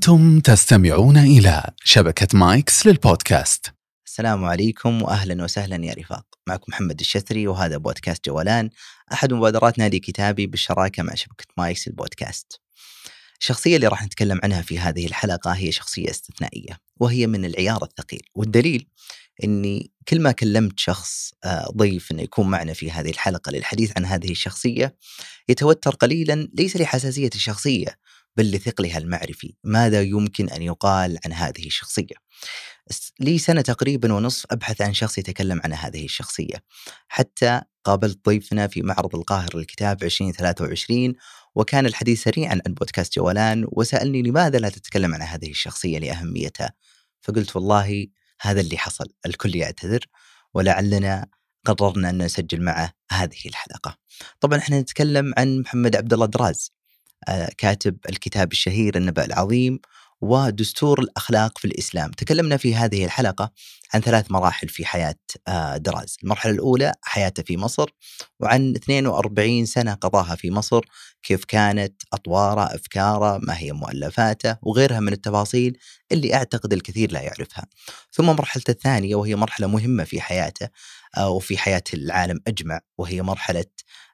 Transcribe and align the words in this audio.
أنتم 0.00 0.40
تستمعون 0.40 1.16
إلى 1.16 1.70
شبكة 1.84 2.38
مايكس 2.38 2.86
للبودكاست. 2.86 3.72
السلام 4.06 4.44
عليكم 4.44 5.02
واهلا 5.02 5.44
وسهلا 5.44 5.84
يا 5.84 5.94
رفاق، 5.94 6.26
معكم 6.46 6.64
محمد 6.68 7.00
الشثري 7.00 7.46
وهذا 7.46 7.76
بودكاست 7.76 8.26
جولان، 8.26 8.70
أحد 9.12 9.32
مبادرات 9.32 9.78
نادي 9.78 9.98
كتابي 9.98 10.46
بالشراكة 10.46 11.02
مع 11.02 11.14
شبكة 11.14 11.44
مايكس 11.56 11.88
البودكاست. 11.88 12.60
الشخصية 13.40 13.76
اللي 13.76 13.86
راح 13.86 14.04
نتكلم 14.04 14.40
عنها 14.42 14.62
في 14.62 14.78
هذه 14.78 15.06
الحلقة 15.06 15.50
هي 15.50 15.72
شخصية 15.72 16.10
استثنائية، 16.10 16.78
وهي 17.00 17.26
من 17.26 17.44
العيار 17.44 17.84
الثقيل، 17.84 18.22
والدليل 18.34 18.86
إني 19.44 19.92
كل 20.08 20.20
ما 20.20 20.32
كلمت 20.32 20.78
شخص 20.78 21.32
آه، 21.44 21.72
ضيف 21.76 22.12
إنه 22.12 22.22
يكون 22.22 22.50
معنا 22.50 22.72
في 22.72 22.90
هذه 22.90 23.10
الحلقة 23.10 23.52
للحديث 23.52 23.92
عن 23.96 24.04
هذه 24.04 24.30
الشخصية 24.30 24.96
يتوتر 25.48 25.94
قليلا 25.94 26.48
ليس 26.54 26.76
لحساسية 26.76 27.30
الشخصية 27.34 27.96
بل 28.36 28.50
لثقلها 28.50 28.98
المعرفي، 28.98 29.54
ماذا 29.64 30.02
يمكن 30.02 30.48
أن 30.48 30.62
يقال 30.62 31.18
عن 31.24 31.32
هذه 31.32 31.66
الشخصية؟ 31.66 32.14
لي 33.20 33.38
سنة 33.38 33.60
تقريبا 33.60 34.12
ونصف 34.12 34.46
أبحث 34.50 34.80
عن 34.80 34.94
شخص 34.94 35.18
يتكلم 35.18 35.60
عن 35.64 35.72
هذه 35.72 36.04
الشخصية 36.04 36.64
حتى 37.08 37.60
قابلت 37.84 38.24
ضيفنا 38.26 38.66
في 38.66 38.82
معرض 38.82 39.16
القاهرة 39.16 39.56
للكتاب 39.56 40.02
2023 40.02 41.14
وكان 41.54 41.86
الحديث 41.86 42.22
سريعا 42.22 42.60
عن 42.66 42.74
بودكاست 42.74 43.14
جولان 43.14 43.66
وسألني 43.68 44.22
لماذا 44.22 44.58
لا 44.58 44.68
تتكلم 44.68 45.14
عن 45.14 45.22
هذه 45.22 45.50
الشخصية 45.50 45.98
لأهميتها؟ 45.98 46.72
فقلت 47.20 47.56
والله 47.56 48.06
هذا 48.40 48.60
اللي 48.60 48.78
حصل 48.78 49.06
الكل 49.26 49.56
يعتذر 49.56 50.06
ولعلنا 50.54 51.26
قررنا 51.64 52.10
أن 52.10 52.22
نسجل 52.22 52.62
معه 52.62 52.92
هذه 53.10 53.46
الحلقة. 53.46 53.98
طبعا 54.40 54.58
إحنا 54.58 54.80
نتكلم 54.80 55.34
عن 55.38 55.58
محمد 55.58 55.96
عبد 55.96 56.12
الله 56.12 56.26
دراز. 56.26 56.72
كاتب 57.58 57.96
الكتاب 58.08 58.52
الشهير 58.52 58.96
النبأ 58.96 59.24
العظيم 59.24 59.80
ودستور 60.20 61.00
الأخلاق 61.00 61.58
في 61.58 61.64
الإسلام، 61.64 62.10
تكلمنا 62.10 62.56
في 62.56 62.74
هذه 62.74 63.04
الحلقة 63.04 63.52
عن 63.94 64.00
ثلاث 64.00 64.30
مراحل 64.30 64.68
في 64.68 64.84
حياة 64.86 65.14
آه، 65.48 65.76
دراز، 65.76 66.16
المرحلة 66.22 66.52
الأولى 66.52 66.92
حياته 67.02 67.42
في 67.42 67.56
مصر 67.56 67.90
وعن 68.40 68.74
42 68.76 69.66
سنة 69.66 69.94
قضاها 69.94 70.34
في 70.34 70.50
مصر، 70.50 70.80
كيف 71.22 71.44
كانت 71.44 72.02
أطواره، 72.12 72.74
أفكاره، 72.74 73.38
ما 73.42 73.58
هي 73.58 73.72
مؤلفاته 73.72 74.56
وغيرها 74.62 75.00
من 75.00 75.12
التفاصيل 75.12 75.78
اللي 76.12 76.34
أعتقد 76.34 76.72
الكثير 76.72 77.12
لا 77.12 77.20
يعرفها. 77.20 77.66
ثم 78.12 78.26
مرحلته 78.26 78.70
الثانية 78.70 79.14
وهي 79.16 79.36
مرحلة 79.36 79.66
مهمة 79.66 80.04
في 80.04 80.20
حياته 80.20 80.68
آه، 81.16 81.30
وفي 81.30 81.58
حياة 81.58 81.82
العالم 81.94 82.40
أجمع 82.46 82.80
وهي 82.98 83.22
مرحلة 83.22 83.64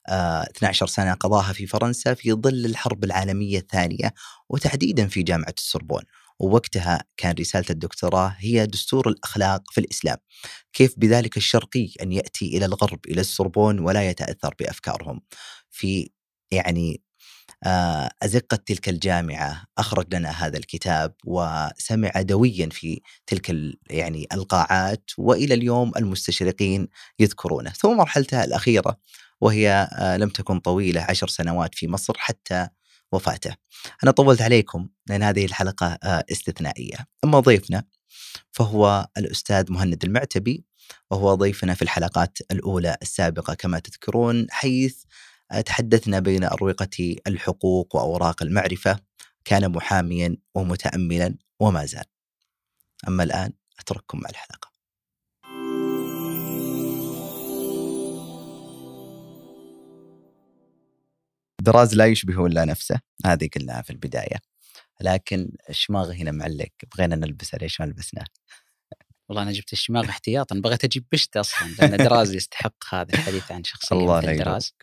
12 0.09 0.87
آه، 0.87 0.89
سنة 0.89 1.15
قضاها 1.15 1.53
في 1.53 1.67
فرنسا 1.67 2.15
في 2.15 2.33
ظل 2.33 2.67
الحرب 2.67 3.05
العالمية 3.05 3.59
الثانية 3.59 4.15
وتحديدا 4.49 5.09
في 5.09 5.23
جامعة 5.23 5.55
السوربون. 5.59 6.03
ووقتها 6.39 7.05
كان 7.17 7.35
رسالة 7.41 7.65
الدكتوراه 7.71 8.37
هي 8.39 8.67
دستور 8.67 9.09
الأخلاق 9.09 9.63
في 9.73 9.81
الإسلام. 9.81 10.17
كيف 10.73 10.95
بذلك 10.97 11.37
الشرقي 11.37 11.91
أن 12.03 12.13
يأتي 12.13 12.57
إلى 12.57 12.65
الغرب 12.65 13.01
إلى 13.09 13.21
السوربون 13.21 13.79
ولا 13.79 14.11
يتأثر 14.11 14.55
بأفكارهم؟ 14.59 15.21
في 15.71 16.11
يعني 16.51 17.06
أزقة 18.23 18.57
تلك 18.57 18.89
الجامعة 18.89 19.65
أخرج 19.79 20.15
لنا 20.15 20.31
هذا 20.31 20.59
الكتاب 20.59 21.15
وسمع 21.25 22.11
دويا 22.17 22.69
في 22.73 23.01
تلك 23.27 23.57
يعني 23.91 24.27
القاعات 24.33 25.11
وإلى 25.19 25.55
اليوم 25.55 25.93
المستشرقين 25.97 26.89
يذكرونه. 27.19 27.71
ثم 27.71 27.97
مرحلته 27.97 28.45
الأخيرة 28.45 28.99
وهي 29.41 29.89
آه، 29.93 30.17
لم 30.17 30.29
تكن 30.29 30.59
طويلة 30.59 31.07
عشر 31.09 31.29
سنوات 31.29 31.75
في 31.75 31.89
مصر 31.89 32.15
حتى 32.17 32.69
وفاته. 33.13 33.55
أنا 34.05 34.11
طولت 34.11 34.43
عليكم 34.43 34.89
لأن 35.07 35.23
هذه 35.23 35.45
الحلقة 35.45 35.99
آه، 36.05 36.25
استثنائية. 36.33 36.97
أما 37.25 37.41
ضيفنا 37.41 37.85
فهو 38.53 39.09
الأستاذ 39.19 39.73
مهند 39.73 40.05
المعتبي 40.05 40.65
وهو 41.11 41.35
ضيفنا 41.35 41.75
في 41.75 41.83
الحلقات 41.83 42.39
الأولى 42.51 42.97
السابقة 43.03 43.55
كما 43.55 43.79
تذكرون 43.79 44.47
حيث 44.51 44.97
آه، 45.03 45.07
تحدثنا 45.67 46.21
بين 46.21 46.45
أروقة 46.45 47.17
الحقوق 47.27 47.97
وأوراق 47.97 48.43
المعرفة 48.43 48.99
كان 49.45 49.73
محاميا 49.73 50.37
ومتأملا 50.55 51.35
وما 51.61 51.85
زال. 51.87 52.05
أما 53.09 53.23
الآن 53.23 53.53
أترككم 53.81 54.21
مع 54.21 54.31
الحلقة. 54.31 54.77
دراز 61.61 61.95
لا 61.95 62.07
يشبه 62.07 62.47
إلا 62.47 62.65
نفسه 62.65 63.01
هذه 63.27 63.49
قلناها 63.57 63.83
في 63.83 63.91
البداية. 63.91 64.37
لكن 65.01 65.53
الشماغ 65.71 66.13
هنا 66.13 66.31
معلق 66.31 66.69
بغينا 66.97 67.17
نلبسه 67.17 67.59
ليش 67.59 67.81
ما 67.81 67.87
لبسناه؟ 67.87 68.25
والله 69.29 69.43
أنا 69.43 69.53
جبت 69.53 69.73
الشماغ 69.73 70.05
احتياطا 70.05 70.61
بغيت 70.61 70.85
أجيب 70.85 71.05
بشت 71.13 71.37
أصلا 71.37 71.69
لأن 71.69 71.97
دراز 71.97 72.35
يستحق 72.39 72.95
هذا 72.95 73.15
الحديث 73.15 73.53
عن 73.53 73.65
شخصية 73.65 73.97
الله 73.97 74.21
دراز. 74.21 74.75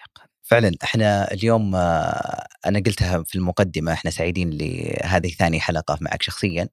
هذا 0.00 0.28
فعلا 0.42 0.72
إحنا 0.84 1.32
اليوم 1.32 1.74
آه، 1.76 2.46
أنا 2.66 2.78
قلتها 2.86 3.22
في 3.22 3.34
المقدمة 3.34 3.92
إحنا 3.92 4.10
سعيدين 4.10 4.50
لهذه 4.50 5.28
ثاني 5.28 5.60
حلقة 5.60 5.98
معك 6.00 6.22
شخصيا 6.22 6.68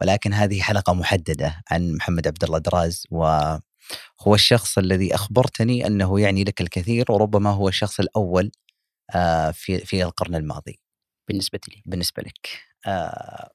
ولكن 0.00 0.32
هذه 0.32 0.60
حلقة 0.60 0.94
محددة 0.94 1.62
عن 1.70 1.92
محمد 1.92 2.26
عبد 2.26 2.44
الله 2.44 2.58
دراز 2.58 3.04
وهو 3.10 4.34
الشخص 4.34 4.78
الذي 4.78 5.14
أخبرتني 5.14 5.86
أنه 5.86 6.20
يعني 6.20 6.44
لك 6.44 6.60
الكثير 6.60 7.12
وربما 7.12 7.50
هو 7.50 7.68
الشخص 7.68 8.00
الأول 8.00 8.50
آه، 9.14 9.50
في 9.50 9.78
في 9.78 10.02
القرن 10.02 10.34
الماضي. 10.34 10.80
بالنسبة 11.28 11.60
لي. 11.68 11.82
بالنسبة 11.86 12.22
لك. 12.22 12.48
آه، 12.86 13.50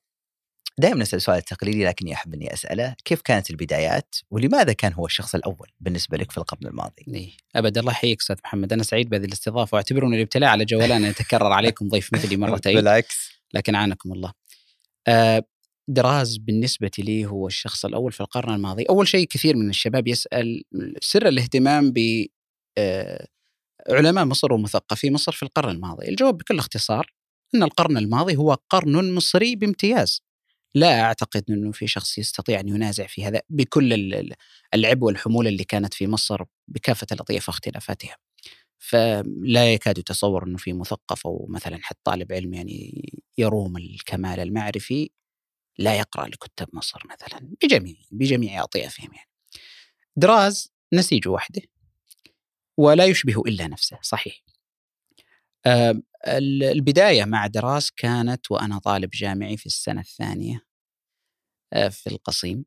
دائما 0.80 1.02
نسال 1.02 1.18
السؤال 1.18 1.38
التقليدي 1.38 1.86
لكني 1.86 2.14
أحب 2.14 2.34
إني 2.34 2.54
أسأله 2.54 2.96
كيف 3.06 3.22
كانت 3.22 3.50
البدايات؟ 3.50 4.16
ولماذا 4.32 4.74
كان 4.74 4.94
هو 4.94 5.06
الشخص 5.06 5.36
الأول 5.36 5.70
بالنسبة 5.80 6.18
لك 6.18 6.32
في 6.32 6.38
القرن 6.38 6.68
الماضي؟ 6.68 7.06
إيه 7.08 7.32
ابد 7.56 7.78
الله 7.78 7.92
يحييك 7.92 8.22
أستاذ 8.22 8.36
محمد. 8.44 8.74
أنا 8.74 8.84
سعيد 8.84 9.10
بهذه 9.10 9.26
الاستضافة 9.26 9.76
واعتبروني 9.76 10.16
الابتلاء 10.16 10.50
على 10.50 10.66
جولان 10.66 11.04
يتكرر 11.04 11.52
عليكم 11.52 11.88
ضيف 11.90 12.14
مثلي 12.14 12.38
مرتين 12.48 12.76
بالعكس. 12.76 13.30
لكن 13.54 13.76
عانكم 13.76 14.14
الله. 14.14 14.34
آه، 15.08 15.44
دراز 15.88 16.38
بالنسبة 16.38 16.92
لي 17.00 17.26
هو 17.26 17.48
الشخص 17.48 17.86
الأول 17.86 18.12
في 18.12 18.22
القرن 18.22 18.54
الماضي. 18.54 18.84
أول 18.84 19.08
شيء 19.08 19.28
كثير 19.28 19.56
من 19.56 19.70
الشباب 19.70 20.08
يسأل 20.08 20.64
سر 21.02 21.28
الاهتمام 21.28 21.92
ب 21.92 22.26
علماء 23.90 24.26
مصر 24.26 24.54
ومثقفي 24.54 25.12
مصر 25.12 25.32
في 25.32 25.44
القرن 25.44 25.70
الماضي. 25.70 26.10
الجواب 26.10 26.38
بكل 26.38 26.60
اختصار 26.60 27.14
أن 27.56 27.64
القرن 27.64 27.98
الماضي 27.98 28.36
هو 28.36 28.58
قرن 28.70 29.16
مصري 29.16 29.56
بامتياز. 29.56 30.22
لا 30.76 31.02
أعتقد 31.02 31.44
أنه 31.50 31.72
في 31.72 31.88
شخص 31.88 32.18
يستطيع 32.18 32.60
أن 32.60 32.68
ينازع 32.70 33.08
في 33.08 33.26
هذا 33.26 33.42
بكل 33.50 33.94
العبء 34.74 35.04
والحمولة 35.06 35.50
اللي 35.50 35.64
كانت 35.64 35.94
في 35.94 36.08
مصر 36.08 36.44
بكافة 36.68 37.08
الأطياف 37.12 37.50
واختلافاتها 37.50 38.18
فلا 38.80 39.74
يكاد 39.74 39.98
يتصور 39.98 40.44
أنه 40.48 40.58
في 40.58 40.74
مثقف 40.74 41.28
أو 41.28 41.48
مثلا 41.50 41.80
حتى 41.84 42.00
طالب 42.04 42.34
علم 42.34 42.54
يعني 42.54 43.04
يروم 43.38 43.78
الكمال 43.78 44.40
المعرفي 44.40 45.10
لا 45.80 45.96
يقرأ 46.00 46.28
لكتاب 46.28 46.70
مصر 46.74 47.04
مثلا 47.12 47.50
بجميع 47.64 47.96
بجميع 48.12 48.64
أطيافهم 48.64 49.10
يعني 49.14 49.30
دراز 50.18 50.74
نسيج 50.94 51.28
وحده 51.28 51.62
ولا 52.78 53.06
يشبه 53.06 53.42
إلا 53.48 53.68
نفسه 53.68 53.98
صحيح. 54.02 54.53
البداية 56.28 57.26
مع 57.26 57.48
دراس 57.48 57.92
كانت 57.92 58.52
وأنا 58.52 58.80
طالب 58.80 59.10
جامعي 59.10 59.58
في 59.58 59.66
السنة 59.66 60.02
الثانية 60.02 60.66
آه، 61.74 61.88
في 61.90 62.08
القصيم. 62.08 62.66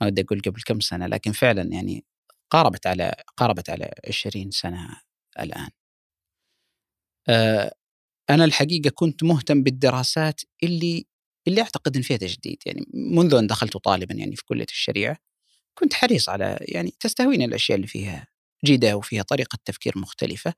ما 0.00 0.06
ودي 0.06 0.22
أقول 0.22 0.40
قبل 0.40 0.62
كم 0.66 0.80
سنة 0.80 1.06
لكن 1.06 1.32
فعلا 1.32 1.62
يعني 1.62 2.04
قاربت 2.50 2.86
على 2.86 3.14
قاربت 3.36 3.70
على 3.70 3.94
20 4.08 4.50
سنة 4.50 5.00
الآن. 5.40 5.70
آه، 7.28 7.72
أنا 8.30 8.44
الحقيقة 8.44 8.90
كنت 8.90 9.24
مهتم 9.24 9.62
بالدراسات 9.62 10.40
اللي 10.62 11.06
اللي 11.48 11.62
أعتقد 11.62 11.96
إن 11.96 12.02
فيها 12.02 12.16
تجديد. 12.16 12.58
يعني 12.66 12.86
منذ 12.94 13.34
أن 13.34 13.46
دخلت 13.46 13.76
طالبا 13.76 14.14
يعني 14.14 14.36
في 14.36 14.44
كلية 14.44 14.66
الشريعة 14.70 15.18
كنت 15.78 15.94
حريص 15.94 16.28
على 16.30 16.58
يعني 16.62 16.94
تستهويني 17.00 17.44
الأشياء 17.44 17.76
اللي 17.76 17.88
فيها 17.88 18.28
جيدة 18.66 18.96
وفيها 18.96 19.22
طريقة 19.22 19.58
تفكير 19.66 19.94
مختلفة. 19.98 20.54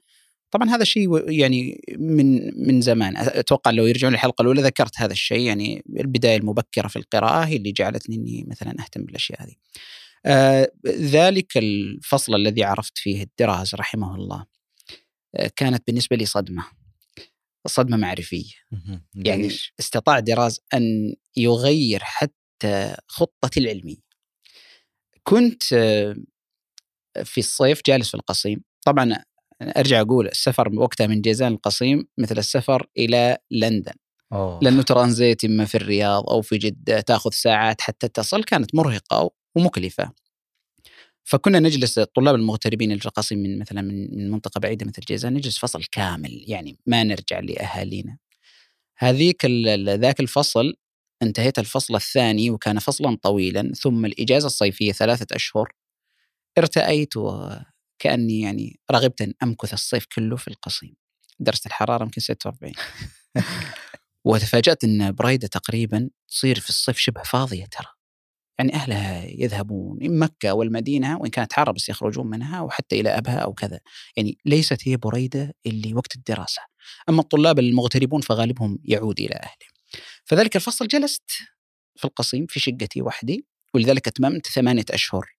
طبعا 0.50 0.68
هذا 0.70 0.82
الشيء 0.82 1.30
يعني 1.30 1.80
من 1.98 2.50
من 2.66 2.80
زمان 2.80 3.16
أتوقع 3.16 3.70
لو 3.70 3.86
يرجعون 3.86 4.14
الحلقة 4.14 4.42
الأولى 4.42 4.62
ذكرت 4.62 5.00
هذا 5.00 5.12
الشيء 5.12 5.40
يعني 5.40 5.84
البداية 6.00 6.36
المبكرة 6.36 6.88
في 6.88 6.96
القراءة 6.96 7.44
هي 7.44 7.56
اللي 7.56 7.72
جعلتني 7.72 8.16
إني 8.16 8.44
مثلا 8.48 8.74
أهتم 8.80 9.04
بالأشياء 9.04 9.42
هذه. 9.42 9.54
آه 10.26 10.72
ذلك 10.86 11.56
الفصل 11.56 12.34
الذي 12.34 12.64
عرفت 12.64 12.98
فيه 12.98 13.22
الدراز 13.22 13.74
رحمه 13.74 14.14
الله 14.14 14.46
آه 15.34 15.50
كانت 15.56 15.86
بالنسبة 15.86 16.16
لي 16.16 16.26
صدمة 16.26 16.64
صدمة 17.66 17.96
معرفية. 17.96 18.52
يعني 19.14 19.50
استطاع 19.80 20.18
دراز 20.18 20.60
أن 20.74 21.14
يغير 21.36 22.00
حتى 22.02 22.96
خطتي 23.06 23.60
العلمية. 23.60 24.08
كنت 25.22 25.72
آه 25.72 26.16
في 27.24 27.38
الصيف 27.38 27.80
جالس 27.86 28.08
في 28.08 28.14
القصيم 28.14 28.62
طبعا 28.86 29.24
أرجع 29.62 30.00
أقول 30.00 30.26
السفر 30.26 30.74
وقتها 30.74 31.06
من 31.06 31.20
جيزان 31.20 31.52
القصيم 31.52 32.08
مثل 32.18 32.38
السفر 32.38 32.86
إلى 32.98 33.38
لندن 33.50 33.92
أوه. 34.32 34.60
لأنه 34.62 34.82
ترانزيت 34.82 35.44
إما 35.44 35.64
في 35.64 35.74
الرياض 35.74 36.30
أو 36.30 36.42
في 36.42 36.58
جدة 36.58 37.00
تأخذ 37.00 37.30
ساعات 37.30 37.80
حتى 37.80 38.08
تصل 38.08 38.44
كانت 38.44 38.74
مرهقة 38.74 39.30
ومكلفة. 39.56 40.12
فكنا 41.24 41.60
نجلس 41.60 41.98
الطلاب 41.98 42.34
المغتربين 42.34 42.92
القصيم 42.92 43.38
من 43.38 43.58
مثلا 43.58 43.82
من 43.82 44.16
من 44.16 44.30
منطقة 44.30 44.58
بعيدة 44.60 44.86
مثل 44.86 45.02
جيزان 45.02 45.34
نجلس 45.34 45.58
فصل 45.58 45.84
كامل 45.84 46.44
يعني 46.46 46.78
ما 46.86 47.04
نرجع 47.04 47.40
لأهالينا. 47.40 48.18
هذيك 48.98 49.44
ذاك 49.88 50.20
الفصل 50.20 50.74
انتهيت 51.22 51.58
الفصل 51.58 51.94
الثاني 51.94 52.50
وكان 52.50 52.78
فصلا 52.78 53.18
طويلا 53.22 53.72
ثم 53.72 54.06
الإجازة 54.06 54.46
الصيفية 54.46 54.92
ثلاثة 54.92 55.36
أشهر 55.36 55.72
ارتأيت 56.58 57.16
وكاني 57.98 58.40
يعني 58.40 58.80
رغبت 58.90 59.22
أن 59.22 59.34
أمكث 59.42 59.72
الصيف 59.72 60.06
كله 60.16 60.36
في 60.36 60.48
القصيم. 60.48 60.94
درجة 61.40 61.60
الحرارة 61.66 62.02
يمكن 62.02 62.20
46 62.20 62.72
وتفاجأت 64.24 64.84
أن 64.84 65.12
بريدة 65.12 65.48
تقريبا 65.48 66.10
تصير 66.28 66.60
في 66.60 66.68
الصيف 66.68 66.98
شبه 66.98 67.22
فاضية 67.22 67.64
ترى. 67.64 67.86
يعني 68.58 68.74
أهلها 68.74 69.24
يذهبون 69.24 70.04
إما 70.04 70.26
مكة 70.26 70.54
والمدينة 70.54 71.18
وإن 71.18 71.30
كانت 71.30 71.52
حارة 71.52 71.72
بس 71.72 71.88
يخرجون 71.88 72.26
منها 72.26 72.60
وحتى 72.60 73.00
إلى 73.00 73.08
أبها 73.10 73.38
أو 73.38 73.54
كذا. 73.54 73.80
يعني 74.16 74.38
ليست 74.44 74.88
هي 74.88 74.96
بريدة 74.96 75.54
اللي 75.66 75.94
وقت 75.94 76.16
الدراسة. 76.16 76.62
أما 77.08 77.20
الطلاب 77.20 77.58
المغتربون 77.58 78.20
فغالبهم 78.20 78.78
يعود 78.84 79.20
إلى 79.20 79.34
أهله. 79.34 79.68
فذلك 80.24 80.56
الفصل 80.56 80.86
جلست 80.86 81.30
في 81.96 82.04
القصيم 82.04 82.46
في 82.46 82.60
شقتي 82.60 83.02
وحدي 83.02 83.46
ولذلك 83.74 84.08
أتممت 84.08 84.46
ثمانية 84.46 84.84
أشهر 84.90 85.26
آه 85.26 85.37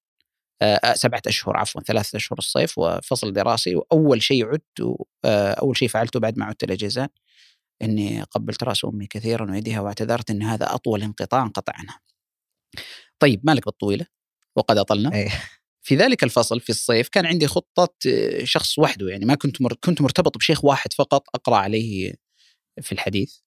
سبعة 0.94 1.22
أشهر 1.28 1.58
عفوا 1.58 1.82
ثلاثة 1.82 2.16
أشهر 2.16 2.40
الصيف 2.40 2.78
وفصل 2.78 3.34
دراسي 3.34 3.76
وأول 3.76 4.22
شيء 4.22 4.46
عدت 4.46 4.98
آه 5.26 5.52
أول 5.52 5.78
شيء 5.78 5.88
فعلته 5.88 6.20
بعد 6.20 6.38
ما 6.38 6.46
عدت 6.46 6.64
إلى 6.64 6.76
جيزان 6.76 7.08
إني 7.82 8.22
قبلت 8.24 8.64
رأس 8.64 8.86
أمي 8.86 9.08
كثيرا 9.08 9.52
ويديها 9.52 9.82
واعتذرت 9.82 10.32
إن 10.32 10.44
هذا 10.44 10.76
أطول 10.76 11.04
انقطاع 11.04 11.44
انقطع 11.44 11.74
عنها. 11.76 12.00
طيب 13.20 13.42
مالك 13.44 13.66
بالطويلة 13.66 14.06
وقد 14.56 14.78
أطلنا. 14.78 15.14
إيه. 15.14 15.30
في 15.82 15.96
ذلك 15.96 16.24
الفصل 16.24 16.60
في 16.60 16.70
الصيف 16.70 17.10
كان 17.10 17.26
عندي 17.26 17.48
خطة 17.48 17.96
آه، 18.08 18.44
شخص 18.44 18.80
وحده 18.80 19.10
يعني 19.10 19.26
ما 19.26 19.36
كنت 19.36 19.62
مر... 19.62 19.74
كنت 19.74 20.02
مرتبط 20.02 20.38
بشيخ 20.38 20.66
واحد 20.66 20.94
فقط 20.94 21.24
أقرأ 21.36 21.58
عليه 21.58 22.14
في 22.82 22.92
الحديث. 22.92 23.38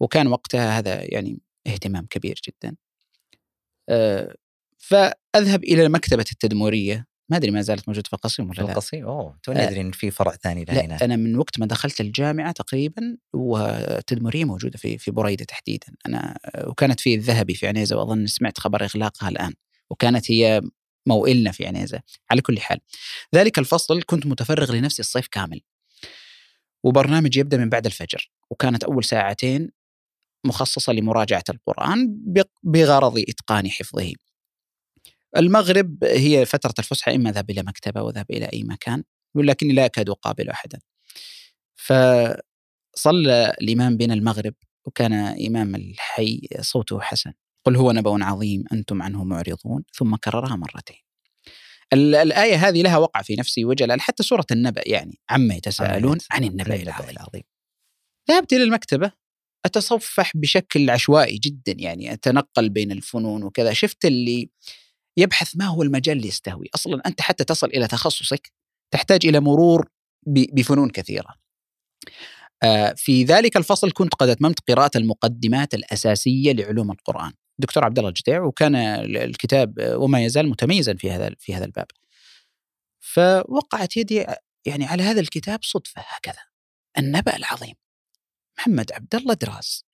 وكان 0.00 0.26
وقتها 0.26 0.78
هذا 0.78 1.14
يعني 1.14 1.40
اهتمام 1.66 2.06
كبير 2.06 2.40
جدا. 2.48 2.76
أه 3.88 4.36
فأذهب 4.88 5.64
إلى 5.64 5.88
مكتبه 5.88 6.24
التدموريه 6.32 7.06
ما 7.28 7.36
أدري 7.36 7.50
ما 7.50 7.62
زالت 7.62 7.88
موجودة 7.88 8.08
في 8.08 8.12
القصيم 8.12 8.50
ولا 8.50 8.62
لا. 8.62 8.70
القصيم؟ 8.70 9.04
أوه 9.04 9.38
توني 9.42 9.60
آه. 9.60 9.68
أدري 9.68 9.80
إن 9.80 9.92
في 9.92 10.10
فرع 10.10 10.32
ثاني 10.32 10.64
لا 10.64 10.72
لهنا 10.72 11.04
أنا 11.04 11.16
من 11.16 11.36
وقت 11.36 11.58
ما 11.58 11.66
دخلت 11.66 12.00
الجامعة 12.00 12.52
تقريبا 12.52 13.16
والتدمرية 13.32 14.44
موجودة 14.44 14.78
في 14.78 14.98
في 14.98 15.10
بريدة 15.10 15.44
تحديدا. 15.44 15.86
أنا 16.06 16.38
وكانت 16.66 17.00
في 17.00 17.14
الذهبي 17.14 17.54
في 17.54 17.66
عنيزة 17.66 17.96
وأظن 17.96 18.26
سمعت 18.26 18.60
خبر 18.60 18.84
إغلاقها 18.84 19.28
الآن. 19.28 19.54
وكانت 19.90 20.30
هي 20.30 20.62
موئلنا 21.06 21.52
في 21.52 21.66
عنيزة. 21.66 22.00
على 22.30 22.40
كل 22.40 22.60
حال 22.60 22.78
ذلك 23.34 23.58
الفصل 23.58 24.02
كنت 24.02 24.26
متفرغ 24.26 24.72
لنفسي 24.72 25.02
الصيف 25.02 25.26
كامل. 25.26 25.60
وبرنامج 26.84 27.36
يبدأ 27.36 27.56
من 27.56 27.68
بعد 27.68 27.86
الفجر 27.86 28.30
وكانت 28.50 28.84
أول 28.84 29.04
ساعتين 29.04 29.70
مخصصة 30.46 30.92
لمراجعة 30.92 31.44
القرآن 31.48 32.18
بغرض 32.62 33.18
إتقان 33.28 33.70
حفظه. 33.70 34.12
المغرب 35.36 36.04
هي 36.04 36.44
فترة 36.46 36.74
الفسحة 36.78 37.14
إما 37.14 37.30
اذهب 37.30 37.50
إلى 37.50 37.62
مكتبة 37.62 38.02
واذهب 38.02 38.26
إلى 38.30 38.44
أي 38.52 38.62
مكان 38.64 39.04
ولكني 39.34 39.72
لا 39.72 39.84
أكاد 39.84 40.10
أقابل 40.10 40.48
أحدا. 40.50 40.78
فصلى 41.74 43.54
الإمام 43.60 43.96
بين 43.96 44.12
المغرب 44.12 44.54
وكان 44.84 45.12
إمام 45.46 45.74
الحي 45.74 46.40
صوته 46.60 47.00
حسن. 47.00 47.32
قل 47.64 47.76
هو 47.76 47.92
نبأ 47.92 48.24
عظيم 48.24 48.64
أنتم 48.72 49.02
عنه 49.02 49.24
معرضون 49.24 49.84
ثم 49.92 50.16
كررها 50.16 50.56
مرتين. 50.56 50.96
ال- 51.92 52.14
الآية 52.14 52.68
هذه 52.68 52.82
لها 52.82 52.98
وقع 52.98 53.22
في 53.22 53.36
نفسي 53.36 53.64
وجلال 53.64 54.00
حتى 54.00 54.22
سورة 54.22 54.46
النبأ 54.52 54.82
يعني 54.86 55.18
عما 55.30 55.54
يتساءلون 55.54 56.18
عن 56.30 56.44
النبأ 56.44 56.74
العظيم. 56.82 57.10
العظيم 57.10 57.42
ذهبت 58.30 58.52
إلى 58.52 58.62
المكتبة 58.62 59.12
أتصفح 59.64 60.32
بشكل 60.36 60.90
عشوائي 60.90 61.38
جدا 61.38 61.72
يعني 61.78 62.12
أتنقل 62.12 62.68
بين 62.68 62.92
الفنون 62.92 63.42
وكذا 63.42 63.72
شفت 63.72 64.04
اللي 64.04 64.50
يبحث 65.16 65.56
ما 65.56 65.64
هو 65.64 65.82
المجال 65.82 66.16
اللي 66.16 66.28
يستهوي 66.28 66.66
أصلا 66.74 67.02
أنت 67.06 67.20
حتى 67.20 67.44
تصل 67.44 67.66
إلى 67.66 67.86
تخصصك 67.86 68.52
تحتاج 68.90 69.26
إلى 69.26 69.40
مرور 69.40 69.88
بفنون 70.26 70.90
كثيرة. 70.90 71.34
آه، 72.62 72.94
في 72.96 73.24
ذلك 73.24 73.56
الفصل 73.56 73.92
كنت 73.92 74.14
قد 74.14 74.28
أتممت 74.28 74.70
قراءة 74.70 74.98
المقدمات 74.98 75.74
الأساسية 75.74 76.52
لعلوم 76.52 76.90
القرآن. 76.90 77.32
دكتور 77.58 77.84
عبد 77.84 77.98
الله 77.98 78.08
الجديع 78.08 78.42
وكان 78.42 78.74
ال- 78.76 79.16
الكتاب 79.16 79.78
آه، 79.78 79.96
وما 79.98 80.24
يزال 80.24 80.48
متميزا 80.48 80.94
في 80.94 81.10
هذا 81.10 81.30
في 81.38 81.54
هذا 81.54 81.64
الباب. 81.64 81.86
فوقعت 83.00 83.96
يدي 83.96 84.26
يعني 84.66 84.84
على 84.84 85.02
هذا 85.02 85.20
الكتاب 85.20 85.58
صدفة 85.62 86.02
هكذا. 86.06 86.42
النبأ 86.98 87.36
العظيم. 87.36 87.74
محمد 88.58 88.92
عبد 88.92 89.14
الله 89.14 89.34
دراز. 89.34 89.84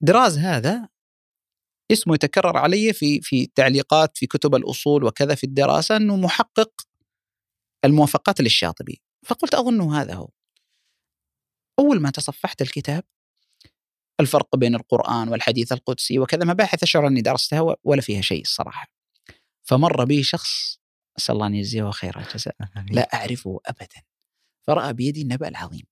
دراز 0.00 0.38
هذا 0.38 0.88
اسمه 1.92 2.14
يتكرر 2.14 2.56
علي 2.56 2.92
في 2.92 3.20
في 3.20 3.46
تعليقات 3.46 4.18
في 4.18 4.26
كتب 4.26 4.54
الأصول 4.54 5.04
وكذا 5.04 5.34
في 5.34 5.44
الدراسة 5.44 5.96
إنه 5.96 6.16
محقق 6.16 6.72
الموافقات 7.84 8.40
للشاطبي. 8.40 9.02
فقلت 9.26 9.54
أظنه 9.54 10.00
هذا 10.00 10.14
هو. 10.14 10.28
أول 11.78 12.00
ما 12.00 12.10
تصفحت 12.10 12.62
الكتاب 12.62 13.04
الفرق 14.20 14.56
بين 14.56 14.74
القرآن 14.74 15.28
والحديث 15.28 15.72
القدسي 15.72 16.18
وكذا 16.18 16.44
مباحث 16.44 16.82
أشعر 16.82 17.06
أني 17.06 17.20
درستها 17.20 17.76
ولا 17.84 18.00
فيها 18.00 18.20
شيء 18.20 18.42
الصراحة. 18.42 18.86
فمر 19.62 20.04
بي 20.04 20.22
شخص 20.22 20.78
اسال 21.18 21.34
الله 21.34 21.46
ان 21.46 21.54
يجزيه 21.54 21.90
خير 21.90 22.18
الجزاء. 22.18 22.56
لا 22.96 23.14
أعرفه 23.14 23.60
أبدا. 23.66 24.02
فرأى 24.66 24.92
بيدي 24.92 25.22
النبأ 25.22 25.48
العظيم. 25.48 25.86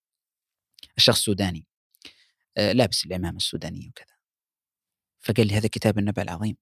الشخص 0.96 1.20
سوداني 1.20 1.66
آه، 2.56 2.72
لابس 2.72 3.06
العمامة 3.06 3.36
السودانية 3.36 3.88
وكذا. 3.88 4.15
فقال 5.26 5.46
لي 5.46 5.54
هذا 5.54 5.68
كتاب 5.68 5.98
النبأ 5.98 6.22
العظيم. 6.22 6.56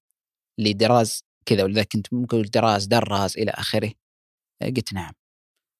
لدراز 0.61 1.25
كذا 1.46 1.64
ولذلك 1.64 1.93
كنت 1.93 2.12
ممكن 2.12 2.43
دراز 2.43 2.87
دراز 2.87 3.38
إلى 3.38 3.50
آخره. 3.50 3.93
آه، 4.62 4.66
قلت 4.66 4.93
نعم. 4.93 5.12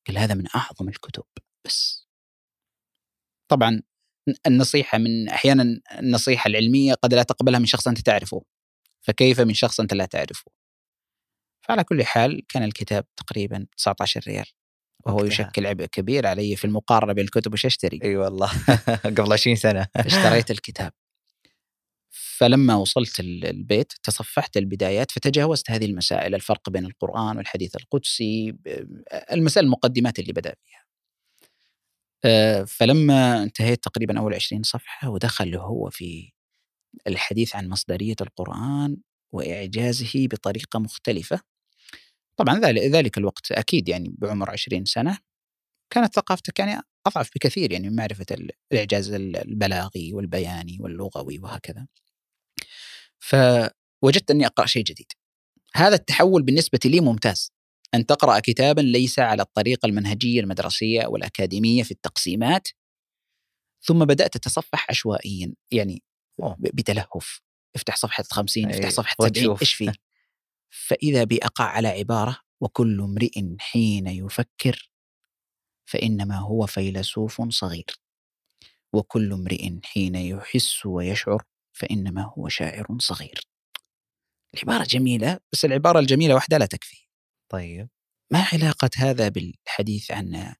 قال 0.08 0.19
هذا 0.19 0.34
من 0.34 0.44
أعظم 0.54 0.88
الكتب 0.88 1.25
بس. 1.66 2.06
طبعا 3.50 3.82
النصيحة 4.46 4.98
من 4.98 5.28
أحيانا 5.28 5.81
النصيحة 5.98 6.48
العلمية 6.48 6.94
قد 6.94 7.14
لا 7.14 7.22
تقبلها 7.22 7.58
من 7.58 7.66
شخص 7.66 7.88
أنت 7.88 8.00
تعرفه. 8.00 8.42
فكيف 9.06 9.41
من 9.41 9.55
شخص 9.55 9.81
أنت 9.81 9.94
لا 9.94 10.06
تعرفه؟ 10.06 10.53
فعلى 11.69 11.84
كل 11.84 12.05
حال 12.05 12.46
كان 12.48 12.62
الكتاب 12.62 13.06
تقريبا 13.17 13.67
19 13.76 14.20
ريال. 14.26 14.46
وهو 15.06 15.17
وقتها. 15.17 15.29
يشكل 15.29 15.67
عبء 15.67 15.84
كبير 15.84 16.26
علي 16.26 16.56
في 16.56 16.64
المقارنة 16.64 17.12
بين 17.12 17.24
الكتب 17.24 17.53
وش 17.53 17.67
أشتري. 17.67 18.00
إي 18.05 18.17
والله. 18.17 18.50
قبل 19.19 19.32
20 19.32 19.56
سنة. 19.56 19.86
اشتريت 19.96 20.50
الكتاب. 20.50 20.93
فلما 22.38 22.74
وصلت 22.76 23.20
ال- 23.20 23.44
البيت 23.46 23.93
تصفحت 24.03 24.56
البدايات 24.56 25.10
فتجاوزت 25.10 25.70
هذه 25.70 25.84
المسائل 25.84 26.34
الفرق 26.34 26.70
بين 26.70 26.86
القرآن 26.86 27.36
والحديث 27.36 27.76
القدسي 27.76 28.55
المسائل 29.32 29.67
المقدمات 29.67 30.19
اللي 30.19 30.32
بدأ 30.32 30.55
فيها 30.64 30.84
آه، 32.24 32.64
فلما 32.64 33.43
انتهيت 33.43 33.84
تقريبا 33.84 34.19
أول 34.19 34.34
عشرين 34.34 34.62
صفحة 34.62 35.08
ودخل 35.10 35.55
هو 35.56 35.91
في 35.91 36.32
الحديث 37.06 37.56
عن 37.56 37.69
مصدرية 37.69 38.17
القرآن 38.20 38.96
وإعجازه 39.32 40.10
بطريقة 40.29 40.79
مختلفة. 40.79 41.41
طبعا 42.36 42.60
ذلك 42.70 43.19
الوقت 43.19 43.53
أكيد 43.53 43.88
يعني 43.88 44.14
بعمر 44.19 44.50
عشرين 44.50 44.84
سنة. 44.84 45.19
كانت 45.91 46.14
ثقافتك 46.14 46.58
يعني 46.58 46.81
أضعف 47.06 47.31
بكثير 47.36 47.72
يعني 47.72 47.91
من 47.91 47.96
معرفة 47.96 48.26
ال- 48.31 48.50
الإعجاز 48.72 49.12
ال- 49.12 49.36
البلاغي 49.36 50.14
والبياني 50.14 50.79
واللغوي 50.81 51.38
وهكذا. 51.38 51.86
فوجدت 53.24 54.31
أني 54.31 54.46
أقرأ 54.46 54.66
شيء 54.66 54.84
جديد. 54.84 55.06
هذا 55.74 55.94
التحول 55.94 56.43
بالنسبة 56.43 56.78
لي 56.84 57.00
ممتاز. 57.00 57.52
أن 57.94 58.06
تقرأ 58.06 58.38
كتابا 58.38 58.81
ليس 58.81 59.19
على 59.19 59.43
الطريقة 59.43 59.86
المنهجية 59.86 60.40
المدرسية 60.40 61.06
والأكاديمية 61.06 61.82
في 61.82 61.90
التقسيمات 61.90 62.69
ثم 63.82 64.04
بدأت 64.04 64.36
أتصفح 64.36 64.86
عشوائيا 64.90 65.54
يعني 65.70 66.02
أوه. 66.43 66.56
بتلهف. 66.58 67.40
افتح 67.76 67.96
صفحة 67.96 68.24
50 68.31 68.70
افتح 68.70 68.84
أي، 68.84 68.90
صفحة 68.90 69.14
70 69.19 69.31
وتشوف. 69.31 69.62
إيش 69.62 69.74
فيه 69.74 69.93
فإذا 70.86 71.24
بي 71.24 71.38
أقع 71.43 71.64
على 71.64 71.88
عبارة 71.88 72.38
وكل 72.60 73.00
امرئ 73.00 73.56
حين 73.58 74.06
يفكر 74.06 74.90
فإنما 75.84 76.38
هو 76.38 76.66
فيلسوف 76.66 77.43
صغير. 77.48 78.00
وكل 78.93 79.32
امرئ 79.32 79.70
حين 79.84 80.14
يحس 80.14 80.86
ويشعر 80.86 81.44
فإنما 81.74 82.22
هو 82.22 82.48
شاعر 82.48 82.86
صغير. 82.98 83.40
العبارة 84.54 84.84
جميلة 84.84 85.38
بس 85.52 85.64
العبارة 85.64 85.98
الجميلة 85.98 86.34
وحدها 86.34 86.58
لا 86.58 86.66
تكفي. 86.66 87.08
طيب. 87.48 87.88
ما 88.32 88.46
علاقة 88.52 88.90
هذا 88.96 89.28
بالحديث 89.28 90.10
عن 90.10 90.54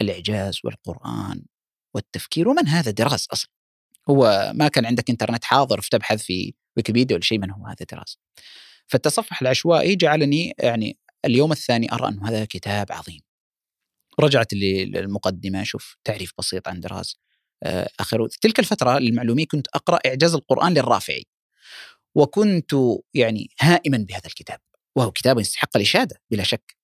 الإعجاز 0.00 0.60
والقرآن 0.64 1.44
والتفكير؟ 1.94 2.48
ومن 2.48 2.68
هذا 2.68 2.90
دراز 2.90 3.26
أصلا؟ 3.32 3.50
هو 4.10 4.52
ما 4.54 4.68
كان 4.68 4.86
عندك 4.86 5.10
إنترنت 5.10 5.44
حاضر 5.44 5.80
فتبحث 5.80 6.22
في 6.22 6.54
ويكيبيديا 6.76 7.16
ولا 7.16 7.24
شيء 7.24 7.38
من 7.38 7.50
هو 7.50 7.66
هذا 7.66 7.86
دراز 7.92 8.18
فالتصفح 8.86 9.42
العشوائي 9.42 9.96
جعلني 9.96 10.54
يعني 10.58 10.98
اليوم 11.24 11.52
الثاني 11.52 11.92
أرى 11.92 12.08
أنه 12.08 12.28
هذا 12.28 12.44
كتاب 12.44 12.92
عظيم. 12.92 13.20
رجعت 14.20 14.54
للمقدمة 14.54 15.62
أشوف 15.62 15.96
تعريف 16.04 16.32
بسيط 16.38 16.68
عن 16.68 16.80
دراز 16.80 17.16
آه، 17.62 17.88
آخر 18.00 18.28
تلك 18.28 18.58
الفترة 18.58 18.98
للمعلوميه 18.98 19.46
كنت 19.46 19.66
أقرأ 19.74 19.98
إعجاز 20.06 20.34
القرآن 20.34 20.74
للرافعي. 20.74 21.26
وكنت 22.14 22.72
يعني 23.14 23.50
هائما 23.60 23.98
بهذا 23.98 24.26
الكتاب. 24.26 24.60
وهو 24.96 25.10
كتاب 25.10 25.38
يستحق 25.38 25.76
الإشادة 25.76 26.16
بلا 26.30 26.42
شك. 26.42 26.76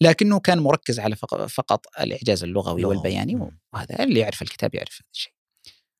لكنه 0.00 0.40
كان 0.40 0.58
مركز 0.58 1.00
على 1.00 1.16
فقط 1.48 1.86
الإعجاز 2.00 2.44
اللغوي 2.44 2.84
والبياني 2.84 3.50
وهذا 3.72 4.02
اللي 4.02 4.20
يعرف 4.20 4.42
الكتاب 4.42 4.74
يعرف 4.74 4.94
هذا 4.94 5.10
الشيء. 5.14 5.32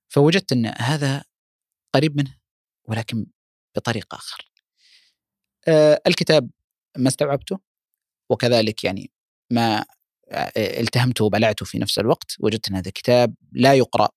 فوجدت 0.09 0.53
أن 0.53 0.67
هذا 0.67 1.25
قريب 1.95 2.17
منه 2.17 2.39
ولكن 2.85 3.27
بطريقة 3.77 4.17
آخر. 4.17 4.51
آه، 5.69 6.01
الكتاب 6.07 6.51
ما 6.97 7.09
استوعبته؟ 7.09 7.59
وكذلك 8.31 8.85
يعني 8.85 9.11
ما 9.51 9.85
التهمته 10.57 11.25
وبلعته 11.25 11.67
في 11.67 11.79
نفس 11.79 11.99
الوقت 11.99 12.37
وجدت 12.41 12.69
أن 12.69 12.75
هذا 12.77 12.89
الكتاب 12.89 13.35
لا 13.53 13.75
يقرأ 13.75 14.09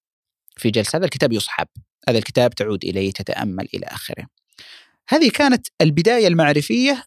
في 0.57 0.69
جلسة 0.71 0.97
هذا 0.97 1.05
الكتاب 1.05 1.33
يصحب 1.33 1.67
هذا 2.09 2.17
الكتاب 2.17 2.55
تعود 2.55 2.85
إليه 2.85 3.11
تتأمل 3.11 3.67
إلى 3.73 3.85
آخره. 3.85 4.27
هذه 5.09 5.29
كانت 5.29 5.67
البداية 5.81 6.27
المعرفية 6.27 7.03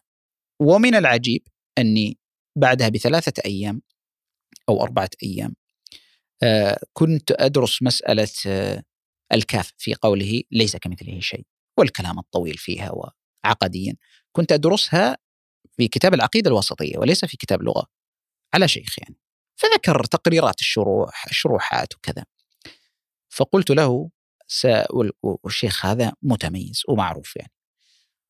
ومن 0.59 0.95
العجيب 0.95 1.47
أني 1.77 2.17
بعدها 2.55 2.89
بثلاثة 2.89 3.33
أيام 3.45 3.81
أو 4.69 4.83
أربعة 4.83 5.09
أيام 5.23 5.55
آه، 6.43 6.79
كنت 6.93 7.31
أدرس 7.31 7.83
مسألة 7.83 8.27
الكاف 9.33 9.73
في 9.77 9.93
قوله 9.93 10.41
ليس 10.51 10.77
كمثله 10.77 11.19
شيء 11.19 11.45
والكلام 11.77 12.19
الطويل 12.19 12.57
فيها 12.57 12.91
وعقديا. 12.91 13.95
كنت 14.31 14.51
أدرسها 14.51 15.17
في 15.77 15.87
كتاب 15.87 16.13
العقيدة 16.13 16.49
الوسطية 16.49 16.97
وليس 16.97 17.25
في 17.25 17.37
كتاب 17.37 17.61
لغة. 17.61 17.87
على 18.55 18.67
شيخ 18.67 18.99
يعني. 18.99 19.15
فذكر 19.55 20.03
تقريرات 20.03 20.59
الشروح 20.59 21.25
الشروحات 21.25 21.95
وكذا. 21.95 22.25
فقلت 23.29 23.71
له. 23.71 24.09
والشيخ 25.23 25.85
هذا 25.85 26.13
متميز 26.21 26.83
ومعروف 26.87 27.35
يعني. 27.35 27.51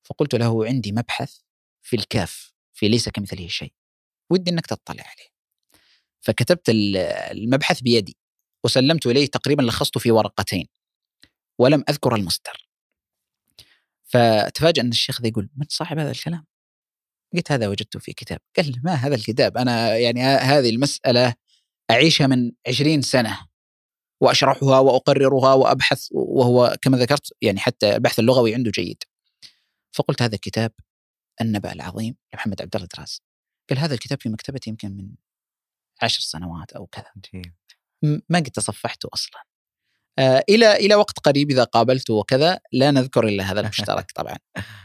فقلت 0.03 0.35
له 0.35 0.65
عندي 0.65 0.91
مبحث 0.91 1.37
في 1.81 1.95
الكاف 1.95 2.53
في 2.73 2.87
ليس 2.87 3.09
كمثله 3.09 3.47
شيء. 3.47 3.73
ودي 4.29 4.51
إنك 4.51 4.65
تطلع 4.65 5.03
عليه. 5.03 5.29
فكتبت 6.21 6.69
المبحث 6.69 7.81
بيدي. 7.81 8.17
وسلمت 8.63 9.05
إليه 9.05 9.25
تقريبا 9.25 9.61
لخصته 9.61 9.99
في 9.99 10.11
ورقتين. 10.11 10.67
ولم 11.59 11.83
أذكر 11.89 12.15
المصدر. 12.15 12.69
فتفاجأ 14.03 14.81
إن 14.81 14.89
الشيخ 14.89 15.21
ذا 15.21 15.27
يقول 15.27 15.49
من 15.55 15.65
صاحب 15.69 15.99
هذا 15.99 16.11
الكلام؟ 16.11 16.45
قلت 17.35 17.51
هذا 17.51 17.67
وجدته 17.67 17.99
في 17.99 18.13
كتاب. 18.13 18.39
قال 18.57 18.81
ما 18.83 18.93
هذا 18.93 19.15
الكتاب؟ 19.15 19.57
أنا 19.57 19.97
يعني 19.97 20.21
هذه 20.23 20.69
المسألة 20.69 21.33
أعيشها 21.91 22.27
من 22.27 22.51
عشرين 22.67 23.01
سنة 23.01 23.39
وأشرحها 24.21 24.79
وأقررها 24.79 25.53
وأبحث 25.53 26.07
وهو 26.11 26.77
كما 26.81 26.97
ذكرت 26.97 27.33
يعني 27.41 27.59
حتى 27.59 27.95
البحث 27.95 28.19
اللغوي 28.19 28.55
عنده 28.55 28.71
جيد. 28.71 29.03
فقلت 29.91 30.21
هذا 30.21 30.35
الكتاب 30.35 30.71
النبأ 31.41 31.73
العظيم 31.73 32.15
لمحمد 32.33 32.61
عبد 32.61 32.75
الله 32.75 32.87
دراز. 32.97 33.21
قال 33.69 33.79
هذا 33.79 33.93
الكتاب 33.93 34.21
في 34.21 34.29
مكتبتي 34.29 34.69
يمكن 34.69 34.91
من 34.91 35.09
عشر 36.01 36.19
سنوات 36.19 36.73
أو 36.73 36.85
كذا. 36.85 37.11
ما 38.29 38.39
قد 38.39 38.51
تصفحته 38.51 39.09
أصلا. 39.13 39.43
آه، 40.19 40.43
إلى 40.49 40.75
إلى 40.75 40.95
وقت 40.95 41.19
قريب 41.19 41.51
إذا 41.51 41.63
قابلته 41.63 42.13
وكذا 42.13 42.59
لا 42.71 42.91
نذكر 42.91 43.27
إلا 43.27 43.43
هذا 43.43 43.59
المشترك 43.59 44.11
طبعا. 44.11 44.37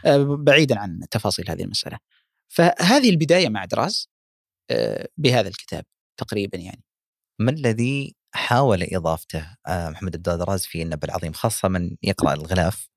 آه، 0.05 0.37
بعيدا 0.39 0.79
عن 0.79 1.01
تفاصيل 1.11 1.51
هذه 1.51 1.63
المسألة. 1.63 1.99
فهذه 2.53 3.11
البداية 3.11 3.49
مع 3.49 3.65
دراز 3.65 4.11
آه، 4.71 5.09
بهذا 5.17 5.49
الكتاب 5.49 5.85
تقريبا 6.17 6.59
يعني. 6.59 6.85
ما 7.39 7.51
الذي 7.51 8.15
حاول 8.35 8.83
إضافته 8.83 9.57
محمد 9.69 10.17
عبد 10.17 10.29
دراز 10.29 10.67
في 10.67 10.83
النبأ 10.83 11.09
العظيم 11.09 11.33
خاصة 11.33 11.69
من 11.69 11.97
يقرأ 12.03 12.35
الغلاف؟ 12.35 12.89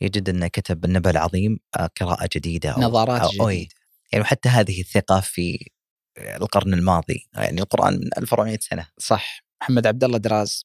يجد 0.00 0.28
أنه 0.28 0.48
كتب 0.48 0.84
النبأ 0.84 1.10
العظيم 1.10 1.58
قراءة 2.00 2.28
جديدة 2.32 2.70
أو 2.70 2.80
نظارات 2.80 3.20
أو 3.20 3.50
جديدة. 3.50 3.74
يعني 4.12 4.24
حتى 4.24 4.48
هذه 4.48 4.80
الثقة 4.80 5.20
في 5.20 5.70
القرن 6.18 6.74
الماضي 6.74 7.28
يعني 7.34 7.60
القرآن 7.60 7.94
من 7.94 8.10
1400 8.18 8.58
سنة. 8.60 8.88
صح. 8.98 9.44
محمد 9.62 9.86
عبد 9.86 10.04
الله 10.04 10.18
دراز 10.18 10.64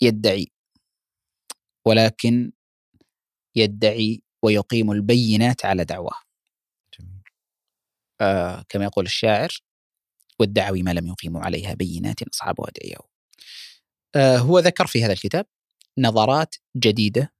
يدعي 0.00 0.46
ولكن 1.86 2.52
يدعي 3.56 4.22
ويقيم 4.44 4.90
البينات 4.92 5.64
على 5.64 5.84
دعواه. 5.84 6.29
آه 8.20 8.64
كما 8.68 8.84
يقول 8.84 9.04
الشاعر 9.04 9.62
والدعوي 10.38 10.82
ما 10.82 10.90
لم 10.90 11.06
يقيموا 11.06 11.40
عليها 11.40 11.74
بينات 11.74 12.22
أصحابها 12.22 12.66
دعيه 12.80 12.96
آه 14.14 14.38
هو 14.38 14.58
ذكر 14.58 14.86
في 14.86 15.04
هذا 15.04 15.12
الكتاب 15.12 15.46
نظرات 15.98 16.54
جديدة 16.76 17.32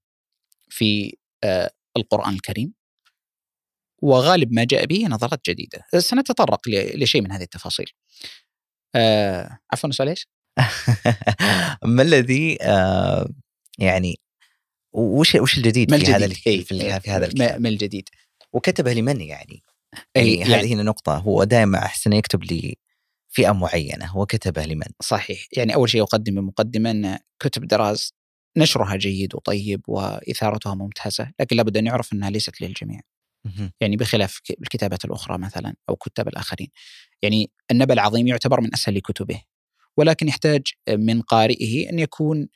في 0.68 1.16
آه 1.44 1.70
القرآن 1.96 2.34
الكريم 2.34 2.74
وغالب 4.02 4.52
ما 4.52 4.64
جاء 4.64 4.86
به 4.86 5.06
نظرات 5.06 5.40
جديدة 5.48 5.86
سنتطرق 5.98 6.60
لشيء 6.68 7.22
من 7.22 7.32
هذه 7.32 7.42
التفاصيل 7.42 7.90
آه 8.94 9.58
عفوا 9.72 9.90
سؤال 9.90 10.08
إيش؟ 10.08 10.28
ما 11.96 12.02
الذي 12.02 12.58
آه 12.62 13.28
يعني 13.78 14.20
وش 14.92 15.34
وش 15.34 15.58
الجديد 15.58 15.90
في 15.96 16.12
هذا 16.12 16.28
في, 16.28 16.64
في 17.00 17.10
هذا 17.10 17.26
الكتاب؟ 17.26 17.60
ما 17.60 17.68
الجديد؟ 17.68 18.08
وكتبه 18.52 18.92
لمن 18.92 19.20
يعني؟ 19.20 19.62
يعني, 20.14 20.34
يعني 20.34 20.54
هذه 20.54 20.74
هنا 20.74 20.82
نقطة. 20.82 21.18
هو 21.18 21.44
دائما 21.44 21.78
أحسن 21.78 22.12
يكتب 22.12 22.44
لفئة 22.44 23.52
معينة 23.52 24.16
وكتبه 24.18 24.64
لمن؟ 24.64 24.86
صحيح. 25.02 25.46
يعني 25.56 25.74
أول 25.74 25.88
شيء 25.88 26.02
أقدم 26.02 26.46
مقدمة 26.46 26.90
أن 26.90 27.18
كتب 27.38 27.64
دراز 27.64 28.14
نشرها 28.56 28.96
جيد 28.96 29.34
وطيب 29.34 29.82
وإثارتها 29.88 30.74
ممتازة 30.74 31.32
لكن 31.40 31.56
لابد 31.56 31.76
أن 31.76 31.86
يعرف 31.86 32.12
أنها 32.12 32.30
ليست 32.30 32.60
للجميع. 32.60 33.00
يعني 33.80 33.96
بخلاف 33.96 34.40
الكتابات 34.50 35.04
الأخرى 35.04 35.38
مثلا 35.38 35.74
أو 35.88 35.96
كتاب 35.96 36.28
الآخرين. 36.28 36.68
يعني 37.22 37.50
النبأ 37.70 37.94
العظيم 37.94 38.26
يعتبر 38.26 38.60
من 38.60 38.74
أسهل 38.74 38.98
كتبه 38.98 39.42
ولكن 39.96 40.28
يحتاج 40.28 40.62
من 40.90 41.22
قارئه 41.22 41.90
أن 41.90 41.98
يكون 41.98 42.48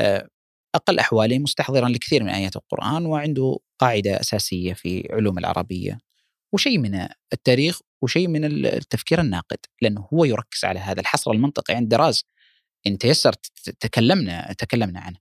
آه، 0.00 0.28
أقل 0.74 0.98
أحواله 0.98 1.38
مستحضرا 1.38 1.88
لكثير 1.88 2.22
من 2.22 2.28
آيات 2.28 2.56
القرآن 2.56 3.06
وعنده 3.06 3.58
قاعدة 3.78 4.20
أساسية 4.20 4.72
في 4.72 5.08
علوم 5.10 5.38
العربية. 5.38 5.98
وشيء 6.56 6.78
من 6.78 7.08
التاريخ 7.32 7.80
وشيء 8.02 8.28
من 8.28 8.66
التفكير 8.66 9.20
الناقد 9.20 9.58
لأنه 9.82 10.08
هو 10.14 10.24
يركز 10.24 10.64
على 10.64 10.80
هذا 10.80 11.00
الحصر 11.00 11.30
المنطقي 11.30 11.74
عند 11.74 11.88
دراز 11.88 12.24
إن 12.86 12.98
تيسر 12.98 13.32
تكلمنا 13.80 14.52
تكلمنا 14.52 15.00
عنه. 15.00 15.18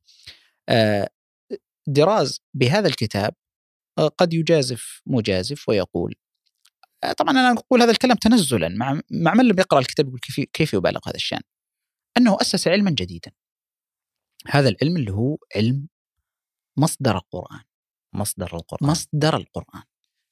آه، 0.69 1.09
دراز 1.87 2.41
بهذا 2.53 2.87
الكتاب 2.87 3.33
آه، 3.97 4.07
قد 4.07 4.33
يجازف 4.33 5.01
مجازف 5.05 5.69
ويقول 5.69 6.15
طبعا 7.17 7.31
أنا 7.31 7.51
أقول 7.51 7.81
هذا 7.81 7.91
الكلام 7.91 8.17
تنزلا 8.17 8.69
مع 8.69 9.01
مع 9.11 9.33
من 9.33 9.45
لم 9.45 9.59
يقرأ 9.59 9.79
الكتاب 9.79 10.07
يقول 10.07 10.19
كيف 10.19 10.39
كيف 10.53 10.73
يبالغ 10.73 10.99
هذا 11.07 11.15
الشأن؟ 11.15 11.41
أنه 12.17 12.37
أسس 12.41 12.67
علما 12.67 12.91
جديدا. 12.91 13.31
هذا 14.47 14.69
العلم 14.69 14.97
اللي 14.97 15.11
هو 15.11 15.37
علم 15.55 15.87
مصدر 16.77 17.17
القرآن. 17.17 17.63
مصدر 18.13 18.55
القرآن. 18.55 18.89
مصدر 18.89 19.37
القرآن. 19.37 19.83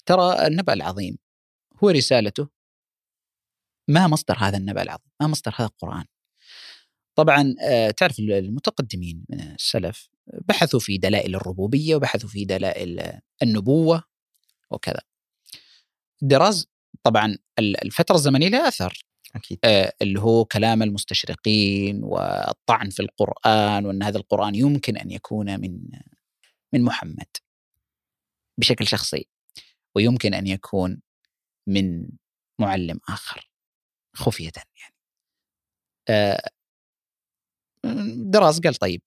ترى 0.05 0.47
النبأ 0.47 0.73
العظيم 0.73 1.17
هو 1.83 1.89
رسالته. 1.89 2.49
ما 3.87 4.07
مصدر 4.07 4.37
هذا 4.37 4.57
النبأ 4.57 4.81
العظيم 4.81 5.11
ما 5.21 5.27
مصدر 5.27 5.53
هذا 5.55 5.67
القرآن. 5.67 6.05
طبعا 7.15 7.55
آه، 7.61 7.91
تعرف 7.91 8.19
المتقدمين 8.19 9.25
من 9.29 9.39
السلف 9.41 10.09
بحثوا 10.27 10.79
في 10.79 10.97
دلائل 10.97 11.35
الربوبية 11.35 11.95
وبحثوا 11.95 12.29
في 12.29 12.45
دلائل 12.45 13.19
النبوة 13.43 14.03
وكذا. 14.71 15.01
دراز 16.21 16.67
طبعا 17.03 17.37
الفترة 17.59 18.15
الزمنية 18.15 18.47
لها 18.47 18.67
أثر 18.67 19.05
أكيد. 19.35 19.59
آه 19.63 19.93
اللي 20.01 20.19
هو 20.19 20.45
كلام 20.45 20.83
المستشرقين 20.83 22.03
والطعن 22.03 22.89
في 22.89 22.99
القرآن 22.99 23.85
وأن 23.85 24.03
هذا 24.03 24.17
القرآن 24.17 24.55
يمكن 24.55 24.97
أن 24.97 25.11
يكون 25.11 25.59
من 25.59 25.79
من 26.73 26.81
محمد 26.81 27.27
بشكل 28.57 28.87
شخصي. 28.87 29.27
ويمكن 29.95 30.33
أن 30.33 30.47
يكون 30.47 31.01
من 31.67 32.09
معلم 32.59 32.99
آخر 33.09 33.51
خفية 34.15 34.51
يعني. 34.55 34.95
آه 36.09 36.49
دراز 38.31 38.59
قال 38.59 38.75
طيب. 38.75 39.01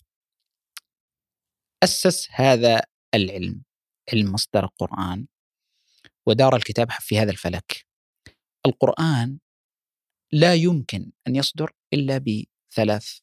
أسس 1.82 2.28
هذا 2.30 2.82
العلم 3.14 3.62
علم 4.12 4.32
مصدر 4.32 4.64
القرآن 4.64 5.26
ودار 6.26 6.56
الكتاب 6.56 6.90
في 6.90 7.18
هذا 7.18 7.30
الفلك. 7.30 7.86
القرآن 8.66 9.38
لا 10.32 10.54
يمكن 10.54 11.12
أن 11.26 11.36
يصدر 11.36 11.72
إلا 11.92 12.18
بثلاث 12.18 13.18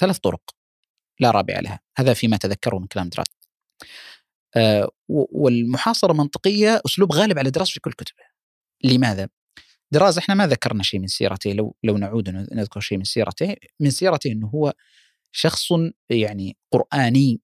ثلاث 0.00 0.18
طرق 0.18 0.56
لا 1.20 1.30
رابع 1.30 1.60
لها. 1.60 1.80
هذا 1.98 2.14
فيما 2.14 2.36
تذكره 2.36 2.78
من 2.78 2.86
كلام 2.86 3.08
دراز 3.08 3.26
آه 4.58 4.90
والمحاصرة 5.08 6.12
المنطقية 6.12 6.80
أسلوب 6.86 7.12
غالب 7.12 7.38
على 7.38 7.50
دراز 7.50 7.68
في 7.68 7.80
كل 7.80 7.92
كتبه 7.92 8.22
لماذا؟ 8.84 9.28
دراز 9.92 10.18
إحنا 10.18 10.34
ما 10.34 10.46
ذكرنا 10.46 10.82
شيء 10.82 11.00
من 11.00 11.06
سيرته 11.06 11.52
لو 11.52 11.76
لو 11.84 11.98
نعود 11.98 12.28
نذكر 12.28 12.80
شيء 12.80 12.98
من 12.98 13.04
سيرته. 13.04 13.56
من 13.80 13.90
سيرته 13.90 14.32
إنه 14.32 14.46
هو 14.46 14.72
شخص 15.32 15.68
يعني 16.10 16.56
قرآني 16.72 17.40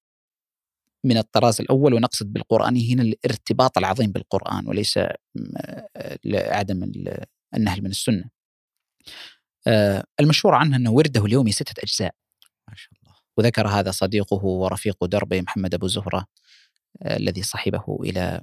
من 1.05 1.19
الطراز 1.19 1.61
الأول 1.61 1.95
ونقصد 1.95 2.33
بالقرآني 2.33 2.95
هنا 2.95 3.03
الارتباط 3.03 3.79
العظيم 3.79 4.13
بالقرآن 4.13 4.69
وليس 4.69 4.99
عدم 6.35 6.93
النهل 7.55 7.83
من 7.83 7.91
السنة. 7.91 8.31
آه، 9.67 10.05
المشهور 10.21 10.55
عنه 10.55 10.77
أنه 10.77 10.91
ورده 10.91 11.25
اليومي 11.25 11.53
ستة 11.53 11.83
أجزاء. 11.83 12.15
ما 12.69 12.75
شاء 12.77 12.93
الله. 13.03 13.15
وذكر 13.39 13.69
هذا 13.69 13.91
صديقه 13.91 14.45
ورفيق 14.45 15.05
دربه 15.05 15.41
محمد 15.41 15.75
أبو 15.75 15.87
زهرة. 15.87 16.19
آه، 16.19 16.27
الذي 17.03 17.43
صحبه 17.43 17.99
إلى 18.01 18.41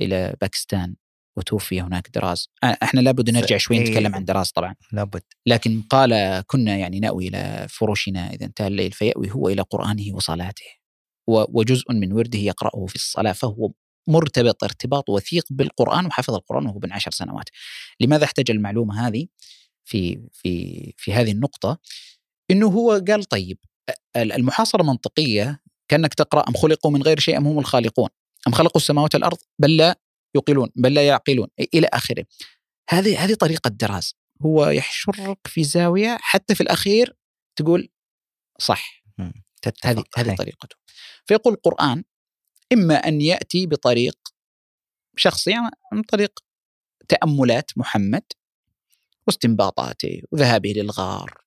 إلى 0.00 0.36
باكستان 0.40 0.96
وتوفي 1.36 1.80
هناك 1.80 2.10
دراز. 2.14 2.48
آه، 2.64 2.76
إحنا 2.82 3.00
لابد 3.00 3.30
نرجع 3.30 3.56
شوي 3.56 3.78
نتكلم 3.78 4.14
عن 4.14 4.24
دراز 4.24 4.50
طبعا. 4.50 4.74
لابد. 4.92 5.22
لكن 5.46 5.82
قال 5.90 6.42
كنا 6.46 6.76
يعني 6.76 7.00
نأوي 7.00 7.28
إلى 7.28 7.66
فرشنا 7.70 8.30
إذا 8.30 8.46
انتهى 8.46 8.66
الليل 8.66 8.92
فيأوي 8.92 9.30
هو 9.30 9.48
إلى 9.48 9.62
قرآنه 9.62 10.14
وصلاته. 10.14 10.64
وجزء 11.28 11.92
من 11.92 12.12
ورده 12.12 12.38
يقرأه 12.38 12.86
في 12.86 12.94
الصلاة 12.94 13.32
فهو 13.32 13.70
مرتبط 14.08 14.64
ارتباط 14.64 15.08
وثيق 15.08 15.44
بالقرآن 15.50 16.06
وحفظ 16.06 16.34
القرآن 16.34 16.66
وهو 16.66 16.78
بن 16.78 16.92
عشر 16.92 17.10
سنوات. 17.10 17.48
لماذا 18.00 18.24
احتاج 18.24 18.50
المعلومة 18.50 19.06
هذه 19.06 19.26
في 19.84 20.20
في 20.32 20.92
في 20.96 21.12
هذه 21.12 21.32
النقطة؟ 21.32 21.78
إنه 22.50 22.66
هو 22.66 23.02
قال 23.08 23.24
طيب 23.24 23.58
المحاصرة 24.16 24.82
منطقية 24.82 25.60
كأنك 25.88 26.14
تقرأ 26.14 26.48
أم 26.48 26.54
خلقوا 26.54 26.90
من 26.90 27.02
غير 27.02 27.20
شيء 27.20 27.36
أم 27.36 27.46
هم 27.46 27.58
الخالقون. 27.58 28.08
أم 28.46 28.52
خلقوا 28.52 28.80
السماوات 28.80 29.14
والأرض 29.14 29.38
بل 29.58 29.76
لا 29.76 30.00
يقيلون 30.36 30.70
بل 30.76 30.94
لا 30.94 31.06
يعقلون 31.06 31.48
إلى 31.74 31.86
آخره. 31.92 32.24
هذه 32.90 33.24
هذه 33.24 33.34
طريقة 33.34 33.68
دراز. 33.68 34.14
هو 34.42 34.66
يحشرك 34.66 35.38
في 35.46 35.64
زاوية 35.64 36.18
حتى 36.20 36.54
في 36.54 36.60
الأخير 36.60 37.16
تقول 37.56 37.88
صح. 38.58 39.04
هذه 39.84 40.04
هذه 40.16 40.34
طريقته. 40.34 40.76
فيقول 41.26 41.54
القرآن 41.54 42.04
إما 42.72 42.94
أن 42.94 43.20
يأتي 43.20 43.66
بطريق 43.66 44.18
شخصي 45.16 45.50
يعني 45.50 45.70
من 45.92 46.02
طريق 46.02 46.40
تأملات 47.08 47.70
محمد 47.76 48.22
واستنباطاته 49.26 50.22
وذهابه 50.32 50.72
للغار 50.76 51.40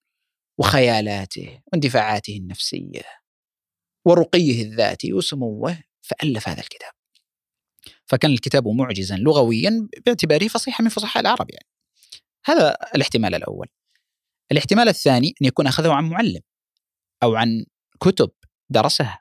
وخيالاته 0.57 1.61
واندفاعاته 1.73 2.37
النفسية. 2.37 3.01
ورقيه 4.05 4.63
الذاتي 4.63 5.13
وسموه 5.13 5.83
فألف 6.01 6.49
هذا 6.49 6.61
الكتاب. 6.61 6.91
فكان 8.05 8.31
الكتاب 8.31 8.67
معجزا 8.67 9.17
لغويا 9.17 9.87
باعتباره 10.05 10.47
فصيحة 10.47 10.83
من 10.83 10.89
فصحاء 10.89 11.21
العرب 11.21 11.49
يعني. 11.49 11.67
هذا 12.45 12.77
الاحتمال 12.95 13.35
الأول. 13.35 13.67
الاحتمال 14.51 14.89
الثاني 14.89 15.33
أن 15.41 15.47
يكون 15.47 15.67
أخذه 15.67 15.91
عن 15.93 16.09
معلم 16.09 16.41
أو 17.23 17.35
عن 17.35 17.65
كتب 17.99 18.31
درسها. 18.69 19.19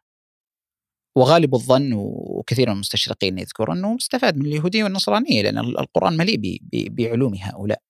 وغالب 1.16 1.54
الظن 1.54 1.92
وكثير 1.92 2.66
من 2.66 2.74
المستشرقين 2.74 3.38
يذكر 3.38 3.72
أنه 3.72 3.94
مستفاد 3.94 4.36
من 4.36 4.46
اليهودية 4.46 4.84
والنصرانية 4.84 5.42
لأن 5.42 5.58
القرآن 5.58 6.16
مليء 6.16 6.58
بعلوم 6.72 7.34
هؤلاء. 7.34 7.82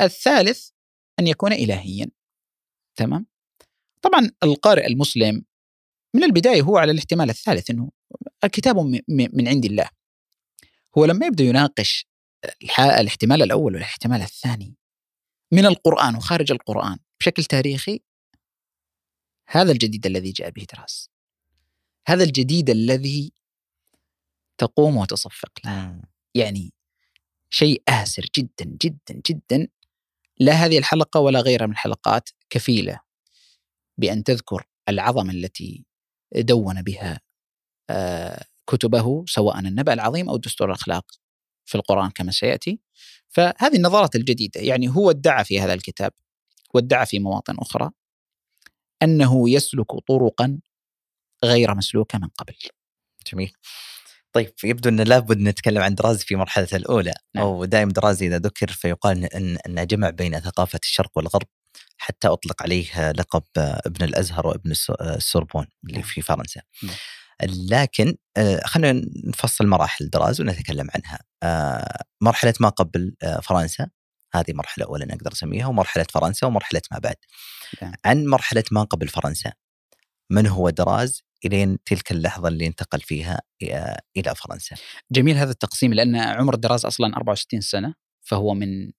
الثالث 0.00 0.70
أن 1.18 1.26
يكون 1.26 1.52
إلهيا. 1.52 2.10
تمام؟ 2.96 3.26
طبعا 4.02 4.30
القارئ 4.42 4.86
المسلم 4.86 5.44
من 6.14 6.24
البداية 6.24 6.62
هو 6.62 6.78
على 6.78 6.92
الاحتمال 6.92 7.30
الثالث 7.30 7.70
أنه 7.70 7.90
الكتاب 8.44 8.76
من 9.08 9.48
عند 9.48 9.64
الله. 9.64 9.88
هو 10.98 11.04
لما 11.04 11.26
يبدأ 11.26 11.44
يناقش 11.44 12.06
الاحتمال 12.78 13.42
الأول 13.42 13.74
والاحتمال 13.74 14.22
الثاني 14.22 14.74
من 15.52 15.66
القرآن 15.66 16.16
وخارج 16.16 16.52
القرآن 16.52 16.98
بشكل 17.20 17.44
تاريخي 17.44 18.00
هذا 19.48 19.72
الجديد 19.72 20.06
الذي 20.06 20.32
جاء 20.32 20.50
به 20.50 20.66
دراس. 20.74 21.10
هذا 22.06 22.24
الجديد 22.24 22.70
الذي 22.70 23.32
تقوم 24.58 24.96
وتصفق. 24.96 25.52
له 25.64 26.02
يعني 26.34 26.72
شيء 27.50 27.82
آسر 27.88 28.26
جدا 28.36 28.64
جدا 28.64 29.20
جدا. 29.30 29.68
لا 30.38 30.52
هذه 30.52 30.78
الحلقة 30.78 31.20
ولا 31.20 31.40
غيرها 31.40 31.66
من 31.66 31.72
الحلقات 31.72 32.28
كفيلة. 32.50 33.00
بأن 34.00 34.24
تذكر 34.24 34.66
العظمة 34.88 35.32
التي 35.32 35.84
دون 36.36 36.82
بها 36.82 37.20
آه، 37.90 38.44
كتبه 38.66 39.24
سواء 39.28 39.58
النبأ 39.58 39.92
العظيم 39.92 40.28
أو 40.28 40.36
دستور 40.36 40.68
الأخلاق 40.68 41.04
في 41.64 41.74
القرآن 41.74 42.10
كما 42.10 42.32
سيأتي. 42.32 42.80
فهذه 43.28 43.76
النظرات 43.76 44.16
الجديدة 44.16 44.60
يعني 44.60 44.88
هو 44.88 45.10
ادعى 45.10 45.44
في 45.44 45.60
هذا 45.60 45.74
الكتاب 45.74 46.12
وادعى 46.74 47.06
في 47.06 47.18
مواطن 47.18 47.56
أخرى 47.58 47.90
أنه 49.02 49.50
يسلك 49.50 49.86
طرقا 50.08 50.58
غير 51.44 51.74
مسلوكة 51.74 52.18
من 52.18 52.28
قبل. 52.28 52.54
جميل. 53.32 53.52
طيب 54.32 54.52
يبدو 54.64 54.88
أن 54.88 55.00
لابد 55.00 55.38
نتكلم 55.38 55.82
عن 55.82 55.94
درازي 55.94 56.24
في 56.24 56.36
مرحلته 56.36 56.76
الأولى. 56.76 57.14
نعم. 57.34 57.44
أو 57.44 57.64
دائما 57.64 57.92
درازي 57.92 58.26
إذا 58.26 58.38
ذكر 58.38 58.68
فيقال 58.68 59.24
انه 59.66 59.84
جمع 59.84 60.10
بين 60.10 60.40
ثقافة 60.40 60.80
الشرق 60.82 61.10
والغرب 61.16 61.46
حتى 61.96 62.28
أطلق 62.28 62.62
عليه 62.62 63.10
لقب 63.10 63.42
ابن 63.56 64.04
الأزهر 64.04 64.46
وابن 64.46 64.70
السوربون 65.00 65.66
اللي 65.84 65.98
نعم. 65.98 66.08
في 66.08 66.22
فرنسا. 66.22 66.60
نعم. 66.82 66.94
لكن 67.42 68.16
آه، 68.36 68.60
خلينا 68.66 69.06
نفصل 69.24 69.66
مراحل 69.66 70.10
دراز 70.10 70.40
ونتكلم 70.40 70.88
عنها. 70.94 71.18
آه، 71.42 72.02
مرحلة 72.20 72.54
ما 72.60 72.68
قبل 72.68 73.14
آه، 73.22 73.40
فرنسا 73.40 73.88
هذه 74.34 74.52
مرحلة 74.52 74.84
أولى 74.84 75.04
نقدر 75.04 75.30
نسميها 75.32 75.66
ومرحلة 75.66 76.06
فرنسا 76.10 76.46
ومرحلة 76.46 76.82
ما 76.92 76.98
بعد. 76.98 77.16
نعم. 77.82 77.92
عن 78.04 78.26
مرحلة 78.26 78.64
ما 78.72 78.82
قبل 78.82 79.08
فرنسا 79.08 79.52
من 80.30 80.46
هو 80.46 80.70
دراز 80.70 81.22
إلين 81.44 81.78
تلك 81.84 82.12
اللحظة 82.12 82.48
اللي 82.48 82.66
انتقل 82.66 83.00
فيها 83.00 83.40
إلى 84.16 84.34
فرنسا. 84.34 84.76
جميل 85.12 85.36
هذا 85.36 85.50
التقسيم 85.50 85.94
لأن 85.94 86.16
عمر 86.16 86.54
الدراز 86.54 86.86
أصلا 86.86 87.16
64 87.16 87.60
سنة 87.60 87.94
فهو 88.22 88.54
من 88.54 88.90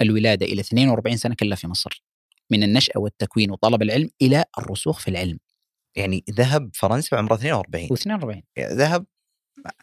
الولادة 0.00 0.46
إلى 0.46 0.60
42 0.60 1.16
سنة 1.16 1.34
كلها 1.34 1.56
في 1.56 1.66
مصر. 1.66 2.02
من 2.50 2.62
النشأة 2.62 2.98
والتكوين 2.98 3.50
وطلب 3.50 3.82
العلم 3.82 4.10
إلى 4.22 4.44
الرسوخ 4.58 5.00
في 5.00 5.08
العلم. 5.08 5.38
يعني 5.96 6.24
ذهب 6.30 6.70
فرنسا 6.74 7.16
وعمره 7.16 7.34
42 7.34 7.88
و42 7.88 8.42
ذهب 8.58 9.06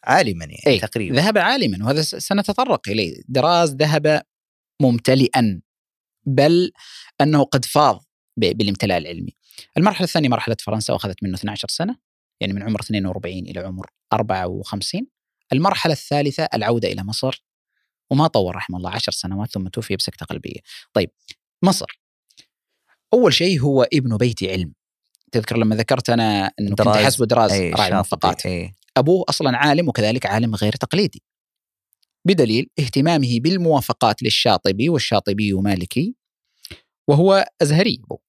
عالما 0.03 0.45
يعني 0.45 0.62
أي 0.67 0.80
تقريبا. 0.80 1.15
ذهب 1.15 1.38
عالما 1.38 1.86
وهذا 1.86 2.01
سنتطرق 2.01 2.89
إليه. 2.89 3.21
دراز 3.27 3.75
ذهب 3.75 4.21
ممتلئا 4.82 5.62
بل 6.25 6.71
أنه 7.21 7.43
قد 7.43 7.65
فاض 7.65 8.06
بالامتلاء 8.38 8.97
العلمي. 8.97 9.36
المرحلة 9.77 10.03
الثانية 10.03 10.30
مرحلة 10.30 10.56
فرنسا 10.60 10.93
وأخذت 10.93 11.23
منه 11.23 11.36
12 11.36 11.67
سنة 11.67 11.97
يعني 12.39 12.53
من 12.53 12.63
عمر 12.63 12.80
42 12.80 13.38
إلى 13.38 13.60
عمر 13.60 13.89
54 14.13 15.08
المرحلة 15.53 15.93
الثالثة 15.93 16.43
العودة 16.53 16.88
إلى 16.88 17.03
مصر 17.03 17.43
وما 18.12 18.27
طول 18.27 18.56
رحمه 18.56 18.77
الله 18.77 18.89
عشر 18.89 19.12
سنوات 19.12 19.51
ثم 19.51 19.67
توفي 19.67 19.95
بسكتة 19.95 20.25
قلبية. 20.25 20.60
طيب 20.93 21.10
مصر. 21.63 21.99
أول 23.13 23.34
شيء 23.34 23.60
هو 23.62 23.84
ابن 23.93 24.17
بيت 24.17 24.43
علم. 24.43 24.74
تذكر 25.32 25.58
لما 25.58 25.76
ذكرت 25.76 26.10
أنا 26.10 26.52
أنه 26.60 26.76
كنت 26.76 26.88
حسب 26.88 27.24
دراز 27.24 27.52
راعي 27.52 27.88
الموفقات 27.88 28.41
أبوه 28.98 29.26
أصلا 29.30 29.58
عالم 29.58 29.89
وكذلك 29.89 30.26
عالم 30.26 30.56
غير 30.56 30.74
تقليدي. 30.74 31.24
بدليل 32.26 32.70
اهتمامه 32.80 33.39
بالموافقات 33.39 34.24
للشاطبي 34.24 34.89
والشاطبي 34.89 35.54
مالكي 35.54 36.15
وهو 37.08 37.46
أزهري 37.62 38.02
أبوه. 38.04 38.20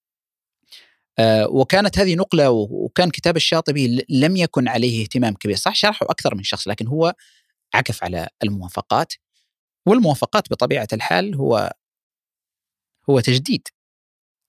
آه، 1.18 1.48
وكانت 1.48 1.98
هذه 1.98 2.14
نقلة 2.14 2.50
وكان 2.50 3.10
كتاب 3.10 3.36
الشاطبي 3.36 4.04
لم 4.08 4.36
يكن 4.36 4.68
عليه 4.68 5.02
اهتمام 5.02 5.34
كبير. 5.34 5.56
صح 5.56 5.74
شرحه 5.74 6.06
أكثر 6.06 6.34
من 6.34 6.42
شخص 6.42 6.68
لكن 6.68 6.86
هو 6.86 7.14
عكف 7.74 8.04
على 8.04 8.28
الموافقات. 8.42 9.12
والموافقات 9.86 10.50
بطبيعة 10.50 10.88
الحال 10.92 11.34
هو 11.34 11.72
هو 13.10 13.20
تجديد. 13.20 13.68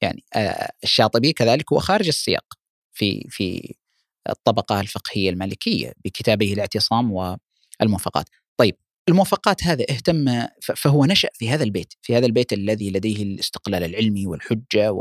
يعني 0.02 0.24
الشاطبي 0.84 1.34
كذلك 1.34 1.74
هو 1.74 1.80
خارج 1.80 2.08
السياق 2.08 2.46
في 2.94 3.28
في 3.30 3.76
الطبقة 4.30 4.82
الفقهية 4.82 5.30
المالكية 5.30 5.94
بكتابه 6.06 6.54
الاعتصام 6.54 7.12
والموافقات. 7.82 8.26
طيب 8.58 8.78
الموافقات 9.10 9.64
هذا 9.64 9.86
اهتم 9.90 10.46
فهو 10.76 11.06
نشأ 11.06 11.30
في 11.34 11.50
هذا 11.50 11.64
البيت 11.64 11.94
في 12.02 12.18
هذا 12.18 12.26
البيت 12.26 12.54
الذي 12.54 12.90
لديه 12.92 13.24
الاستقلال 13.24 13.84
العلمي 13.84 14.28
والحجة 14.28 14.92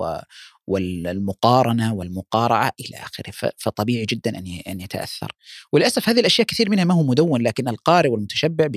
والمقارنة 0.67 1.95
والمقارعة 1.95 2.73
إلى 2.81 2.97
آخره. 2.97 3.53
فطبيعي 3.59 4.05
جدا 4.05 4.39
أن 4.69 4.81
يتأثر. 4.81 5.33
وللأسف 5.73 6.09
هذه 6.09 6.21
الأشياء 6.21 6.47
كثير 6.47 6.71
منها 6.71 6.85
ما 6.85 6.95
هو 6.95 7.03
مدون 7.03 7.43
لكن 7.43 7.69
القارئ 7.69 8.09
والمتشبع 8.09 8.69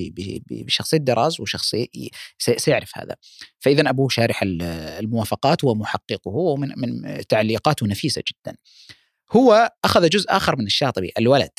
بشخصية 0.50 0.98
دراز 0.98 1.42
وشخصية 1.42 1.88
سي- 2.38 2.58
سيعرف 2.58 2.92
هذا. 2.98 3.16
فإذا 3.60 3.90
أبوه 3.90 4.10
شارح 4.10 4.44
ال- 4.44 4.62
الموافقات 5.00 5.64
ومحققه 5.64 6.32
ومن 6.32 6.70
من 6.78 7.22
تعليقاته 7.30 7.88
نفيسة 7.88 8.24
جدا. 8.32 8.58
هو 9.32 9.72
أخذ 9.86 10.10
جزء 10.10 10.26
آخر 10.30 10.56
من 10.56 10.66
الشاطبي 10.66 11.12
الولد 11.20 11.52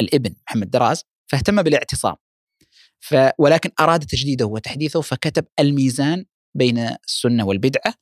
الابن 0.00 0.34
محمد 0.48 0.70
دراز 0.70 1.04
فاهتم 1.26 1.62
بالاعتصام. 1.62 2.14
ف 3.00 3.14
ولكن 3.38 3.70
أراد 3.80 4.04
تجديده 4.04 4.46
وتحديثه 4.46 5.00
فكتب 5.00 5.44
الميزان 5.60 6.24
بين 6.54 6.78
السنة 6.78 7.44
والبدعة 7.46 7.94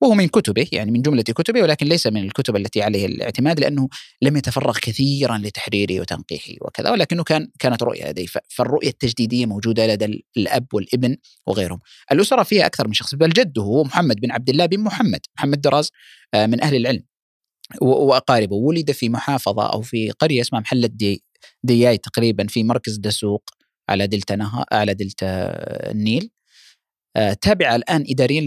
وهو 0.00 0.14
من 0.14 0.28
كتبه 0.28 0.66
يعني 0.72 0.90
من 0.90 1.02
جملة 1.02 1.22
كتبه 1.22 1.62
ولكن 1.62 1.86
ليس 1.86 2.06
من 2.06 2.24
الكتب 2.24 2.56
التي 2.56 2.82
عليه 2.82 3.06
الاعتماد 3.06 3.60
لأنه 3.60 3.88
لم 4.22 4.36
يتفرغ 4.36 4.78
كثيرا 4.78 5.38
لتحريره 5.38 6.00
وتنقيحه 6.00 6.52
وكذا 6.60 6.90
ولكنه 6.90 7.24
كان 7.24 7.50
كانت 7.58 7.82
رؤية 7.82 8.08
لديه. 8.10 8.26
فالرؤية 8.48 8.88
التجديدية 8.88 9.46
موجودة 9.46 9.86
لدى 9.86 10.04
ال- 10.04 10.22
الأب 10.36 10.66
والابن 10.72 11.16
وغيرهم. 11.46 11.80
الأسرة 12.12 12.42
فيها 12.42 12.66
أكثر 12.66 12.86
من 12.88 12.92
شخص 12.94 13.14
بل 13.14 13.28
جده 13.30 13.62
هو 13.62 13.84
محمد 13.84 14.16
بن 14.20 14.30
عبد 14.32 14.48
الله 14.50 14.66
بن 14.66 14.80
محمد 14.80 15.20
محمد 15.38 15.60
دراز 15.60 15.90
آه، 16.34 16.46
من 16.46 16.62
أهل 16.62 16.76
العلم 16.76 17.02
وأقاربه. 17.82 18.56
ولد 18.56 18.92
في 18.92 19.08
محافظة 19.08 19.66
أو 19.66 19.82
في 19.82 20.10
قرية 20.10 20.40
اسمها 20.40 20.60
محلة 20.60 21.22
دياي 21.62 21.98
تقريبا 21.98 22.46
في 22.46 22.64
مركز 22.64 22.96
دسوق 22.96 23.42
على 23.88 24.06
دلتا 24.06 24.36
نهر 24.36 24.64
على 24.72 24.94
دلتا 24.94 25.26
النيل. 25.90 26.30
آه، 27.16 27.32
تابعة 27.32 27.76
الآن 27.76 28.04
إداريا 28.10 28.40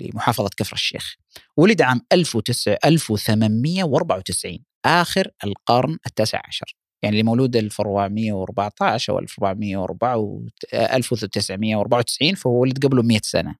لمحافظة 0.00 0.50
كفر 0.56 0.72
الشيخ. 0.72 1.16
ولد 1.56 1.82
عام 1.82 2.00
1900 2.12 2.78
1894 2.84 4.64
آخر 4.84 5.30
القرن 5.44 5.98
التاسع 6.06 6.40
عشر. 6.48 6.76
يعني 7.02 7.12
اللي 7.14 7.22
مولود 7.22 7.56
1414 7.56 9.12
أو 9.12 9.18
1404 9.18 10.16
و- 10.18 10.46
آه، 10.74 10.96
1994 10.96 12.34
فهو 12.34 12.60
ولد 12.60 12.86
قبله 12.86 13.02
100 13.02 13.20
سنة. 13.22 13.56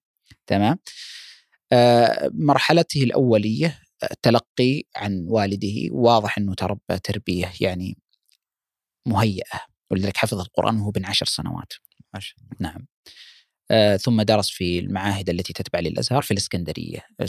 تمام؟ 0.47 0.79
آه، 1.73 2.31
مرحلته 2.35 3.03
الأولية 3.03 3.79
آه، 4.03 4.09
تلقي 4.23 4.83
عن 4.97 5.25
والده 5.29 5.75
واضح 5.91 6.39
أنه 6.39 6.55
تربى 6.55 6.99
تربية 7.05 7.53
يعني 7.61 7.99
مهيئة. 9.07 9.61
ولذلك 9.91 10.17
حفظ 10.17 10.41
القرآن 10.41 10.81
وهو 10.81 10.91
بن 10.91 11.05
عشر 11.05 11.27
سنوات. 11.27 11.73
الله. 12.15 12.25
نعم. 12.61 12.87
آه، 13.71 13.97
ثم 13.97 14.23
درس 14.23 14.51
في 14.51 14.79
المعاهد 14.79 15.31
التي 15.31 15.53
تتبع 15.53 15.81
للأزهر 15.81 16.23
في 16.23 16.31
الإسكندرية. 16.31 17.07
آه، 17.21 17.29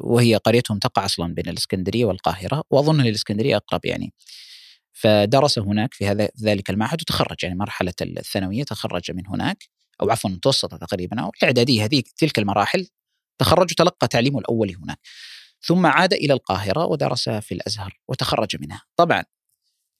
وهي 0.00 0.36
قريتهم 0.36 0.78
تقع 0.78 1.04
أصلا 1.04 1.34
بين 1.34 1.48
الإسكندرية 1.48 2.04
والقاهرة 2.04 2.62
وأظن 2.70 3.00
الإسكندرية 3.00 3.56
أقرب 3.56 3.84
يعني. 3.84 4.12
فدرس 4.92 5.58
هناك 5.58 5.94
في 5.94 6.06
هذا 6.06 6.28
ذلك 6.42 6.70
المعهد 6.70 7.00
وتخرج 7.02 7.36
يعني 7.42 7.54
مرحلة 7.54 7.94
الثانوية 8.02 8.64
تخرج 8.64 9.10
من 9.10 9.26
هناك 9.26 9.64
أو 10.02 10.10
عفوا 10.10 10.30
المتوسطه 10.30 10.76
تقريبا 10.76 11.20
أو 11.20 11.30
الإعدادية 11.38 11.84
هذه 11.84 12.02
تلك 12.16 12.38
المراحل 12.38 12.88
تخرج 13.38 13.72
وتلقى 13.72 14.08
تعليمه 14.08 14.38
الاولي 14.38 14.74
هناك. 14.74 14.98
ثم 15.60 15.86
عاد 15.86 16.12
إلى 16.12 16.32
القاهرة 16.32 16.84
ودرس 16.84 17.28
في 17.28 17.54
الأزهر 17.54 18.00
وتخرج 18.08 18.56
منها. 18.60 18.82
طبعا 18.96 19.24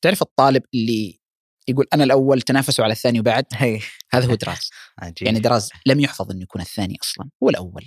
تعرف 0.03 0.23
الطالب 0.23 0.63
اللي 0.75 1.21
يقول 1.69 1.87
أنا 1.95 2.05
الأول 2.05 2.43
تنافسوا 2.43 2.85
على 2.85 2.93
الثاني 2.93 3.21
وبعد. 3.21 3.45
هي. 3.53 3.81
هذا 4.13 4.27
هو 4.31 4.35
دراز. 4.35 4.71
عجيب. 4.99 5.27
يعني 5.27 5.41
دراز 5.41 5.71
لم 5.87 6.01
يحفظ 6.01 6.31
أنه 6.31 6.43
يكون 6.43 6.61
الثاني 6.63 6.97
أصلا 7.03 7.31
هو 7.43 7.49
الأول. 7.51 7.85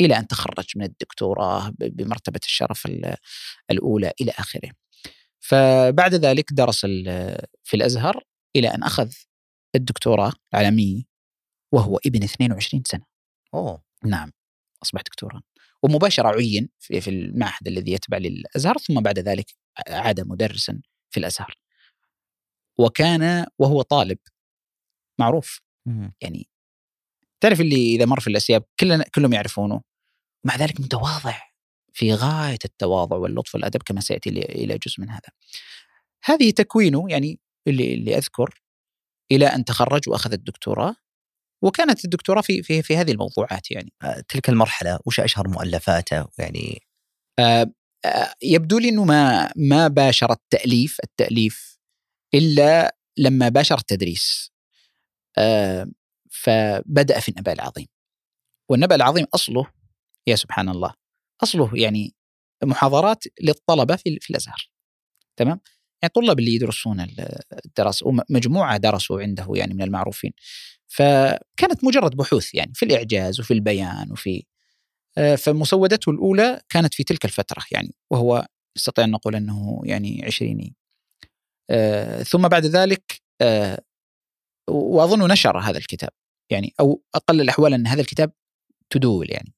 إلى 0.00 0.18
أن 0.18 0.26
تخرج 0.26 0.66
من 0.76 0.84
الدكتوراه 0.84 1.72
بمرتبة 1.78 2.40
الشرف 2.44 2.86
ال- 2.86 3.16
الأولى 3.70 4.12
إلى 4.20 4.30
آخره. 4.30 4.70
فبعد 5.40 6.14
ذلك 6.14 6.52
درس 6.52 6.80
في 7.64 7.74
الأزهر 7.74 8.24
إلى 8.56 8.68
أن 8.68 8.82
أخذ 8.82 9.12
الدكتوراه 9.74 10.32
العالميه 10.54 11.02
وهو 11.72 11.98
ابن 12.06 12.22
22 12.22 12.82
سنة. 12.86 13.04
أوه. 13.54 13.82
نعم. 14.04 14.32
أصبح 14.82 15.00
دكتورا. 15.02 15.42
ومباشرة 15.82 16.28
عين 16.28 16.68
في 16.78 17.00
في 17.00 17.10
المعهد 17.10 17.68
الذي 17.68 17.92
يتبع 17.92 18.18
للأزهر 18.18 18.78
ثم 18.78 19.00
بعد 19.00 19.18
ذلك 19.18 19.46
عاد 19.88 20.20
مدرسا 20.20 20.80
في 21.10 21.20
الأزهر. 21.20 21.54
وكان 22.80 23.46
وهو 23.58 23.82
طالب. 23.82 24.18
معروف. 25.20 25.60
مم. 25.86 26.12
يعني 26.20 26.48
تعرف 27.40 27.60
اللي 27.60 27.94
إذا 27.94 28.06
مر 28.06 28.20
في 28.20 28.26
الأسياب 28.28 28.64
كلنا 28.80 29.04
كلهم 29.14 29.32
يعرفونه. 29.32 29.82
مع 30.46 30.56
ذلك 30.56 30.80
متواضع 30.80 31.38
في 31.92 32.14
غاية 32.14 32.58
التواضع 32.64 33.16
واللطف 33.16 33.54
والأدب 33.54 33.82
كما 33.82 34.00
سيأتي 34.00 34.30
إلى 34.30 34.78
جزء 34.78 35.00
من 35.00 35.10
هذا. 35.10 35.28
هذه 36.24 36.50
تكوينه 36.50 37.06
يعني 37.08 37.40
اللي 37.68 37.94
اللي 37.94 38.16
أذكر 38.16 38.62
إلى 39.32 39.46
أن 39.46 39.64
تخرج 39.64 40.08
وأخذ 40.08 40.32
الدكتوراه 40.32 40.96
وكانت 41.62 42.04
الدكتوراه 42.04 42.40
في 42.40 42.62
في 42.62 42.82
في 42.82 42.96
هذه 42.96 43.12
الموضوعات 43.12 43.70
يعني. 43.70 43.92
آه، 44.02 44.24
تلك 44.28 44.48
المرحلة 44.48 44.98
وش 45.06 45.20
أشهر 45.20 45.48
مؤلفاته؟ 45.48 46.26
يعني 46.38 46.82
آه، 47.38 47.72
آه، 48.04 48.34
يبدو 48.42 48.78
لي 48.78 48.88
إنه 48.88 49.04
ما 49.04 49.52
ما 49.56 49.88
باشر 49.88 50.32
التاليف 50.32 50.96
التأليف 51.04 51.69
إلا 52.34 52.96
لما 53.16 53.48
باشر 53.48 53.78
التدريس 53.78 54.52
آه، 55.38 55.90
فبدأ 56.30 57.20
في 57.20 57.28
النبأ 57.28 57.52
العظيم. 57.52 57.86
والنبأ 58.68 58.94
العظيم 58.94 59.26
أصله 59.34 59.66
يا 60.26 60.36
سبحان 60.36 60.68
الله 60.68 60.94
أصله 61.42 61.70
يعني 61.74 62.14
محاضرات 62.64 63.24
للطلبة 63.42 63.96
في, 63.96 64.18
في 64.20 64.30
الأزهر. 64.30 64.70
تمام؟ 65.36 65.60
يعني 66.02 66.12
الطلاب 66.16 66.38
اللي 66.38 66.54
يدرسون 66.54 67.06
الدراسه 67.64 68.06
ومجموعة 68.06 68.76
درسوا 68.76 69.20
عنده 69.20 69.46
يعني 69.54 69.74
من 69.74 69.82
المعروفين. 69.82 70.32
فكانت 70.86 71.84
مجرد 71.84 72.16
بحوث 72.16 72.54
يعني 72.54 72.72
في 72.74 72.84
الإعجاز 72.84 73.40
وفي 73.40 73.54
البيان 73.54 74.12
وفي 74.12 74.44
آه، 75.18 75.34
فمسودته 75.36 76.10
الأولى 76.10 76.60
كانت 76.68 76.94
في 76.94 77.04
تلك 77.04 77.24
الفترة 77.24 77.64
يعني 77.72 77.94
وهو 78.10 78.46
نستطيع 78.76 79.04
أن 79.04 79.10
نقول 79.10 79.36
أنه 79.36 79.80
يعني 79.84 80.22
عشريني 80.26 80.74
ثم 82.22 82.48
بعد 82.48 82.66
ذلك 82.66 83.20
آه، 83.40 83.78
وأظن 84.70 85.32
نشر 85.32 85.58
هذا 85.58 85.78
الكتاب. 85.78 86.10
يعني 86.50 86.74
أو 86.80 87.02
أقل 87.14 87.40
الأحوال 87.40 87.74
أن 87.74 87.86
هذا 87.86 88.00
الكتاب 88.00 88.32
تدول 88.90 89.30
يعني. 89.30 89.54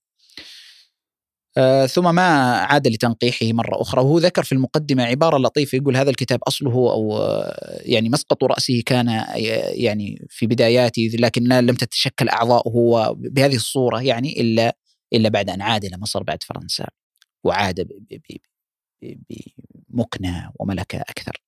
آه، 1.57 1.87
ثم 1.87 2.15
ما 2.15 2.23
عاد 2.57 2.89
لتنقيحه 2.89 3.47
مرة 3.53 3.83
أخرى. 3.83 4.01
وهو 4.03 4.19
ذكر 4.19 4.43
في 4.43 4.53
المقدمة 4.53 5.05
عبارة 5.05 5.39
لطيفة 5.39 5.77
يقول 5.77 5.97
هذا 5.97 6.11
الكتاب 6.11 6.41
أصله 6.43 6.73
أو 6.73 7.19
آه، 7.19 7.81
يعني 7.85 8.09
مسقط 8.09 8.45
رأسه 8.45 8.83
كان 8.87 9.09
آه، 9.09 9.37
يعني 9.75 10.27
في 10.31 10.47
بداياته 10.47 11.11
لكن 11.15 11.43
لم 11.43 11.75
تتشكل 11.75 12.29
أعضاؤه 12.29 13.13
بهذه 13.13 13.57
الصورة 13.57 14.03
يعني 14.03 14.41
إلا 14.41 14.77
إلا 15.13 15.29
بعد 15.29 15.51
أن 15.51 15.63
عاد 15.63 15.85
إلى 15.85 15.97
مصر 15.99 16.23
بعد 16.23 16.43
فرنسا. 16.43 16.87
وعاد 17.45 17.89
بمكنة 19.91 20.53
وملكة 20.61 21.01
أكثر. 21.01 21.43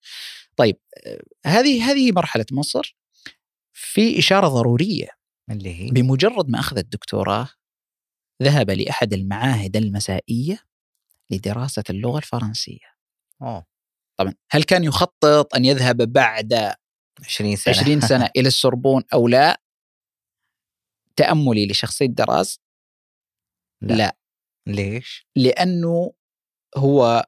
طيب 0.57 0.77
هذه 1.47 1.91
هذه 1.91 2.13
مرحلة 2.13 2.47
مصر 2.53 2.97
في 3.73 4.19
إشارة 4.19 4.49
ضرورية 4.49 5.09
اللي 5.51 5.75
هي؟ 5.75 5.91
بمجرد 5.91 6.49
ما 6.49 6.61
أخذ 6.61 6.79
الدكتوراه 6.79 7.49
ذهب 8.43 8.71
لأحد 8.71 9.13
المعاهد 9.13 9.77
المسائية 9.77 10.59
لدراسة 11.31 11.85
اللغة 11.91 12.19
الفرنسية. 12.19 12.95
أوه. 13.43 13.67
طبعا 14.19 14.35
هل 14.51 14.63
كان 14.63 14.85
يخطط 14.85 15.55
أن 15.55 15.65
يذهب 15.65 15.97
بعد 15.97 16.75
20 17.25 17.57
سنة؟ 17.57 17.75
20 17.75 18.01
سنة 18.01 18.31
إلى 18.37 18.49
السوربون 18.49 19.03
أو 19.15 19.29
لا؟ 19.29 19.61
تأملي 21.17 21.67
لشخصية 21.67 22.07
دراز؟ 22.07 22.61
لا. 23.83 23.95
لا. 23.95 24.17
ليش؟ 24.67 25.27
لأنه 25.37 26.13
هو 26.77 27.27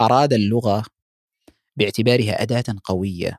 أراد 0.00 0.32
اللغة 0.32 0.84
باعتبارها 1.76 2.42
أداة 2.42 2.64
قوية 2.84 3.38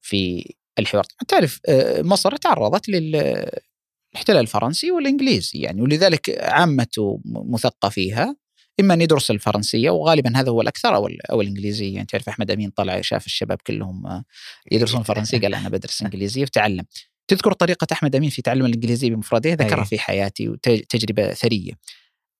في 0.00 0.54
الحوار. 0.78 1.04
تعرف 1.28 1.60
آه، 1.68 2.02
مصر 2.02 2.36
تعرضت 2.36 2.88
للاحتلال 2.88 3.60
الفرنسي 4.28 4.90
والإنجليزي 4.90 5.58
يعني 5.58 5.82
ولذلك 5.82 6.38
عامة 6.40 7.20
مثقفيها 7.24 8.36
إما 8.80 8.94
أن 8.94 9.00
يدرس 9.00 9.30
الفرنسية 9.30 9.90
وغالبا 9.90 10.36
هذا 10.36 10.50
هو 10.50 10.60
الأكثر 10.60 10.94
أو, 10.94 11.08
أو 11.30 11.40
الإنجليزية. 11.40 11.94
يعني 11.94 12.06
تعرف 12.06 12.28
أحمد 12.28 12.50
أمين 12.50 12.70
طلع 12.70 13.00
شاف 13.00 13.26
الشباب 13.26 13.58
كلهم 13.66 14.06
آه، 14.06 14.24
يدرسون 14.72 15.00
الفرنسية 15.00 15.40
قال 15.40 15.54
أنا 15.54 15.68
بدرس 15.68 16.02
إنجليزية 16.02 16.42
وتعلم. 16.42 16.84
تذكر 17.28 17.52
طريقة 17.52 17.86
أحمد 17.92 18.16
أمين 18.16 18.30
في 18.30 18.42
تعلم 18.42 18.66
الإنجليزية 18.66 19.10
بمفردها 19.10 19.54
ذكرها 19.54 19.80
أي. 19.80 19.84
في 19.84 19.98
حياتي 19.98 20.48
وتجربة 20.48 21.32
ثرية. 21.34 21.72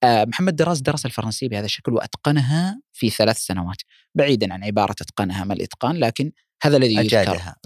محمد 0.05 0.57
دراس 0.57 0.81
درس 0.81 1.07
الفرنسية 1.07 1.49
بهذا 1.49 1.65
الشكل 1.65 1.93
وأتقنها 1.93 2.81
في 2.93 3.11
ثلاث 3.11 3.39
سنوات 3.39 3.77
بعيدا 4.15 4.53
عن 4.55 4.65
عبارة 4.65 4.93
أتقنها 5.01 5.45
ما 5.45 5.55
الإتقان 5.55 5.97
لكن 5.97 6.33
هذا 6.63 6.77
الذي 6.77 7.01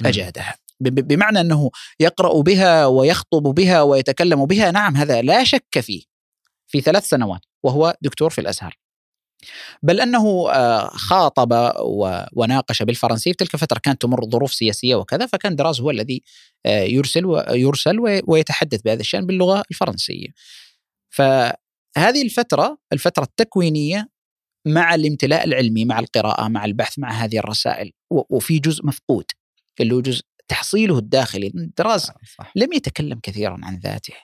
أجادها. 0.08 0.54
ب- 0.80 1.08
بمعنى 1.08 1.40
أنه 1.40 1.70
يقرأ 2.00 2.40
بها 2.42 2.86
ويخطب 2.86 3.42
بها 3.42 3.82
ويتكلم 3.82 4.46
بها 4.46 4.70
نعم 4.70 4.96
هذا 4.96 5.22
لا 5.22 5.44
شك 5.44 5.80
فيه 5.80 6.02
في 6.66 6.80
ثلاث 6.80 7.08
سنوات 7.08 7.40
وهو 7.62 7.96
دكتور 8.02 8.30
في 8.30 8.40
الأزهر. 8.40 8.78
بل 9.82 10.00
أنه 10.00 10.50
آه، 10.50 10.88
خاطب 10.88 11.72
وناقش 12.32 12.82
بالفرنسية 12.82 13.30
في 13.30 13.36
تلك 13.36 13.54
الفترة 13.54 13.78
كانت 13.78 14.02
تمر 14.02 14.24
ظروف 14.30 14.54
سياسية 14.54 14.94
وكذا 14.94 15.26
فكان 15.26 15.56
دراز 15.56 15.80
هو 15.80 15.90
الذي 15.90 16.22
آه، 16.66 16.82
يرسل 16.82 17.26
ويرسل 17.26 18.00
وي- 18.00 18.22
ويتحدث 18.26 18.82
بهذا 18.82 19.00
الشأن 19.00 19.26
باللغة 19.26 19.64
الفرنسية. 19.70 20.26
فهذه 21.94 22.22
الفترة 22.22 22.78
الفترة 22.92 23.22
التكوينية 23.22 24.08
مع 24.66 24.94
الامتلاء 24.94 25.44
العلمي 25.44 25.84
مع 25.84 25.98
القراءة 25.98 26.48
مع 26.48 26.64
البحث 26.64 26.98
مع 26.98 27.10
هذه 27.10 27.38
الرسائل 27.38 27.92
وفي 28.10 28.58
جزء 28.58 28.86
مفقود 28.86 29.24
اللي 29.80 29.94
هو 29.94 30.00
جزء 30.00 30.22
تحصيله 30.48 30.98
الداخلي 30.98 31.52
دراز 31.78 32.00
صح 32.00 32.52
لم 32.56 32.72
يتكلم 32.72 33.20
كثيرا 33.22 33.60
عن 33.62 33.78
ذاته 33.78 34.14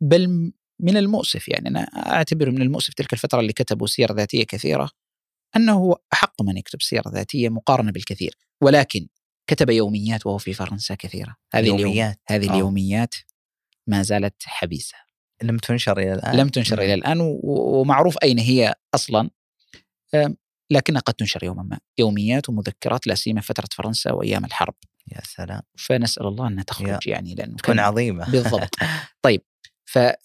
بل 0.00 0.52
من 0.80 0.96
المؤسف 0.96 1.48
يعني 1.48 1.68
أنا 1.68 1.80
اعتبر 1.80 2.50
من 2.50 2.62
المؤسف 2.62 2.94
تلك 2.94 3.12
الفترة 3.12 3.40
اللي 3.40 3.52
كتبوا 3.52 3.86
سير 3.86 4.12
ذاتية 4.12 4.44
كثيرة 4.44 4.90
أنه 5.56 5.72
هو 5.72 5.98
أحق 6.12 6.42
من 6.42 6.56
يكتب 6.56 6.82
سيره 6.82 7.08
ذاتية 7.08 7.48
مقارنة 7.48 7.92
بالكثير 7.92 8.34
ولكن 8.60 9.08
كتب 9.46 9.70
يوميات 9.70 10.26
وهو 10.26 10.38
في 10.38 10.52
فرنسا 10.52 10.94
كثيرة. 10.94 11.36
هذه 11.52 11.62
اليوم. 11.62 11.78
يوميات 11.78 12.20
هذه 12.26 12.50
آه. 12.50 12.54
اليوميات 12.54 13.14
ما 13.86 14.02
زالت 14.02 14.42
حبيسة. 14.42 14.96
لم 15.42 15.56
تنشر 15.58 15.98
إلى 15.98 16.12
الآن. 16.12 16.36
لم 16.36 16.48
تنشر 16.48 16.78
إلى 16.82 16.94
الآن 16.94 17.18
ومعروف 17.42 18.18
أين 18.22 18.38
هي 18.38 18.74
أصلا. 18.94 19.30
لكنها 20.70 21.00
قد 21.00 21.14
تنشر 21.14 21.44
يوما 21.44 21.62
ما. 21.62 21.78
يوميات 21.98 22.48
ومذكرات 22.48 23.06
لا 23.06 23.14
سيما 23.14 23.40
فترة 23.40 23.68
فرنسا 23.72 24.12
وأيام 24.12 24.44
الحرب. 24.44 24.74
يا 25.12 25.20
سلام. 25.24 25.62
فنسأل 25.78 26.26
الله 26.26 26.48
أنها 26.48 26.64
تخرج 26.64 27.06
يعني 27.06 27.34
لأنه 27.34 27.56
تكون 27.56 27.78
عظيمة. 27.78 28.30
بالضبط. 28.30 28.74
طيب 29.22 29.42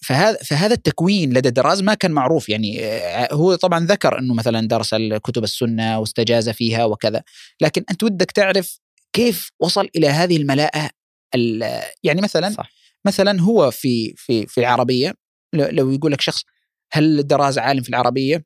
فهذا 0.02 0.38
فهذا 0.44 0.74
التكوين 0.74 1.32
لدى 1.32 1.50
دراز 1.50 1.82
ما 1.82 1.94
كان 1.94 2.10
معروف 2.10 2.48
يعني 2.48 2.84
آه، 2.84 3.34
هو 3.34 3.54
طبعا 3.54 3.86
ذكر 3.86 4.18
أنه 4.18 4.34
مثلا 4.34 4.68
درس 4.68 4.94
كتب 5.24 5.44
السنة 5.44 5.98
واستجاز 5.98 6.48
فيها 6.48 6.84
وكذا. 6.84 7.22
لكن 7.60 7.84
أنت 7.90 8.02
ودك 8.02 8.30
تعرف 8.30 8.80
كيف 9.12 9.50
وصل 9.60 9.88
إلى 9.96 10.08
هذه 10.08 10.36
الملاءة 10.36 10.90
ال- 11.34 11.82
يعني 12.02 12.20
مثلا 12.20 12.50
صح. 12.50 12.70
مثلا 13.06 13.40
هو 13.40 13.70
في 13.70 14.14
في 14.16 14.46
في 14.46 14.60
العربية 14.60 15.14
لو 15.52 15.90
يقول 15.90 16.12
لك 16.12 16.20
شخص 16.20 16.42
هل 16.92 17.26
دراز 17.26 17.58
عالم 17.58 17.82
في 17.82 17.88
العربية؟ 17.88 18.44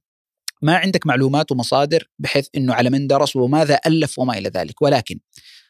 ما 0.62 0.76
عندك 0.76 1.06
معلومات 1.06 1.52
ومصادر 1.52 2.08
بحيث 2.18 2.48
إنه 2.56 2.74
على 2.74 2.90
من 2.90 3.06
درس 3.06 3.36
وماذا 3.36 3.80
ألف 3.86 4.18
وما 4.18 4.38
إلى 4.38 4.48
ذلك 4.48 4.82
ولكن 4.82 5.20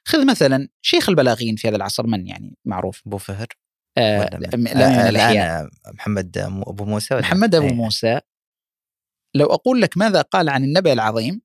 خذ 0.05 0.27
مثلا 0.27 0.69
شيخ 0.83 1.09
البلاغين 1.09 1.57
في 1.57 1.69
هذا 1.69 1.77
العصر 1.77 2.07
من 2.07 2.27
يعني 2.27 2.57
معروف 2.65 3.03
أبو 3.07 3.19
فهر 3.19 3.47
آه 3.99 4.39
لا 4.39 5.09
الأحياء. 5.09 5.61
الآن 5.61 5.71
محمد 5.95 6.39
أبو 6.39 6.85
موسى؟ 6.85 7.15
محمد 7.15 7.55
أبو 7.55 7.67
إيه. 7.67 7.75
موسى 7.75 8.21
لو 9.35 9.47
أقول 9.47 9.81
لك 9.81 9.97
ماذا 9.97 10.21
قال 10.21 10.49
عن 10.49 10.65
النبأ 10.65 10.93
العظيم 10.93 11.41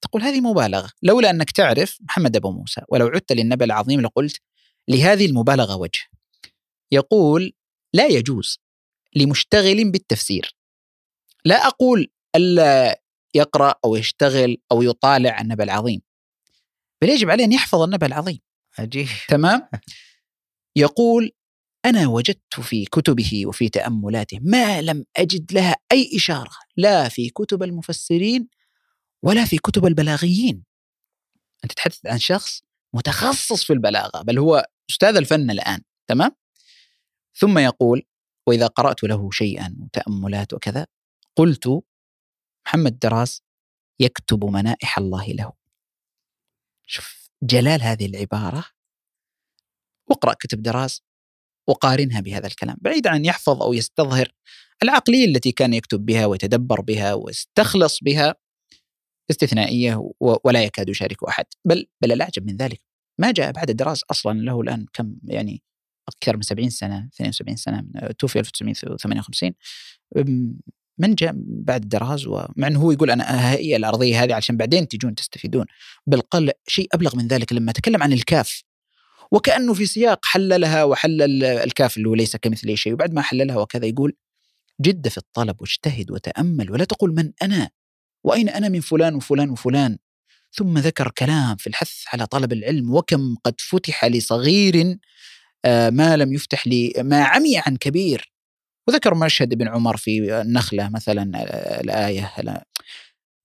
تقول 0.00 0.22
هذه 0.22 0.40
مبالغة 0.40 0.90
لولا 1.02 1.30
أنك 1.30 1.50
تعرف 1.50 1.98
محمد 2.00 2.36
أبو 2.36 2.50
موسى 2.50 2.80
ولو 2.88 3.06
عدت 3.06 3.32
للنبأ 3.32 3.64
العظيم 3.64 4.00
لقلت 4.00 4.40
لهذه 4.88 5.26
المبالغة 5.26 5.76
وجه 5.76 6.00
يقول 6.92 7.52
لا 7.92 8.06
يجوز 8.06 8.58
لمشتغل 9.16 9.90
بالتفسير. 9.90 10.56
لا 11.44 11.66
أقول 11.66 12.10
ألا 12.36 13.02
يقرأ 13.34 13.74
أو 13.84 13.96
يشتغل 13.96 14.56
أو 14.72 14.82
يطالع 14.82 15.40
النبأ 15.40 15.64
العظيم 15.64 16.00
بل 17.02 17.08
يجب 17.08 17.30
عليه 17.30 17.44
أن 17.44 17.52
يحفظ 17.52 17.82
النبأ 17.82 18.06
العظيم. 18.06 18.38
عجيب. 18.78 19.08
تمام؟ 19.28 19.68
يقول 20.76 21.30
أنا 21.84 22.06
وجدت 22.06 22.60
في 22.60 22.84
كتبه 22.84 23.46
وفي 23.46 23.68
تأملاته 23.68 24.38
ما 24.42 24.82
لم 24.82 25.04
أجد 25.16 25.52
لها 25.52 25.76
أي 25.92 26.10
إشارة 26.16 26.50
لا 26.76 27.08
في 27.08 27.28
كتب 27.28 27.62
المفسرين 27.62 28.48
ولا 29.22 29.44
في 29.44 29.58
كتب 29.58 29.86
البلاغيين. 29.86 30.64
أنت 31.64 31.72
تتحدث 31.72 32.06
عن 32.06 32.18
شخص 32.18 32.62
متخصص 32.94 33.64
في 33.64 33.72
البلاغة 33.72 34.22
بل 34.22 34.38
هو 34.38 34.66
أستاذ 34.90 35.16
الفن 35.16 35.50
الآن 35.50 35.80
تمام؟ 36.06 36.30
ثم 37.38 37.58
يقول 37.58 38.02
وإذا 38.48 38.66
قرأت 38.66 39.02
له 39.04 39.30
شيئا 39.30 39.76
وتأملات 39.80 40.52
وكذا 40.52 40.86
قلت 41.36 41.82
محمد 42.66 42.98
دراس 42.98 43.42
يكتب 44.00 44.44
منائح 44.44 44.98
الله 44.98 45.26
له. 45.26 45.52
شوف 46.86 47.30
جلال 47.42 47.82
هذه 47.82 48.06
العبارة. 48.06 48.64
واقرأ 50.10 50.32
كتب 50.32 50.62
دراس 50.62 51.02
وقارنها 51.68 52.20
بهذا 52.20 52.46
الكلام. 52.46 52.76
بعيد 52.80 53.06
عن 53.06 53.24
يحفظ 53.24 53.62
أو 53.62 53.72
يستظهر 53.72 54.32
العقلية 54.82 55.24
التي 55.24 55.52
كان 55.52 55.74
يكتب 55.74 56.06
بها 56.06 56.26
ويتدبر 56.26 56.80
بها 56.80 57.14
ويستخلص 57.14 57.98
بها 58.02 58.34
استثنائية 59.30 60.10
ولا 60.20 60.64
يكاد 60.64 60.88
يشارك 60.88 61.24
أحد. 61.24 61.44
بل 61.64 61.86
بل 62.02 62.12
الأعجب 62.12 62.46
من 62.46 62.56
ذلك 62.56 62.80
ما 63.20 63.30
جاء 63.30 63.52
بعد 63.52 63.70
دراس 63.70 64.02
أصلا 64.10 64.38
له 64.40 64.60
الآن 64.60 64.86
كم 64.92 65.16
يعني 65.24 65.62
أكثر 66.08 66.36
من 66.36 66.42
70 66.42 66.70
سنة 66.70 67.08
72 67.14 67.56
سنة 67.56 67.80
من- 67.80 68.16
توفي 68.16 68.38
1958 68.38 69.54
أم، 70.16 70.54
من 70.98 71.14
جاء 71.14 71.32
بعد 71.36 71.88
دراز 71.88 72.26
ومع 72.26 72.66
إنه 72.66 72.80
هو 72.80 72.92
يقول 72.92 73.10
أنا 73.10 73.50
هي 73.52 73.76
الأرضية 73.76 74.22
هذه 74.24 74.34
علشان 74.34 74.56
بعدين 74.56 74.88
تجون 74.88 75.14
تستفيدون. 75.14 75.66
بل 76.06 76.20
قال 76.20 76.50
شيء 76.68 76.88
أبلغ 76.92 77.16
من 77.16 77.28
ذلك 77.28 77.52
لما 77.52 77.72
تكلم 77.72 78.02
عن 78.02 78.12
الكاف 78.12 78.62
وكأنه 79.32 79.74
في 79.74 79.86
سياق 79.86 80.18
حللها 80.24 80.84
وحلل 80.84 81.44
الكاف 81.44 81.96
اللي 81.96 82.08
هو 82.08 82.14
ليس 82.14 82.36
كمثله 82.36 82.74
شيء 82.74 82.92
وبعد 82.92 83.12
ما 83.14 83.22
حللها 83.22 83.56
وكذا 83.58 83.86
يقول 83.86 84.12
جد 84.80 85.08
في 85.08 85.18
الطلب 85.18 85.60
واجتهد 85.60 86.10
وتأمل 86.10 86.70
ولا 86.72 86.84
تقل 86.84 87.10
من 87.10 87.32
أنا 87.42 87.70
وأين 88.24 88.48
أنا 88.48 88.68
من 88.68 88.80
فلان 88.80 89.14
وفلان 89.14 89.50
وفلان؟ 89.50 89.98
ثم 90.52 90.78
ذكر 90.78 91.10
كلام 91.18 91.56
في 91.56 91.66
الحث 91.66 91.92
على 92.12 92.26
طلب 92.26 92.52
العلم 92.52 92.94
وكم 92.94 93.36
قد 93.44 93.54
فتح 93.60 94.04
لصغير 94.04 94.76
آه، 94.80 94.96
ما 95.66 96.16
لم 96.16 96.32
يفتح 96.32 96.66
لي 96.66 96.92
ما 96.98 97.24
عمي 97.24 97.58
عن 97.66 97.76
كبير. 97.76 98.32
وذكر 98.88 99.14
مشهد 99.14 99.52
ابن 99.52 99.68
عمر 99.68 99.96
في 99.96 100.40
النخلة 100.40 100.88
مثلا 100.88 101.30
آه، 101.36 101.80
الآية 101.80 102.32
لا- 102.42 102.64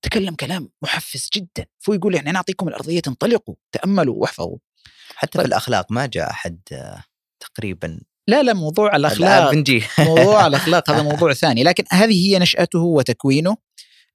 تكلم 0.06 0.36
كلام 0.36 0.70
محفز 0.82 1.30
جدا. 1.36 1.66
فهو 1.80 1.94
يقول 1.96 2.16
يعني 2.16 2.30
أنا 2.30 2.38
أعطيكم 2.38 2.68
الأرضية 2.68 3.02
انطلقوا 3.08 3.56
تأملوا 3.72 4.16
واحفظوا. 4.16 4.58
حتى. 5.16 5.40
في 5.40 5.46
الأخلاق 5.46 5.92
ما 5.92 6.06
جاء 6.06 6.30
أحد 6.30 6.60
آه، 6.72 7.04
تقريبا. 7.40 8.00
لا 8.28 8.44
لا 8.44 8.54
موضوع 8.54 8.96
الأخلاق. 8.96 9.52
بنجي. 9.52 9.84
موضوع 10.00 10.48
الأخلاق 10.48 10.92
هذا 10.92 11.02
موضوع 11.04 11.34
ثاني. 11.34 11.64
لكن 11.64 11.84
هذه 11.92 12.28
هي 12.28 12.40
نشأته 12.40 12.80
وتكوينه 12.80 13.58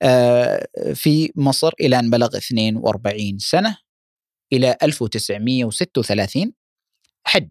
آه، 0.02 0.66
في 0.94 1.32
مصر 1.36 1.72
إلى 1.80 1.98
أن 1.98 2.10
بلغ 2.10 2.36
42 2.36 3.38
سنة 3.38 3.78
إلى 4.52 4.76
1936 4.82 6.52
حج. 7.26 7.50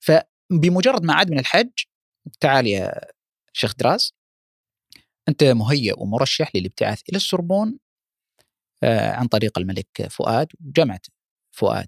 فبمجرد 0.00 1.04
ما 1.04 1.14
عاد 1.14 1.30
من 1.30 1.38
الحج 1.38 1.70
تعال 2.40 2.66
يا 2.66 3.00
شيخ 3.52 3.74
دراز 3.76 4.14
أنت 5.28 5.44
مهيئ 5.44 5.94
ومرشح 5.98 6.50
للابتعاث 6.56 7.00
إلى 7.08 7.16
السربون 7.16 7.78
آه، 8.82 9.10
عن 9.12 9.26
طريق 9.26 9.58
الملك 9.58 10.06
فؤاد 10.10 10.48
جامعة 10.60 11.00
فؤاد. 11.50 11.86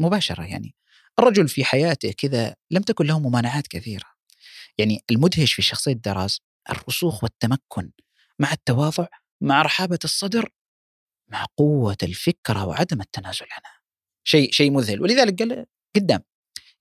مباشرة 0.00 0.42
يعني. 0.44 0.74
الرجل 1.18 1.48
في 1.48 1.64
حياته 1.64 2.12
كذا 2.12 2.56
لم 2.70 2.82
تكن 2.82 3.06
له 3.06 3.20
ممانعات 3.20 3.66
كثيرة. 3.66 4.06
يعني 4.78 5.04
المدهش 5.10 5.52
في 5.52 5.62
شخصية 5.62 5.92
دراز 5.92 6.40
الرسوخ 6.70 7.24
والتمكن 7.24 7.90
مع 8.38 8.52
التواضع 8.52 9.06
مع 9.40 9.62
رحابة 9.62 9.98
الصدر 10.04 10.52
مع 11.28 11.46
قوة 11.56 11.96
الفكرة 12.02 12.66
وعدم 12.66 13.00
التنازل 13.00 13.46
عنها. 13.50 13.80
شيء 14.24 14.52
شيء 14.52 14.70
مذهل. 14.70 15.02
ولذلك 15.02 15.42
قال 15.42 15.66
قدام 15.96 16.20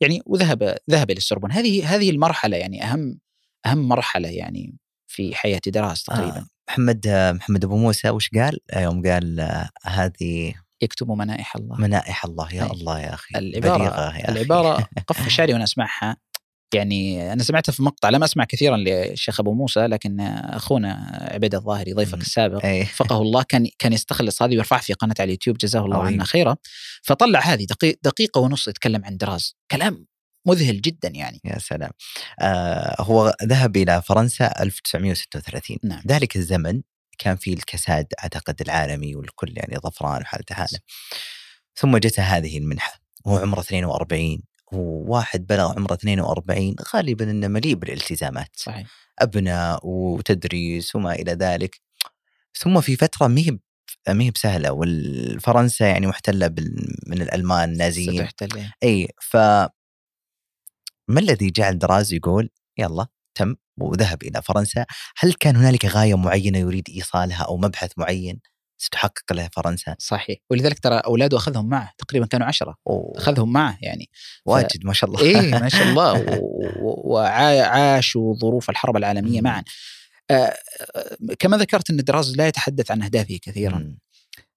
يعني 0.01 0.21
وذهب 0.25 0.77
ذهب 0.89 1.11
إلى 1.11 1.17
السربون 1.17 1.51
هذه 1.51 1.95
هذه 1.95 2.09
المرحلة 2.09 2.57
يعني 2.57 2.83
أهم 2.83 3.19
أهم 3.65 3.87
مرحلة 3.87 4.29
يعني 4.29 4.77
في 5.07 5.35
حياة 5.35 5.61
دراز 5.67 6.03
تقريبا 6.03 6.37
آه. 6.37 6.47
محمد 6.69 7.07
آه، 7.07 7.31
محمد 7.31 7.63
أبو 7.63 7.77
موسى 7.77 8.09
وش 8.09 8.29
قال؟ 8.29 8.59
آه، 8.71 8.79
يوم 8.79 9.07
قال 9.07 9.39
آه، 9.39 9.69
هذه 9.83 10.53
يكتب 10.81 11.11
منائح 11.11 11.55
الله 11.55 11.81
منائح 11.81 12.25
الله 12.25 12.53
يا 12.53 12.63
أي. 12.63 12.71
الله 12.71 12.99
يا 12.99 13.13
أخي 13.13 13.39
العبارة 13.39 13.77
بليغة 13.77 14.17
يا 14.17 14.29
أخي. 14.29 14.31
العبارة 14.31 14.87
قف 15.07 15.27
شعري 15.27 15.53
وأنا 15.53 15.63
أسمعها 15.63 16.17
يعني 16.73 17.33
أنا 17.33 17.43
سمعتها 17.43 17.71
في 17.71 17.83
مقطع 17.83 18.09
لم 18.09 18.23
أسمع 18.23 18.43
كثيرا 18.43 18.77
للشيخ 18.77 19.39
أبو 19.39 19.53
موسى 19.53 19.87
لكن 19.87 20.19
أخونا 20.19 21.19
عبيد 21.31 21.55
الظاهري 21.55 21.93
ضيفك. 21.93 22.21
السابق 22.21 22.65
اي 22.65 22.81
وفقه 22.81 23.21
الله 23.21 23.43
كان 23.43 23.67
كان 23.79 23.93
يستخلص 23.93 24.41
هذه 24.41 24.51
ويرفعها 24.51 24.79
في 24.79 24.93
قناة 24.93 25.15
على 25.19 25.25
اليوتيوب 25.25 25.57
جزاه 25.57 25.85
الله. 25.85 26.03
عنا 26.03 26.23
خيرا. 26.23 26.55
فطلع 27.03 27.39
هذه 27.39 27.67
دقيقة 28.03 28.41
ونص 28.41 28.67
يتكلم 28.67 29.05
عن 29.05 29.17
دراز. 29.17 29.55
كلام 29.71 30.05
مذهل 30.47 30.81
جدا 30.81 31.09
يعني. 31.09 31.41
يا 31.45 31.59
سلام. 31.59 31.91
آه 32.39 33.01
هو 33.01 33.33
ذهب 33.43 33.77
إلى 33.77 34.01
فرنسا 34.01 34.61
1936 34.61 35.77
نعم. 35.83 36.01
ذلك 36.07 36.35
الزمن 36.35 36.81
كان 37.17 37.35
فيه 37.35 37.53
الكساد 37.53 38.05
أعتقد 38.23 38.61
العالمي 38.61 39.15
والكل 39.15 39.53
يعني 39.57 39.77
ظفران 39.77 40.21
وحالته 40.21 40.55
حالة. 40.55 40.79
ثم 41.75 41.97
جت 41.97 42.19
هذه 42.19 42.57
المنحة 42.57 42.99
وهو 43.25 43.37
عمره 43.37 43.59
42 43.59 44.48
وواحد 44.73 45.47
بلغ 45.47 45.71
عمره 45.77 45.93
42 45.93 46.75
غالبا 46.95 47.31
إنه 47.31 47.47
مليء 47.47 47.75
بالالتزامات 47.75 48.49
صحيح. 48.55 48.87
أبناء 49.19 49.79
وتدريس 49.87 50.95
وما 50.95 51.13
إلى 51.13 51.31
ذلك. 51.31 51.81
ثم 52.57 52.81
في 52.81 52.95
فترة 52.95 53.27
مهب 53.27 53.59
مهب 54.09 54.37
سهله 54.37 54.71
والفرنسا 54.71 55.87
يعني 55.87 56.07
محتلة 56.07 56.47
بال- 56.47 56.95
من 57.07 57.21
الألمان 57.21 57.69
النازيين. 57.71 58.15
ستحتل 58.27 58.69
إي 58.83 59.07
ف 59.21 59.37
ما 61.07 61.19
الذي 61.19 61.49
جعل 61.49 61.77
دراز 61.79 62.13
يقول 62.13 62.49
يلا 62.77 63.07
تم 63.35 63.55
وذهب 63.77 64.23
إلى 64.23 64.41
فرنسا. 64.41 64.85
هل 65.17 65.33
كان 65.33 65.55
هنالك 65.55 65.85
غاية 65.85 66.17
معينة 66.17 66.57
يريد 66.59 66.89
إيصالها 66.89 67.43
أو 67.43 67.57
مبحث 67.57 67.91
معين؟ 67.97 68.39
ستحقق 68.81 69.33
له 69.33 69.49
فرنسا. 69.53 69.95
صحيح. 69.99 70.37
ولذلك 70.49 70.79
ترى 70.79 70.95
اولاده 70.95 71.37
أخذهم 71.37 71.69
معه 71.69 71.91
تقريبا 71.97 72.25
كانوا 72.25 72.47
عشرة. 72.47 72.75
أوه. 72.87 73.13
أخذهم 73.17 73.53
معه 73.53 73.77
يعني. 73.81 74.09
واجد 74.45 74.85
ما 74.85 74.93
شاء 74.93 75.09
الله. 75.09 75.21
إيه 75.21 75.59
ما 75.59 75.69
شاء 75.69 75.83
الله. 75.89 76.39
وعاشوا 76.81 78.35
ظروف 78.35 78.69
الحرب 78.69 78.97
العالمية. 78.97 79.41
معا. 79.41 79.63
آه، 80.31 80.33
آه، 80.95 81.17
كما 81.39 81.57
ذكرت 81.57 81.89
إن 81.89 81.97
دراز 81.97 82.35
لا 82.37 82.47
يتحدث 82.47 82.91
عن 82.91 83.01
أهدافه 83.03 83.39
كثيرا. 83.41 83.95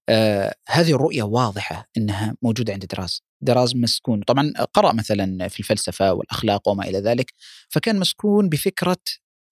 آه 0.09 0.55
هذه 0.69 0.91
الرؤية 0.93 1.23
واضحة 1.23 1.89
أنها 1.97 2.35
موجودة 2.43 2.73
عند 2.73 2.85
دراز. 2.87 3.23
دراز 3.41 3.77
مسكون. 3.77 4.21
طبعا 4.23 4.53
قرأ 4.75 4.93
مثلا 4.93 5.49
في 5.49 5.61
الفلسفة 5.61 6.13
والأخلاق 6.13 6.69
وما 6.69 6.85
إلى 6.85 6.99
ذلك 6.99 7.33
فكان 7.69 7.99
مسكون 7.99 8.49
بفكرة 8.49 8.97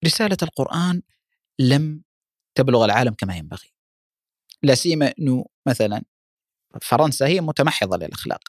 رسالة 0.05 0.37
القرآن 0.43 1.01
لم 1.59 2.01
تبلغ 2.55 2.85
العالم 2.85 3.13
كما 3.13 3.35
ينبغي. 3.37 3.67
لا 4.63 4.75
سيما 4.75 5.13
أنه 5.19 5.45
مثلا 5.67 6.03
فرنسا 6.81 7.27
هي 7.27 7.41
متمحضة 7.41 7.97
للأخلاق. 7.97 8.39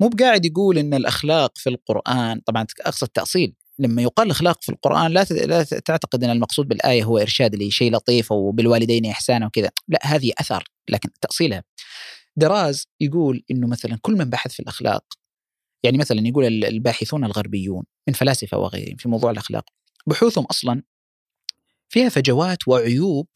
مو 0.00 0.08
بقاعد 0.08 0.46
يقول 0.46 0.78
أن 0.78 0.94
الأخلاق 0.94 1.58
في 1.58 1.68
القرآن 1.70 2.40
طبعا 2.40 2.66
أقصد 2.80 3.08
تأصيل 3.08 3.54
لما 3.78 4.02
يقال 4.02 4.26
الأخلاق 4.26 4.62
في 4.62 4.68
القرآن 4.68 5.12
لا 5.12 5.24
لا 5.30 5.62
تعتقد 5.62 6.24
أن 6.24 6.30
المقصود 6.30 6.68
بالآية 6.68 7.04
هو 7.04 7.18
إرشاد 7.18 7.54
لشيء 7.54 7.92
لطيف 7.92 8.32
وبالوالدين 8.32 9.06
إحسانا 9.06 9.46
وكذا 9.46 9.70
لا 9.88 9.98
هذه 10.02 10.32
أثر 10.38 10.64
لكن 10.90 11.08
تأصيلها. 11.20 11.64
دراز 12.36 12.86
يقول 13.00 13.44
إنه 13.50 13.66
مثلا 13.66 13.98
كل 14.02 14.12
من 14.12 14.30
بحث 14.30 14.52
في 14.52 14.60
الأخلاق 14.60 15.04
يعني 15.82 15.98
مثلا 15.98 16.20
يقول 16.28 16.44
ال- 16.44 16.64
الباحثون 16.64 17.24
الغربيون 17.24 17.84
من 18.08 18.14
فلاسفة 18.14 18.58
وغيرهم 18.58 18.96
في 18.96 19.08
موضوع 19.08 19.30
الأخلاق 19.30 19.64
بحوثهم 20.06 20.44
أصلا 20.44 20.82
فيها 21.88 22.08
فجوات 22.08 22.68
وعيوب 22.68 23.26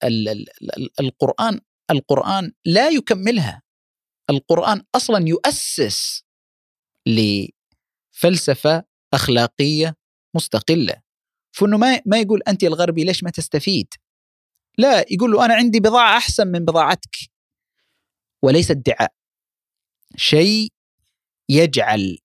فالقرآن 0.00 1.60
القرآن 1.90 2.52
لا 2.64 2.88
يكملها. 2.88 3.62
القرآن 4.30 4.82
أصلا 4.94 5.28
يؤسس 5.28 6.24
لفلسفة 7.06 8.84
أخلاقية 9.14 9.96
مستقلة. 10.34 11.02
فإنه 11.52 11.78
ما 11.78 12.00
ما 12.06 12.20
يقول 12.20 12.42
أنت 12.48 12.64
الغربي 12.64 13.04
ليش 13.04 13.22
ما 13.24 13.30
تستفيد؟ 13.30 13.94
لا 14.78 15.04
يقول 15.10 15.32
له 15.32 15.44
أنا 15.44 15.54
عندي 15.54 15.80
بضاعة 15.80 16.16
أحسن 16.16 16.48
من 16.48 16.64
بضاعتك. 16.64 17.16
وليس 18.42 18.70
ادعاء. 18.70 19.14
شيء 20.16 20.72
يجعل 21.48 22.18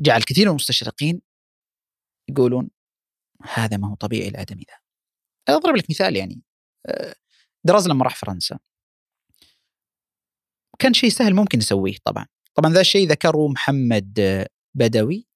جعل 0.00 0.22
كثير 0.22 0.44
من 0.44 0.50
المستشرقين 0.50 1.22
يقولون 2.28 2.70
هذا 3.42 3.76
ما 3.76 3.90
هو 3.90 3.94
طبيعي 3.94 4.28
الادمي 4.28 4.62
ذا 4.62 4.83
أضرب 5.48 5.76
لك 5.76 5.90
مثال 5.90 6.16
يعني. 6.16 6.42
آه، 6.86 7.14
دراز 7.64 7.88
لما 7.88 8.04
راح 8.04 8.16
فرنسا. 8.16 8.58
كان 10.78 10.94
شيء 10.94 11.10
سهل 11.10 11.34
ممكن 11.34 11.58
يسويه 11.58 11.96
طبعا. 12.04 12.26
طبعا 12.54 12.72
ذا 12.72 12.80
الشيء 12.80 13.08
ذكره 13.08 13.48
محمد 13.48 14.46
بدوي 14.74 15.26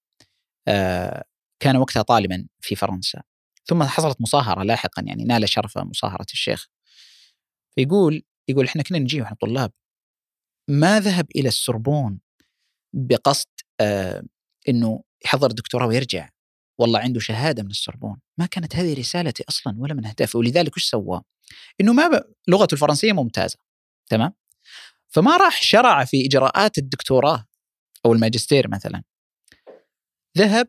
آه، 0.69 1.25
كان 1.63 1.77
وقتها 1.77 2.03
طالبا 2.03 2.49
في 2.61 2.77
فرنسا. 2.77 3.23
ثم 3.65 3.83
حصلت 3.83 4.21
مصاهرة 4.21 4.63
لاحقا 4.63 5.03
يعني 5.03 5.25
نال 5.25 5.49
شرف 5.49 5.79
مصاهرة 5.79 6.27
الشيخ. 6.33 6.69
فيقول 7.75 8.23
يقول 8.49 8.67
إحنا 8.67 8.83
كنا 8.83 8.99
نجي 8.99 9.21
وإحنا 9.21 9.37
طلاب. 9.41 9.73
ما 10.71 11.01
ذهب 11.01 11.27
إلى 11.37 11.49
السربون 11.49 12.21
بقصد 12.93 13.49
آه 13.81 14.23
إنه 14.69 15.03
يحضر 15.25 15.49
دكتوراه 15.53 15.87
ويرجع. 15.87 16.29
والله 16.79 17.01
عنده 17.01 17.21
شهادة 17.21 17.63
من 17.63 17.71
السربون 17.71 18.21
ما 18.39 18.47
كانت 18.47 18.77
هذه 18.77 18.99
رسالتي 18.99 19.45
أصلا 19.49 19.75
ولا 19.79 19.95
من 19.95 20.07
أهدافي. 20.07 20.39
ولذلك 20.39 20.77
وش 20.77 20.85
سوى؟ 20.85 21.23
إنه 21.81 21.93
ما 21.93 22.09
ب... 22.09 22.25
لغته 22.49 22.75
الفرنسية 22.75 23.13
ممتازة. 23.13 23.59
تمام؟ 24.07 24.33
فما 25.09 25.37
راح 25.37 25.63
شرع 25.63 26.05
في 26.05 26.27
إجراءات 26.27 26.79
الدكتوراه 26.79 27.45
أو 28.07 28.13
الماجستير 28.13 28.69
مثلا. 28.69 29.03
ذهب 30.39 30.69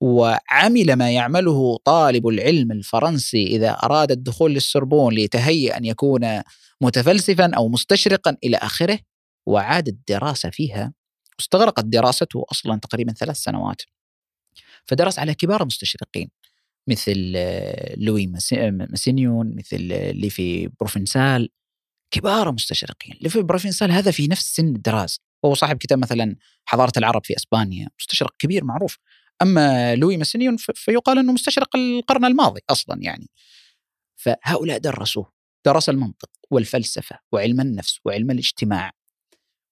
وعمل 0.00 0.92
ما 0.92 1.10
يعمله 1.10 1.78
طالب 1.84 2.28
العلم 2.28 2.72
الفرنسي 2.72 3.46
إذا 3.46 3.70
أراد 3.70 4.10
الدخول 4.10 4.54
للسربون 4.54 5.14
ليتهيأ 5.14 5.76
أن 5.76 5.84
يكون 5.84 6.42
متفلسفا 6.80 7.56
أو 7.56 7.68
مستشرقا 7.68 8.36
إلى 8.44 8.56
آخره 8.56 8.98
وعاد 9.46 9.88
الدراسة 9.88 10.50
فيها. 10.50 10.92
واستغرقت 11.38 11.84
دراسته 11.84 12.44
أصلا 12.50 12.78
تقريبا 12.78 13.12
ثلاث 13.12 13.36
سنوات. 13.36 13.82
فدرس 14.88 15.18
على 15.18 15.34
كبار 15.34 15.60
المستشرقين 15.62 16.28
مثل 16.88 17.32
آه، 17.36 17.94
لوي 17.98 18.26
ماسي- 18.26 18.70
ماسينيون 18.70 19.56
مثل 19.56 19.88
آه، 19.92 20.10
ليفي 20.10 20.68
بروفنسال 20.80 21.48
كبار 22.10 22.48
المستشرقين 22.48 23.14
ليفي 23.20 23.42
بروفنسال 23.42 23.90
هذا 23.92 24.10
في 24.10 24.26
نفس 24.28 24.56
سن 24.56 24.72
دراز 24.72 25.20
وهو 25.42 25.54
صاحب 25.54 25.76
كتاب 25.78 25.98
مثلا 25.98 26.36
حضارة 26.64 26.92
العرب 26.96 27.24
في 27.26 27.36
إسبانيا 27.36 27.88
مستشرق 28.00 28.34
كبير 28.38 28.64
معروف. 28.64 28.98
أما 29.42 29.94
لوي 29.94 30.16
ماسينيون 30.16 30.56
فيقال 30.56 31.18
إنه 31.18 31.32
مستشرق 31.32 31.76
القرن 31.76 32.24
الماضي 32.24 32.60
أصلا 32.70 33.02
يعني. 33.02 33.30
فهؤلاء 34.16 34.78
درسوه 34.78 35.32
درس 35.66 35.88
المنطق 35.88 36.30
والفلسفة 36.50 37.18
وعلم 37.32 37.60
النفس 37.60 37.98
وعلم 38.04 38.30
الاجتماع. 38.30 38.92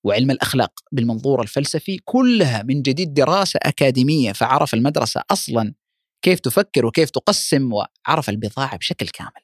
وعلم 0.05 0.31
الأخلاق 0.31 0.81
بالمنظور 0.93 1.43
الفلسفي 1.43 1.99
كلها 2.05 2.63
من 2.63 2.83
جديد 2.83 3.15
دراسة 3.15 3.61
أكاديمية 3.63 4.33
فعرف 4.33 4.75
المدرسة 4.75 5.23
أصلا 5.31 5.75
كيف 6.25 6.41
تفكر 6.41 6.87
وكيف 6.87 7.11
تقسم 7.11 7.73
وعرف 7.73 8.29
البضاعة 8.29 8.77
بشكل 8.77 9.09
كامل. 9.09 9.43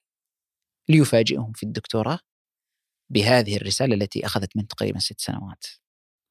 ليفاجئهم 0.89 1.53
في 1.53 1.63
الدكتوراه 1.63 2.19
بهذه 3.13 3.57
الرسالة 3.57 3.95
التي 3.95 4.27
أخذت 4.27 4.57
من 4.57 4.69
تقريبا 4.69 4.99
ست 4.99 5.21
سنوات. 5.21 5.65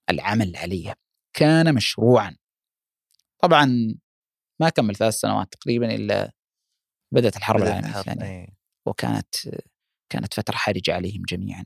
العمل 0.09 0.55
عليها. 0.55 0.95
كان 1.33 1.75
مشروعا. 1.75 2.35
طبعا 3.43 3.95
ما 4.61 4.69
كمل 4.69 4.95
ثلاث 4.95 5.13
سنوات 5.13 5.53
تقريبا 5.53 5.95
إلا 5.95 6.31
بدأت 7.13 7.37
الحرب 7.37 7.61
العالمية 7.61 7.99
الثانية. 7.99 8.25
إيه. 8.25 8.57
وكانت 8.87 9.35
كانت 10.11 10.33
فترة 10.33 10.55
حرجة 10.55 10.93
عليهم 10.93 11.23
جميعا. 11.29 11.65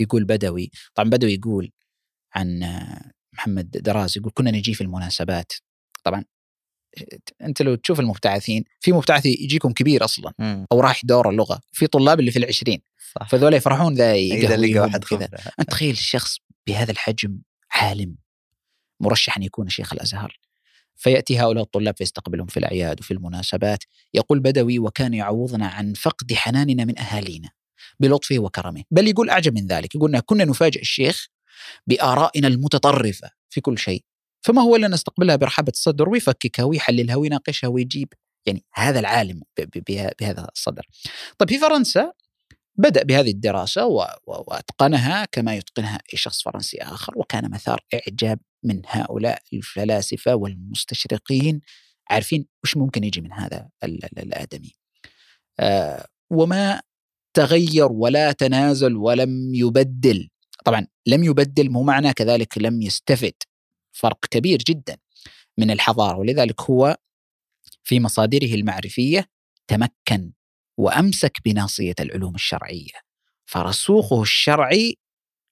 يقول 0.00 0.24
بدوي 0.24 0.70
طبعا 0.94 1.10
بدوي 1.10 1.34
يقول 1.34 1.70
عن 2.34 2.60
محمد 3.32 3.70
دراز 3.70 4.18
يقول 4.18 4.32
كنا 4.34 4.50
نجي 4.50 4.74
في 4.74 4.80
المناسبات. 4.80 5.52
طبعا 6.04 6.24
انت 7.42 7.62
لو 7.62 7.74
تشوف 7.74 8.00
المبتعثين 8.00 8.64
في 8.80 8.92
مبتعث 8.92 9.26
يجيكم 9.26 9.72
كبير 9.72 10.04
أصلا. 10.04 10.32
أو 10.72 10.80
راح 10.80 11.04
دور 11.04 11.30
اللغة 11.30 11.60
في 11.72 11.86
طلاب 11.86 12.20
اللي 12.20 12.30
في 12.30 12.38
العشرين 12.38 12.82
صح. 13.14 13.28
فذولا 13.28 13.56
يفرحون 13.56 13.94
ذا 13.94 14.12
اذا 14.12 14.56
لقى 14.56 14.78
واحد 14.78 15.04
خبره 15.04 15.28
أنت 15.60 15.70
تخيل 15.70 15.96
شخص 15.96 16.38
بهذا 16.66 16.90
الحجم 16.90 17.38
عالم 17.72 18.16
مرشح 19.00 19.36
أن 19.36 19.42
يكون 19.42 19.68
شيخ 19.68 19.92
الأزهر. 19.92 20.40
فيأتي 20.96 21.38
هؤلاء 21.38 21.64
الطلاب 21.64 21.96
فيستقبلهم 21.96 22.46
في 22.46 22.56
الاعياد 22.56 23.00
وفي 23.00 23.10
المناسبات. 23.10 23.84
يقول 24.14 24.40
بدوي 24.40 24.78
وكان 24.78 25.14
يعوضنا 25.14 25.66
عن 25.66 25.92
فقد 25.92 26.32
حناننا 26.32 26.84
من 26.84 26.98
أهالينا. 26.98 27.50
بلطفه 28.00 28.38
وكرمه. 28.38 28.84
بل 28.90 29.08
يقول 29.08 29.30
أعجب 29.30 29.54
من 29.54 29.66
ذلك. 29.66 29.94
يقول 29.94 30.20
كنا 30.20 30.44
نفاجئ 30.44 30.80
الشيخ 30.80 31.26
بآرائنا 31.86 32.48
المتطرفة 32.48 33.30
في 33.50 33.60
كل 33.60 33.78
شيء. 33.78 34.04
فما 34.42 34.62
هو 34.62 34.76
إلا 34.76 34.88
نستقبلها 34.88 35.36
برحابة 35.36 35.72
الصدر 35.74 36.08
ويفككها 36.08 36.62
ويحللها 36.62 37.16
ويناقشها 37.16 37.68
ويجيب 37.68 38.08
يعني 38.46 38.64
هذا 38.74 39.00
العالم 39.00 39.42
بهذا 40.20 40.48
الصدر. 40.54 40.86
طيب 41.38 41.48
في 41.48 41.58
فرنسا 41.58 42.12
بدأ 42.76 43.02
بهذه 43.02 43.30
الدراسة 43.30 43.86
وأتقنها 44.26 45.24
كما 45.32 45.54
يتقنها 45.54 45.98
أي 46.12 46.18
شخص 46.18 46.42
فرنسي 46.42 46.78
آخر 46.82 47.18
وكان 47.18 47.50
مثار 47.50 47.80
إعجاب 47.94 48.38
من 48.62 48.82
هؤلاء 48.86 49.42
الفلاسفة 49.52 50.34
والمستشرقين. 50.34 51.60
عارفين 52.10 52.46
وش 52.64 52.76
ممكن 52.76 53.04
يجي 53.04 53.20
من 53.20 53.32
هذا 53.32 53.68
ال- 53.84 54.04
ال- 54.04 54.18
الآدمي؟ 54.18 54.72
آه 55.60 56.06
وما 56.30 56.80
تغير 57.34 57.92
ولا 57.92 58.32
تنازل 58.32 58.96
ولم 58.96 59.54
يبدل. 59.54 60.28
طبعا 60.64 60.86
لم 61.06 61.24
يبدل 61.24 61.70
مو 61.70 61.82
معنى 61.82 62.12
كذلك 62.12 62.58
لم 62.58 62.82
يستفد. 62.82 63.34
فرق 63.92 64.26
كبير 64.30 64.58
جدا 64.58 64.96
من 65.58 65.70
الحضارة 65.70 66.18
ولذلك 66.18 66.60
هو 66.60 66.96
في 67.84 68.00
مصادره 68.00 68.54
المعرفية 68.54 69.26
تمكن 69.66 70.32
وأمسك 70.78 71.38
بناصية 71.44 71.94
العلوم 72.00 72.34
الشرعية. 72.34 72.92
فرسوخه 73.46 74.22
الشرعي 74.22 74.96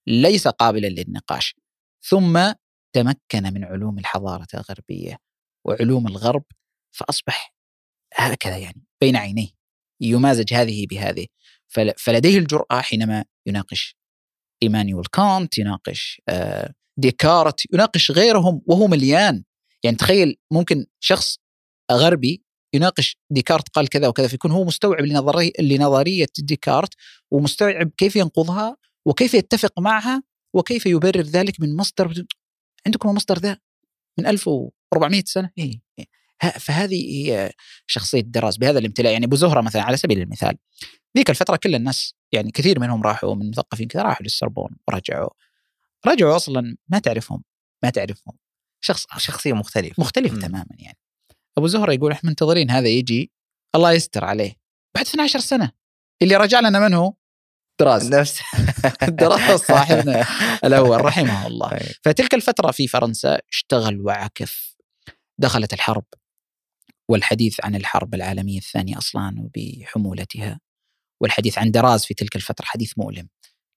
ليس 0.06 0.48
قابلا 0.48 0.86
للنقاش. 0.86 1.54
ثم 2.02 2.52
تمكن 2.92 3.42
من 3.42 3.64
علوم 3.64 3.98
الحضارة 3.98 4.46
الغربية 4.54 5.18
وعلوم 5.64 6.06
الغرب 6.06 6.44
فأصبح 6.90 7.54
هكذا 8.14 8.56
يعني 8.58 8.84
بين 9.00 9.16
عينيه. 9.16 9.48
يمازج 10.00 10.54
هذه 10.54 10.86
بهذه 10.86 11.26
فلديه 11.96 12.38
الجرأة 12.38 12.80
حينما 12.80 13.24
يناقش 13.46 13.96
إيمانويل 14.62 15.04
كانت 15.04 15.58
يناقش 15.58 16.22
آه، 16.28 16.74
ديكارت 16.98 17.74
يناقش 17.74 18.10
غيرهم 18.10 18.62
وهو 18.66 18.86
مليان 18.86 19.44
يعني 19.84 19.96
تخيل 19.96 20.36
ممكن 20.52 20.86
شخص 21.00 21.38
غربي 21.92 22.42
يناقش 22.74 23.18
ديكارت 23.30 23.68
قال 23.68 23.88
كذا 23.88 24.08
وكذا 24.08 24.28
فيكون 24.28 24.50
هو 24.50 24.64
مستوعب 24.64 25.04
لنظرية, 25.04 25.52
لنظرية 25.60 26.26
ديكارت 26.38 26.94
ومستوعب 27.30 27.90
كيف 27.96 28.16
ينقضها 28.16 28.76
وكيف 29.06 29.34
يتفق 29.34 29.80
معها 29.80 30.22
وكيف 30.54 30.86
يبرر 30.86 31.20
ذلك 31.20 31.60
من 31.60 31.76
مصدر 31.76 32.24
عندكم 32.86 33.08
المصدر 33.08 33.38
ذا 33.38 33.58
من 34.18 34.26
1400 34.26 35.22
سنة 35.26 35.50
إيه. 35.58 35.80
إيه. 35.98 36.06
فهذه 36.58 36.94
هي 36.94 37.52
شخصية 37.86 38.20
دراز 38.20 38.56
بهذا 38.56 38.78
الامتلاء. 38.78 39.12
يعني 39.12 39.26
أبو 39.26 39.36
زهرة 39.36 39.60
مثلا 39.60 39.82
على 39.82 39.96
سبيل 39.96 40.22
المثال 40.22 40.56
ذيك 41.16 41.30
الفترة 41.30 41.56
كل 41.56 41.74
الناس 41.74 42.14
يعني 42.32 42.50
كثير 42.50 42.80
منهم 42.80 43.02
راحوا 43.02 43.34
من 43.34 43.50
مثقفين 43.50 43.88
كذا 43.88 44.02
راحوا 44.02 44.22
للسربون 44.22 44.70
ورجعوا. 44.88 45.30
رجعوا 46.06 46.36
أصلا 46.36 46.76
ما 46.88 46.98
تعرفهم 46.98 47.44
ما 47.82 47.90
تعرفهم. 47.90 48.34
شخص 48.80 49.06
شخصية 49.16 49.52
مختلفة. 49.52 49.94
مختلف 49.98 50.32
م. 50.32 50.38
تماما 50.38 50.76
يعني. 50.78 50.98
أبو 51.58 51.66
زهرة 51.66 51.92
يقول 51.92 52.12
إحنا 52.12 52.30
منتظرين 52.30 52.70
هذا 52.70 52.88
يجي 52.88 53.32
الله 53.74 53.92
يستر 53.92 54.24
عليه. 54.24 54.54
بعد 54.94 55.06
12 55.06 55.38
سنة 55.38 55.72
اللي 56.22 56.36
رجع 56.36 56.60
لنا 56.60 56.88
من 56.88 56.94
هو؟ 56.94 57.14
دراز. 57.80 58.08
نفس. 58.14 58.40
دراز 59.08 59.60
صاحبنا 59.60 60.26
الأول 60.64 61.04
رحمه 61.04 61.46
الله. 61.46 61.68
طيب. 61.68 61.92
فتلك 62.04 62.34
الفترة 62.34 62.70
في 62.70 62.88
فرنسا 62.88 63.38
اشتغل 63.52 64.00
وعكف 64.00 64.76
دخلت 65.38 65.72
الحرب. 65.72 66.04
والحديث 67.10 67.56
عن 67.64 67.74
الحرب 67.74 68.14
العالمية 68.14 68.58
الثانية 68.58 68.98
أصلا 68.98 69.34
وبحمولتها 69.38 70.60
والحديث 71.22 71.58
عن 71.58 71.70
دراز 71.70 72.04
في 72.04 72.14
تلك 72.14 72.36
الفترة 72.36 72.64
حديث 72.64 72.92
مؤلم. 72.98 73.28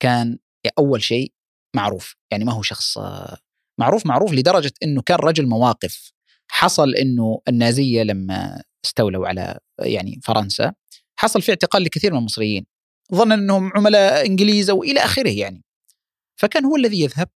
كان 0.02 0.38
أول 0.80 1.04
شيء 1.04 1.34
معروف 1.76 2.16
يعني 2.32 2.46
ما 2.46 2.54
هو 2.54 2.62
شخص 2.62 2.98
معروف 3.80 4.06
معروف 4.06 4.34
لدرجة 4.34 4.72
أنه 4.84 5.02
كان 5.02 5.18
رجل 5.18 5.48
مواقف. 5.48 6.12
حصل 6.52 6.96
أنه 6.96 7.42
النازية 7.48 8.04
لما 8.04 8.64
استولوا 8.86 9.28
على 9.28 9.60
يعني 9.80 10.20
فرنسا 10.24 10.74
حصل 11.20 11.42
في 11.42 11.52
اعتقال 11.52 11.84
لكثير 11.84 12.12
من 12.12 12.20
المصريين. 12.20 12.66
ظن 13.16 13.32
أنهم 13.32 13.72
عملاء 13.76 14.26
إنجليز 14.26 14.70
وإلى 14.72 15.00
آخره 15.00 15.30
يعني. 15.30 15.64
فكان 16.40 16.66
هو 16.66 16.76
الذي 16.76 17.02
يذهب 17.02 17.30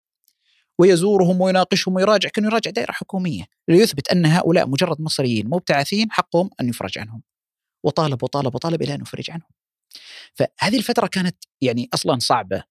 ويزورهم 0.78 1.40
ويناقشهم 1.40 1.94
ويراجع 1.94 2.28
كانه 2.28 2.46
يراجع 2.48 2.70
دائرة 2.70 2.92
حكومية 2.92 3.44
ليثبت 3.68 4.08
أن 4.08 4.26
هؤلاء 4.26 4.68
مجرد 4.68 5.00
مصريين 5.00 5.48
مبتعثين 5.48 6.10
حقهم 6.10 6.50
أن 6.60 6.68
يفرج 6.68 6.98
عنهم. 6.98 7.22
وطالب 7.84 8.22
وطالب 8.22 8.54
وطالب 8.54 8.82
إلى 8.82 8.94
أن 8.94 9.00
يفرج 9.00 9.30
عنهم. 9.30 9.48
فهذه 10.34 10.76
الفترة 10.76 11.06
كانت 11.06 11.36
يعني 11.60 11.88
أصلا 11.94 12.18
صعبة. 12.18 12.62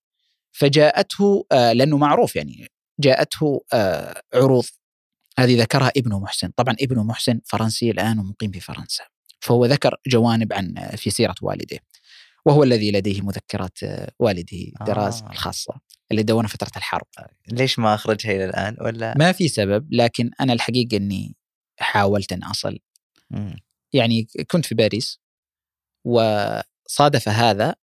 فجاءته 0.52 1.46
آه 1.52 1.74
لأنه 1.74 1.98
معروف 1.98 2.36
يعني 2.36 2.68
جاءته 3.00 3.66
آه 3.74 4.22
عروض. 4.34 4.66
هذه 5.40 5.62
ذكرها 5.62 5.92
ابنه 5.98 6.20
محسن. 6.20 6.52
طبعا 6.56 6.76
ابنه 6.82 7.04
محسن 7.04 7.42
فرنسي 7.46 7.92
الآن 7.92 8.20
ومقيم 8.20 8.52
في 8.52 8.60
فرنسا. 8.60 9.04
فهو 9.40 9.66
ذكر 9.66 9.96
جوانب 10.08 10.54
عن 10.54 10.78
آه، 10.78 10.96
في 10.96 11.10
سيرة 11.10 11.36
والده. 11.42 11.80
وهو 12.46 12.64
الذي 12.64 12.92
لديه 12.92 13.22
مذكرات 13.22 13.84
آه، 13.84 14.12
والده 14.20 14.58
دراز 14.88 15.22
آه. 15.22 15.30
الخاصة 15.30 15.74
اللي 16.12 16.24
دونها 16.24 16.48
فترة 16.48 16.72
الحرب. 16.78 17.08
ليش 17.48 17.80
ما 17.80 17.96
أخرجها 17.96 18.32
إلى 18.32 18.46
الآن؟ 18.46 18.78
ولا؟ 18.82 19.18
ما 19.18 19.32
في 19.32 19.48
سبب 19.48 19.88
لكن 19.92 20.32
أنا 20.42 20.54
الحقيقة 20.54 20.98
أني 20.98 21.36
حاولت 21.80 22.34
أن 22.34 22.44
أصل. 22.44 22.80
م. 23.30 23.54
يعني 23.94 24.28
كنت 24.52 24.66
في 24.66 24.76
باريس 24.76 25.20
وصادف 26.06 27.30
هذا 27.30 27.76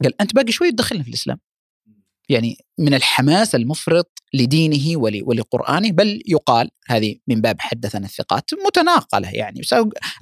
قال 0.03 0.21
أنت 0.21 0.35
باقي 0.35 0.53
شوي 0.53 0.71
تدخلنا 0.71 1.03
في 1.03 1.09
الإسلام. 1.09 1.39
يعني 2.29 2.57
من 2.79 2.95
الحماس 2.95 3.55
المفرط 3.55 4.23
لدينه 4.35 5.01
ولقرآنه 5.01 5.93
بل 5.93 6.23
يقال 6.27 6.71
هذه 6.87 7.17
من 7.29 7.41
باب 7.41 7.57
حدثنا 7.61 8.07
الثقات 8.07 8.45
متناقلة 8.67 9.31
يعني. 9.31 9.61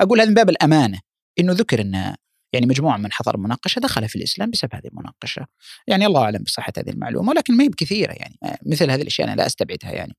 أقول 0.01 0.21
هذا 0.21 0.29
من 0.29 0.35
باب 0.35 0.51
الأمانة 0.51 1.01
إنه 1.41 1.53
ذكر 1.53 1.81
أن 1.81 2.15
يعني 2.53 2.67
مجموعة 2.67 2.97
من 2.97 3.13
حضر 3.13 3.35
المناقشه 3.35 3.79
دخل 3.79 4.09
في 4.09 4.17
الإسلام 4.17 4.51
بسبب 4.51 4.75
هذه 4.75 4.87
المناقشة. 4.87 5.47
يعني 5.87 6.07
الله 6.07 6.23
أعلم 6.23 6.43
بصحة 6.43 6.73
هذه 6.79 6.91
المعلومة 6.91 7.31
ولكن 7.31 7.57
ما 7.57 7.65
هي 7.65 7.69
بكثيرة 7.69 8.13
يعني. 8.13 8.39
مثل 8.67 8.91
هذه 8.91 9.03
الأشياء 9.03 9.29
أنا 9.29 9.37
لا 9.37 9.47
أستبعدها 9.47 9.93
يعني. 9.93 10.17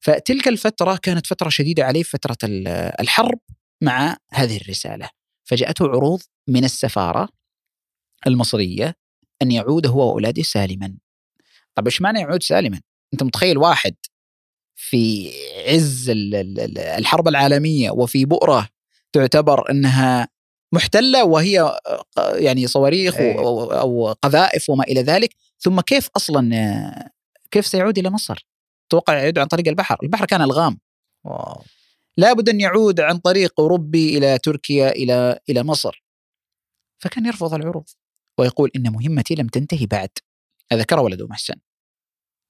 فتلك 0.00 0.48
الفترة 0.48 0.96
كانت 0.96 1.26
فترة 1.26 1.48
شديدة 1.48 1.84
عليه 1.84 2.02
فترة 2.02 2.36
الحرب 3.00 3.38
مع 3.82 4.16
هذه 4.32 4.56
الرسالة. 4.56 5.17
فجاءته 5.48 5.88
عروض 5.88 6.22
من 6.48 6.64
السفارة 6.64 7.28
المصرية 8.26 8.94
أن 9.42 9.50
يعود 9.50 9.86
هو 9.86 10.08
وأولاده 10.08 10.42
سالما 10.42 10.94
طب 11.74 11.86
إيش 11.86 12.02
معنى 12.02 12.20
يعود 12.20 12.42
سالما 12.42 12.80
أنت 13.12 13.22
متخيل 13.22 13.58
واحد 13.58 13.94
في 14.74 15.30
عز 15.68 16.10
الحرب 16.78 17.28
العالمية 17.28 17.90
وفي 17.90 18.24
بؤرة 18.24 18.68
تعتبر 19.12 19.70
أنها 19.70 20.28
محتلة 20.72 21.24
وهي 21.24 21.78
يعني 22.18 22.66
صواريخ 22.66 23.16
أيه. 23.16 23.38
أو 23.80 24.12
قذائف 24.12 24.70
وما 24.70 24.84
إلى 24.84 25.02
ذلك 25.02 25.34
ثم 25.58 25.80
كيف 25.80 26.08
أصلا 26.16 27.10
كيف 27.50 27.66
سيعود 27.66 27.98
إلى 27.98 28.10
مصر؟ 28.10 28.46
توقع 28.90 29.18
يعود 29.18 29.38
عن 29.38 29.46
طريق 29.46 29.68
البحر، 29.68 29.96
البحر 30.02 30.26
كان 30.26 30.42
الغام. 30.42 30.78
واو. 31.24 31.62
لابد 32.18 32.48
أن 32.48 32.60
يعود 32.60 33.00
عن 33.00 33.18
طريق 33.18 33.60
أوروبي 33.60 34.18
إلى 34.18 34.38
تركيا 34.38 34.90
إلى 34.90 35.38
إلى 35.48 35.62
مصر. 35.62 36.04
فكان 37.02 37.26
يرفض 37.26 37.54
العروض 37.54 37.88
ويقول 38.38 38.70
إن 38.76 38.92
مهمتي 38.92 39.34
لم 39.34 39.46
تنتهي 39.46 39.86
بعد. 39.86 40.10
ذكر 40.72 41.00
ولده 41.00 41.26
محسن. 41.26 41.54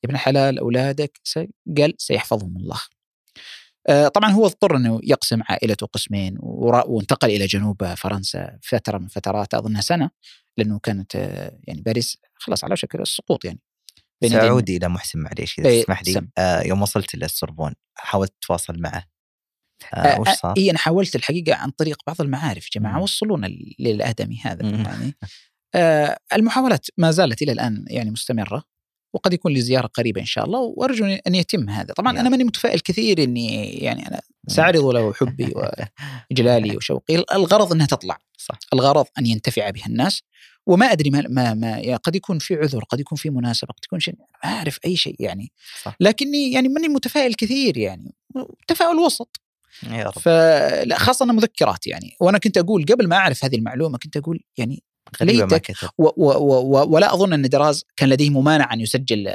ابن 0.04 0.16
حلال 0.16 0.58
أولادك 0.58 1.20
قال 1.78 1.94
سيحفظهم 1.98 2.56
الله. 2.56 2.80
آه، 3.88 4.08
طبعا 4.08 4.30
هو 4.30 4.46
اضطر 4.46 4.76
إنه 4.76 5.00
يقسم 5.02 5.42
عائلته 5.48 5.86
قسمين 5.86 6.36
وانتقل 6.40 7.30
إلى 7.30 7.46
جنوب 7.46 7.94
فرنسا 7.94 8.58
فترة 8.62 8.98
من 8.98 9.08
فترات 9.08 9.54
اظنها 9.54 9.80
سنة 9.80 10.10
لأنه 10.56 10.78
كانت 10.78 11.16
آه، 11.16 11.58
يعني 11.64 11.80
باريس 11.80 12.18
خلاص 12.34 12.64
على 12.64 12.76
شكل 12.76 13.00
السقوط 13.00 13.44
يعني 13.44 13.60
سأعود 14.24 14.70
إلى 14.70 14.88
محسن 14.88 15.18
معليش 15.18 15.58
إذا 15.58 15.68
إيه، 15.68 15.82
تسمح 15.82 16.02
لي 16.02 16.28
آه 16.38 16.62
يوم 16.62 16.82
وصلت 16.82 17.14
إلى 17.14 17.24
السوربون 17.24 17.74
حاولت 17.94 18.32
تتواصل 18.40 18.80
معه 18.80 19.04
آه, 19.94 20.20
وش 20.20 20.28
صار؟ 20.28 20.54
إيه 20.56 20.70
أنا 20.70 20.78
حاولت 20.78 21.16
الحقيقة 21.16 21.54
عن 21.54 21.70
طريق 21.70 22.02
بعض 22.06 22.20
المعارف 22.20 22.68
جماعة 22.72 23.02
وصلونا 23.02 23.46
للآدمي 23.78 24.40
هذا 24.44 24.66
يعني. 24.66 25.14
آه 25.74 26.18
المحاولات 26.32 26.86
ما 26.98 27.10
زالت 27.10 27.42
إلى 27.42 27.52
الآن 27.52 27.84
يعني 27.88 28.10
مستمرة 28.10 28.64
وقد 29.14 29.32
يكون 29.32 29.52
لي 29.52 29.60
زيارة 29.60 29.86
قريبة 29.86 30.20
إن 30.20 30.26
شاء 30.26 30.44
الله 30.44 30.58
وأرجو 30.60 31.04
أن 31.26 31.34
يتم 31.34 31.68
هذا. 31.68 31.94
طبعا 31.94 32.16
يا 32.16 32.20
أنا 32.20 32.28
ماني 32.28 32.44
متفائل 32.44 32.80
كثير 32.80 33.22
إني 33.22 33.68
يعني 33.68 34.08
أنا 34.08 34.20
سأعرض 34.48 34.84
له 34.84 35.12
حبي 35.12 35.52
وإجلالي 36.30 36.76
وشوقي. 36.76 37.24
الغرض 37.32 37.72
إنها 37.72 37.86
تطلع. 37.86 38.18
صح. 38.36 38.58
الغرض 38.72 39.06
أن 39.18 39.26
ينتفع 39.26 39.70
بها 39.70 39.86
الناس 39.86 40.22
وما 40.66 40.92
أدري 40.92 41.10
ما 41.10 41.24
ما, 41.28 41.54
ما 41.54 41.68
يعني 41.68 41.96
قد 41.96 42.16
يكون 42.16 42.38
في 42.38 42.54
عذر 42.54 42.84
قد 42.84 43.00
يكون 43.00 43.18
في 43.18 43.30
مناسبة 43.30 43.68
قد 43.68 43.84
يكون 43.84 44.00
شيء 44.00 44.14
ما 44.18 44.50
أعرف 44.50 44.78
أي 44.84 44.96
شيء 44.96 45.16
يعني. 45.18 45.52
صح. 45.82 45.96
لكني 46.00 46.52
يعني 46.52 46.68
ماني 46.68 46.88
متفائل 46.88 47.34
كثير 47.34 47.76
يعني. 47.76 48.14
تفاؤل 48.66 48.96
وسط. 48.98 49.40
يا 49.82 50.04
رب. 50.04 50.12
فلا 50.12 50.98
خاصة 50.98 51.24
مذكرات 51.24 51.86
يعني. 51.86 52.16
وأنا 52.20 52.38
كنت 52.38 52.58
أقول 52.58 52.84
قبل 52.84 53.08
ما 53.08 53.16
أعرف 53.16 53.44
هذه 53.44 53.56
المعلومة 53.56 53.98
كنت 53.98 54.16
أقول 54.16 54.40
يعني 54.56 54.82
ليتك 55.20 55.62
كتب. 55.62 55.88
و 55.98 56.04
و 56.16 56.32
و 56.36 56.94
ولا 56.94 57.14
أظن 57.14 57.32
أن 57.32 57.42
دراز 57.42 57.84
كان 57.96 58.08
لديه 58.08 58.30
ممانعة 58.30 58.72
أن 58.72 58.80
يسجل 58.80 59.26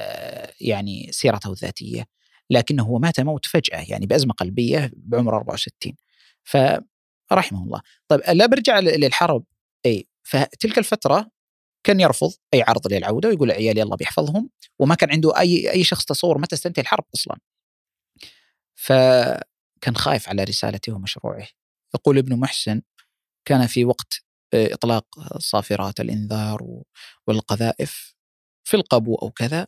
يعني 0.62 1.10
سيرته 1.12 1.52
الذاتية 1.52 2.08
لكنه 2.50 2.84
هو 2.84 3.00
مات 3.00 3.20
موت 3.20 3.46
فجأة 3.46 3.86
يعني 3.90 4.06
بأزمة 4.06 4.34
قلبية 4.34 4.92
بعمر 4.96 5.38
64 5.38 5.94
فرحمه 6.44 7.64
الله. 7.64 7.82
طيب 8.08 8.22
لا 8.28 8.46
برجع 8.46 8.80
للحرب. 8.80 9.44
إي 9.86 10.08
فتلك 10.24 10.78
الفترة 10.78 11.30
كان 11.84 12.00
يرفض 12.00 12.34
أي 12.54 12.62
عرض 12.62 12.94
للعودة 12.94 13.30
ويقول 13.30 13.52
عيالي 13.52 13.82
الله 13.84 13.96
بيحفظهم 13.96 14.50
وما 14.80 14.96
كان 14.96 15.12
عنده 15.12 15.40
أي 15.40 15.72
أي 15.72 15.84
شخص 15.84 16.06
تصور 16.06 16.38
متى 16.38 16.56
ستنتهي 16.56 16.82
الحرب 16.82 17.04
أصلا. 17.16 17.38
فكان 19.84 19.96
خايف 19.96 20.30
على 20.30 20.44
رسالته 20.44 20.94
ومشروعه 20.94 21.48
يقول 21.96 22.18
ابن 22.18 22.40
محسن 22.40 22.82
كان 23.46 23.68
في 23.68 23.86
وقت 23.86 24.24
آه، 24.54 24.74
إطلاق 24.74 25.06
صافرات 25.40 26.00
الإنذار 26.00 26.64
و- 26.64 26.86
والقذائف 27.28 28.16
في 28.68 28.78
القبو 28.78 29.16
أو 29.16 29.32
كذا 29.32 29.68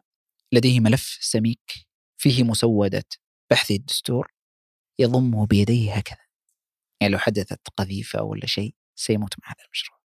لديه 0.52 0.80
ملف 0.80 1.18
سميك 1.22 1.72
فيه 2.18 2.44
مسودة 2.44 3.06
بحث 3.52 3.72
الدستور 3.72 4.32
يضمه 5.00 5.46
بيديه 5.46 5.94
هكذا. 5.94 6.26
يعني 7.02 7.14
لو 7.14 7.20
حدثت 7.20 7.68
قذيفة 7.78 8.24
ولا 8.24 8.46
شيء 8.46 8.76
سيموت 8.96 9.34
مع 9.44 9.48
هذا 9.48 9.66
المشروع. 9.66 10.00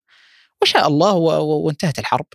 وشاء 0.63 0.87
الله 0.89 1.13
وانتهت 1.43 1.99
الحرب. 1.99 2.27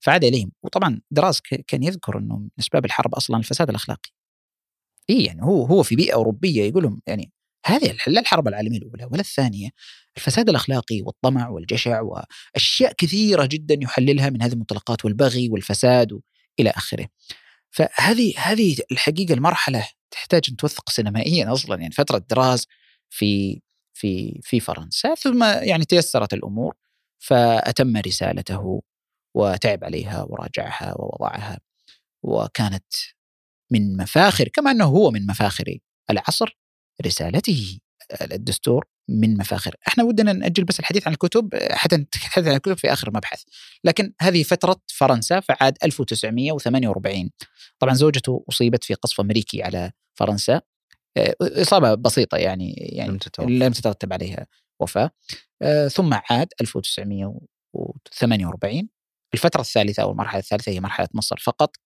فعاد 0.00 0.24
إليهم. 0.24 0.52
وطبعا 0.62 1.00
دراز 1.10 1.40
كان 1.40 1.82
يذكر 1.82 2.18
إنه 2.18 2.36
من 2.36 2.50
أسباب 2.58 2.84
الحرب 2.84 3.14
أصلا 3.14 3.36
الفساد 3.36 3.68
الأخلاقي. 3.68 4.10
اي 5.10 5.24
يعني 5.24 5.42
هو 5.42 5.64
هو 5.64 5.82
في 5.82 5.96
بيئة 5.96 6.14
أوروبية 6.14 6.62
يقول 6.62 6.82
لهم 6.82 7.00
يعني 7.06 7.32
هذه 7.66 7.96
لا 8.06 8.20
الحرب 8.20 8.48
العالمية 8.48 8.78
الأولى 8.78 9.04
ولا 9.04 9.20
الثانية 9.20 9.70
الفساد 10.16 10.48
الأخلاقي 10.48 11.02
والطمع 11.02 11.48
والجشع 11.48 12.00
وأشياء 12.00 12.92
كثيرة 12.92 13.46
جدا 13.46 13.78
يحللها 13.82 14.30
من 14.30 14.42
هذه 14.42 14.52
المنطلقات 14.52 15.04
والبغي 15.04 15.48
والفساد 15.48 16.20
إلى 16.60 16.70
آخره. 16.70 17.08
فهذه 17.70 18.34
هذه 18.36 18.76
الحقيقة 18.92 19.34
المرحلة 19.34 19.88
تحتاج 20.10 20.42
أن 20.50 20.56
توثق 20.56 20.90
سينمائيا 20.90 21.52
أصلا 21.52 21.80
يعني 21.80 21.92
فترة 21.92 22.18
دراز 22.30 22.66
في 23.10 23.60
في 23.92 24.40
في 24.42 24.60
فرنسا 24.60 25.14
ثم 25.14 25.44
يعني 25.44 25.84
تيسرت 25.84 26.34
الأمور 26.34 26.74
فأتم 27.18 27.96
رسالته 27.96 28.82
وتعب 29.34 29.84
عليها 29.84 30.22
وراجعها 30.22 30.94
ووضعها 30.98 31.60
وكانت 32.22 32.84
من 33.70 33.96
مفاخر 33.96 34.48
كما 34.48 34.70
أنه 34.70 34.84
هو 34.84 35.10
من 35.10 35.26
مفاخر 35.26 35.78
العصر 36.10 36.58
رسالته 37.06 37.78
الدستور 38.22 38.86
من 39.08 39.36
مفاخر. 39.36 39.76
إحنا 39.88 40.04
ودنا 40.04 40.32
نأجل 40.32 40.64
بس 40.64 40.80
الحديث 40.80 41.06
عن 41.06 41.12
الكتب 41.12 41.54
حتى 41.70 41.96
نتحدث 41.96 42.46
عن 42.46 42.54
الكتب 42.54 42.78
في 42.78 42.92
آخر 42.92 43.10
مبحث. 43.10 43.42
لكن 43.84 44.12
هذه 44.20 44.42
فترة 44.42 44.76
فرنسا 44.86 45.40
فعاد 45.40 45.78
1948 45.84 47.30
طبعا 47.78 47.94
زوجته 47.94 48.44
أصيبت 48.48 48.84
في 48.84 48.94
قصف 48.94 49.20
أمريكي 49.20 49.62
على 49.62 49.92
فرنسا. 50.14 50.60
آه، 51.16 51.34
إصابة 51.40 51.94
بسيطة 51.94 52.38
يعني 52.38 52.72
يعني 52.72 53.18
لم 53.58 53.72
تترتب 53.72 54.12
عليها 54.12 54.46
وفاة. 54.80 55.10
آه، 55.62 55.88
ثم 55.88 56.14
عاد 56.30 56.48
1948 56.60 58.88
الفترة 59.34 59.60
الثالثة 59.60 60.02
أو 60.02 60.10
المرحلة 60.10 60.40
الثالثة 60.40 60.72
هي 60.72 60.80
مرحلة 60.80 61.08
مصر 61.14 61.36
فقط. 61.36 61.76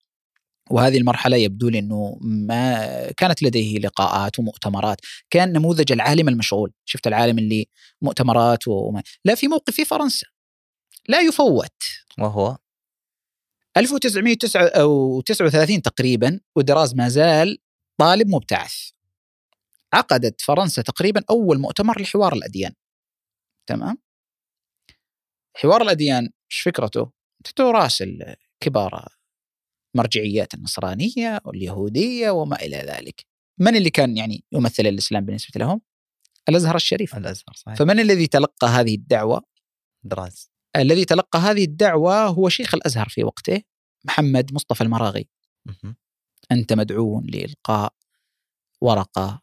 وهذه 0.71 0.99
المرحلة 0.99 1.37
يبدو 1.37 1.69
لي 1.69 1.79
أنه 1.79 2.19
ما 2.21 3.13
كانت 3.13 3.43
لديه 3.43 3.79
لقاءات 3.79 4.39
ومؤتمرات 4.39 5.01
كان 5.31 5.53
نموذج 5.53 5.93
العالم 5.93 6.29
المشغول 6.29 6.73
شفت 6.85 7.07
العالم 7.07 7.39
اللي 7.39 7.67
مؤتمرات 8.03 8.69
وما 8.69 9.03
لا 9.25 9.35
في 9.35 9.49
موقف 9.49 9.75
في 9.75 9.85
فرنسا 9.85 10.27
لا 11.09 11.21
يفوت. 11.21 11.83
وهو؟ 12.19 12.57
1939 13.77 15.83
تقريبا 15.83 16.41
ودراز 16.57 16.95
ما 16.95 17.09
زال 17.09 17.59
طالب 17.99 18.29
مبتعث. 18.29 18.75
عقدت 19.93 20.41
فرنسا 20.41 20.83
تقريبا 20.83 21.25
أول 21.31 21.59
مؤتمر 21.59 22.01
لحوار 22.01 22.33
الأديان. 22.33 22.73
تمام؟ 23.67 23.99
حوار 25.57 25.83
الأديان 25.83 26.31
إيش 26.53 26.61
فكرته؟ 26.61 27.13
تراسل 27.57 28.35
كبار 28.61 29.09
مرجعيات 29.95 30.55
النصرانية 30.55 31.41
واليهودية 31.45 32.31
وما 32.31 32.57
إلى 32.57 32.77
ذلك. 32.77 33.27
من 33.59 33.77
اللي 33.77 33.91
كان 33.91 34.17
يعني 34.17 34.45
يمثل 34.53 34.87
الإسلام 34.87 35.25
بالنسبة 35.25 35.61
لهم؟ 35.61 35.81
الأزهر 36.49 36.77
الشريف. 36.77 37.17
الأزهر 37.17 37.55
صحيح. 37.55 37.77
فمن 37.77 38.01
الذي 38.01 38.27
تلقى 38.27 38.67
هذه 38.67 38.95
الدعوة؟ 38.95 39.43
دراز. 40.03 40.51
الذي 40.77 41.05
تلقى 41.05 41.39
هذه 41.39 41.65
الدعوة 41.65 42.27
هو 42.27 42.49
شيخ 42.49 42.75
الأزهر 42.75 43.09
في 43.09 43.25
وقته 43.25 43.63
محمد 44.05 44.55
مصطفى 44.55 44.81
المراغي. 44.81 45.29
أنت 46.53 46.73
مدعو 46.73 47.21
لإلقاء 47.21 47.95
ورقة 48.81 49.43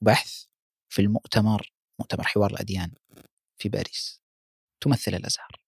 بحث 0.00 0.44
في 0.88 1.02
المؤتمر 1.02 1.72
مؤتمر 1.98 2.26
حوار 2.26 2.50
الأديان 2.50 2.92
في 3.58 3.68
باريس. 3.68 4.22
تمثل 4.80 5.14
الأزهر. 5.14 5.60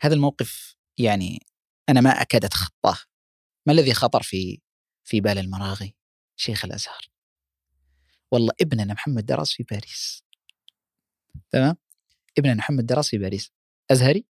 هذا 0.00 0.14
الموقف 0.14 0.76
يعني 0.98 1.46
أنا 1.88 2.00
ما 2.00 2.10
أكاد 2.10 2.44
أتخطاه 2.44 2.98
ما 3.66 3.72
الذي 3.72 3.94
خطر 3.94 4.22
في 4.22 4.60
في 5.04 5.20
بال 5.20 5.38
المراغي؟ 5.38 5.96
شيخ 6.36 6.64
الأزهر. 6.64 7.10
والله 8.32 8.52
ابننا 8.60 8.94
محمد 8.94 9.26
درس 9.26 9.52
في 9.52 9.62
باريس. 9.62 10.24
تمام؟ 11.50 11.76
ابننا 12.38 12.54
محمد 12.54 12.86
درس 12.86 13.08
في 13.08 13.18
باريس. 13.18 13.52
أزهري؟ 13.90 14.26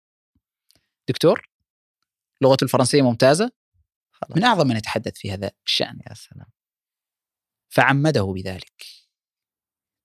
دكتور؟ 1.09 1.49
لغته 2.41 2.63
الفرنسية 2.63 3.01
ممتازة؟ 3.01 3.51
خلاص. 4.11 4.37
من 4.37 4.43
أعظم 4.43 4.67
من 4.67 4.77
يتحدث 4.77 5.17
في 5.17 5.31
هذا 5.31 5.51
الشأن. 5.65 5.99
يا 6.09 6.13
سلام. 6.13 6.51
فعمده 7.69 8.23
بذلك. 8.23 8.85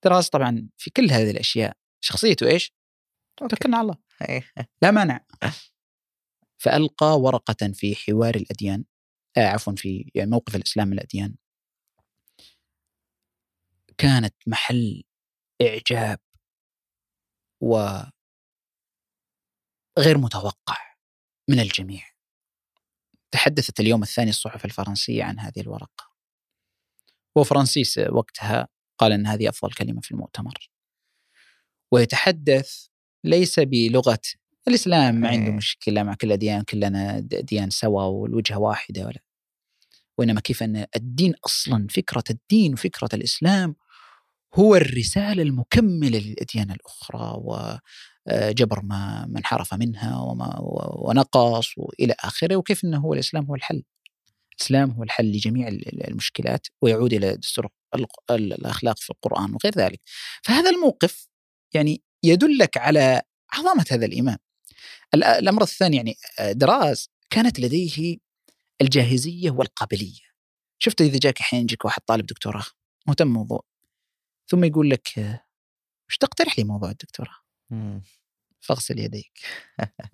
دراس 0.05 0.31
طبعا 0.31 0.69
في 0.77 0.91
كل 0.91 1.11
هذه 1.11 1.31
الأشياء. 1.31 1.77
شخصيته 2.01 2.47
إيش؟ 2.47 2.73
توكلنا 3.37 3.77
على 3.77 3.83
الله. 3.83 3.99
إيه. 4.29 4.53
لا 4.83 4.91
مانع. 4.91 5.25
فألقى 6.59 7.21
ورقة 7.21 7.73
في 7.73 7.95
حوار 7.95 8.35
الأديان 8.35 8.85
آه 9.37 9.47
عفوا 9.47 9.73
في 9.77 10.11
يعني 10.15 10.31
موقف 10.31 10.57
الإسلام 10.57 10.89
من 10.89 10.93
الأديان. 10.93 11.35
كانت 13.99 14.35
محل 14.47 15.03
إعجاب 15.63 16.19
و 17.61 18.01
غير 19.99 20.19
متوقع 20.19 20.77
من 21.49 21.61
الجميع. 21.61 22.03
تحدثت 23.31 23.81
اليوم 23.81 24.03
الثاني 24.03 24.31
الصحف 24.31 24.65
الفرنسية 24.65 25.25
عن 25.25 25.39
هذه 25.39 25.61
الورقة. 25.61 26.13
وفرانسيس 27.37 27.99
وقتها 27.99 28.69
قال 28.99 29.13
أن 29.13 29.27
هذه 29.27 29.49
أفضل 29.49 29.73
كلمة 29.73 30.01
في 30.01 30.11
المؤتمر. 30.11 30.71
ويتحدث 31.93 32.87
ليس 33.25 33.61
بلغة 33.61 34.21
الإسلام 34.69 35.15
ما 35.15 35.29
عنده 35.29 35.47
إيه. 35.47 35.53
مشكلة 35.53 36.03
مع 36.03 36.15
كل 36.15 36.27
الأديان 36.27 36.63
كلنا 36.63 37.21
د- 37.21 37.35
أديان 37.35 37.71
سوا 37.71 38.03
والوجهة 38.03 38.59
واحدة 38.59 39.07
ولا. 39.07 39.21
وإنما 40.19 40.41
كيف 40.41 40.63
أن 40.63 40.87
الدين 40.97 41.35
أصلا 41.47 41.87
فكرة 41.91 42.25
الدين 42.31 42.73
وفكرة 42.73 43.09
الإسلام 43.15 43.77
هو 44.55 44.77
الرسالة 44.77 45.43
المكملة 45.43 46.19
للأديان 46.19 46.71
الأخرى 46.71 47.35
وجبر 47.45 48.81
ما 48.83 49.27
ما 49.27 49.39
انحرف 49.39 49.75
منها 49.75 50.17
وما 50.21 50.57
ونقص 50.93 51.73
وإلى 51.79 52.15
آخره 52.21 52.57
وكيف 52.57 52.85
أنه 52.85 52.99
هو 52.99 53.15
الإسلام 53.15 53.45
هو 53.45 53.55
الحل. 53.55 53.83
الإسلام 54.59 54.91
هو 54.91 55.03
الحل 55.03 55.25
لجميع 55.33 55.69
ال- 55.69 55.89
ال- 55.89 56.09
المشكلات 56.09 56.67
ويعود 56.83 57.13
إلى 57.13 57.37
دستور 57.37 57.69
الق- 57.95 58.33
ال- 58.33 58.53
الأخلاق 58.53 58.99
في 58.99 59.11
القرآن 59.11 59.55
وغير 59.55 59.75
ذلك. 59.77 60.01
فهذا 60.43 60.71
الموقف 60.71 61.29
يعني 61.75 62.03
يدلك 62.25 62.77
على 62.77 63.23
عظمة 63.53 63.85
هذا 63.91 64.07
الإمام. 64.07 64.37
ال- 65.15 65.25
الأمر 65.25 65.63
الثاني 65.63 65.97
يعني 65.97 66.17
آه، 66.39 66.53
دراز 66.53 67.11
كانت 67.31 67.61
لديه 67.61 68.17
الجاهزية 68.81 69.51
والقابلية. 69.51 70.29
شفت 70.79 71.01
إذا 71.01 71.19
جاك 71.19 71.41
أحيانا 71.41 71.63
يجيك 71.63 71.85
واحد 71.85 72.03
طالب 72.07 72.27
دكتوراه 72.27 72.65
مهتم 73.09 73.27
موضوع 73.29 73.65
ثم 74.51 74.65
يقول 74.65 74.91
لك 74.91 75.19
آه، 75.19 75.45
وش 76.09 76.17
تقترح 76.17 76.59
لي 76.59 76.65
موضوع 76.65 76.91
الدكتوراه. 76.91 77.37
فاغسل 78.61 78.99
يديك. 78.99 79.33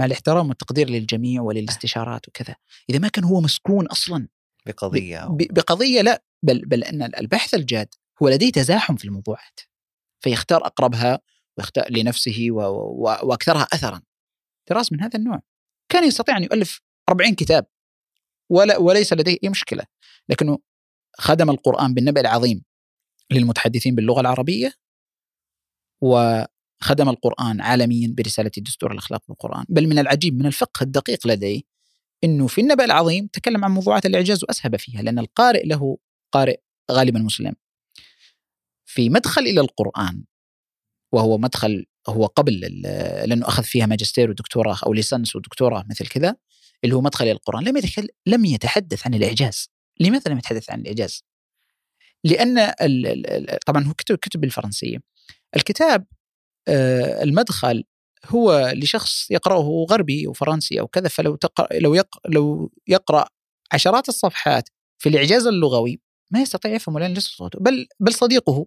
مع 0.01 0.07
الاحترام 0.07 0.49
والتقدير 0.49 0.91
للجميع 0.91 1.43
وللاستشارات 1.43 2.29
وكذا. 2.29 2.57
إذا 2.91 2.99
ما 2.99 3.09
كان 3.09 3.25
هو 3.25 3.41
مسكون 3.41 3.87
أصلا 3.87 4.29
بقضية 4.67 5.25
ب- 5.25 5.55
بقضية 5.55 6.01
لا 6.01 6.25
بل 6.43 6.65
بل 6.67 6.85
أن 6.85 7.03
البحث 7.03 7.55
الجاد 7.55 7.89
هو 8.23 8.29
لديه 8.29 8.53
تزاحم 8.53 8.97
في 8.97 9.05
الموضوعات 9.05 9.61
فيختار 10.21 10.67
أقربها 10.67 11.21
ويختار 11.59 11.91
لنفسه 11.91 12.47
و... 12.51 12.61
و... 12.61 13.03
وأكثرها 13.23 13.67
اثرا. 13.73 14.03
دراس 14.71 14.93
من 14.93 15.01
هذا 15.01 15.19
النوع. 15.19 15.43
كان 15.89 16.05
يستطيع 16.05 16.37
أن 16.37 16.43
يؤلف 16.43 16.81
40 17.09 17.35
كتاب 17.35 17.67
ولا 18.51 18.79
وليس 18.79 19.13
لديه 19.13 19.37
أي 19.45 19.49
مشكلة. 19.49 19.85
لكنه 20.29 20.59
خدم 21.19 21.51
القرآن 21.51 21.95
بالنبأ 21.95 22.21
العظيم 22.21 22.65
للمتحدثين 23.33 23.95
باللغة 23.95 24.21
العربية 24.21 24.73
وخدم 26.01 27.09
القرآن 27.09 27.61
عالميا 27.61 28.15
برسالة 28.17 28.51
دستور 28.57 28.93
الاخلاق 28.93 29.23
بالقرآن. 29.29 29.65
بل 29.69 29.87
من 29.87 29.99
العجيب 29.99 30.39
من 30.39 30.47
الفقه 30.47 30.83
الدقيق 30.83 31.27
لديه 31.27 31.63
إنه 32.25 32.47
في 32.47 32.61
النبأ 32.61 32.85
العظيم 32.85 33.27
تكلم 33.27 33.65
عن 33.65 33.71
موضوعات 33.71 34.07
الإعجاز 34.07 34.45
وأسهب 34.45 34.77
فيها 34.77 35.03
لأن 35.03 35.19
القارئ 35.19 35.67
له 35.67 35.99
قارئ 36.33 36.61
غالبا 36.91 37.19
مسلم. 37.21 37.55
في 38.85 39.11
مدخل 39.11 39.43
إلى 39.43 39.61
القرآن 39.61 40.25
وهو 41.13 41.39
مدخل 41.39 41.87
هو 42.09 42.27
قبل 42.27 42.61
لأنه 43.27 43.49
أخذ 43.49 43.65
فيها 43.65 43.87
ماجستير 43.87 44.31
ودكتوراه 44.31 44.79
أو 44.87 44.93
ليسانس 44.93 45.37
ودكتوراه 45.37 45.85
مثل 45.91 46.07
كذا 46.07 46.37
اللي 46.85 46.95
هو 46.95 47.01
مدخل 47.01 47.25
إلى 47.25 47.33
القرآن. 47.33 47.65
لم 47.65 47.77
يتكلم 47.77 48.09
لم 48.27 48.45
يتحدث 48.45 49.07
عن 49.07 49.15
الإعجاز. 49.15 49.69
لماذا 50.01 50.31
لم 50.31 50.39
يتحدث 50.39 50.71
عن 50.71 50.81
الإعجاز؟ 50.81 51.25
لأن 52.25 52.73
طبعا 53.67 53.85
هو 53.85 53.95
كتب 53.95 54.17
كتب 54.17 54.41
بالفرنسية. 54.41 54.99
الكتاب 55.57 56.07
آه، 56.69 57.23
المدخل 57.23 57.85
هو 58.27 58.73
لشخص 58.75 59.31
يقرأه 59.31 59.87
غربي 59.91 60.27
وفرنسي 60.27 60.81
أو 60.81 60.87
كذا 60.89 61.09
فلو 61.09 61.37
تقرأ 61.37 61.69
لو 61.79 61.95
يق 61.95 62.19
لو 62.29 62.73
يقرأ 62.89 63.29
عشرات 63.73 64.09
الصفحات 64.09 64.69
في 64.99 65.09
الإعجاز 65.09 65.47
اللغوي 65.47 66.01
ما 66.31 66.41
يستطيع 66.43 66.73
يفهم 66.75 66.99
لأن 66.99 67.15
ليس 67.15 67.25
صوته. 67.27 67.59
بل 67.61 67.87
بل 68.01 68.15
صديقه 68.15 68.67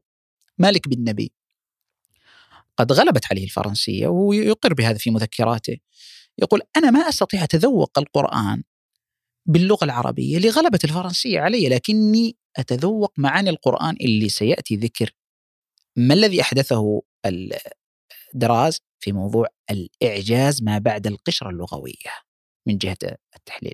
مالك 0.58 0.88
بن 0.88 1.10
نبي. 1.10 1.32
قد 2.78 2.92
غلبت 2.92 3.26
عليه 3.32 3.44
الفرنسية 3.44 4.08
وهو 4.08 4.34
يقر 4.34 4.74
بهذا 4.74 4.98
في 4.98 5.12
مذكراته. 5.12 5.78
يقول 6.38 6.62
أنا 6.78 6.92
ما 6.92 7.00
أستطيع 7.00 7.44
اتذوق 7.44 8.00
القرآن 8.00 8.64
باللغة 9.46 9.86
العربية 9.86 10.40
لغلبة 10.40 10.80
الفرنسية 10.84 11.40
علي 11.40 11.70
لكني 11.70 12.38
أتذوق 12.58 13.14
معاني 13.18 13.50
القرآن 13.50 13.96
اللي 14.02 14.30
سيأتي 14.30 14.76
ذكر. 14.76 15.12
ما 15.96 16.14
الذي 16.14 16.42
أحدثه 16.42 17.02
الدراز 18.34 18.82
في 19.00 19.12
موضوع 19.12 19.48
الإعجاز 19.72 20.64
ما 20.64 20.78
بعد 20.78 21.08
القشرة 21.08 21.50
اللغوية 21.50 22.12
من 22.66 22.78
جهة 22.78 22.98
التحليل؟ 23.36 23.74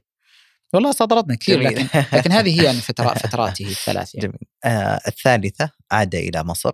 والله 0.74 0.92
صدرتنا 0.92 1.36
كثير. 1.36 1.62
لكن 1.62 1.88
لكن 2.14 2.32
هذه 2.32 2.62
هي 2.62 2.74
فترات 2.74 3.18
فتراته 3.18 3.66
الثلاث 3.66 4.16
يعني. 4.16 4.48
آه 4.66 5.02
الثالثة 5.08 5.72
عاد 5.92 6.16
إلى 6.16 6.44
مصر 6.44 6.72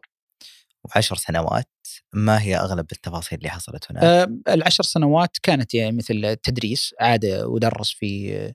وعشر 0.84 1.15
سنوات. 1.15 1.69
ما 2.14 2.41
هي 2.41 2.55
أغلب 2.55 2.86
التفاصيل 2.91 3.38
اللي 3.38 3.49
حصلت 3.49 3.91
هناك؟ 3.91 4.03
آه، 4.03 4.53
العشر 4.53 4.84
سنوات 4.84 5.38
كانت 5.43 5.74
يعني 5.74 5.97
مثل 5.97 6.14
التدريس 6.14 6.93
عاد 6.99 7.26
ودرس 7.26 7.91
في 7.91 8.53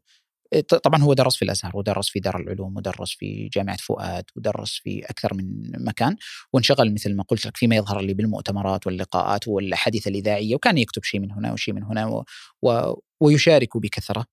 آه، 0.54 0.60
طبعا 0.60 1.02
هو 1.02 1.14
درس 1.14 1.36
في 1.36 1.44
الأزهر 1.44 1.76
ودرس 1.76 2.08
في 2.08 2.20
دار 2.20 2.40
العلوم 2.40 2.76
ودرس 2.76 3.10
في 3.10 3.48
جامعة 3.52 3.76
فؤاد 3.76 4.24
ودرس 4.36 4.80
في 4.84 5.04
أكثر 5.04 5.34
من 5.34 5.72
مكان 5.84 6.16
وانشغل 6.52 6.94
مثل 6.94 7.16
ما 7.16 7.22
قلت 7.22 7.46
لك 7.46 7.56
فيما 7.56 7.76
يظهر 7.76 8.00
لي 8.00 8.14
بالمؤتمرات 8.14 8.86
واللقاءات 8.86 9.48
والحديث 9.48 10.08
الإذاعية 10.08 10.54
وكان 10.54 10.78
يكتب 10.78 11.04
شيء 11.04 11.20
من 11.20 11.32
هنا 11.32 11.52
وشيء 11.52 11.74
من 11.74 11.82
هنا 11.82 12.06
و 12.06 12.24
و 12.62 12.94
ويشارك 13.20 13.76
بكثرة. 13.76 14.26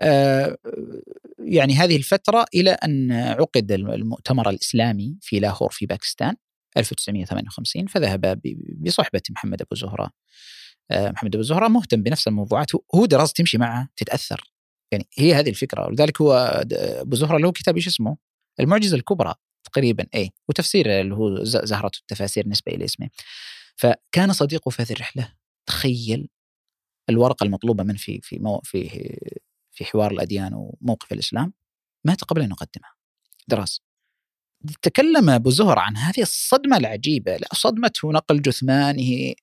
آه، 0.00 0.56
يعني 1.38 1.74
هذه 1.74 1.96
الفترة 1.96 2.44
إلى 2.54 2.70
أن 2.70 3.12
عقد 3.12 3.72
المؤتمر 3.72 4.50
الإسلامي 4.50 5.16
في 5.20 5.40
لاهور 5.40 5.70
في 5.72 5.86
باكستان 5.86 6.34
1958 6.76 7.86
فذهب 7.86 8.20
ب- 8.20 8.84
بصحبة 8.86 9.22
محمد 9.30 9.62
أبو 9.62 9.74
زهرة. 9.76 10.10
آه، 10.90 11.10
محمد 11.10 11.34
أبو 11.34 11.42
زهرة 11.42 11.68
مهتم 11.68 12.02
بنفس 12.02 12.28
الموضوعات 12.28 12.66
هو- 12.94 13.06
دراسة 13.06 13.32
تمشي 13.36 13.58
معه 13.58 13.88
تتأثر. 13.96 14.52
يعني 14.92 15.08
هي 15.18 15.34
هذه 15.34 15.48
الفكرة. 15.50 15.86
ولذلك 15.86 16.20
هو 16.20 16.32
أبو 16.72 17.16
زهرة 17.16 17.38
له 17.38 17.52
كتاب 17.52 17.76
إيش 17.76 17.86
اسمه؟ 17.88 18.16
المعجزة 18.60 18.96
الكبرى 18.96 19.34
تقريبا. 19.64 20.06
إيه 20.14 20.30
وتفسير 20.48 21.00
اللي 21.00 21.14
هو 21.14 21.44
ز- 21.44 21.64
زهرة 21.64 21.90
التفاسير 22.00 22.48
نسبة 22.48 22.72
إلى 22.72 22.84
اسمه. 22.84 23.08
فكان 23.76 24.32
صديقه 24.32 24.68
في 24.70 24.82
هذه 24.82 24.92
الرحلة. 24.92 25.32
تخيل 25.66 26.28
الورقة 27.10 27.44
المطلوبة 27.44 27.84
منه 27.84 27.98
في 27.98 28.20
في 28.22 28.38
مو 28.38 28.60
في 28.64 28.88
في 29.72 29.84
حوار 29.84 30.10
الأديان 30.10 30.54
وموقف 30.54 31.12
الإسلام. 31.12 31.52
مات 32.04 32.24
قبل 32.24 32.42
أن 32.42 32.50
يقدمها. 32.50 32.94
دراسة. 33.48 33.80
تكلم 34.82 35.30
أبو 35.30 35.50
زهر 35.50 35.78
عن 35.78 35.96
هذه 35.96 36.22
الصدمة 36.22 36.76
العجيبة. 36.76 37.36
لا 37.36 37.48
صدمته 37.52 38.12
نقل 38.12 38.42
جثمانه 38.42 39.34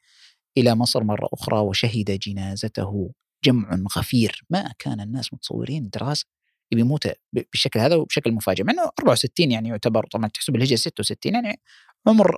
إلى 0.58 0.76
مصر 0.76 1.04
مرة 1.04 1.30
أخرى 1.34 1.60
وشهد 1.60 2.20
جنازته. 2.20 3.12
جمع 3.44 3.80
غفير. 3.98 4.44
ما 4.50 4.72
كان 4.80 5.02
الناس 5.02 5.34
متصورين 5.34 5.90
دراسة 5.90 6.26
بيموت 6.72 7.08
بالشكل 7.34 7.80
هذا 7.80 7.96
وبشكل 7.96 8.32
مفاجئ. 8.32 8.64
مع 8.64 8.74
إنه 8.74 8.92
64 9.00 9.52
يعني 9.52 9.70
يعتبر 9.70 10.06
طبعا 10.12 10.28
تحسب 10.28 10.56
الهجرة 10.56 10.76
66 10.76 11.34
يعني 11.34 11.60
عمر 12.08 12.38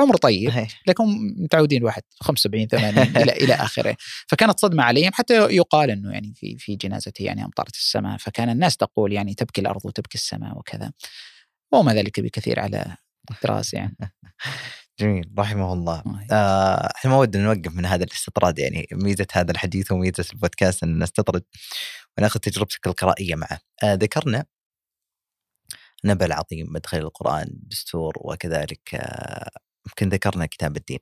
عمر 0.00 0.16
طيب. 0.16 0.66
لكن 0.86 1.04
متعودين 1.36 1.84
واحد 1.84 2.02
75 2.20 2.66
80 2.66 2.98
إلى 2.98 3.32
إلى 3.44 3.54
آخره. 3.54 3.96
فكانت 4.26 4.60
صدمة 4.60 4.82
عليهم. 4.82 5.10
حتى 5.12 5.34
يقال 5.34 5.90
إنه 5.90 6.12
يعني 6.12 6.32
في 6.34 6.56
في 6.58 6.76
جنازته 6.76 7.22
يعني 7.22 7.44
أمطرت 7.44 7.74
السماء. 7.74 8.16
فكان 8.16 8.48
الناس 8.48 8.76
تقول 8.76 9.12
يعني 9.12 9.34
تبكي 9.34 9.60
الأرض 9.60 9.80
وتبكي 9.84 10.14
السماء 10.14 10.58
وكذا. 10.58 10.92
وما 11.72 11.94
ذلك 11.94 12.20
بكثير 12.20 12.60
على 12.60 12.96
دراس 13.42 13.74
يعني. 13.74 13.96
جميل 15.00 15.32
رحمه 15.38 15.72
الله. 15.72 16.02
آه، 16.32 16.92
إحنا 16.96 17.10
ما 17.10 17.16
ودنا 17.16 17.44
نوقف 17.44 17.74
من 17.74 17.86
هذا 17.86 18.04
الاستطراد 18.04 18.58
يعني 18.58 18.86
ميزة 18.92 19.26
هذا 19.32 19.50
الحديث 19.50 19.92
وميزة 19.92 20.24
البودكاست 20.32 20.82
إن 20.82 21.02
نستطرد 21.02 21.42
ونأخذ 22.18 22.40
تجربتك 22.40 22.86
القرائية 22.86 23.34
معه. 23.34 23.58
آه، 23.82 23.94
ذكرنا 23.94 24.44
النبأ 26.04 26.26
العظيم 26.26 26.66
مدخل 26.72 26.98
القرآن 26.98 27.46
دستور 27.52 28.12
وكذلك 28.16 28.94
آه، 28.94 29.50
يمكن 29.86 30.08
ذكرنا 30.08 30.46
كتاب 30.46 30.76
الدين. 30.76 30.98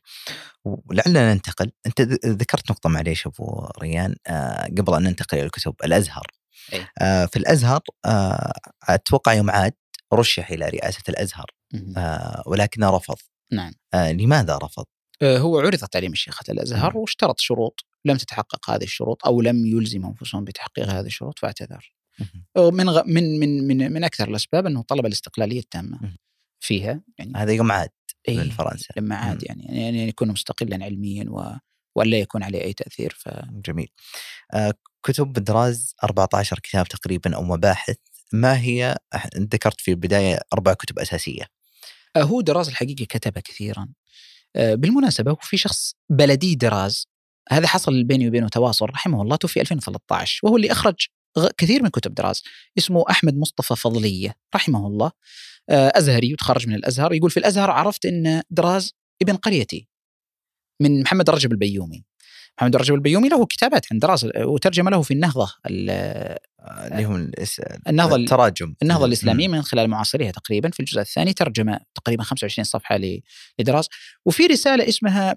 ولعلنا 0.64 1.34
ننتقل. 1.34 1.72
أنت 1.86 2.00
ذكرت 2.26 2.70
نقطة 2.70 2.90
معليش 2.90 3.26
أبو 3.26 3.68
ريان؟ 3.82 4.16
آه، 4.26 4.64
قبل 4.64 4.94
أن 4.94 5.02
ننتقل 5.02 5.38
إلى 5.38 5.46
الكتب 5.46 5.74
الأزهر. 5.84 6.26
أي. 6.72 6.86
آه، 6.98 7.26
في 7.26 7.36
الأزهر 7.36 7.80
آه، 8.04 8.52
أتوقع 8.88 9.32
يوم 9.32 9.50
عاد 9.50 9.72
رشح 10.12 10.50
إلى 10.50 10.68
رئاسة 10.68 11.02
الأزهر 11.08 11.50
مهم. 11.72 11.98
آه، 11.98 12.42
ولكنه 12.46 12.90
رفض 12.90 13.16
نعم 13.52 13.72
آه، 13.94 14.12
لماذا 14.12 14.56
رفض؟ 14.56 14.84
آه، 15.22 15.38
هو 15.38 15.58
عرضت 15.58 15.96
عليه 15.96 16.08
مشيخة 16.08 16.44
الأزهر 16.48 16.96
واشترط 16.98 17.38
شروط 17.38 17.84
لم 18.04 18.16
تتحقق 18.16 18.70
هذه 18.70 18.84
الشروط 18.84 19.26
أو 19.26 19.40
لم 19.40 19.66
يلزم 19.66 20.06
أنفسهم 20.06 20.44
بتحقيق 20.44 20.88
هذه 20.88 21.06
الشروط 21.06 21.38
فاعتذر 21.38 21.94
من 22.56 22.90
غ... 22.90 23.02
من 23.06 23.40
من 23.40 23.66
من 23.66 23.92
من 23.92 24.04
أكثر 24.04 24.28
الأسباب 24.28 24.66
أنه 24.66 24.82
طلب 24.82 25.06
الاستقلالية 25.06 25.60
التامة 25.60 25.98
مم. 26.02 26.16
فيها 26.60 27.00
يعني 27.18 27.32
هذا 27.36 27.52
يوم 27.52 27.72
عاد 27.72 27.90
إيه، 28.28 28.38
من 28.38 28.50
فرنسا 28.50 28.94
لما 28.96 29.16
عاد 29.16 29.36
مم. 29.36 29.42
يعني 29.42 29.82
يعني 29.82 30.08
يكون 30.08 30.28
مستقلا 30.28 30.84
علميا 30.84 31.30
و... 31.30 31.56
ولا 31.94 32.16
يكون 32.16 32.42
عليه 32.42 32.62
أي 32.62 32.72
تأثير 32.72 33.16
ف 33.18 33.28
جميل 33.50 33.88
آه، 34.54 34.74
كتب 35.02 35.32
دراز 35.32 35.94
14 36.04 36.58
كتاب 36.58 36.88
تقريبا 36.88 37.36
أو 37.36 37.42
مباحث 37.42 37.96
ما 38.32 38.60
هي 38.60 38.96
ذكرت 39.38 39.80
في 39.80 39.90
البداية 39.90 40.40
أربع 40.52 40.72
كتب 40.74 40.98
أساسية. 40.98 41.42
آه، 42.16 42.22
هو 42.22 42.40
دراز 42.40 42.68
الحقيقة 42.68 43.04
كتب 43.04 43.38
كثيرا. 43.38 43.88
آه، 44.56 44.74
بالمناسبة 44.74 45.30
هو 45.30 45.36
في 45.42 45.56
شخص 45.56 45.94
بلدي 46.08 46.54
دراز. 46.54 47.06
هذا 47.50 47.66
حصل 47.66 48.04
بيني 48.04 48.28
وبينه 48.28 48.48
تواصل 48.48 48.86
رحمه 48.86 49.22
الله 49.22 49.36
توفي 49.36 49.60
2013 49.60 50.40
وهو 50.44 50.56
اللي 50.56 50.72
أخرج 50.72 51.06
غ- 51.38 51.50
كثير 51.56 51.82
من 51.82 51.88
كتب 51.88 52.14
دراز. 52.14 52.42
اسمه 52.78 53.04
أحمد 53.10 53.34
مصطفى 53.36 53.76
فضلية 53.76 54.34
رحمه 54.54 54.86
الله. 54.86 55.10
آه، 55.70 55.92
أزهري 55.94 56.32
وتخرج 56.32 56.68
من 56.68 56.74
الأزهر 56.74 57.12
يقول 57.12 57.30
في 57.30 57.36
الأزهر 57.36 57.70
عرفت 57.70 58.06
أن 58.06 58.42
دراز 58.50 58.92
ابن 59.22 59.36
قريتي 59.36 59.88
من 60.80 61.02
محمد 61.02 61.30
رجب 61.30 61.52
البيومي. 61.52 62.04
محمد 62.60 62.76
رجب 62.76 62.94
البيومي 62.94 63.28
له 63.28 63.46
كتابات 63.46 63.86
عن 63.92 63.98
دراز 63.98 64.30
وترجم 64.36 64.88
له 64.88 65.02
في 65.02 65.14
النهضة 65.14 65.52
ال- 65.66 65.90
آه، 65.90 66.38
اللي 66.86 67.04
هم 67.04 67.30
الإس- 67.30 67.88
النهضة 67.88 68.16
ال- 68.16 68.20
التراجم 68.20 68.74
النهضة 68.82 69.04
الإسلامية 69.06 69.48
مم. 69.48 69.54
من 69.54 69.62
خلال 69.62 69.88
معاصريها 69.88 70.30
تقريبا 70.30 70.70
في 70.70 70.80
الجزء 70.80 71.00
الثاني 71.00 71.32
ترجم 71.32 71.76
تقريبا 71.94 72.22
25 72.22 72.64
صفحة 72.64 72.96
ل- 72.96 73.20
لدراز 73.58 73.88
وفي 74.26 74.46
رسالة 74.46 74.88
اسمها 74.88 75.36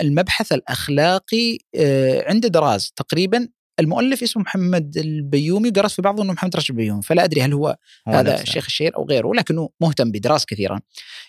المبحث 0.00 0.52
الأخلاقي 0.52 1.58
آه، 1.74 2.24
عند 2.28 2.46
دراز 2.46 2.92
تقريبا 2.96 3.48
المؤلف 3.80 4.22
اسمه 4.22 4.42
محمد 4.42 4.96
البيومي 4.96 5.70
قرأت 5.70 5.90
في 5.90 6.02
بعضه 6.02 6.22
أنه 6.22 6.32
محمد 6.32 6.56
راشد 6.56 6.70
البيومي 6.70 7.02
فلا 7.02 7.24
أدري 7.24 7.42
هل 7.42 7.52
هو 7.52 7.76
هو 8.08 8.12
هذا 8.12 8.32
نفسه. 8.32 8.42
الشيخ 8.42 8.64
الشهير 8.66 8.96
أو 8.96 9.06
غيره 9.08 9.32
لكنه 9.34 9.68
مهتم 9.80 10.10
بدراز 10.10 10.44
كثيرا 10.44 10.80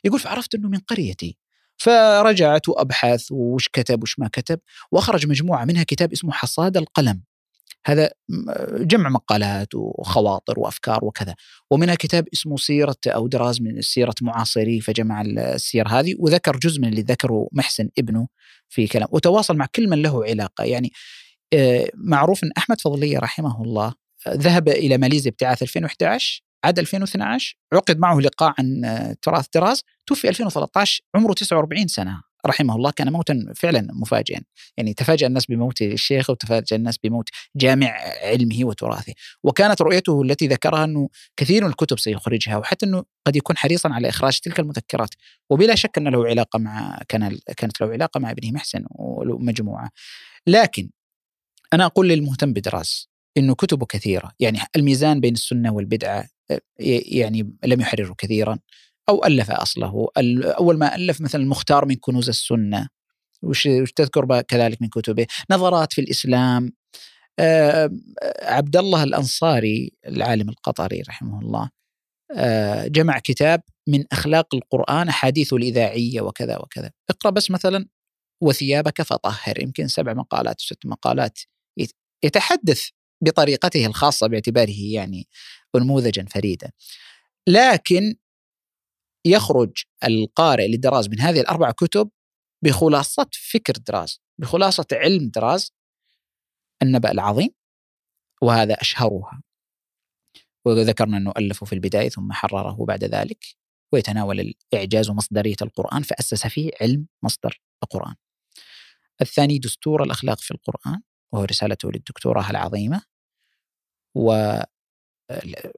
يقول 0.03 0.19
فعرفت 0.19 0.55
أنه 0.55 0.69
من 0.69 0.77
قريتي 0.79 1.37
فرجعت 1.80 2.69
وأبحث 2.69 3.32
وش 3.32 3.69
كتب 3.73 4.03
وش 4.03 4.19
ما 4.19 4.30
كتب 4.34 4.59
وأخرج 4.91 5.27
مجموعة 5.27 5.65
منها 5.65 5.84
كتاب 5.84 6.11
اسمه 6.11 6.32
حصاد 6.32 6.77
القلم. 6.77 7.23
هذا 7.86 8.11
جمع 8.73 9.09
مقالات 9.09 9.75
وخواطر 9.75 10.59
وأفكار 10.59 11.05
وكذا. 11.05 11.36
ومنها 11.71 11.95
كتاب 11.95 12.27
اسمه 12.34 12.57
سيرة 12.57 12.97
أو 13.07 13.27
دراز 13.27 13.61
من 13.61 13.82
سيرة 13.82 14.13
معاصري 14.21 14.82
فجمع 14.82 15.21
السير 15.21 15.88
هذه 15.88 16.15
وذكر 16.19 16.57
جزء 16.57 16.82
من 16.82 16.88
اللي 16.88 17.01
ذكره 17.01 17.47
محسن 17.51 17.89
ابنه 17.97 18.27
في 18.69 18.88
كلام. 18.88 19.07
وتواصل 19.11 19.57
مع 19.57 19.67
كل 19.75 19.89
من 19.89 20.01
له 20.01 20.25
علاقة. 20.25 20.63
يعني 20.63 20.91
آه، 21.53 21.89
معروف 21.95 22.43
إن 22.43 22.51
أحمد 22.57 22.82
فضلية 22.82 23.19
رحمه 23.19 23.61
الله 23.63 23.93
ذهب 24.27 24.69
إلى 24.69 24.97
ماليزيا 24.97 25.32
ابتعاث 25.32 25.61
2011 25.61 26.49
عاد 26.64 26.80
2012 26.80 27.55
عقد 27.74 27.99
معه 27.99 28.20
لقاء 28.20 28.53
عن 28.60 28.86
آه، 28.86 29.16
تراث 29.22 29.45
دراز 29.53 29.84
توفي 30.05 30.30
2013 30.30 31.01
عمره 31.16 31.34
49 31.34 31.88
سنة. 31.88 32.30
رحمه 32.45 32.76
الله 32.76 32.91
كان 32.91 33.12
موتا 33.12 33.53
فعلا 33.55 33.88
مفاجئا. 33.93 34.41
يعني 34.78 34.93
تفاجأ 34.93 35.28
الناس 35.28 35.45
بموت 35.45 35.82
الشيخ 35.82 36.30
وتفاجأ 36.30 36.76
الناس 36.76 36.97
بموت 36.97 37.30
جامع 37.55 37.88
علمه 38.24 38.66
وتراثه. 38.66 39.14
وكانت 39.43 39.82
رؤيته 39.82 40.22
التي 40.22 40.47
ذكرها 40.47 40.84
أنه 40.84 41.10
كثير 41.38 41.64
من 41.64 41.70
الكتب 41.70 41.99
سيخرجها 41.99 42.57
وحتى 42.57 42.86
أنه 42.86 43.03
قد 43.28 43.36
يكون 43.36 43.57
حريصا 43.57 43.89
على 43.89 44.10
إخراج 44.10 44.39
تلك 44.39 44.60
المذكرات. 44.60 45.10
وبلا 45.49 45.76
شك 45.76 45.97
أن 45.97 46.07
له 46.07 46.28
علاقة 46.28 46.60
مع 46.60 46.99
كان 47.07 47.39
كانت 47.57 47.82
له 47.82 47.88
علاقة 47.88 48.20
مع 48.20 48.32
ابنه 48.32 48.51
محسن 48.51 48.86
ومجموعة. 48.89 49.89
لكن 50.47 50.89
أنا 51.74 51.86
أقول 51.86 52.10
للمهتم 52.10 52.53
بدراس 52.53 53.10
إنه 53.38 53.55
كتبه 53.55 53.86
كثيرة. 53.86 54.32
يعني 54.39 54.60
الميزان 54.76 55.20
بين 55.20 55.34
السنة 55.34 55.74
والبدعة 55.74 56.28
يعني 56.80 57.58
لم 57.66 57.82
يحرره 57.82 58.14
كثيرا 58.18 58.60
أو 59.10 59.26
ألف 59.26 59.52
أصله. 59.52 60.08
أول 60.58 60.78
ما 60.78 60.95
ألف 60.95 61.22
مثلا 61.22 61.41
المختار 61.41 61.86
من 61.86 61.95
كنوز 61.95 62.30
السنة 62.30 62.88
وش 63.43 63.68
تذكر 63.95 64.41
كذلك 64.41 64.82
من 64.82 64.89
كتبه؟ 64.89 65.28
نظرات 65.52 65.93
في 65.93 66.02
الإسلام. 66.02 66.74
آه 67.39 67.89
عبد 68.41 68.78
الله 68.78 69.04
الأنصاري 69.04 69.91
العالم 70.08 70.50
القطري 70.50 71.02
رحمه 71.02 71.39
الله 71.39 71.70
آه 72.36 72.88
جمع 72.88 73.20
كتاب 73.20 73.62
من 73.88 74.04
أخلاق 74.12 74.56
القرآن 74.56 75.08
احاديثه 75.10 75.58
الإذاعية 75.58 76.22
وكذا 76.22 76.58
وكذا. 76.58 76.91
اقرأ 77.10 77.32
بس 77.32 77.52
مثلا 77.52 77.88
وثيابك 78.41 79.02
فطهر. 79.02 79.64
يمكن 79.64 79.88
سبع 79.88 80.14
مقالات 80.14 80.62
ست 80.62 80.86
مقالات. 80.86 81.39
يتحدث 82.24 82.89
بطريقته 83.24 83.86
الخاصة 83.86 84.28
باعتباره 84.28 84.82
يعني 84.91 85.28
نموذجا 85.76 86.26
فريدا 86.26 86.72
لكن 87.47 88.15
يخرج 89.26 89.84
القارئ 90.03 90.67
لدراز 90.67 91.09
من 91.09 91.20
هذه 91.20 91.41
الأربع 91.41 91.72
كتب 91.72 92.09
بخلاصة 92.63 93.30
فكر 93.34 93.74
دراز 93.74 94.22
بخلاصة 94.38 94.86
علم 94.93 95.30
دراز 95.30 95.74
النبأ 96.82 97.11
العظيم 97.11 97.49
وهذا 98.41 98.74
أشهرها 98.74 99.41
وذكرنا 100.65 101.17
أنه 101.17 101.34
ألفه 101.38 101.65
في 101.65 101.74
البداية 101.74 102.09
ثم 102.09 102.32
حرره 102.32 102.86
بعد 102.86 103.03
ذلك 103.03 103.45
ويتناول 103.93 104.39
الإعجاز 104.39 105.09
ومصدرية 105.09 105.55
القرآن 105.61 106.01
فأسس 106.01 106.47
فيه 106.47 106.72
علم 106.82 107.07
مصدر 107.24 107.61
القرآن. 107.84 108.15
الثاني 109.22 109.59
دستور 109.59 110.03
الأخلاق 110.03 110.39
في 110.39 110.51
القرآن 110.51 111.01
وهو 111.34 111.43
رسالته 111.43 111.91
للدكتوراه 111.91 112.49
العظيمة 112.49 113.01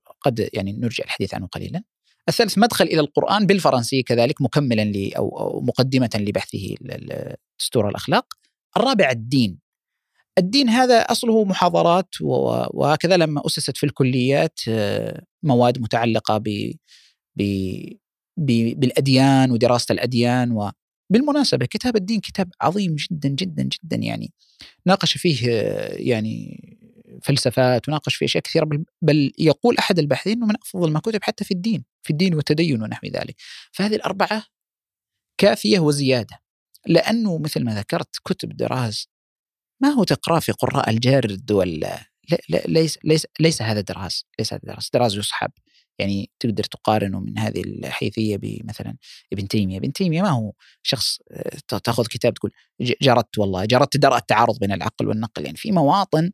وقد 0.10 0.49
يعني 0.54 0.72
نرجع 0.72 1.04
الحديث 1.04 1.34
عنه 1.34 1.47
قليلا. 1.47 1.84
الثالث 2.30 2.58
مدخل 2.58 2.86
إلى 2.86 2.99
القرآن 2.99 3.45
بالفرنسيه 3.45 4.04
كذلك 4.04 4.41
مكملا 4.41 4.86
ل 4.86 5.14
أو 5.14 5.62
مقدمة 5.62 6.10
لبحثه 6.16 6.76
دستور 7.60 7.89
الأخلاق. 7.89 8.26
الرابع 8.78 9.10
الدين. 9.12 9.60
الدين 10.38 10.70
هذا 10.70 10.99
أصله 10.99 11.43
محاضرات 11.43 12.16
وهكذا 12.22 13.18
لما 13.18 13.45
أسست 13.45 13.78
في 13.78 13.86
الكليات 13.86 14.60
آه، 14.68 15.24
مواد 15.43 15.80
متعلقة 15.80 16.38
ب 16.38 16.74
بالأديان 18.38 19.52
ودراسة 19.52 19.93
الأديان 19.93 20.72
وبالمناسبه 21.12 21.66
كتاب 21.66 21.95
الدين 21.95 22.20
كتاب 22.20 22.49
عظيم 22.62 22.95
جدا 22.95 23.30
جدا 23.30 23.64
جدا 23.64 23.97
يعني 23.97 24.34
ناقش 24.86 25.18
فيه 25.18 25.49
آه، 25.49 25.95
يعني 25.95 26.60
فلسفات 27.24 27.90
وناقش 27.90 28.16
في 28.16 28.26
أشياء 28.26 28.44
كثيرة 28.44 28.70
بل 29.02 29.32
يقول 29.40 29.78
أحد 29.78 30.00
الباحثين 30.00 30.34
إنه 30.34 30.46
من 30.46 30.56
أفضل 30.62 30.92
ما 30.92 31.00
كتب 31.00 31.24
حتى 31.24 31.44
في 31.44 31.52
الدين 31.52 31.84
في 32.04 32.10
الدين 32.10 32.36
والتدين 32.36 32.84
ونحو 32.84 33.08
ذلك. 33.08 33.36
فهذه 33.72 33.96
الأربعة 33.96 34.44
كافية 35.38 35.80
وزيادة 35.80 36.40
لأنه 36.88 37.38
مثل 37.38 37.64
ما 37.64 37.76
ذكرت 37.76 38.16
كتب 38.26 38.58
دراز 38.58 39.08
ما 39.82 39.90
هو 39.90 40.04
تقراه 40.04 40.40
في 40.40 40.52
قراءة 40.52 40.89
الجرد 40.90 41.52
ولا 41.52 42.12
ليس 42.68 43.00
ليس 43.04 43.28
ليس 43.40 43.62
هذا 43.62 43.82
دراز 43.82 44.26
ليس 44.40 44.54
هذا 44.54 44.62
دراز 44.64 44.90
دراز 44.94 45.18
يصحب. 45.18 45.52
يعني 46.00 46.32
تقدر 46.40 46.64
تقارنه 46.64 47.20
من 47.20 47.40
هذه 47.40 47.62
الحيثية 47.62 48.38
بمثلا 48.38 48.98
ابن 49.34 49.48
تيمية، 49.48 49.78
ابن 49.78 49.94
تيمية 49.94 50.22
ما 50.22 50.30
هو 50.30 50.54
شخص 50.84 51.20
آه، 51.32 51.80
تأخذ 51.80 52.06
كتاب 52.06 52.34
تقول 52.34 52.52
جردت 53.02 53.38
والله 53.38 53.66
جردت 53.66 53.98
درء 53.98 54.18
التعارض 54.18 54.60
بين 54.60 54.72
العقل 54.72 55.08
والنقل. 55.08 55.46
يعني 55.46 55.58
في 55.58 55.72
مواطن 55.72 56.32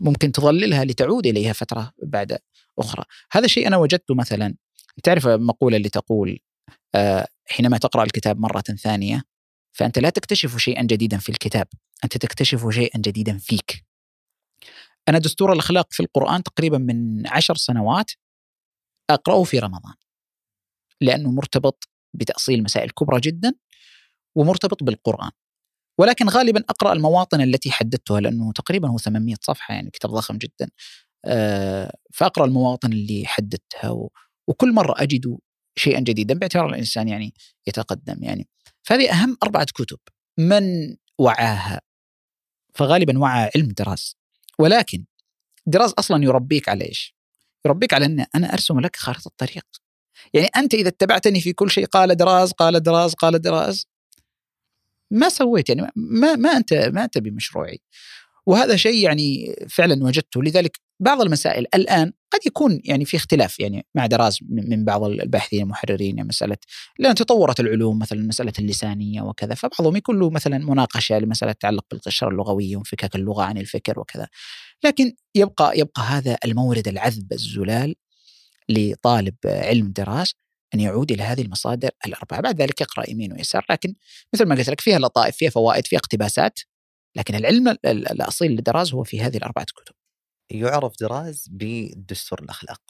ممكن 0.00 0.32
تظللها 0.32 0.84
لتعود 0.84 1.26
إليها 1.26 1.52
فترة 1.52 1.92
بعد 2.02 2.38
أخرى. 2.78 3.04
هذا 3.32 3.46
شيء 3.46 3.66
أنا 3.66 3.76
وجدته 3.76 4.14
مثلا. 4.14 4.54
تعرف 5.02 5.26
المقوله 5.26 5.76
اللي 5.76 5.88
تقول 5.88 6.38
آه، 6.94 7.26
حينما 7.46 7.78
تقرأ 7.78 8.04
الكتاب 8.04 8.40
مرة 8.40 8.60
ثانية 8.60 9.22
فأنت 9.72 9.98
لا 9.98 10.10
تكتشف 10.10 10.56
شيئا 10.56 10.82
جديدا 10.82 11.18
في 11.18 11.28
الكتاب 11.28 11.68
أنت 12.04 12.16
تكتشف 12.16 12.68
شيئا 12.68 13.00
جديدا 13.00 13.38
فيك. 13.38 13.84
أنا 15.08 15.18
دستور 15.18 15.52
الأخلاق 15.52 15.92
في 15.92 16.00
القرآن 16.00 16.42
تقريبا 16.42 16.78
من 16.78 17.26
عشر 17.26 17.54
سنوات 17.56 18.10
أقرأه 19.10 19.44
في 19.44 19.58
رمضان. 19.58 19.94
لأنه 21.00 21.30
مرتبط 21.30 21.88
بتأصيل 22.14 22.62
مسائل 22.62 22.90
كبرى 22.90 23.20
جدا 23.20 23.54
ومرتبط 24.34 24.82
بالقرآن. 24.82 25.30
ولكن 25.98 26.28
غالبا 26.28 26.64
أقرأ 26.68 26.92
المواطن 26.92 27.40
التي 27.40 27.70
حددتها 27.70 28.20
لأنه 28.20 28.52
تقريبا 28.52 28.88
هو 28.88 28.98
800 28.98 29.36
صفحة 29.40 29.74
يعني 29.74 29.90
كتاب 29.90 30.10
ضخم 30.10 30.38
جدا. 30.38 30.70
آه، 31.24 31.96
فأقرأ 32.14 32.44
المواطن 32.44 32.92
اللي 32.92 33.26
حددتها 33.26 34.08
وكل 34.48 34.72
مرة 34.72 34.94
أجد 35.02 35.38
شيئا 35.78 36.00
جديدا 36.00 36.34
باعتبار 36.34 36.68
الإنسان 36.68 37.08
يعني 37.08 37.34
يتقدم 37.66 38.24
يعني. 38.24 38.48
فهذه 38.82 39.12
أهم 39.12 39.36
أربعة 39.42 39.66
كتب 39.74 39.98
من 40.38 40.96
وعاها؟ 41.18 41.80
فغالبا 42.74 43.18
وعى 43.18 43.50
علم 43.56 43.68
دراز 43.68 44.16
ولكن 44.58 45.04
دراز 45.66 45.94
أصلا 45.98 46.24
يربيك 46.24 46.68
على 46.68 46.84
إيش؟ 46.84 47.16
يربيك 47.66 47.94
على 47.94 48.06
أن 48.06 48.26
أنا 48.34 48.52
أرسم 48.52 48.80
لك 48.80 48.96
خارطة 48.96 49.28
الطريق. 49.28 49.66
يعني 50.34 50.48
أنت 50.56 50.74
إذا 50.74 50.88
اتبعتني 50.88 51.40
في 51.40 51.52
كل 51.52 51.70
شيء 51.70 51.86
قال 51.86 52.16
دراز 52.16 52.52
قال 52.52 52.82
دراز 52.82 53.14
قال 53.14 53.38
دراز 53.40 53.86
ما 55.10 55.28
سويت 55.28 55.68
يعني 55.68 55.92
ما 55.96 56.34
ما 56.36 56.56
أنت 56.56 56.74
ما 56.74 57.04
أنت 57.04 57.18
بمشروعي. 57.18 57.80
وهذا 58.46 58.76
شيء 58.76 59.04
يعني 59.04 59.56
فعلا 59.70 60.04
وجدته. 60.04 60.42
لذلك 60.42 60.80
بعض 61.00 61.20
المسائل 61.20 61.66
الآن 61.74 62.12
قد 62.30 62.40
يكون 62.46 62.80
يعني 62.84 63.04
في 63.04 63.16
اختلاف 63.16 63.60
يعني 63.60 63.86
مع 63.94 64.06
دراز 64.06 64.38
من 64.48 64.84
بعض 64.84 65.04
الباحثين 65.04 65.62
المحررين. 65.62 66.16
يعني 66.16 66.28
مسألة 66.28 66.56
لأن 66.98 67.14
تطورت 67.14 67.60
العلوم 67.60 67.98
مثلا 67.98 68.22
مسألة 68.22 68.52
اللسانية 68.58 69.22
وكذا 69.22 69.54
فبعضهم 69.54 69.96
يكون 69.96 70.18
له 70.18 70.30
مثلا 70.30 70.58
مناقشة 70.58 71.18
لمسألة 71.18 71.52
تتعلق 71.52 71.84
بالقشره 71.90 72.28
اللغويه 72.28 72.76
وانفكاك 72.76 73.16
اللغة 73.16 73.42
عن 73.42 73.58
الفكر 73.58 74.00
وكذا. 74.00 74.28
لكن 74.84 75.12
يبقى 75.34 75.78
يبقى 75.78 76.02
هذا 76.02 76.36
المورد 76.44 76.88
العذب 76.88 77.32
الزلال 77.32 77.94
لطالب 78.68 79.34
علم 79.44 79.92
دراس 79.92 80.34
أن 80.74 80.80
يعود 80.80 81.12
إلى 81.12 81.22
هذه 81.22 81.42
المصادر 81.42 81.90
الأربعة. 82.06 82.40
بعد 82.40 82.62
ذلك 82.62 82.80
يقرأ 82.80 83.10
يمين 83.10 83.32
ويسار. 83.32 83.66
لكن 83.70 83.94
مثل 84.34 84.44
ما 84.44 84.54
قلت 84.54 84.70
لك 84.70 84.80
فيها 84.80 84.98
لطائف 84.98 85.36
فيها 85.36 85.50
فوائد 85.50 85.86
فيها 85.86 85.98
اقتباسات. 85.98 86.60
لكن 87.16 87.34
العلم 87.34 87.76
الأصيل 87.86 88.52
لدراز 88.52 88.94
هو 88.94 89.04
في 89.04 89.20
هذه 89.20 89.36
الأربعة 89.36 89.64
كتب. 89.64 89.94
يعرف 90.50 90.92
دراز 91.00 91.48
بدستور 91.50 92.40
الأخلاق 92.42 92.80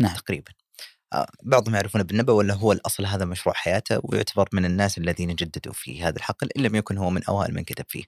نعم. 0.00 0.14
تقريبا. 0.14 0.52
آه، 1.12 1.26
بعضهم 1.42 1.74
يعرفونه 1.74 2.04
بالنبأ 2.04 2.32
ولا 2.32 2.54
هو 2.54 2.72
الأصل 2.72 3.06
هذا 3.06 3.24
مشروع 3.24 3.54
حياته 3.54 4.00
ويعتبر 4.04 4.48
من 4.52 4.64
الناس 4.64 4.98
الذين 4.98 5.34
جددوا 5.34 5.72
في 5.72 6.02
هذا 6.02 6.16
الحقل 6.16 6.48
إن 6.56 6.62
لم 6.62 6.74
يكن 6.74 6.98
هو 6.98 7.10
من 7.10 7.24
أوائل 7.24 7.54
من 7.54 7.64
كتب 7.64 7.84
فيه. 7.88 8.04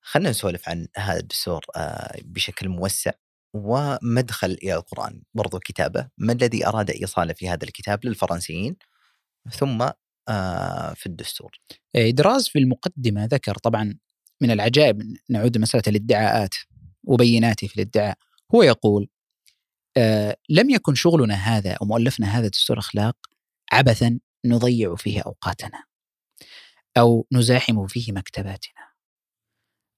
خلينا 0.00 0.30
نسولف 0.30 0.68
عن 0.68 0.88
هذا 0.96 1.20
الدستور 1.20 1.64
آه، 1.76 2.18
بشكل 2.24 2.68
موسع. 2.68 3.10
ومدخل 3.54 4.50
إلى 4.62 4.74
القرآن 4.74 5.22
برضو 5.34 5.58
كتابة 5.58 6.08
ما 6.18 6.32
الذي 6.32 6.66
أراد 6.66 6.90
إيصاله 6.90 7.32
في 7.32 7.48
هذا 7.48 7.64
الكتاب 7.64 8.06
للفرنسيين؟ 8.06 8.76
ثم 9.50 9.90
آه، 10.28 10.94
في 10.94 11.06
الدستور. 11.06 11.60
إيه، 11.94 12.10
دراز 12.10 12.48
في 12.48 12.58
المقدمة 12.58 13.24
ذكر 13.24 13.54
طبعا 13.54 13.98
من 14.40 14.50
العجائب 14.50 15.02
نعود 15.30 15.58
مسألة 15.58 15.82
الادعاءات 15.86 16.54
وبيناته 17.04 17.66
في 17.66 17.76
الادعاء. 17.76 18.18
هو 18.54 18.62
يقول 18.62 19.08
آه 19.96 20.36
لم 20.48 20.70
يكن 20.70 20.94
شغلنا 20.94 21.34
هذا 21.34 21.72
أو 21.72 21.86
مؤلفنا 21.86 22.26
هذا 22.26 22.48
دستور 22.48 22.78
أخلاق 22.78 23.16
عبثا 23.72 24.20
نضيع 24.44 24.96
فيه 24.96 25.20
أوقاتنا 25.20 25.84
أو 26.98 27.26
نزاحم 27.32 27.86
فيه 27.86 28.12
مكتباتنا. 28.12 28.88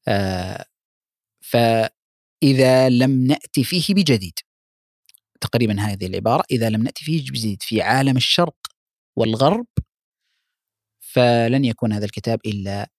آه 0.09 0.65
فإذا 2.43 2.89
لم 2.89 3.27
نأتي 3.27 3.65
فيه 3.65 3.95
بجديد. 3.95 4.39
تقريبا 5.41 5.81
هذه 5.81 6.07
العبارة 6.07 6.45
إذا 6.51 6.71
لم 6.71 6.83
نأتي 6.83 7.05
فيه 7.05 7.21
بجديد 7.21 7.63
في 7.63 7.83
عالم 7.83 8.17
الشرق 8.17 8.57
والغرب 9.17 9.67
فلن 11.01 11.65
يكون 11.65 11.93
هذا 11.93 12.05
الكتاب 12.05 12.41
إلا 12.47 12.91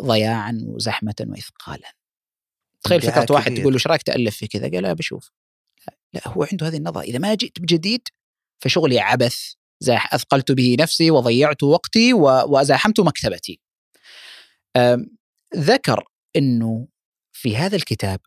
ضياعا 0.00 0.64
وزحمة 0.66 1.14
وإثقالا. 1.20 1.92
تخيل 2.82 3.02
فكرة 3.02 3.26
واحد 3.30 3.54
تقول 3.54 3.72
له 3.72 3.74
إيش 3.74 3.86
رأيك 3.86 4.02
تألف 4.02 4.36
في 4.36 4.46
كذا؟ 4.46 4.70
قال 4.70 4.82
لا 4.82 4.92
بشوف. 4.92 5.30
لا, 5.86 5.96
لا 6.12 6.28
هو 6.28 6.46
عنده 6.52 6.68
هذه 6.68 6.76
النظرة. 6.76 7.02
إذا 7.02 7.18
ما 7.18 7.34
جئت 7.34 7.60
بجديد 7.60 8.08
فشغلي 8.60 9.00
عبث 9.00 9.52
زاح 9.80 10.14
أثقلت 10.14 10.52
به 10.52 10.76
نفسي 10.80 11.10
وضيعت 11.10 11.62
وقتي 11.62 12.12
وزاحمت 12.48 13.00
مكتبتي. 13.00 13.60
ذكر 15.56 16.04
أنه 16.36 16.88
في 17.36 17.56
هذا 17.56 17.76
الكتاب 17.76 18.20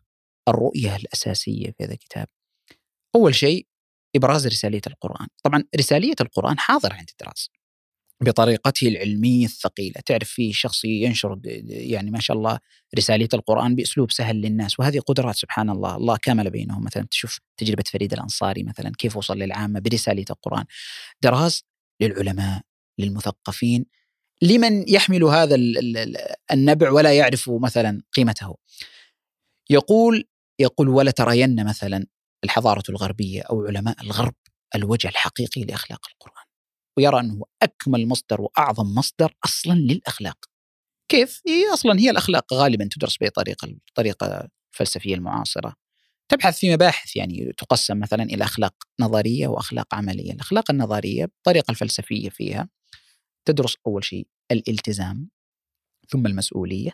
الرؤية 0.48 0.96
الأساسية 0.96 1.70
في 1.70 1.84
هذا 1.84 1.92
الكتاب 1.92 2.26
أول 3.14 3.34
شيء 3.34 3.66
إبراز 4.16 4.46
رسالية 4.46 4.80
القرآن. 4.86 5.26
طبعا 5.44 5.64
رسالية 5.76 6.14
القرآن 6.20 6.58
حاضرة 6.58 6.94
عند 6.94 7.10
الدراسة 7.10 7.50
بطريقته 8.20 8.88
العلمية 8.88 9.44
الثقيلة. 9.44 10.00
تعرف 10.06 10.28
في 10.28 10.52
شخص 10.52 10.84
ينشر 10.84 11.40
يعني 11.68 12.10
ما 12.10 12.20
شاء 12.20 12.36
الله 12.36 12.58
رسالية 12.96 13.28
القرآن 13.34 13.74
بأسلوب 13.74 14.12
سهل 14.12 14.36
للناس 14.36 14.80
وهذه 14.80 14.98
قدرات 14.98 15.36
سبحان 15.36 15.70
الله 15.70 15.96
الله 15.96 16.16
كامل 16.16 16.50
بينهم. 16.50 16.84
مثلا 16.84 17.06
تشوف 17.10 17.40
تجربة 17.56 17.84
فريد 17.92 18.12
الأنصاري 18.12 18.62
مثلا 18.62 18.92
كيف 18.98 19.16
وصل 19.16 19.38
للعامة 19.38 19.80
برسالية 19.80 20.24
القرآن. 20.30 20.64
دراس 21.22 21.64
للعلماء 22.00 22.62
للمثقفين 22.98 23.86
لمن 24.42 24.88
يحمل 24.88 25.24
هذا 25.24 25.56
النبع 26.52 26.90
ولا 26.90 27.12
يعرف 27.12 27.50
مثلا 27.50 28.02
قيمته. 28.12 28.56
يقول 29.70 30.24
يقول 30.60 30.88
ولا 30.88 31.10
ترين 31.10 31.64
مثلا 31.64 32.06
الحضارة 32.44 32.82
الغربية 32.88 33.42
أو 33.42 33.66
علماء 33.66 34.02
الغرب 34.02 34.34
الوجه 34.74 35.08
الحقيقي 35.08 35.62
لأخلاق 35.62 36.00
القرآن 36.10 36.44
ويرى 36.98 37.20
أنه 37.20 37.42
أكمل 37.62 38.08
مصدر 38.08 38.40
وأعظم 38.40 38.94
مصدر 38.94 39.34
أصلا 39.44 39.74
للأخلاق. 39.74 40.36
كيف؟ 41.10 41.42
هي 41.48 41.72
أصلا 41.72 42.00
هي 42.00 42.10
الأخلاق 42.10 42.54
غالبا 42.54 42.88
تدرس 42.92 43.16
بطريقة 43.20 43.66
الطريقة 43.66 44.48
الفلسفية 44.74 45.14
المعاصرة. 45.14 45.74
تبحث 46.28 46.58
في 46.58 46.72
مباحث 46.72 47.16
يعني 47.16 47.52
تقسم 47.58 48.00
مثلا 48.00 48.22
إلى 48.22 48.44
أخلاق 48.44 48.74
نظرية 49.00 49.48
وأخلاق 49.48 49.94
عملية. 49.94 50.32
الأخلاق 50.32 50.70
النظرية 50.70 51.24
بالطريقة 51.24 51.70
الفلسفية 51.70 52.30
فيها 52.30 52.68
تدرس 53.44 53.76
أول 53.86 54.04
شيء 54.04 54.26
الالتزام 54.52 55.30
ثم 56.08 56.26
المسؤولية 56.26 56.92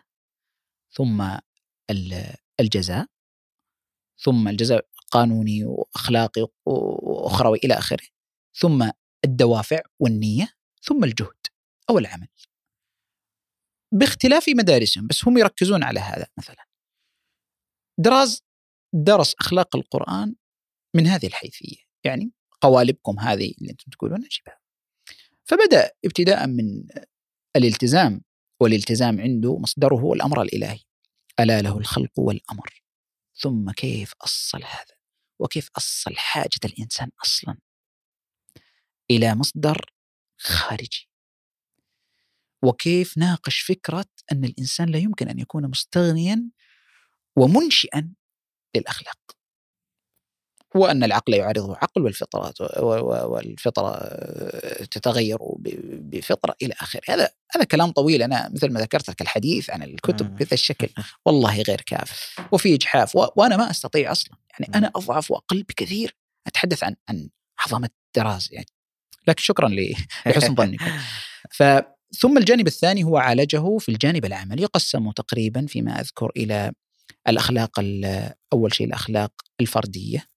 ثم 0.91 1.39
الجزاء 2.61 3.07
ثم 4.19 4.49
الجزاء 4.49 4.87
قانوني 5.11 5.65
وأخلاقي 5.65 6.47
وأخروي 6.67 7.59
إلى 7.65 7.75
آخره 7.75 8.07
ثم 8.57 8.91
الدوافع 9.25 9.81
والنية 10.01 10.49
ثم 10.83 11.05
الجهد 11.05 11.47
أو 11.91 11.99
العمل. 11.99 12.29
باختلاف 13.93 14.49
مدارسهم 14.49 15.07
بس 15.07 15.29
هم 15.29 15.39
يركزون 15.39 15.83
على 15.83 16.01
هذا 16.01 16.27
مثلا. 16.39 16.65
دراز 17.99 18.43
درس 18.95 19.35
أخلاق 19.41 19.77
القرآن 19.77 20.35
من 20.97 21.07
هذه 21.07 21.27
الحيثية 21.27 21.77
يعني 22.05 22.33
قوالبكم 22.61 23.21
هذه 23.21 23.55
اللي 23.59 23.71
أنتم 23.71 23.91
تقولون 23.91 24.19
نجيبها. 24.19 24.61
فبدأ 25.45 25.91
ابتداء 26.05 26.47
من 26.47 26.87
الالتزام 27.57 28.23
والالتزام 28.61 29.21
عنده 29.21 29.59
مصدره 29.59 30.13
الأمر 30.13 30.43
الإلهي. 30.43 30.81
ألا 31.41 31.61
له 31.63 31.79
الخلق 31.79 32.19
والأمر؟ 32.19 32.83
ثم 33.37 33.71
كيف 33.71 34.13
أصل 34.21 34.63
هذا؟ 34.65 34.95
وكيف 35.39 35.69
أصل 35.77 36.17
حاجة 36.17 36.61
الإنسان 36.65 37.11
أصلا؟ 37.25 37.59
إلى 39.11 39.35
مصدر 39.35 39.93
خارجي. 40.41 41.11
وكيف 42.65 43.19
ناقش 43.19 43.61
فكرة 43.61 44.07
أن 44.33 44.45
الإنسان 44.45 44.89
لا 44.89 44.99
يمكن 44.99 45.29
أن 45.29 45.39
يكون 45.39 45.71
مستغنيا 45.71 46.51
ومنشئا 47.37 48.15
للأخلاق؟ 48.77 49.34
وأن 50.75 51.05
العقل 51.05 51.35
يعارضه 51.35 51.77
عقل 51.77 52.03
والفطرة 52.03 52.55
والفطره 53.27 53.99
تتغير 54.91 55.39
بفطرة 56.01 56.55
إلى 56.63 56.75
آخره. 56.81 57.01
هذا 57.09 57.29
هذا 57.55 57.65
كلام 57.65 57.91
طويل. 57.91 58.23
أنا 58.23 58.51
مثل 58.55 58.73
ما 58.73 58.81
ذكرت 58.81 59.11
لك 59.11 59.23
الحديث 59.23 59.71
عن 59.71 59.83
الكتب 59.83 60.37
بهذا 60.37 60.55
الشكل. 60.55 60.89
والله 61.27 61.63
غير 61.63 61.81
كاف. 61.81 62.37
وفي 62.53 62.75
اجحاف 62.75 63.17
وأنا 63.17 63.57
ما 63.57 63.71
أستطيع 63.71 64.13
أصلا. 64.13 64.35
يعني 64.51 64.75
أنا 64.75 64.93
أضعف 64.97 65.31
وأقل 65.31 65.63
بكثير. 65.63 66.17
أتحدث 66.47 66.85
عن 66.85 66.97
عن 67.09 67.29
عظمة 67.59 67.91
دراز 68.17 68.49
يعني. 68.53 68.67
لكن 69.29 69.43
شكرا 69.43 69.69
لحسن 70.27 70.55
ظنكم 70.61 70.91
ف 71.51 71.63
ثم 72.19 72.39
الجانب 72.39 72.67
الثاني 72.67 73.05
هو 73.05 73.17
عالجه 73.17 73.79
في 73.79 73.89
الجانب 73.89 74.25
العملي. 74.25 74.63
يقسم 74.63 75.11
تقريبا 75.11 75.67
فيما 75.67 76.01
أذكر 76.01 76.33
إلى 76.37 76.73
الأخلاق 77.29 77.81
أول 78.53 78.75
شيء 78.75 78.87
الأخلاق 78.87 79.33
الفردية. 79.61 80.34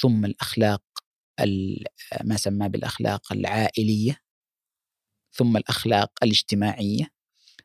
ثم 0.00 0.24
الأخلاق 0.24 0.82
ما 2.24 2.36
سماه 2.36 2.66
بالأخلاق 2.66 3.32
العائلية 3.32 4.20
ثم 5.32 5.56
الأخلاق 5.56 6.10
الاجتماعية 6.22 7.10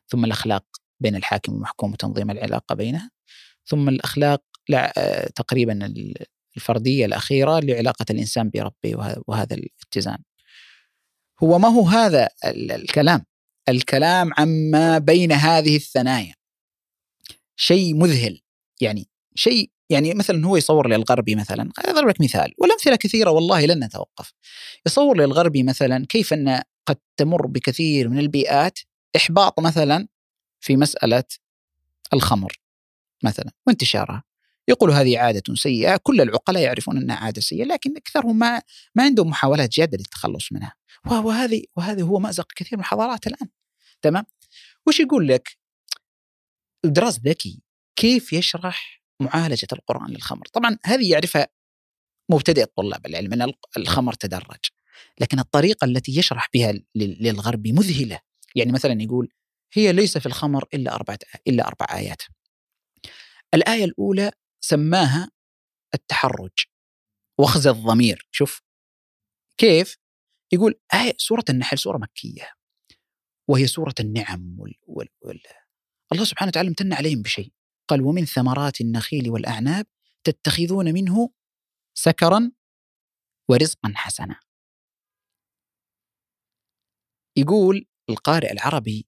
ثم 0.08 0.24
الأخلاق 0.24 0.64
بين 1.00 1.16
الحاكم 1.16 1.52
والمحكوم 1.52 1.92
وتنظيم 1.92 2.30
العلاقة 2.30 2.74
بينها 2.74 3.10
ثم 3.64 3.88
الأخلاق 3.88 4.42
تقريبا 5.34 5.94
الفردية 6.56 7.06
الأخيرة 7.06 7.60
لعلاقة 7.60 8.06
الإنسان 8.10 8.50
بربه 8.50 9.16
وهذا 9.26 9.54
الاتزان. 9.54 10.18
هو 11.42 11.58
ما 11.58 11.68
هو 11.68 11.88
هذا 11.88 12.28
الكلام، 12.44 13.24
الكلام 13.68 14.30
عما 14.38 14.98
بين 14.98 15.32
هذه 15.32 15.76
الثنايا. 15.76 16.34
شيء 17.56 17.94
مذهل 17.94 18.40
يعني 18.80 19.08
شيء 19.34 19.70
يعني 19.90 20.14
مثلا 20.14 20.46
هو 20.46 20.56
يصور 20.56 20.88
للغربي 20.88 21.34
مثلا 21.34 21.70
اضرب 21.78 22.08
لك 22.08 22.20
مثال 22.20 22.54
والأمثلة 22.58 22.96
كثيرة 22.96 23.30
والله 23.30 23.66
لن 23.66 23.84
نتوقف. 23.84 24.32
يصور 24.86 25.16
للغربي 25.16 25.62
مثلا 25.62 26.06
كيف 26.08 26.32
أن 26.32 26.62
قد 26.86 26.96
تمر 27.16 27.46
بكثير 27.46 28.08
من 28.08 28.18
البيئات 28.18 28.78
إحباط 29.16 29.60
مثلا 29.60 30.08
في 30.60 30.76
مسألة 30.76 31.24
الخمر 32.12 32.52
مثلا 33.24 33.50
وانتشارها. 33.66 34.24
يقول 34.68 34.90
هذه 34.90 35.18
عادة 35.18 35.54
سيئة 35.54 35.96
كل 36.02 36.20
العقلاء 36.20 36.62
يعرفون 36.62 36.96
أنها 36.96 37.16
عادة 37.16 37.40
سيئة 37.40 37.64
لكن 37.64 37.96
أكثرهم 37.96 38.38
ما 38.38 38.62
ما 38.94 39.02
عندهم 39.02 39.28
محاولات 39.28 39.70
جادة 39.70 39.98
للتخلص 39.98 40.52
منها. 40.52 40.74
وهذه 41.06 41.62
وهذه 41.76 42.02
هو 42.02 42.18
مأزق 42.18 42.52
كثير 42.56 42.78
من 42.78 42.84
الحضارات 42.84 43.26
الآن. 43.26 43.48
تمام؟ 44.02 44.24
وش 44.86 45.00
يقول 45.00 45.28
لك؟ 45.28 45.58
دراس 46.84 47.20
ذكي 47.20 47.62
كيف 47.96 48.32
يشرح 48.32 49.01
معالجة 49.22 49.68
القرآن 49.72 50.10
للخمر. 50.10 50.46
طبعا 50.52 50.78
هذه 50.84 51.12
يعرفها 51.12 51.48
مبتدئ 52.30 52.64
طلاب 52.64 53.06
العلم 53.06 53.32
أن 53.32 53.52
الخمر 53.76 54.12
تدرج. 54.12 54.60
لكن 55.20 55.38
الطريقة 55.38 55.84
التي 55.84 56.18
يشرح 56.18 56.48
بها 56.54 56.72
للغرب 56.94 57.68
مذهلة. 57.68 58.20
يعني 58.54 58.72
مثلا 58.72 59.02
يقول 59.02 59.28
هي 59.72 59.92
ليس 59.92 60.18
في 60.18 60.26
الخمر 60.26 60.64
إلا 60.74 60.94
أربعة 60.94 61.18
إلا 61.46 61.66
أربع 61.66 61.86
آيات. 61.90 62.22
الآية 63.54 63.84
الأولى 63.84 64.32
سماها 64.60 65.30
التحرج 65.94 66.58
وخز 67.38 67.66
الضمير. 67.66 68.28
شوف 68.30 68.62
كيف؟ 69.58 69.96
يقول 70.52 70.80
آية 70.94 71.14
سورة 71.18 71.44
النحل 71.50 71.78
سورة 71.78 71.98
مكية 71.98 72.50
وهي 73.48 73.66
سورة 73.66 73.94
النعم 74.00 74.56
وال 74.58 74.74
وال 74.86 75.08
وال 75.22 75.40
الله 76.12 76.24
سبحانه 76.24 76.48
وتعالى 76.48 76.68
امتن 76.68 76.92
عليهم 76.92 77.22
بشيء. 77.22 77.52
قال 77.92 78.02
ومن 78.02 78.24
ثمرات 78.24 78.80
النخيل 78.80 79.30
والأعناب 79.30 79.86
تتخذون 80.24 80.94
منه 80.94 81.30
سكرا 81.94 82.52
ورزقا 83.48 83.92
حسنا. 83.94 84.40
يقول 87.36 87.86
القارئ 88.10 88.52
العربي 88.52 89.06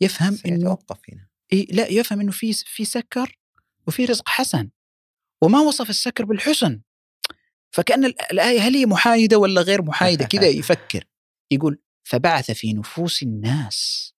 يفهم 0.00 0.38
إنه 0.46 0.64
توقف 0.64 1.00
هنا. 1.12 1.28
لا 1.70 1.88
يفهم 1.88 2.20
إنه 2.20 2.32
في 2.32 2.52
في 2.52 2.84
سكر 2.84 3.38
وفي 3.86 4.04
رزق 4.04 4.28
حسن 4.28 4.70
وما 5.42 5.60
وصف 5.60 5.90
السكر 5.90 6.24
بالحسن. 6.24 6.82
فكأن 7.70 8.04
الآية 8.04 8.60
هل 8.60 8.74
هي 8.76 8.86
محايدة 8.86 9.38
ولا 9.38 9.60
غير 9.60 9.82
محايدة؟ 9.82 10.24
كذا 10.24 10.48
يفكر. 10.60 11.04
يقول 11.50 11.82
فبعث 12.04 12.50
في 12.50 12.72
نفوس 12.72 13.22
الناس 13.22 14.12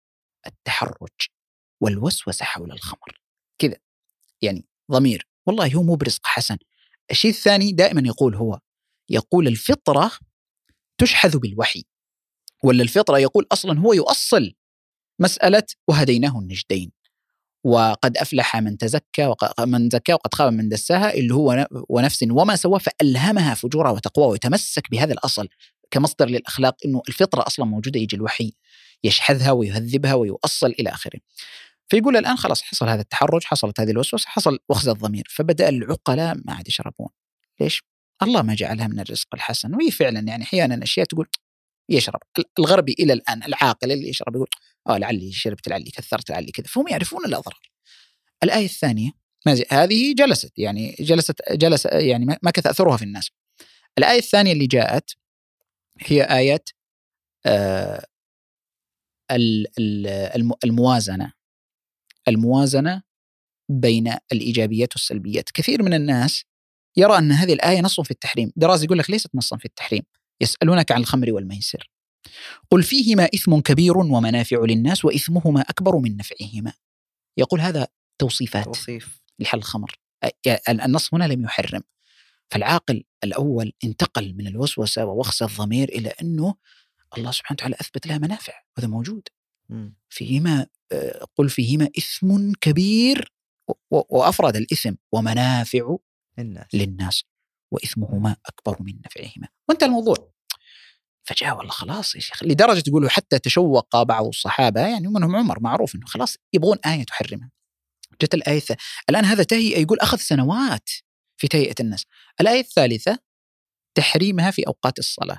التحرج 0.46 1.28
والوسوسة 1.80 2.44
حول 2.44 2.72
الخمر. 2.72 3.19
يعني 4.42 4.66
ضمير. 4.92 5.26
والله 5.46 5.74
هو 5.74 5.82
مو 5.82 5.94
برزق 5.94 6.26
حسن. 6.26 6.56
الشيء 7.10 7.30
الثاني 7.30 7.72
دائما 7.72 8.02
يقول 8.06 8.34
هو 8.34 8.60
يقول 9.08 9.46
الفطرة 9.48 10.10
تشحذ 10.98 11.38
بالوحي 11.38 11.84
ولا 12.64 12.82
الفطرة 12.82 13.18
يقول 13.18 13.46
أصلا 13.52 13.78
هو 13.80 13.92
يؤصل 13.92 14.52
مسألة 15.18 15.62
وهديناه 15.88 16.38
النجدين. 16.38 16.92
وقد 17.64 18.16
أفلح 18.16 18.56
من 18.56 18.78
تزكى 18.78 19.34
من 19.60 19.90
زكى 19.90 20.12
وقد 20.12 20.34
خاب 20.34 20.52
من 20.52 20.68
دساها 20.68 21.14
اللي 21.14 21.34
هو 21.34 21.66
ونفس 21.88 22.22
وما 22.30 22.56
سوى 22.56 22.80
فألهمها 22.80 23.54
فجورها 23.54 23.90
وتقواها 23.90 24.28
ويتمسك 24.28 24.90
بهذا 24.90 25.12
الأصل 25.12 25.48
كمصدر 25.90 26.28
للأخلاق 26.28 26.76
أنه 26.84 27.02
الفطرة 27.08 27.46
أصلا 27.46 27.66
موجودة 27.66 28.00
يجي 28.00 28.16
الوحي 28.16 28.52
يشحذها 29.04 29.50
ويهذبها 29.52 30.14
ويؤصل 30.14 30.66
إلى 30.66 30.90
آخره. 30.90 31.20
فيقول 31.90 32.16
الآن 32.16 32.36
خلاص 32.36 32.62
حصل 32.62 32.88
هذا 32.88 33.00
التحرج 33.00 33.44
حصلت 33.44 33.80
هذه 33.80 33.90
الوسوسة 33.90 34.28
حصل 34.28 34.58
وخز 34.68 34.88
الضمير 34.88 35.24
فبدأ 35.30 35.68
العقلاء 35.68 36.36
ما 36.44 36.52
عاد 36.54 36.68
يشربون 36.68 37.08
ليش؟ 37.60 37.82
الله 38.22 38.42
ما 38.42 38.54
جعلها 38.54 38.86
من 38.88 39.00
الرزق 39.00 39.26
الحسن 39.34 39.74
وهي 39.74 39.90
فعلا 39.90 40.20
يعني 40.20 40.44
أحيانا 40.44 40.84
أشياء 40.84 41.06
تقول 41.06 41.28
يشرب 41.88 42.20
الغربي 42.58 42.94
إلى 43.00 43.12
الآن 43.12 43.42
العاقل 43.42 43.92
اللي 43.92 44.08
يشرب 44.08 44.34
يقول 44.34 44.48
آه 44.88 44.98
لعلي 44.98 45.32
شربت 45.32 45.68
لعلي 45.68 45.90
كثرت 45.90 46.30
لعلي 46.30 46.52
كذا 46.52 46.66
فهم 46.66 46.88
يعرفون 46.88 47.24
الأضرار. 47.24 47.60
الآية 48.42 48.64
الثانية 48.64 49.10
هذه 49.70 50.14
جلست 50.14 50.58
يعني 50.58 50.96
جلست 51.00 51.52
جلس 51.52 51.86
يعني 51.86 52.24
ما 52.42 52.50
كث 52.50 52.66
اثرها 52.66 52.96
في 52.96 53.04
الناس. 53.04 53.30
الآية 53.98 54.18
الثانية 54.18 54.52
اللي 54.52 54.66
جاءت 54.66 55.10
هي 56.00 56.22
آية 56.22 56.64
آه 57.46 58.06
ال- 59.30 59.66
ال- 59.78 60.06
الم- 60.06 60.58
الموازنة 60.64 61.32
الموازنة 62.30 63.02
بين 63.68 64.14
الإيجابيات 64.32 64.92
والسلبيات، 64.92 65.50
كثير 65.50 65.82
من 65.82 65.94
الناس 65.94 66.44
يرى 66.96 67.18
أن 67.18 67.32
هذه 67.32 67.52
الآية 67.52 67.80
نص 67.80 68.00
في 68.00 68.10
التحريم، 68.10 68.52
دراز 68.56 68.84
يقول 68.84 68.98
لك 68.98 69.10
ليست 69.10 69.30
نصا 69.34 69.56
في 69.56 69.64
التحريم، 69.64 70.02
يسألونك 70.40 70.92
عن 70.92 71.00
الخمر 71.00 71.32
والميسر. 71.32 71.90
قل 72.70 72.82
فيهما 72.82 73.24
إثم 73.34 73.58
كبير 73.58 73.98
ومنافع 73.98 74.64
للناس 74.64 75.04
وإثمهما 75.04 75.60
أكبر 75.60 75.96
من 75.96 76.16
نفعهما. 76.16 76.72
يقول 77.36 77.60
هذا 77.60 77.86
توصيفات 78.18 78.64
توصيف. 78.64 79.20
لحل 79.38 79.58
الخمر. 79.58 79.98
النص 80.68 81.14
هنا 81.14 81.24
لم 81.24 81.44
يحرم. 81.44 81.82
فالعاقل 82.50 83.04
الأول 83.24 83.72
انتقل 83.84 84.34
من 84.34 84.46
الوسوسة 84.46 85.04
ووخز 85.04 85.42
الضمير 85.42 85.88
إلى 85.88 86.08
أنه 86.08 86.54
الله 87.18 87.30
سبحانه 87.30 87.56
وتعالى 87.56 87.76
أثبت 87.80 88.06
لها 88.06 88.18
منافع. 88.18 88.52
وهذا 88.76 88.88
موجود. 88.88 89.28
فيهما 90.08 90.66
قل 91.36 91.48
فيهما 91.48 91.88
إثم 91.98 92.52
كبير 92.60 93.32
وأفرد 93.90 94.56
الإثم 94.56 94.94
ومنافع 95.12 95.96
الناس 96.38 96.66
للناس 96.74 97.24
وإثمهما 97.72 98.36
أكبر 98.46 98.82
من 98.82 99.00
نفعهما. 99.06 99.48
وانتهى 99.68 99.86
الموضوع. 99.86 100.32
فجاء 101.22 101.56
والله 101.56 101.70
خلاص 101.70 102.14
يا 102.14 102.20
شيخ 102.20 102.44
لدرجة 102.44 102.82
يقولوا 102.86 103.08
حتى 103.08 103.38
تشوق 103.38 104.02
بعض 104.02 104.26
الصحابة 104.26 104.80
يعني 104.80 105.08
منهم 105.08 105.36
عمر 105.36 105.60
معروف 105.60 105.94
أنه 105.94 106.06
خلاص 106.06 106.36
يبغون 106.52 106.78
آية 106.86 107.04
تحرمها 107.04 107.50
جت 108.22 108.34
الآية 108.34 108.62
الآن 109.10 109.24
هذا 109.24 109.42
تهيئة 109.42 109.80
يقول 109.80 109.98
أخذ 110.00 110.18
سنوات 110.18 110.90
في 111.40 111.48
تهيئة 111.48 111.74
الناس. 111.80 112.06
الآية 112.40 112.60
الثالثة 112.60 113.18
تحريمها 113.94 114.50
في 114.50 114.66
أوقات 114.66 114.98
الصلاة. 114.98 115.38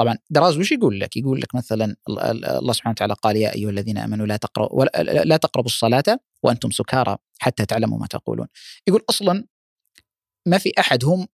طبعا 0.00 0.18
دراز 0.30 0.58
وش 0.58 0.72
يقول 0.72 1.00
لك؟ 1.00 1.16
يقول 1.16 1.40
لك 1.40 1.54
مثلا 1.54 1.96
ال- 2.08 2.18
ال- 2.20 2.44
الله 2.44 2.72
سبحانه 2.72 2.92
وتعالى 2.92 3.14
قال 3.14 3.36
يا 3.36 3.54
أيها 3.54 3.70
الذين 3.70 3.98
آمنوا 3.98 4.26
لا 4.26 4.36
تقربوا 4.36 4.84
لا 5.02 5.36
تقربوا 5.36 5.70
الصلاة 5.70 6.04
وأنتم 6.42 6.70
سكارى 6.70 7.16
حتى 7.38 7.66
تعلموا 7.66 7.98
ما 7.98 8.06
تقولون. 8.06 8.46
يقول 8.88 9.04
أصلا 9.10 9.44
ما 10.48 10.58
في 10.58 10.72
أحد 10.78 11.04
هم 11.04 11.26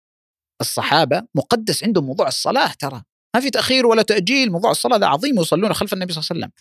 الصحابة 0.60 1.22
مقدس 1.34 1.84
عندهم 1.84 2.04
موضوع 2.06 2.28
الصلاة 2.28 2.72
ترى 2.78 3.02
ما 3.36 3.40
في 3.40 3.50
تأخير 3.50 3.86
ولا 3.86 4.02
تأجيل 4.02 4.52
موضوع 4.52 4.70
الصلاة 4.70 4.96
ذا 4.96 5.06
عظيم 5.06 5.40
يصلون 5.40 5.72
خلف 5.72 5.92
النبي 5.92 6.12
صلى 6.12 6.20
الله 6.22 6.28
عليه 6.30 6.40
وسلم. 6.40 6.52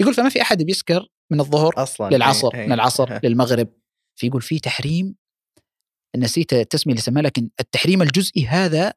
يقول 0.00 0.14
فما 0.14 0.28
في 0.28 0.42
أحد 0.42 0.62
بيسكر 0.62 1.06
من 1.32 1.40
الظهر 1.40 1.72
أصلا 1.76 2.10
للعصر 2.16 2.48
إيه، 2.54 2.60
من 2.60 2.66
إيه. 2.66 2.74
العصر 2.74 3.18
للمغرب 3.24 3.68
فيقول 4.20 4.42
في 4.42 4.58
تحريم 4.58 5.14
نسيت 6.16 6.52
التسميه 6.52 6.92
اللي 6.94 7.02
سماها 7.02 7.22
لكن 7.22 7.50
التحريم 7.60 8.02
الجزئي 8.02 8.46
هذا 8.46 8.92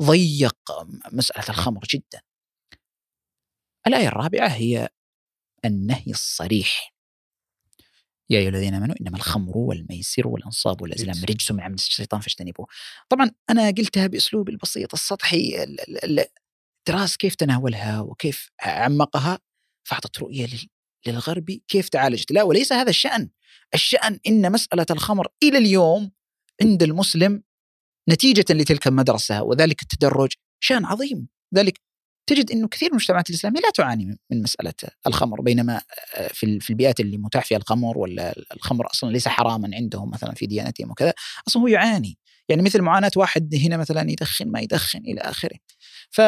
ضيق 0.00 0.56
مسألة 1.12 1.48
الخمر 1.48 1.80
جدا. 1.90 2.22
الآية 3.86 4.08
الرابعة 4.08 4.48
هي 4.48 4.88
النهي 5.64 6.10
الصريح 6.10 6.94
يا 8.30 8.38
أيها 8.38 8.48
الذين 8.48 8.74
آمنوا 8.74 8.94
إنما 9.00 9.16
الخمر 9.16 9.58
والميسر 9.58 10.28
والأنصاب 10.28 10.82
والأزلام 10.82 11.24
رجس. 11.24 11.52
من 11.52 11.60
عمل 11.60 11.74
الشيطان 11.74 12.20
فاجتنبوه. 12.20 12.66
طبعا 13.08 13.30
أنا 13.50 13.70
قلتها 13.70 14.06
بأسلوب 14.06 14.48
البسيط 14.48 14.92
السطحي 14.94 15.62
ال- 15.62 15.80
ال- 15.80 16.20
ال- 16.20 16.26
دراس 16.88 17.16
كيف 17.16 17.34
تناولها 17.34 18.00
وكيف 18.00 18.50
عمقها 18.60 19.38
فأعطت 19.84 20.18
رؤية 20.18 20.46
لل- 20.46 20.68
للغربي 21.06 21.62
كيف 21.68 21.88
تعالجت 21.88 22.32
لا 22.32 22.42
وليس 22.42 22.72
هذا 22.72 22.90
الشأن 22.90 23.30
الشأن 23.74 24.20
إن 24.26 24.52
مسألة 24.52 24.86
الخمر 24.90 25.26
إلى 25.42 25.58
اليوم 25.58 26.12
عند 26.62 26.82
المسلم 26.82 27.42
نتيجة 28.10 28.44
لتلك 28.50 28.86
المدرسة 28.86 29.42
وذلك 29.42 29.82
التدرج 29.82 30.30
شان 30.60 30.84
عظيم. 30.84 31.28
ذلك 31.54 31.80
تجد 32.26 32.50
إنه 32.50 32.68
كثير 32.68 32.88
من 32.88 32.92
المجتمعات 32.92 33.30
الإسلامية 33.30 33.60
لا 33.60 33.70
تعاني 33.74 34.18
من- 34.30 34.42
مسألة 34.42 34.72
الخمر 35.06 35.40
بينما 35.40 35.80
آه، 36.16 36.28
في 36.28 36.46
ال- 36.46 36.60
في 36.60 36.70
البيئات 36.70 37.00
اللي 37.00 37.18
متاح 37.18 37.44
فيها 37.44 37.58
الخمر 37.58 37.98
ولا 37.98 38.34
الخمر 38.56 38.86
أصلا 38.90 39.10
ليس 39.12 39.28
حراما 39.28 39.70
عندهم 39.74 40.10
مثلا 40.10 40.34
في 40.34 40.46
ديانتهم 40.46 40.90
وكذا 40.90 41.12
أصلا 41.48 41.62
هو 41.62 41.66
يعاني. 41.66 42.18
يعني 42.48 42.62
مثل 42.62 42.82
معاناة 42.82 43.10
واحد 43.16 43.54
هنا 43.54 43.76
مثلا 43.76 44.10
يدخن 44.10 44.48
ما 44.50 44.60
يدخن 44.60 44.98
إلى 44.98 45.20
آخره. 45.20 45.56
ف 46.10 46.20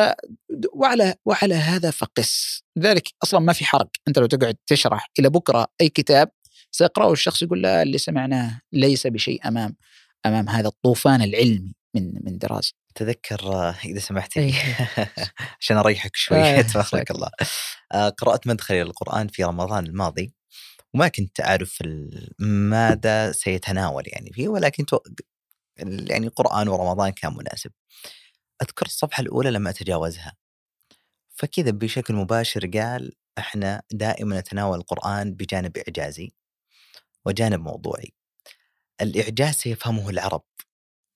وعلى 0.75 1.14
وعلى 1.25 1.55
هذا 1.55 1.91
فقس. 1.91 2.62
لذلك 2.77 3.09
أصلا 3.22 3.41
ما 3.41 3.53
في 3.53 3.64
حرج 3.64 3.89
أنت 4.09 4.18
لو 4.18 4.27
تقعد 4.27 4.57
تشرح 4.66 5.11
إلى 5.18 5.31
بكرة 5.31 5.66
أي 5.81 5.89
كتاب 5.89 6.31
سيقرأه 6.70 7.12
الشخص 7.12 7.43
يقول 7.43 7.62
لا 7.62 7.83
اللي 7.83 7.99
سمعناه 7.99 8.61
ليس 8.72 9.07
بشيء 9.07 9.49
أمام. 9.49 9.77
أمام 10.27 10.49
هذا 10.49 10.68
الطوفان 10.68 11.22
العلمي 11.22 11.75
من 11.95 12.12
من 12.25 12.39
دراز. 12.39 12.75
تذكر 12.95 13.53
آه، 13.53 13.75
إذا 13.85 13.99
سمحت 13.99 14.37
لي 14.37 14.45
أي. 14.45 14.53
عشان 15.61 15.77
أريحك 15.77 16.16
شوي. 16.16 16.39
آه، 16.39 16.61
تبارك. 16.72 17.11
الله. 17.11 17.31
آه، 17.93 18.09
قرأت 18.09 18.47
مدخلي 18.47 18.83
للقران 18.83 19.29
في 19.29 19.45
رمضان 19.45 19.87
الماضي 19.87 20.35
وما 20.95 21.09
كنت 21.09 21.41
أعرف 21.41 21.79
ماذا 22.39 23.33
سيتناول 23.33 24.05
يعني 24.07 24.33
فيه 24.33 24.49
ولكن 24.49 24.87
تو... 24.87 24.99
يعني 25.79 26.27
القران 26.27 26.68
ورمضان 26.68 27.11
كان 27.12 27.35
مناسب. 27.37 27.70
أذكر 28.62 28.87
الصفحة 28.87 29.20
الأولى 29.20 29.51
لما 29.51 29.70
أتجاوزها. 29.70 30.33
فكذا 31.37 31.70
بشكل 31.70 32.14
مباشر 32.14 32.66
قال 32.66 33.12
إحنا 33.39 33.83
دائما 33.93 34.41
نتناول 34.41 34.79
القرآن 34.79 35.35
بجانب 35.35 35.77
إعجازي 35.79 36.33
وجانب 37.27 37.61
موضوعي. 37.61 38.12
الإعجاز 39.01 39.55
سيفهمه 39.55 40.11
العرب. 40.11 40.42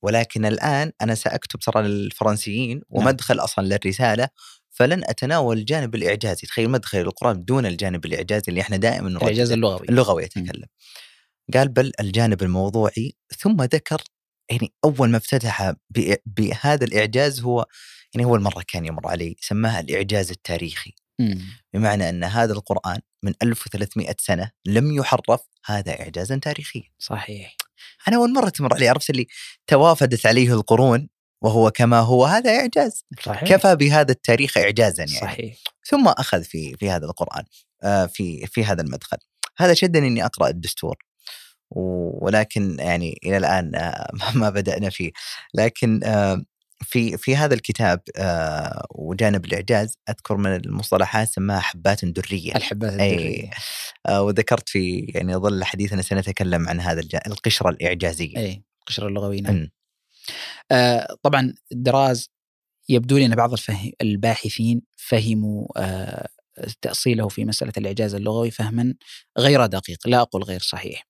ولكن 0.02 0.44
الآن 0.44 0.92
أنا 1.02 1.14
سأكتب 1.14 1.58
ترى 1.58 1.82
للفرنسيين 1.82 2.82
ومدخل 2.90 3.38
أصلا 3.38 3.66
للرسالة 3.66 4.28
فلن 4.70 5.04
أتناول 5.04 5.58
الجانب 5.58 5.94
الإعجازي. 5.94 6.46
تخيل 6.46 6.70
مدخل 6.70 6.98
القرآن 6.98 7.44
دون 7.44 7.66
الجانب 7.66 8.04
الإعجازي 8.06 8.44
اللي 8.48 8.60
إحنا 8.60 8.76
دائما 8.76 9.08
نردده. 9.08 9.26
الإعجاز 9.26 9.52
اللغوي. 9.52 9.86
اللغوي 9.88 10.22
يتكلم 10.22 10.66
قال 11.54 11.68
بل 11.68 11.92
الجانب 12.00 12.42
الموضوعي. 12.42 13.16
ثم 13.38 13.62
ذكر 13.62 14.02
يعني 14.50 14.72
أول 14.84 15.08
ما 15.10 15.16
افتتح 15.16 15.72
بهذا 16.26 16.84
الإعجاز 16.84 17.40
هو 17.40 17.66
يعني 18.14 18.24
أول 18.24 18.40
مرة 18.40 18.64
كان 18.68 18.84
يمر 18.86 19.08
علي 19.08 19.36
سماها 19.40 19.80
الإعجاز 19.80 20.30
التاريخي. 20.30 20.94
بمعنى 21.74 22.08
أن 22.08 22.24
هذا 22.24 22.52
القرآن 22.52 23.00
من 23.24 23.34
1300 23.42 24.14
سنة 24.18 24.50
لم 24.66 24.92
يحرف 24.92 25.40
هذا 25.64 26.00
اعجازا 26.00 26.36
تاريخيا. 26.36 26.82
صحيح. 26.98 27.56
أنا 28.08 28.16
أول 28.16 28.32
مرة 28.32 28.48
تمر 28.48 28.74
علي 28.74 28.88
عرفت 28.88 29.10
اللي 29.10 29.26
توافدت 29.66 30.26
عليه 30.26 30.54
القرون 30.54 31.08
وهو 31.42 31.70
كما 31.70 32.00
هو 32.00 32.24
هذا 32.24 32.50
إعجاز. 32.50 33.04
صحيح. 33.22 33.48
كفى 33.48 33.76
بهذا 33.76 34.12
التاريخ 34.12 34.58
اعجازا 34.58 35.04
يعني. 35.04 35.20
صحيح. 35.20 35.56
ثم 35.84 36.08
أخذ 36.08 36.44
في 36.44 36.76
في 36.76 36.90
هذا 36.90 37.06
القرآن 37.06 37.44
آه، 37.82 38.06
في 38.06 38.46
في 38.46 38.64
هذا 38.64 38.82
المدخل. 38.82 39.16
هذا 39.58 39.74
شدني 39.74 40.08
إني 40.08 40.24
أقرأ 40.24 40.48
الدستور. 40.48 40.96
ولكن 41.70 42.76
يعني 42.78 43.18
إلى 43.24 43.36
الآن 43.36 43.74
آه، 43.74 44.10
ما 44.34 44.50
بدأنا 44.50 44.90
فيه. 44.90 45.10
لكن 45.54 46.00
آه، 46.04 46.42
في 46.82 47.16
في 47.16 47.36
هذا 47.36 47.54
الكتاب 47.54 48.00
آه، 48.16 48.86
وجانب 48.90 49.44
الإعجاز 49.44 49.98
أذكر 50.08 50.36
من 50.36 50.54
المصطلحات 50.54 51.28
سماها 51.28 51.60
حبات 51.60 52.04
درية 52.04 52.54
الحبات 52.56 52.92
أي. 52.92 53.12
الدرية 53.14 53.50
آه، 54.06 54.22
وذكرت 54.22 54.68
في 54.68 54.98
يعني 55.14 55.36
ظل 55.36 55.64
حديثنا 55.64 56.02
سنتكلم 56.02 56.68
عن 56.68 56.80
هذا 56.80 57.00
الج- 57.00 57.18
القشرة 57.26 57.68
الإعجازية 57.70 58.38
أي 58.38 58.62
قشر 58.86 59.08
اللغوي 59.08 59.40
نعم. 59.40 59.68
آه 60.72 61.16
طبعا 61.22 61.54
دراز 61.70 62.30
يبدو 62.88 63.18
لي 63.18 63.26
أن 63.26 63.34
بعض. 63.34 63.54
الباحثين 64.02 64.82
فهموا 64.96 65.66
آه 65.76 66.28
تأصيله 66.82 67.28
في 67.28 67.44
مسألة 67.44 67.72
الإعجاز 67.76 68.14
اللغوي 68.14 68.50
فهما 68.50 68.94
غير 69.38 69.66
دقيق 69.66 70.08
لا 70.08 70.20
أقول 70.20 70.42
غير 70.42 70.60
صحيح 70.60 71.06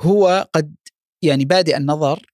هو 0.00 0.48
قد 0.54 0.74
يعني 1.22 1.44
بادئ 1.44 1.76
النظر 1.76 2.26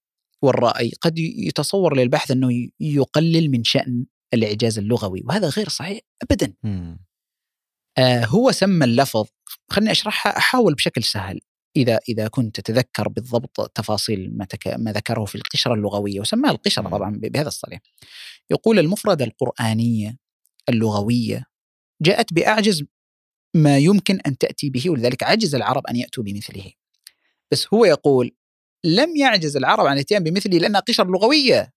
والرأي 0.43 0.93
قد 1.01 1.19
يتصور 1.19 1.97
للبحث 1.97 2.31
أنه 2.31 2.53
ي- 2.53 2.73
يقلل 2.81 3.51
من 3.51 3.65
شأن 3.65 4.07
الإعجاز 4.35 4.79
اللغوي 4.79 5.23
وهذا 5.25 5.49
غير 5.49 5.69
صحيح 5.69 6.01
ابدا 6.23 6.55
مم. 6.63 6.99
آه 7.99 8.25
هو 8.25 8.53
سمى 8.53 8.85
اللفظ 8.85 9.27
خليني 9.71 9.91
اشرحها 9.91 10.37
احاول 10.39 10.75
بشكل 10.75 11.03
سهل 11.03 11.41
إذا 11.77 11.99
إذا 12.09 12.29
كنت 12.29 12.61
تتذكر 12.61 13.09
بالضبط 13.09 13.71
تفاصيل 13.75 14.37
ما, 14.39 14.45
تك... 14.45 14.69
ما 14.69 14.93
ذكره 14.93 15.25
في 15.25 15.35
القشرة 15.35 15.75
اللغوية 15.75 16.21
وسماها 16.21 16.51
القشرة 16.53 16.83
مم. 16.83 16.89
طبعا 16.89 17.17
بهذا 17.23 17.49
الصريح 17.49 17.81
يقول 18.51 18.79
المفردة 18.79 19.25
القرآنية 19.25 20.17
اللغوية 20.69 21.45
جاءت 22.03 22.33
بأعجز 22.33 22.85
ما 23.55 23.79
يمكن 23.79 24.21
أن 24.27 24.39
تأتي 24.39 24.71
به 24.71 24.91
ولذلك 24.91 25.23
عجز 25.23 25.55
العرب 25.55 25.87
أن 25.87 25.97
يأتوا 25.97 26.25
بمثله 26.25 26.73
بس 27.53 27.67
هو 27.75 27.85
يقول 27.85 28.35
لم 28.87 29.17
يعجز 29.17 29.57
العرب 29.57 29.87
عن 29.87 29.97
الاتيان 29.97 30.23
بمثله 30.23 30.59
لأنها 30.59 30.81
قشر 30.81 31.07
لغوية. 31.11 31.73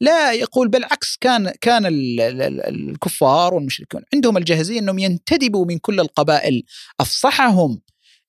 لا 0.00 0.32
يقول 0.32 0.68
بالعكس 0.68 1.16
كان 1.16 1.50
كان 1.60 1.86
ال- 1.86 2.20
ال- 2.20 2.42
ال- 2.42 2.90
الكفار 2.90 3.54
والمشركون 3.54 4.02
عندهم 4.14 4.36
الجاهزية 4.36 4.78
أنهم 4.78 4.98
ينتدبوا 4.98 5.66
من 5.66 5.78
كل 5.78 6.00
القبائل 6.00 6.62
أفصحهم 7.00 7.80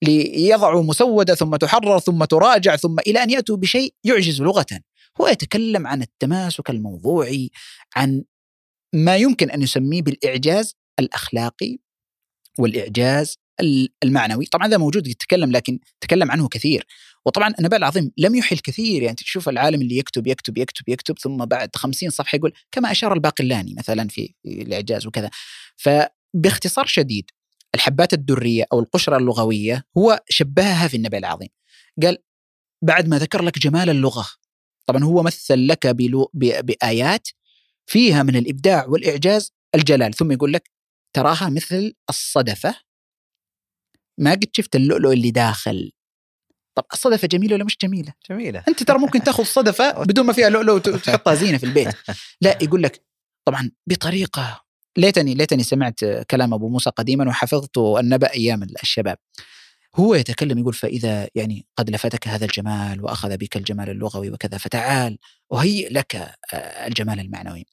ليضعوا 0.03 0.83
مسودة 0.83 1.35
ثم 1.35 1.55
تحرر 1.55 1.99
ثم 1.99 2.23
تراجع 2.25 2.75
ثم 2.75 2.99
إلى 3.07 3.23
أن 3.23 3.29
يأتوا 3.29 3.57
بشيء 3.57 3.93
يعجز 4.03 4.41
لغة. 4.41 4.65
هو 5.21 5.27
يتكلم 5.27 5.87
عن 5.87 6.01
التماسك 6.01 6.69
الموضوعي 6.69 7.49
عن 7.95 8.23
ما 8.93 9.15
يمكن 9.17 9.49
أن 9.51 9.61
يسميه 9.61 10.01
بالإعجاز 10.01 10.75
الأخلاقي 10.99 11.77
والإعجاز 12.59 13.29
ال- 13.31 13.48
المعنوي. 14.03 14.45
طبعا 14.45 14.67
هذا 14.67 14.77
موجود 14.77 15.07
يتكلم 15.07 15.51
لكن 15.51 15.79
تكلم 16.01 16.31
عنه 16.31 16.47
كثير. 16.47 16.85
وطبعا 17.25 17.53
النبأ 17.59 17.77
العظيم 17.77 18.11
لم 18.17 18.35
يحل 18.35 18.57
كثير. 18.57 19.03
يعني 19.03 19.15
تشوف 19.15 19.49
العالم 19.49 19.81
اللي 19.81 19.97
يكتب 19.97 20.27
يكتب 20.27 20.57
يكتب 20.57 20.89
يكتب 20.89 21.19
ثم 21.19 21.37
بعد 21.37 21.69
خمسين 21.75 22.09
صفحة 22.09 22.35
يقول 22.35 22.53
كما 22.71 22.91
أشار 22.91 23.13
الباقلاني 23.13 23.75
مثلا 23.77 24.07
في 24.07 24.33
الإعجاز 24.45 25.07
وكذا. 25.07 25.29
فباختصار 25.77 26.85
شديد 26.85 27.31
الحبات 27.75 28.13
الدرية 28.13 28.65
أو 28.73 28.79
القشرة 28.79 29.17
اللغوية 29.17 29.83
هو 29.97 30.23
شبهها 30.29 30.87
في 30.87 30.97
النبأ 30.97 31.17
العظيم. 31.17 31.49
قال 32.03 32.17
بعد 32.81 33.07
ما 33.07 33.17
ذكر 33.17 33.41
لك 33.41 33.59
جمال 33.59 33.89
اللغة 33.89 34.27
طبعا 34.85 35.03
هو 35.03 35.23
مثل 35.23 35.67
لك 35.67 35.87
بلو 35.87 36.31
بآيات 36.33 37.27
فيها 37.85 38.23
من 38.23 38.35
الإبداع 38.35 38.85
والإعجاز 38.85 39.51
الجلال. 39.75 40.13
ثم 40.13 40.31
يقول 40.31 40.53
لك 40.53 40.69
تراها 41.13 41.49
مثل 41.49 41.93
الصدفة 42.09 42.75
ما 44.19 44.31
قد 44.31 44.49
شفت 44.53 44.75
اللؤلؤ 44.75 45.11
اللي 45.11 45.31
داخل. 45.31 45.91
طب 46.75 46.85
الصدفة 46.93 47.27
جميلة 47.27 47.55
ولا 47.55 47.63
مش 47.63 47.77
جميلة؟ 47.81 48.13
جميلة. 48.29 48.63
أنت 48.67 48.83
ترى 48.83 48.97
ممكن 48.97 49.23
تأخذ 49.23 49.43
صدفة 49.43 49.91
بدون 50.03 50.25
ما 50.25 50.33
فيها 50.33 50.49
لؤلؤ 50.49 50.73
وت- 50.75 50.87
وتحطها 50.87 51.35
زينة 51.35 51.57
في 51.57 51.65
البيت. 51.65 51.95
لا 52.41 52.57
يقول 52.63 52.83
لك 52.83 53.03
طبعا 53.47 53.71
بطريقة 53.87 54.61
ليتني 54.97 55.33
ليتني 55.33 55.63
سمعت 55.63 55.99
كلام 56.05 56.53
أبو 56.53 56.69
موسى 56.69 56.89
قديما 56.89 57.29
وحفظت 57.29 57.77
النبأ 57.77 58.33
أيام 58.33 58.63
الشباب. 58.63 59.17
هو 59.95 60.15
يتكلم 60.15 60.57
يقول 60.59 60.73
فإذا 60.73 61.27
يعني 61.35 61.65
قد 61.77 61.89
لفتك 61.89 62.27
هذا 62.27 62.45
الجمال 62.45 63.03
وأخذ 63.03 63.37
بك 63.37 63.57
الجمال 63.57 63.89
اللغوي 63.89 64.29
وكذا 64.29 64.57
فتعال 64.57 65.17
أهيئ 65.53 65.89
لك 65.93 66.15
آه، 66.15 66.87
الجمال 66.87 67.19
المعنوي. 67.19 67.65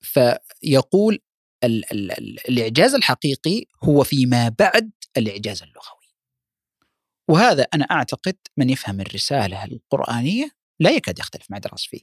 فيقول 0.00 1.18
ال 1.64 1.92
ال 1.92 2.12
ال 2.12 2.48
الإعجاز 2.48 2.94
الحقيقي 2.94 3.64
هو 3.84 4.04
فيما 4.04 4.48
بعد 4.58 4.90
الإعجاز 5.16 5.62
اللغوي 5.62 6.08
وهذا 7.28 7.62
أنا 7.74 7.84
أعتقد 7.84 8.36
من 8.56 8.70
يفهم 8.70 9.00
الرسالة 9.00 9.64
القرآنية 9.64 10.50
لا 10.80 10.90
يكاد 10.90 11.18
يختلف 11.18 11.50
مع 11.50 11.58
دراس 11.58 11.84
فيه. 11.84 12.00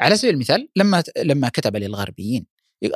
على 0.00 0.16
سبيل 0.16 0.34
المثال 0.34 0.68
لما 0.76 1.02
لما 1.16 1.48
كتب 1.48 1.76
للغربيين 1.76 2.46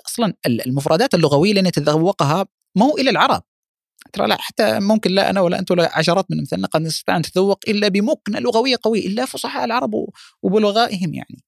أصلا 0.06 0.34
المفردات 0.46 1.14
اللغوية 1.14 1.50
اللي 1.50 1.62
نتذوقها 1.62 2.46
مو 2.76 2.96
إلى 2.96 3.10
العرب. 3.10 3.42
ترى 4.12 4.26
لا 4.26 4.36
حتى 4.40 4.80
ممكن 4.80 5.10
لا 5.10 5.30
أنا 5.30 5.40
ولا 5.40 5.58
أنت 5.58 5.70
ولا 5.70 5.98
عشرات 5.98 6.30
من 6.30 6.38
امثالنا 6.38 6.66
قد 6.66 6.80
نستطيع 6.80 7.16
أن 7.16 7.20
نتذوق 7.20 7.58
إلا 7.68 7.88
بمكنه 7.88 8.38
لغويه 8.38 8.76
قويه 8.82 9.06
إلا 9.06 9.24
فصحاء 9.24 9.64
العرب 9.64 9.90
وبلغائهم 10.42 11.14
يعني. 11.14 11.44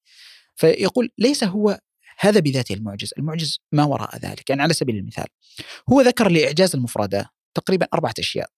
فيقول 0.56 1.10
ليس 1.18 1.44
هو 1.44 1.78
هذا 2.18 2.40
بذاته 2.40 2.74
المعجز، 2.74 3.14
المعجز 3.18 3.60
ما 3.72 3.84
وراء 3.84 4.18
ذلك، 4.18 4.50
يعني 4.50 4.62
على 4.62 4.74
سبيل 4.74 4.96
المثال 4.96 5.26
هو 5.90 6.00
ذكر 6.00 6.28
لإعجاز 6.28 6.74
المفردات 6.74 7.26
تقريبا 7.54 7.86
أربعة 7.94 8.14
أشياء. 8.18 8.50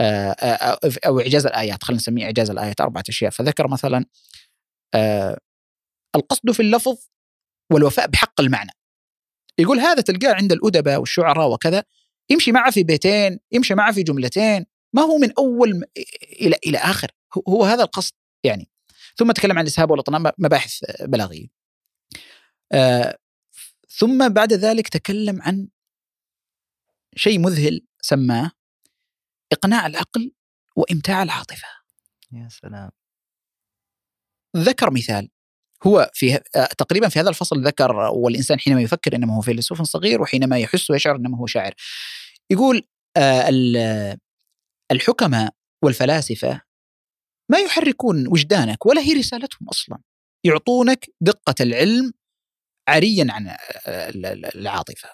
آه، 0.00 0.30
آه، 0.30 0.78
أو 1.06 1.20
إعجاز 1.20 1.46
الآيات 1.46 1.84
خلينا 1.84 2.00
نسميه 2.02 2.24
إعجاز 2.24 2.50
الآيات 2.50 2.80
أربعة 2.80 3.04
أشياء. 3.08 3.30
فذكر 3.30 3.68
مثلا 3.68 4.04
آه، 4.94 5.38
القصد 6.16 6.50
في 6.50 6.60
اللفظ 6.60 6.96
والوفاء 7.72 8.06
بحق 8.06 8.40
المعنى. 8.40 8.70
يقول 9.58 9.78
هذا 9.80 10.00
تلقاه 10.02 10.34
عند 10.34 10.52
الأدباء 10.52 11.00
والشعراء 11.00 11.50
وكذا 11.52 11.84
يمشي 12.30 12.52
معه 12.52 12.70
في 12.70 12.82
بيتين 12.82 13.38
يمشي 13.52 13.74
معه 13.74 13.92
في 13.92 14.02
جملتين 14.02 14.66
ما 14.92 15.02
هو 15.02 15.18
من 15.18 15.32
أول 15.38 15.80
م- 15.80 15.82
إلى 16.40 16.56
إلى 16.66 16.78
آخر. 16.78 17.10
هو- 17.48 17.64
هذا 17.64 17.82
القصد 17.82 18.12
يعني. 18.44 18.68
ثم 19.16 19.32
تكلم 19.32 19.58
عن 19.58 19.64
الإسهاب 19.64 19.90
والاطناب 19.90 20.32
مباحث 20.38 20.84
بلاغية. 21.00 21.46
آه، 22.72 23.18
ثم 23.88 24.28
بعد 24.28 24.52
ذلك 24.52 24.88
تكلم 24.88 25.42
عن 25.42 25.68
شيء 27.16 27.38
مذهل 27.38 27.86
سماه 28.04 28.50
إقناع 29.52 29.86
العقل 29.86 30.32
وإمتاع 30.76 31.22
العاطفة 31.22 31.68
يا 32.32 32.48
سلام 32.48 32.90
ذكر 34.56 34.90
مثال 34.90 35.28
هو 35.86 36.10
في 36.14 36.34
آه، 36.56 36.66
تقريبا 36.78 37.08
في 37.08 37.20
هذا 37.20 37.28
الفصل 37.28 37.66
ذكر 37.66 37.92
والإنسان 37.96 38.60
حينما 38.60 38.82
يفكر 38.82 39.16
إنما 39.16 39.36
هو 39.36 39.40
فيلسوف 39.40 39.82
صغير 39.82 40.22
وحينما 40.22 40.58
يحس 40.58 40.90
ويشعر 40.90 41.16
إنما 41.16 41.38
هو 41.38 41.46
شاعر. 41.46 41.74
يقول 42.50 42.88
آه، 43.16 43.48
ال- 43.48 44.18
الحكماء 44.92 45.54
والفلاسفة 45.84 46.60
ما 47.50 47.58
يحركون 47.58 48.26
وجدانك 48.28 48.86
ولا 48.86 49.00
هي 49.00 49.12
رسالتهم 49.12 49.68
أصلا. 49.68 49.98
يعطونك 50.44 51.06
دقة 51.20 51.54
العلم 51.60 52.12
عريا 52.88 53.26
عن 53.30 53.48
آه، 53.48 53.56
ال- 54.08 54.26
ال- 54.26 54.56
العاطفة. 54.56 55.08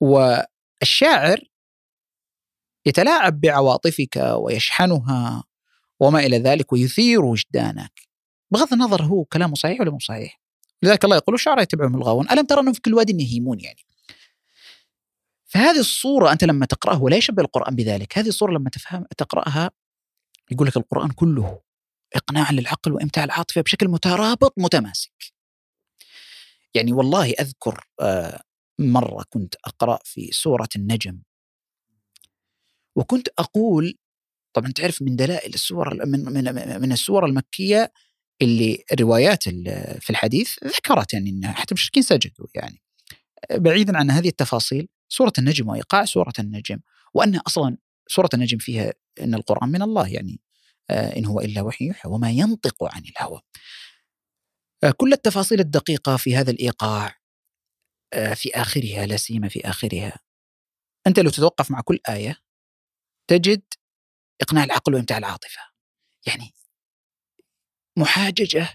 والشاعر 0.00 1.40
يتلاعب 2.86 3.40
بعواطفك 3.40 4.16
ويشحنها 4.16 5.44
وما 6.00 6.20
إلى 6.20 6.38
ذلك 6.38 6.72
ويثير 6.72 7.24
وجدانك. 7.24 8.00
بغض 8.50 8.72
النظر 8.72 9.02
هو 9.02 9.24
كلامه 9.24 9.54
صحيح 9.54 9.80
ولا 9.80 9.90
مو 9.90 9.98
صحيح. 9.98 10.40
لذلك 10.82 11.04
الله 11.04 11.16
يقول 11.16 11.34
الشعراء 11.34 11.62
يتبعهم 11.62 11.94
الغاوون. 11.96 12.30
ألم 12.30 12.46
ترى 12.46 12.60
أنهم 12.60 12.72
في 12.72 12.80
كل 12.80 12.94
واد 12.94 13.20
يهيمون 13.20 13.60
يعني؟ 13.60 13.84
فهذه 15.46 15.78
الصورة 15.78 16.32
أنت 16.32 16.44
لما 16.44 16.66
تقراه 16.66 17.02
ولا 17.02 17.16
يشبه 17.16 17.42
القرآن 17.42 17.76
بذلك. 17.76 18.18
هذه 18.18 18.28
الصورة 18.28 18.52
لما 18.52 18.70
تفهم 18.70 19.04
تقرأها 19.18 19.70
يقول 20.50 20.66
لك 20.66 20.76
القرآن 20.76 21.10
كله 21.10 21.60
اقناع 22.14 22.52
للعقل 22.52 22.92
وإمتاع 22.92 23.24
العاطفة 23.24 23.60
بشكل 23.60 23.88
مترابط 23.88 24.54
متماسك. 24.58 25.12
يعني 26.74 26.92
والله 26.92 27.30
أذكر 27.30 27.84
آه، 28.00 28.42
مرة 28.80 29.24
كنت 29.30 29.54
أقرأ 29.64 29.98
في 30.04 30.30
سورة 30.32 30.68
النجم. 30.76 31.22
وكنت 32.96 33.28
أقول 33.38 33.94
طبعا 34.52 34.72
تعرف 34.72 35.02
من 35.02 35.16
دلائل 35.16 35.54
السور 35.54 36.06
من 36.06 36.24
من 36.24 36.44
من 36.82 36.92
السور 36.92 37.26
المكية 37.26 37.92
اللي 38.42 38.84
الروايات 38.92 39.46
ال- 39.46 40.00
في 40.00 40.10
الحديث 40.10 40.64
ذكرت 40.64 41.12
يعني 41.14 41.30
ان 41.30 41.46
حتى 41.46 41.72
المشركين 41.72 42.02
سجدوا 42.02 42.46
يعني. 42.54 42.82
بعيدا 43.54 43.98
عن 43.98 44.10
هذه 44.10 44.28
التفاصيل 44.28 44.88
سورة 45.08 45.32
النجم 45.38 45.68
وإيقاع 45.68 46.04
سورة 46.04 46.32
النجم 46.38 46.80
وأن 47.14 47.36
أصلا 47.36 47.76
سورة 48.08 48.28
النجم 48.34 48.58
فيها 48.58 48.92
أن 49.20 49.34
القرآن 49.34 49.68
من 49.68 49.82
الله 49.82 50.08
يعني 50.08 50.40
آه، 50.90 51.16
إن 51.18 51.24
هو 51.26 51.40
إلا 51.40 51.62
وحي 51.62 51.84
يوحى 51.86 52.08
وما 52.08 52.30
ينطق 52.30 52.84
عن 52.94 53.02
الهوى. 53.02 53.40
آه، 54.84 54.90
كل 54.90 55.12
التفاصيل 55.12 55.60
الدقيقة 55.60 56.16
في 56.16 56.36
هذا 56.36 56.50
الإيقاع 56.50 57.19
في 58.34 58.50
آخرها 58.54 59.06
لا 59.06 59.16
سيما 59.16 59.48
في 59.48 59.60
آخرها. 59.68 60.18
أنت 61.06 61.18
لو 61.20 61.30
تتوقف 61.30 61.70
مع 61.70 61.80
كل 61.80 61.98
آية 62.08 62.36
تجد 63.30 63.62
إقناع 64.42 64.64
العقل 64.64 64.94
وإمتاع 64.94 65.18
العاطفة. 65.18 65.60
يعني 66.26 66.54
محاججة 67.98 68.68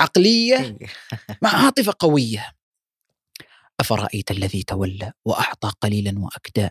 عقلية 0.00 0.78
مع 1.42 1.50
عاطفة 1.64 1.94
قوية. 1.98 2.52
أفرأيت 3.80 4.30
الذي 4.30 4.62
تولى 4.62 5.12
وأعطى 5.24 5.72
قليلا 5.80 6.18
واكدى 6.18 6.68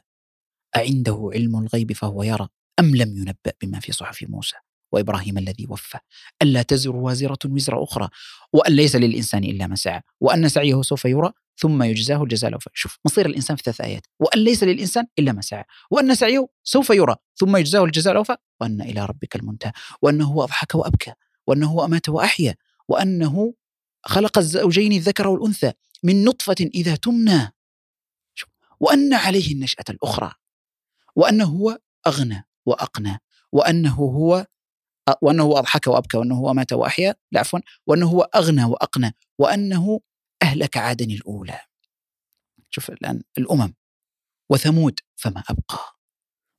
أعنده 0.76 1.30
علم 1.34 1.60
الغيب 1.60 1.94
فهو 1.94 2.24
يرى 2.24 2.48
أم 2.80 2.96
لم 2.96 3.18
ينبأ 3.18 3.54
بما 3.62 3.80
في 3.80 3.92
صحف 3.92 4.24
موسى؟ 4.30 4.56
وإبراهيم 4.92 5.38
الذي 5.38 5.66
وفى. 5.70 5.98
ألا 6.42 6.62
تزر 6.62 6.96
وازرة 6.96 7.40
وزر 7.46 7.84
أخرى 7.84 8.10
وأن 8.54 8.74
ليس 8.74 8.96
للإنسان 8.96 9.44
إلا 9.44 9.68
ما 9.68 9.76
سعى 9.76 10.02
وأن 10.22 10.50
سعيه 10.50 10.82
سوف 10.82 11.06
يرى 11.06 11.32
ثم 11.58 11.84
يجزاه 11.84 12.24
الجزاء 12.24 12.48
الاوفى 12.48 12.70
شوف 12.74 13.00
مصير 13.06 13.26
الإنسان 13.26 13.58
في 13.58 13.64
ثلاث 13.64 13.82
آيات. 13.82 14.08
وأن 14.20 14.40
ليس 14.40 14.64
للإنسان 14.64 15.08
إلا 15.20 15.32
ما 15.32 15.42
سعى. 15.42 15.64
وأن 15.92 16.16
سعيه 16.16 16.48
سوف 16.64 16.90
يرى 16.90 17.16
ثم 17.36 17.58
يجزاه 17.58 17.84
الجزاء 17.84 18.12
الاوفى 18.12 18.36
وأن 18.62 18.82
إلى 18.82 19.06
ربك 19.06 19.36
المنتهى. 19.36 19.72
وأنه 20.02 20.26
هو 20.26 20.44
أضحك 20.44 20.76
وأبكى. 20.76 21.14
وأنه 21.48 21.68
هو 21.68 21.86
أمات 21.86 22.10
وأحيا. 22.10 22.56
وأنه 22.88 23.54
خلق 24.06 24.38
الزوجين 24.38 24.92
الذكر 24.92 25.28
والأنثى 25.28 25.72
من 26.04 26.24
نطفة 26.24 26.70
إذا 26.76 26.96
تمنى. 26.96 27.54
وأن 28.80 29.14
عليه 29.14 29.54
النشأة 29.54 29.86
الأخرى. 29.90 30.34
وأنه 31.16 31.46
هو 31.46 31.78
أغنى 32.08 32.48
وأقنى. 32.66 33.20
وأنه 33.52 33.96
هو 33.96 34.48
وأنه 35.22 35.44
هو 35.44 35.58
أضحك 35.58 35.88
وأبكى 35.88 36.18
وأنه 36.18 36.36
هو 36.36 36.54
مات 36.54 36.74
وأحيا 36.74 37.16
لا 37.32 37.40
عفوا 37.40 37.60
وأنه 37.88 38.08
هو 38.08 38.22
أغنى 38.22 38.64
وأقنى 38.64 39.16
وأنه 39.40 40.00
أهلك 40.44 40.78
عادا 40.78 41.06
الأولى. 41.06 41.60
شوف 42.70 42.90
الآن 42.90 43.22
الأمم 43.38 43.74
وثمود 44.50 45.00
فما 45.16 45.44
أبقى. 45.50 45.98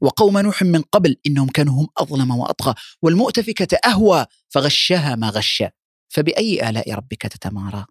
وقوم 0.02 0.38
نوح 0.38 0.62
من 0.62 0.82
قبل 0.82 1.16
إنهم 1.26 1.48
كانوا 1.48 1.82
هم 1.82 1.88
أظلم 1.98 2.30
وأطغى 2.30 2.74
والمؤتفكة 3.02 3.78
أهوى 3.86 4.26
فغشها 4.48 5.16
ما 5.16 5.28
غشى. 5.30 5.66
فبأي 6.08 6.68
آلاء 6.68 6.92
ربك 6.94 7.22
تتمارى؟ 7.22 7.86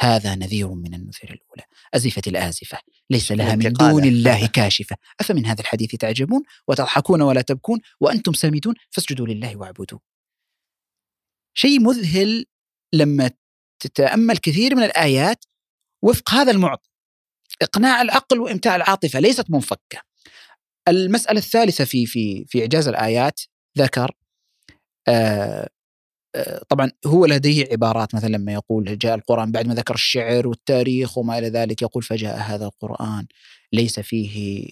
هذا 0.00 0.34
نذير 0.34 0.68
من 0.68 0.94
النذر 0.94 1.24
الأولى. 1.24 1.62
أزفت 1.94 2.28
الآزفة 2.28 2.78
ليس 3.10 3.32
لها 3.32 3.56
من 3.56 3.72
دون 3.72 4.04
الله 4.04 4.46
كاشفة. 4.56 4.96
أفمن 5.20 5.46
هذا 5.46 5.60
الحديث 5.60 5.94
تعجبون؟ 5.94 6.42
وتضحكون 6.68 7.22
ولا 7.22 7.40
تبكون؟ 7.40 7.80
وأنتم 8.00 8.32
سامدون؟ 8.32 8.74
فاسجدوا 8.90 9.26
لله 9.26 9.56
واعبدوا 9.56 9.98
شيء 11.54 11.80
مذهل 11.80 12.44
لما 12.92 13.30
تتأمل 13.80 14.36
كثير 14.38 14.74
من 14.74 14.82
الآيات 14.82 15.44
وفق 16.02 16.30
هذا 16.30 16.50
المعطى. 16.50 16.88
إقناع 17.62 18.02
العقل 18.02 18.40
وإمتاع 18.40 18.76
العاطفة 18.76 19.20
ليست 19.20 19.50
منفكة. 19.50 20.02
المسألة 20.88 21.38
الثالثة 21.38 21.84
في 21.84 22.06
في 22.06 22.44
في 22.44 22.60
إعجاز 22.60 22.88
الآيات 22.88 23.40
ذكر 23.78 24.12
آه 25.08 25.68
طبعا 26.68 26.90
هو 27.06 27.26
لديه 27.26 27.68
عبارات 27.72 28.14
مثلا 28.14 28.28
لما 28.28 28.52
يقول 28.52 28.98
جاء 28.98 29.14
القرآن 29.14 29.52
بعد 29.52 29.66
ما 29.66 29.74
ذكر 29.74 29.94
الشعر 29.94 30.48
والتاريخ 30.48 31.18
وما 31.18 31.38
إلى 31.38 31.48
ذلك 31.48 31.82
يقول 31.82 32.02
فجاء 32.02 32.38
هذا 32.38 32.64
القرآن 32.64 33.26
ليس 33.72 34.00
فيه 34.00 34.66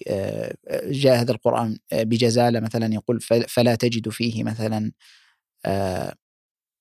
جاء 0.83 1.21
هذا 1.21 1.31
القرآن 1.31 1.77
بجزالة 1.93 2.59
مثلا 2.59 2.93
يقول 2.93 3.21
فلا 3.47 3.75
تجد 3.75 4.09
فيه 4.09 4.43
مثلا 4.43 4.91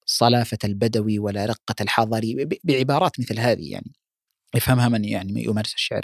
صلافة 0.07 0.59
البدوي 0.65 1.19
ولا 1.19 1.47
رقة 1.47 1.75
الحضري 1.81 2.49
بعبارات 2.65 3.21
مثل 3.21 3.39
هذه 3.39 3.73
يعني 3.73 3.93
يفهمها 4.55 4.89
من 4.89 5.05
يعني 5.05 5.45
يمارس 5.45 5.75
الشعر. 5.75 6.03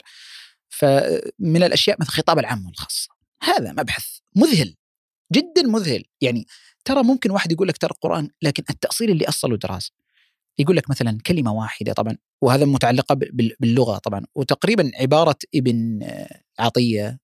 فمن 0.68 1.62
الأشياء 1.62 1.96
مثل 2.00 2.10
خطاب 2.10 2.38
العام 2.38 2.66
والخاصة 2.66 3.08
هذا 3.42 3.72
مبحث 3.72 4.06
مذهل 4.36 4.74
جدا 5.32 5.62
مذهل. 5.62 6.04
يعني 6.20 6.46
ترى 6.84 7.02
ممكن 7.02 7.30
واحد 7.30 7.52
يقول 7.52 7.68
لك 7.68 7.76
ترى 7.78 7.90
القرآن 7.90 8.30
لكن 8.42 8.62
التأصيل 8.70 9.10
اللي 9.10 9.28
أصله 9.28 9.56
دراسة 9.56 9.92
يقول 10.58 10.76
لك 10.76 10.90
مثلا 10.90 11.18
كلمة 11.26 11.52
واحدة 11.52 11.92
طبعا 11.92 12.16
وهذا 12.42 12.64
متعلقة 12.64 13.14
باللغة 13.60 13.98
طبعا. 13.98 14.26
وتقريبا 14.34 14.90
عبارة 15.00 15.36
ابن 15.54 16.06
عطية 16.58 17.18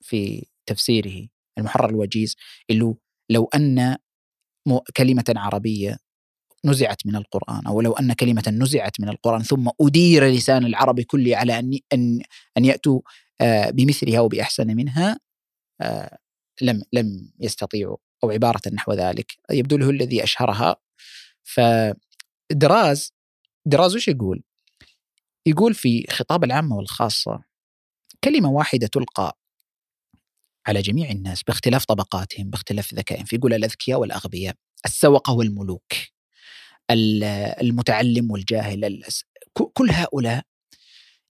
في 0.00 0.46
تفسيره 0.66 1.28
المحرر 1.58 1.90
الوجيز 1.90 2.36
اللي 2.70 2.94
لو 3.30 3.44
أن 3.54 3.96
كلمة 4.96 5.24
عربية 5.28 5.98
نزعت 6.64 7.06
من 7.06 7.16
القرآن 7.16 7.66
أو 7.66 7.80
لو 7.80 7.92
أن 7.92 8.12
كلمة 8.12 8.42
نزعت 8.48 9.00
من 9.00 9.08
القرآن 9.08 9.42
ثم 9.42 9.68
أدير 9.80 10.24
لسان 10.26 10.64
العرب 10.64 11.00
كله 11.00 11.36
على 11.36 11.58
أن 11.58 11.78
أن 11.92 12.20
أن 12.58 12.64
يأتوا 12.64 13.00
آه، 13.40 13.70
بمثلها 13.70 14.20
وبأحسن 14.20 14.76
منها 14.76 15.18
آه، 15.80 16.18
لم 16.62 16.82
لم 16.92 17.32
يستطيعوا 17.40 17.96
أو 18.24 18.30
عبارة 18.30 18.60
نحو 18.72 18.92
ذلك 18.92 19.32
يبدو 19.50 19.76
له 19.76 19.90
الذي 19.90 20.24
أشهرها. 20.24 20.76
فدراز 21.42 23.12
دراز 23.66 23.96
وش 23.96 24.08
يقول؟ 24.08 24.42
يقول 25.46 25.74
في 25.74 26.06
خطاب 26.10 26.44
العامة 26.44 26.76
والخاصة 26.76 27.42
كلمة 28.24 28.50
واحدة 28.50 28.86
تلقى 28.86 29.38
على 30.66 30.82
جميع 30.82 31.10
الناس 31.10 31.42
باختلاف 31.42 31.84
طبقاتهم 31.84 32.50
باختلاف 32.50 32.94
ذكائهم 32.94 33.24
فيقول 33.24 33.54
الأذكياء 33.54 34.00
والأغبياء 34.00 34.54
السوقة 34.84 35.32
والملوك 35.32 35.92
المتعلم 37.60 38.30
والجاهل 38.30 39.04
كل 39.52 39.90
هؤلاء 39.90 40.44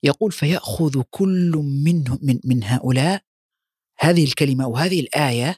يقول 0.02 0.32
فيأخذ 0.32 1.02
كل 1.10 1.52
منه 1.84 2.18
من, 2.22 2.40
من 2.44 2.64
هؤلاء 2.64 3.22
هذه 3.98 4.24
الكلمة 4.24 4.66
وهذه 4.66 5.00
الآية 5.00 5.56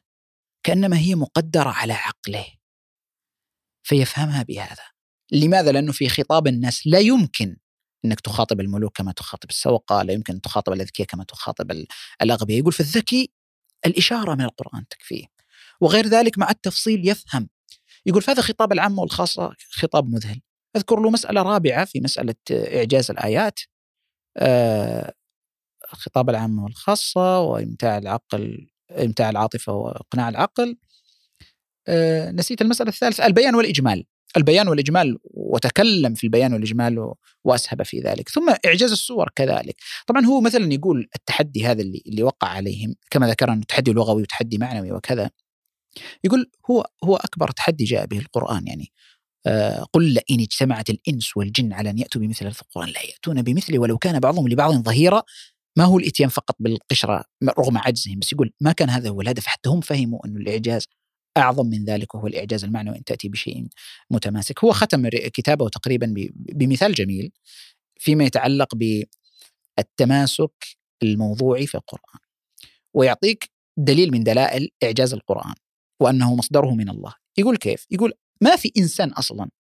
كأنما 0.67 0.99
هي 0.99 1.15
مقدرة 1.15 1.69
على 1.71 1.93
عقله. 1.93 2.47
فيفهمها 3.83 4.43
بهذا. 4.43 4.83
لماذا؟ 5.33 5.73
لأنه 5.73 5.93
في 5.93 6.09
خطاب 6.09 6.47
الناس 6.47 6.87
لا 6.87 6.99
يمكن 6.99 7.57
إنك 8.05 8.21
تخاطب 8.21 8.61
الملوك 8.61 8.97
كما 8.97 9.13
تخاطب 9.13 9.51
السوقة 9.51 10.03
لا 10.03 10.13
يمكن 10.13 10.35
أن 10.35 10.41
تخاطب 10.41 10.73
الأذكياء 10.73 11.09
كما 11.09 11.25
تخاطب 11.25 11.85
الأغبياء. 12.23 12.59
يقول 12.59 12.73
فالذكي 12.73 13.33
الإشارة 13.87 14.35
من 14.35 14.45
القرآن 14.45 14.89
تكفيه. 14.89 15.27
وغير 15.81 16.07
ذلك 16.07 16.39
مع 16.39 16.51
التفصيل 16.51 17.09
يفهم. 17.09 17.49
يقول 18.07 18.23
فهذا 18.23 18.43
خطاب 18.43 18.73
العامة 18.73 19.03
والخاصة 19.03 19.55
خطاب 19.71 20.09
مذهل. 20.09 20.41
أذكر 20.77 21.01
له 21.01 21.11
مسألة 21.11 21.43
رابعة 21.43 21.85
في 21.85 22.01
مسألة 22.01 22.35
إعجاز 22.51 23.11
الآيات. 23.11 23.61
آه 24.37 25.15
خطاب 25.87 26.31
العامة 26.31 26.65
والخاصة 26.65 27.41
وإمتاع 27.41 27.99
العقل 27.99 28.76
إمتاع 28.91 29.31
العاطفة 29.31 29.73
وإقناع 29.73 30.29
العقل. 30.29 30.77
أه 31.89 32.31
نسيت 32.31 32.63
المسألة 32.63 32.91
الثالثة 32.91 33.27
البيان 33.27 33.55
والإجمال. 33.55 34.05
البيان 34.37 34.69
والإجمال 34.69 35.19
وتكلم 35.25 36.15
في 36.15 36.25
البيان 36.25 36.53
والإجمال 36.53 37.13
وأسهب 37.45 37.83
في 37.83 38.01
ذلك. 38.01 38.29
ثم 38.29 38.55
إعجاز 38.67 38.93
الصور 38.93 39.31
كذلك. 39.35 39.77
طبعا 40.07 40.27
هو 40.27 40.41
مثلا 40.41 40.73
يقول 40.73 41.09
التحدي 41.17 41.67
هذا 41.67 41.83
اللي 41.83 42.03
اللي 42.07 42.23
وقع 42.23 42.49
عليهم 42.49 42.95
كما 43.11 43.29
ذكر 43.29 43.53
إنه 43.53 43.65
تحدي 43.69 43.93
لغوي 43.93 44.23
وتحدي 44.23 44.59
معنوي 44.59 44.93
وكذا. 44.93 45.31
يقول 46.25 46.51
هو 46.71 46.87
هو 47.05 47.17
أكبر 47.17 47.51
تحدي 47.51 47.85
جاء 47.85 48.07
به 48.07 48.19
القرآن 48.19 48.67
يعني. 48.67 48.93
آه 49.47 49.87
قل 49.93 50.05
لئن 50.15 50.41
اجتمعت 50.41 50.91
الإنس 50.91 51.37
والجن 51.37 51.73
على 51.73 51.91
أن 51.91 51.99
يأتوا 51.99 52.21
بمثل 52.21 52.47
القران 52.47 52.89
لا 52.89 53.03
يأتون 53.03 53.43
بمثله 53.43 53.79
ولو 53.79 53.99
كان 53.99 54.21
بعضهم 54.21 54.49
لبعض 54.49 54.73
ظهيرا. 54.73 55.23
ما 55.77 55.85
هو 55.85 55.98
الإتيان 55.98 56.28
فقط 56.28 56.57
بالقشرة 56.59 57.24
رغم 57.59 57.78
عجزهم 57.78 58.19
بس 58.19 58.32
يقول 58.32 58.53
ما 58.61 58.73
كان 58.73 58.90
هذا 58.90 59.09
هو 59.09 59.20
الهدف 59.20 59.47
حتى 59.47 59.69
هم 59.69 59.81
فهموا 59.81 60.27
انه 60.27 60.40
الإعجاز 60.40 60.86
أعظم 61.36 61.66
من 61.66 61.85
ذلك 61.85 62.15
وهو 62.15 62.27
الإعجاز 62.27 62.65
المعنوي 62.65 62.97
أن 62.97 63.05
تأتي 63.05 63.28
بشيء 63.28 63.66
متماسك. 64.11 64.65
هو 64.65 64.73
ختم 64.73 65.09
كتابه 65.09 65.69
تقريبا 65.69 66.15
بمثال 66.35 66.94
جميل 66.94 67.32
فيما 67.98 68.24
يتعلق 68.24 68.74
بالتماسك 68.74 70.65
الموضوعي 71.03 71.66
في 71.66 71.74
القرآن 71.74 72.20
ويعطيك 72.94 73.51
دليل 73.77 74.12
من 74.12 74.24
دلائل 74.24 74.70
إعجاز 74.85 75.15
القرآن 75.15 75.55
وأنه 76.01 76.36
مصدره 76.36 76.74
من 76.74 76.89
الله. 76.89 77.15
يقول 77.39 77.57
كيف؟ 77.57 77.86
يقول 77.90 78.12
ما 78.40 78.57
في 78.57 78.73
إنسان 78.78 79.11
أصلا 79.11 79.51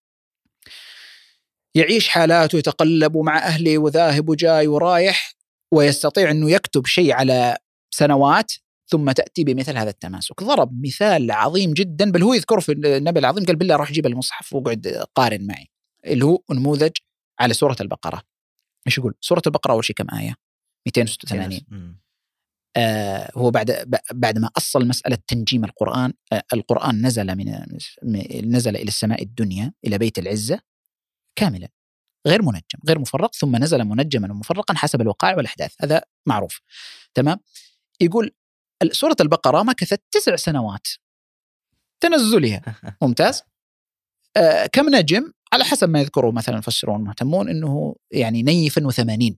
يعيش 1.74 2.08
حالاته 2.08 2.56
ويتقلب 2.56 3.16
مع 3.16 3.38
أهله 3.38 3.78
وذاهب 3.78 4.28
وجاي 4.28 4.66
ورايح 4.66 5.35
ويستطيع 5.72 6.30
إنه 6.30 6.50
يكتب 6.50 6.86
شيء 6.86 7.12
على 7.12 7.56
سنوات 7.90 8.52
ثم 8.88 9.12
تأتي 9.12 9.44
بمثل 9.44 9.76
هذا 9.76 9.90
التماسك. 9.90 10.42
ضرب 10.42 10.86
مثال 10.86 11.30
عظيم 11.30 11.72
جدا 11.72 12.10
بل 12.10 12.22
هو 12.22 12.34
يذكره 12.34 12.60
في 12.60 12.72
النبي 12.72 13.20
العظيم 13.20 13.44
قال 13.44 13.56
بالله 13.56 13.76
روح 13.76 13.92
جيب 13.92 14.06
المصحف 14.06 14.52
واقعد 14.52 15.04
قارن 15.14 15.46
معي. 15.46 15.70
اللي 16.06 16.24
هو 16.24 16.42
نموذج 16.50 16.92
على 17.40 17.54
سورة 17.54 17.76
البقرة. 17.80 18.22
إيش 18.86 18.98
يقول؟ 18.98 19.14
سورة 19.20 19.42
البقرة 19.46 19.72
أول 19.72 19.84
شيء 19.84 19.96
كم 19.96 20.14
آية؟ 20.14 20.34
286 20.86 21.96
آه 22.76 23.30
هو 23.34 23.50
بعد 23.50 24.00
بعد 24.12 24.38
ما 24.38 24.50
أصل 24.56 24.88
مسألة 24.88 25.18
تنجيم 25.26 25.64
القرآن 25.64 26.12
آه 26.32 26.42
القرآن 26.52 27.06
نزل 27.06 27.36
من 27.36 27.54
نزل 28.54 28.76
إلى 28.76 28.88
السماء 28.88 29.22
الدنيا 29.22 29.72
إلى 29.86 29.98
بيت 29.98 30.18
العزة 30.18 30.60
كاملا. 31.36 31.68
غير 32.26 32.42
منجم 32.42 32.78
غير 32.88 32.98
مفرق 32.98 33.34
ثم 33.34 33.56
نزل 33.56 33.84
منجما 33.84 34.32
ومفرقا 34.32 34.74
حسب 34.74 35.00
الوقائع 35.00 35.36
والأحداث. 35.36 35.74
هذا 35.80 36.02
معروف. 36.26 36.60
تمام؟ 37.14 37.38
يقول 38.00 38.34
سورة 38.92 39.16
البقرة 39.20 39.62
مكثت 39.62 40.02
تسع 40.10 40.36
سنوات. 40.36 40.86
تنزلها. 42.00 42.62
ممتاز؟ 43.02 43.42
آه 44.36 44.66
كم 44.66 44.94
نجم؟ 44.94 45.32
على 45.52 45.64
حسب 45.64 45.88
ما 45.88 46.00
يذكره 46.00 46.30
مثلا 46.30 46.54
المفسرون 46.54 47.00
المهتمون 47.00 47.48
إنه 47.48 47.96
يعني 48.10 48.42
نيفا 48.42 48.88
و80 48.90 49.34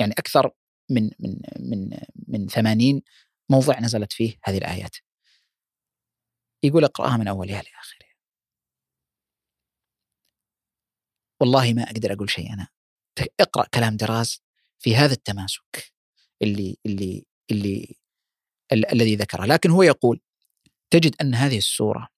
يعني 0.00 0.12
أكثر 0.18 0.50
من 0.90 1.10
من 1.20 1.36
من 1.60 1.90
من 2.28 2.46
80 2.48 3.02
موضع 3.50 3.80
نزلت 3.80 4.12
فيه 4.12 4.38
هذه 4.44 4.58
الآيات. 4.58 4.96
يقول 6.62 6.84
اقرأها 6.84 7.16
من 7.16 7.28
أولها 7.28 7.62
لاخرها 7.62 7.97
والله 11.40 11.72
ما 11.74 11.82
أقدر 11.82 12.12
أقول 12.12 12.30
شيء 12.30 12.52
أنا. 12.52 12.68
اقرأ 13.40 13.66
كلام 13.74 13.96
دراز 13.96 14.42
في 14.78 14.96
هذا 14.96 15.12
التماسك 15.12 15.92
اللي 16.42 16.78
اللي 16.86 17.26
اللي 17.50 17.96
ال 18.72 18.92
الذي 18.92 19.16
ذكره. 19.16 19.44
لكن 19.46 19.70
هو 19.70 19.82
يقول 19.82 20.20
تجد 20.90 21.14
أن 21.20 21.34
هذه 21.34 21.58
السورة 21.58 22.08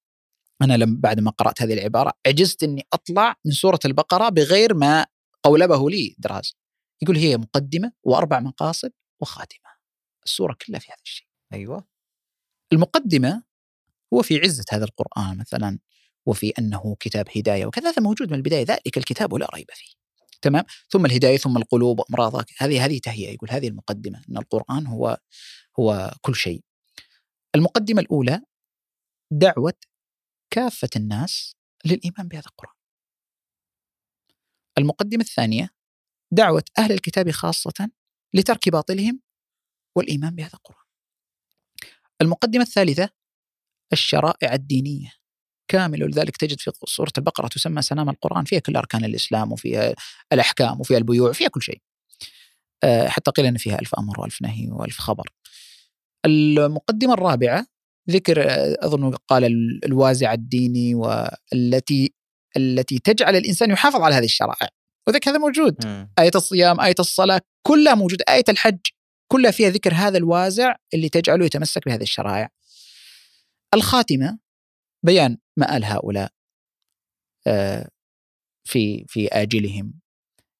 أنا 0.62 0.76
لم 0.76 1.00
بعد 1.00 1.20
ما 1.20 1.30
قرأت 1.30 1.62
هذه 1.62 1.72
العبارة 1.72 2.12
عجزت 2.26 2.62
أني 2.62 2.86
أطلع 2.92 3.34
من 3.44 3.52
سورة 3.52 3.78
البقرة 3.84 4.28
بغير 4.28 4.74
ما 4.74 5.06
قولبه 5.42 5.90
لي 5.90 6.14
دراز. 6.18 6.56
يقول 7.02 7.16
هي 7.16 7.36
مقدمة 7.36 7.92
وأربع 8.02 8.40
مقاصد 8.40 8.92
وخاتمة. 9.20 9.70
السورة 10.24 10.56
كلها 10.66 10.80
في 10.80 10.88
هذا 10.88 11.02
الشيء. 11.04 11.26
أيوه. 11.52 11.84
المقدمة 12.72 13.42
هو 14.14 14.22
في 14.22 14.38
عزة 14.38 14.64
هذا 14.72 14.84
القرآن 14.84 15.38
مثلا. 15.38 15.78
وفي 16.30 16.52
أنه 16.58 16.96
كتاب 17.00 17.28
هداية 17.36 17.66
وكذا 17.66 17.90
هذا 17.90 18.02
موجود 18.02 18.30
من 18.30 18.34
البداية 18.34 18.64
ذلك 18.64 18.98
الكتاب 18.98 19.34
لا 19.34 19.48
ريب 19.54 19.66
فيه. 19.70 19.92
تمام؟ 20.42 20.64
ثم 20.88 21.06
الهداية 21.06 21.36
ثم 21.36 21.56
القلوب 21.56 22.00
وامراضها 22.00 22.44
هذه 22.58 22.84
هذه 22.84 22.98
تهيئة 22.98 23.32
يقول 23.32 23.50
هذه 23.50 23.68
المقدمة 23.68 24.22
إن 24.30 24.36
القرآن 24.36 24.86
هو 24.86 25.18
هو 25.80 26.14
كل 26.20 26.34
شيء. 26.34 26.64
المقدمة 27.54 28.00
الأولى 28.00 28.40
دعوة 29.30 29.74
كافة 30.50 30.88
الناس 30.96 31.56
للإيمان 31.84 32.28
بهذا 32.28 32.46
القرآن. 32.46 32.74
المقدمة 34.78 35.22
الثانية 35.22 35.70
دعوة 36.32 36.64
أهل 36.78 36.92
الكتاب 36.92 37.30
خاصة 37.30 37.90
لترك 38.34 38.68
باطلهم 38.68 39.20
والإيمان 39.96 40.34
بهذا 40.34 40.54
القرآن. 40.54 40.84
المقدمة 42.22 42.62
الثالثة 42.62 43.10
الشرائع 43.92 44.54
الدينية. 44.54 45.19
كامل. 45.70 46.04
ولذلك 46.04 46.36
تجد 46.36 46.60
في 46.60 46.70
سورة 46.86 47.12
البقرة 47.18 47.48
تسمى 47.48 47.82
سنام 47.82 48.08
القرآن 48.08 48.44
فيها 48.44 48.58
كل 48.58 48.76
أركان 48.76 49.04
الإسلام 49.04 49.52
وفيها 49.52 49.94
الأحكام 50.32 50.80
وفيها 50.80 50.98
البيوع 50.98 51.30
وفيها 51.30 51.48
كل 51.48 51.62
شيء. 51.62 51.80
آه، 52.84 53.08
حتى 53.08 53.30
قيل 53.30 53.46
أن 53.46 53.56
فيها 53.56 53.80
ألف 53.80 53.94
أمر 53.94 54.20
وألف 54.20 54.42
نهي 54.42 54.68
وألف 54.70 54.98
خبر. 54.98 55.28
المقدمة 56.26 57.14
الرابعة 57.14 57.66
ذكر 58.10 58.42
آه، 58.50 58.76
أظن 58.80 59.14
قال 59.28 59.44
الوازع 59.84 60.32
الديني 60.32 60.94
والتي 60.94 62.12
التي 62.56 62.98
تجعل 62.98 63.36
الإنسان 63.36 63.70
يحافظ 63.70 64.00
على 64.00 64.14
هذه 64.14 64.24
الشرائع. 64.24 64.68
وذلك 65.08 65.28
هذا 65.28 65.38
موجود. 65.38 65.86
م. 65.86 66.06
آية 66.18 66.30
الصيام 66.34 66.80
آية 66.80 66.94
الصلاة 66.98 67.40
كلها 67.66 67.94
موجودة. 67.94 68.24
آية 68.28 68.44
الحج 68.48 68.78
كلها 69.32 69.50
فيها 69.50 69.70
ذكر 69.70 69.94
هذا 69.94 70.18
الوازع 70.18 70.74
اللي 70.94 71.08
تجعله 71.08 71.44
يتمسك 71.44 71.84
بهذه 71.86 72.02
الشرائع. 72.02 72.48
الخاتمة 73.74 74.38
بيان 75.02 75.38
مآل 75.56 75.84
هؤلاء 75.84 76.32
آه، 77.46 77.88
في 78.64 79.04
في 79.08 79.28
آجلهم 79.28 79.94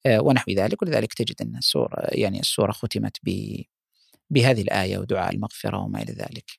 آه، 0.06 0.20
ونحو 0.20 0.50
ذلك. 0.52 0.82
ولذلك 0.82 1.14
تجد 1.14 1.42
أن 1.42 1.56
السورة 1.56 2.08
يعني 2.12 2.40
السورة 2.40 2.72
ختمت 2.72 3.16
بهذه 4.30 4.62
الآية 4.62 4.98
ودعاء 4.98 5.34
المغفرة 5.34 5.78
وما 5.78 6.02
إلى 6.02 6.12
ذلك. 6.12 6.50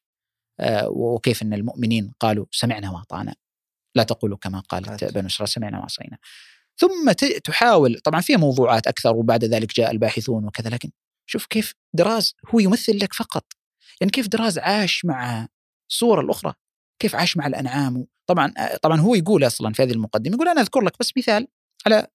آه، 0.59 0.89
وكيف 0.89 1.41
أن 1.43 1.53
المؤمنين 1.53 2.13
قالوا 2.19 2.45
سمعنا 2.51 2.91
وأطعنا. 2.91 3.35
لا 3.95 4.03
تقولوا 4.03 4.37
كما 4.37 4.59
قالت 4.59 5.03
بنو 5.03 5.27
إسرائيل 5.27 5.53
سمعنا 5.53 5.79
وعصينا 5.79 6.17
ثم 6.77 7.11
تحاول 7.43 7.99
طبعا 7.99 8.21
فيها 8.21 8.37
موضوعات 8.37 8.87
أكثر 8.87 9.15
وبعد 9.15 9.45
ذلك 9.45 9.75
جاء 9.75 9.91
الباحثون 9.91 10.45
وكذا 10.45 10.69
لكن 10.69 10.91
شوف 11.25 11.45
كيف 11.45 11.73
دراز 11.93 12.35
هو 12.49 12.59
يمثل 12.59 12.97
لك 12.97 13.13
فقط. 13.13 13.45
يعني 14.01 14.11
كيف 14.11 14.27
دراز 14.27 14.59
عاش 14.59 15.05
مع 15.05 15.47
السور 15.89 16.21
الأخرى. 16.21 16.53
كيف 17.01 17.15
عاش 17.15 17.37
مع 17.37 17.47
الأنعام؟ 17.47 18.05
طبعا 18.27 18.53
طبعا 18.81 18.99
هو 18.99 19.15
يقول 19.15 19.47
أصلا 19.47 19.73
في 19.73 19.83
هذه 19.83 19.91
المقدمة 19.91 20.35
يقول 20.35 20.47
أنا 20.47 20.61
أذكر 20.61 20.81
لك 20.81 20.93
بس 20.99 21.11
مثال 21.17 21.47
على 21.85 22.07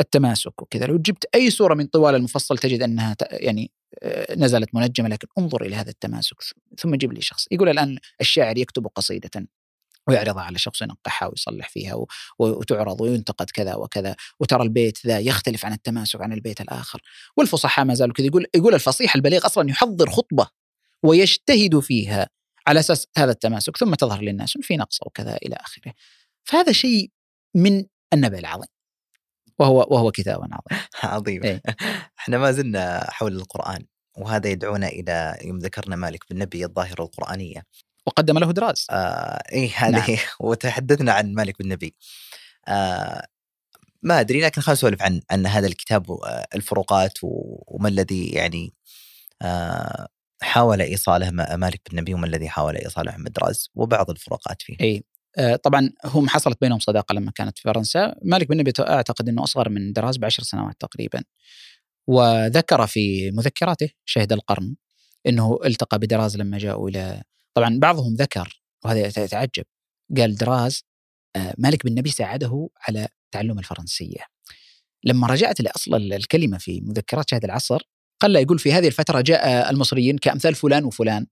التماسك 0.00 0.62
وكذا. 0.62 0.86
لو 0.86 0.98
جبت 0.98 1.24
أي 1.34 1.50
سورة 1.50 1.74
من 1.74 1.86
طوال 1.86 2.14
المفصل 2.14 2.58
تجد 2.58 2.82
أنها 2.82 3.16
يعني 3.20 3.70
آه، 4.02 4.34
نزلت 4.34 4.74
منجمة 4.74 5.08
لكن 5.08 5.28
انظر 5.38 5.62
إلى 5.62 5.76
هذا 5.76 5.90
التماسك 5.90 6.36
ثم 6.78 6.94
جيب 6.94 7.12
لي 7.12 7.20
شخص. 7.20 7.46
يقول 7.50 7.68
الآن 7.68 7.98
الشاعر 8.20 8.58
يكتب 8.58 8.86
قصيدة 8.86 9.46
ويعرضها 10.08 10.42
على 10.42 10.58
شخص 10.58 10.82
ينقحها 10.82 11.28
ويصلح 11.28 11.68
فيها 11.68 12.04
وتعرض 12.38 13.00
وينتقد 13.00 13.50
كذا 13.50 13.74
وكذا 13.74 14.16
وترى 14.40 14.62
البيت 14.62 15.06
ذا 15.06 15.18
يختلف 15.18 15.66
عن 15.66 15.72
التماسك 15.72 16.20
عن 16.20 16.32
البيت 16.32 16.60
الآخر. 16.60 17.02
والفصحاء 17.36 17.84
ما 17.84 17.94
زالوا 17.94 18.14
كذا. 18.14 18.26
يقول 18.26 18.46
يقول 18.54 18.74
الفصيح 18.74 19.14
البليغ 19.14 19.46
أصلا 19.46 19.70
يحضر 19.70 20.10
خطبة 20.10 20.46
ويجتهد 21.02 21.80
فيها. 21.80 22.28
على 22.66 22.80
أساس 22.80 23.08
هذا 23.16 23.30
التماسك 23.30 23.76
ثم 23.76 23.94
تظهر 23.94 24.20
للناس 24.20 24.58
في 24.60 24.76
نقص 24.76 24.98
وكذا 25.06 25.36
إلى 25.36 25.56
آخره. 25.56 25.92
فهذا 26.44 26.72
شيء 26.72 27.10
من 27.54 27.84
النبأ 28.12 28.38
العظيم. 28.38 28.68
وهو 29.58 29.86
وهو 29.90 30.10
كتاب 30.10 30.40
عظيم. 30.42 30.84
عظيم. 31.02 31.42
إيه؟ 31.42 31.62
إحنا 32.18 32.38
ما 32.38 32.52
زلنا 32.52 33.10
حول 33.10 33.36
القرآن 33.36 33.86
وهذا 34.18 34.48
يدعونا 34.48 34.88
إلى 34.88 35.38
يوم 35.44 35.58
ذكرنا 35.58 35.96
مالك 35.96 36.24
بن 36.30 36.38
نبي 36.38 36.64
الظاهره 36.64 37.02
القرآنية. 37.02 37.62
وقدم 38.06 38.38
له 38.38 38.52
دراز. 38.52 38.86
آه 38.90 39.42
اي 39.52 39.68
هذه 39.68 40.10
نعم. 40.10 40.18
وتحدثنا 40.40 41.12
عن 41.12 41.34
مالك 41.34 41.62
بن 41.62 41.68
نبي. 41.68 41.94
آه 42.68 43.26
ما 44.02 44.20
أدري 44.20 44.40
لكن 44.40 44.60
خلينا 44.60 44.78
نسولف 44.78 45.02
عن 45.02 45.20
عن 45.30 45.46
هذا 45.46 45.66
الكتاب 45.66 46.06
الفروقات 46.54 47.18
وما 47.22 47.88
الذي 47.88 48.28
يعني 48.28 48.74
آه 49.42 50.08
حاول 50.42 50.80
إيصاله 50.80 51.30
مالك 51.30 51.80
بن 51.90 51.98
نبي 51.98 52.14
وما 52.14 52.26
الذي 52.26 52.48
حاول 52.48 52.76
إيصاله 52.76 53.10
احمد 53.10 53.38
راز 53.38 53.70
وبعض 53.74 54.10
الفروقات 54.10 54.62
فيه. 54.62 54.76
إي 54.80 55.04
آه 55.38 55.56
طبعا 55.56 55.90
هم 56.04 56.28
حصلت 56.28 56.60
بينهم 56.60 56.78
صداقة 56.78 57.12
لما 57.12 57.30
كانت 57.30 57.58
في 57.58 57.62
فرنسا، 57.62 58.14
مالك 58.22 58.48
بن 58.48 58.56
نبي 58.56 58.72
أعتقد 58.80 59.28
إنه 59.28 59.42
أصغر 59.42 59.68
من 59.68 59.92
دراز 59.92 60.16
بعشر 60.16 60.42
سنوات 60.42 60.76
تقريبا. 60.80 61.22
وذكر 62.06 62.86
في 62.86 63.30
مذكراته 63.30 63.88
شاهد 64.04 64.32
القرن 64.32 64.76
إنه 65.26 65.58
التقى 65.64 65.98
بدراز 65.98 66.36
لما 66.36 66.58
جاءوا 66.58 66.88
إلى 66.88 67.22
طبعا 67.54 67.78
بعضهم 67.78 68.14
ذكر 68.14 68.62
وهذا 68.84 69.24
يتعجب 69.24 69.64
قال 70.16 70.34
دراز 70.34 70.82
آه 71.36 71.54
مالك 71.58 71.86
بن 71.86 71.94
نبي 71.94 72.10
ساعده 72.10 72.68
على 72.88 73.08
تعلم 73.30 73.58
الفرنسية. 73.58 74.20
لما 75.04 75.26
رجعت 75.26 75.60
لأصل 75.60 75.94
الكلمة 75.94 76.58
في 76.58 76.80
مذكرات 76.80 77.30
شاهد 77.30 77.44
العصر 77.44 77.82
قال 78.22 78.36
يقول 78.36 78.58
في 78.58 78.72
هذه 78.72 78.86
الفترة 78.86 79.20
جاء 79.20 79.70
المصريين 79.70 80.18
كأمثال 80.18 80.54
فلان 80.54 80.84
وفلان. 80.84 81.26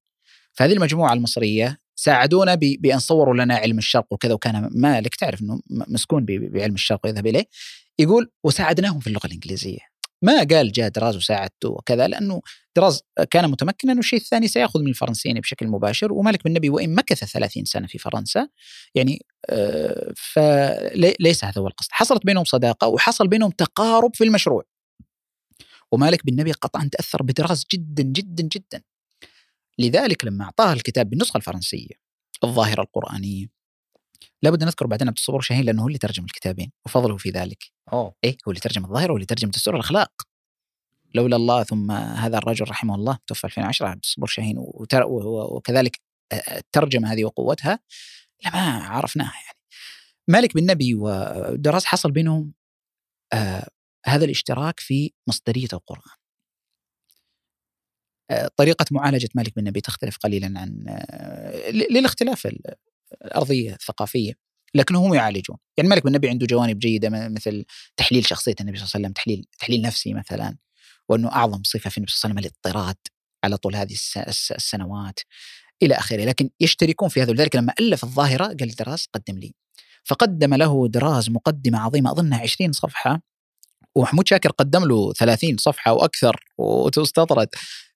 فهذه 0.53 0.73
المجموعة 0.73 1.13
المصرية 1.13 1.79
ساعدونا 1.97 2.55
بأن 2.55 2.99
صوروا 2.99 3.35
لنا 3.35 3.55
علم 3.55 3.79
الشرق 3.79 4.07
وكذا 4.11 4.33
وكان 4.33 4.69
مالك 4.75 5.15
تعرف 5.15 5.43
أنه 5.43 5.61
مسكون 5.71 6.25
بعلم 6.29 6.75
الشرق 6.75 7.01
ويذهب 7.05 7.27
إليه. 7.27 7.45
يقول 7.99 8.31
وساعدناهم 8.45 9.01
في 9.01 9.07
اللغة 9.07 9.27
الإنجليزية. 9.27 9.79
ما 10.23 10.39
قال 10.39 10.73
جاء 10.73 10.89
دراز 10.89 11.17
وساعدته 11.17 11.69
وكذا 11.69 12.09
لأنه 12.09 12.41
دراز 12.77 13.03
كان 13.31 13.51
متمكنا 13.51 13.95
والشيء 13.95 14.19
الثاني 14.19 14.49
سيأخذ 14.49 14.81
من 14.81 14.89
الفرنسيين 14.89 15.41
بشكل 15.41 15.67
مباشر 15.67 16.13
ومالك 16.13 16.45
بن 16.45 16.53
نبي 16.53 16.71
وإن 16.71 16.95
مكث 16.95 17.25
30 17.25 17.65
سنة 17.65 17.87
في 17.87 17.99
فرنسا. 17.99 18.49
يعني 18.95 19.27
آه، 19.51 20.13
فليس 20.17 21.45
هذا 21.45 21.61
هو 21.61 21.67
القصد. 21.67 21.89
حصلت 21.93 22.27
بينهم 22.27 22.45
صداقة 22.45 22.87
وحصل 22.89 23.29
بينهم 23.29 23.51
تقارب 23.51 24.17
في 24.17 24.25
المشروع. 24.25 24.65
ومالك 25.93 26.27
بن 26.27 26.41
نبي 26.41 26.53
قطعا 26.53 26.89
تأثر 26.93 27.23
بدراز 27.23 27.67
جدا 27.73 28.03
جدا 28.03 28.49
جدا 28.53 28.83
لذلك 29.79 30.25
لما 30.25 30.45
أعطاه 30.45 30.73
الكتاب 30.73 31.11
بالنسخة 31.11 31.37
الفرنسية 31.37 31.95
الظاهرة 32.45 32.83
القرآنية 32.83 33.61
لابد 34.43 34.65
نذكر 34.65 34.87
بعدين 34.87 35.09
عبد 35.09 35.17
الصبور 35.19 35.41
شاهين 35.41 35.65
لأنه 35.65 35.83
هو 35.83 35.87
اللي 35.87 35.99
ترجم 35.99 36.25
الكتابين 36.25 36.73
وفضله 36.87 37.17
في 37.17 37.31
ذلك. 37.31 37.65
أوه 37.93 38.15
إيه 38.25 38.39
هو 38.49 38.51
اللي 38.51 38.61
ترجم 38.61 38.85
الظاهرة 38.85 39.13
واللي 39.13 39.27
ترجم 39.27 39.51
دستور 39.51 39.75
الأخلاق. 39.75 40.13
لولا 41.15 41.37
الله 41.37 41.63
ثم 41.63 41.91
هذا 41.91 42.39
الرجل 42.39 42.71
رحمه 42.71 42.95
الله 42.95 43.19
توفى 43.27 43.45
2010 43.45 43.87
عبد 43.87 44.01
الصبور 44.05 44.29
شاهين 44.29 44.57
وكذلك 44.59 46.01
الترجمه 46.33 47.13
هذه 47.13 47.25
وقوتها 47.25 47.79
لما 48.47 48.85
عرفناها 48.85 49.33
يعني. 49.47 49.59
مالك 50.29 50.55
بن 50.55 50.67
نبي 50.71 50.95
ودراز 50.95 51.85
حصل 51.85 52.11
بينهم 52.11 52.53
آه 53.33 53.69
هذا 54.07 54.25
الاشتراك 54.25 54.81
في 54.81 55.13
مصدرية 55.29 55.69
القرآن. 55.73 56.17
آه، 58.31 58.51
طريقة 58.57 58.87
معالجة 58.91 59.29
مالك 59.35 59.57
بن 59.57 59.65
نبي 59.65 59.81
تختلف 59.81 60.17
قليلا 60.17 60.61
عن 60.61 60.85
آه، 60.89 61.71
للاختلاف 61.71 62.49
الأرضية 63.25 63.73
الثقافية 63.73 64.33
لكن 64.75 64.95
هم 64.95 65.15
يعالجون. 65.15 65.57
يعني 65.77 65.89
مالك 65.89 66.05
بن 66.05 66.13
نبي 66.13 66.29
عنده 66.29 66.47
جوانب 66.47 66.79
جيدة 66.79 67.09
مثل 67.11 67.65
تحليل 67.97 68.27
شخصية 68.27 68.55
النبي 68.61 68.79
صلى 68.79 68.85
الله 68.85 68.93
عليه 68.95 69.05
وسلم 69.05 69.13
تحليل 69.13 69.47
تحليل 69.59 69.83
نفسي 69.83 70.15
مثلا 70.15 70.57
وأنه 71.09 71.33
أعظم 71.33 71.63
صفة 71.63 71.91
في 71.91 71.99
النبي 71.99 72.13
صلى 72.13 72.31
الله 72.31 72.41
عليه 72.41 72.49
وسلم 72.49 72.53
الاضطراد 72.67 72.97
على 73.45 73.57
طول 73.57 73.77
هذه 73.77 73.93
السنوات 74.29 75.21
إلى 75.83 75.95
آخره. 75.95 76.25
لكن 76.25 76.51
يشتركون 76.61 77.09
في 77.09 77.23
هذا 77.23 77.31
ولذلك 77.31 77.57
لما 77.57 77.75
ألف 77.81 78.05
الظاهرة 78.05 78.47
قال 78.47 78.69
دراز 78.69 79.07
قدم 79.15 79.39
لي. 79.39 79.55
فقدم 80.05 80.55
له 80.55 80.89
دراز 80.89 81.31
مقدمة 81.31 81.79
عظيمة 81.79 82.11
أظنها 82.13 82.41
20 82.41 82.73
صفحة 82.73 83.23
ومحمود 83.95 84.29
شاكر 84.29 84.51
قدم 84.51 84.85
له 84.85 85.13
30 85.13 85.57
صفحة 85.57 85.93
وأكثر 85.93 86.45
وتستطرد 86.59 87.49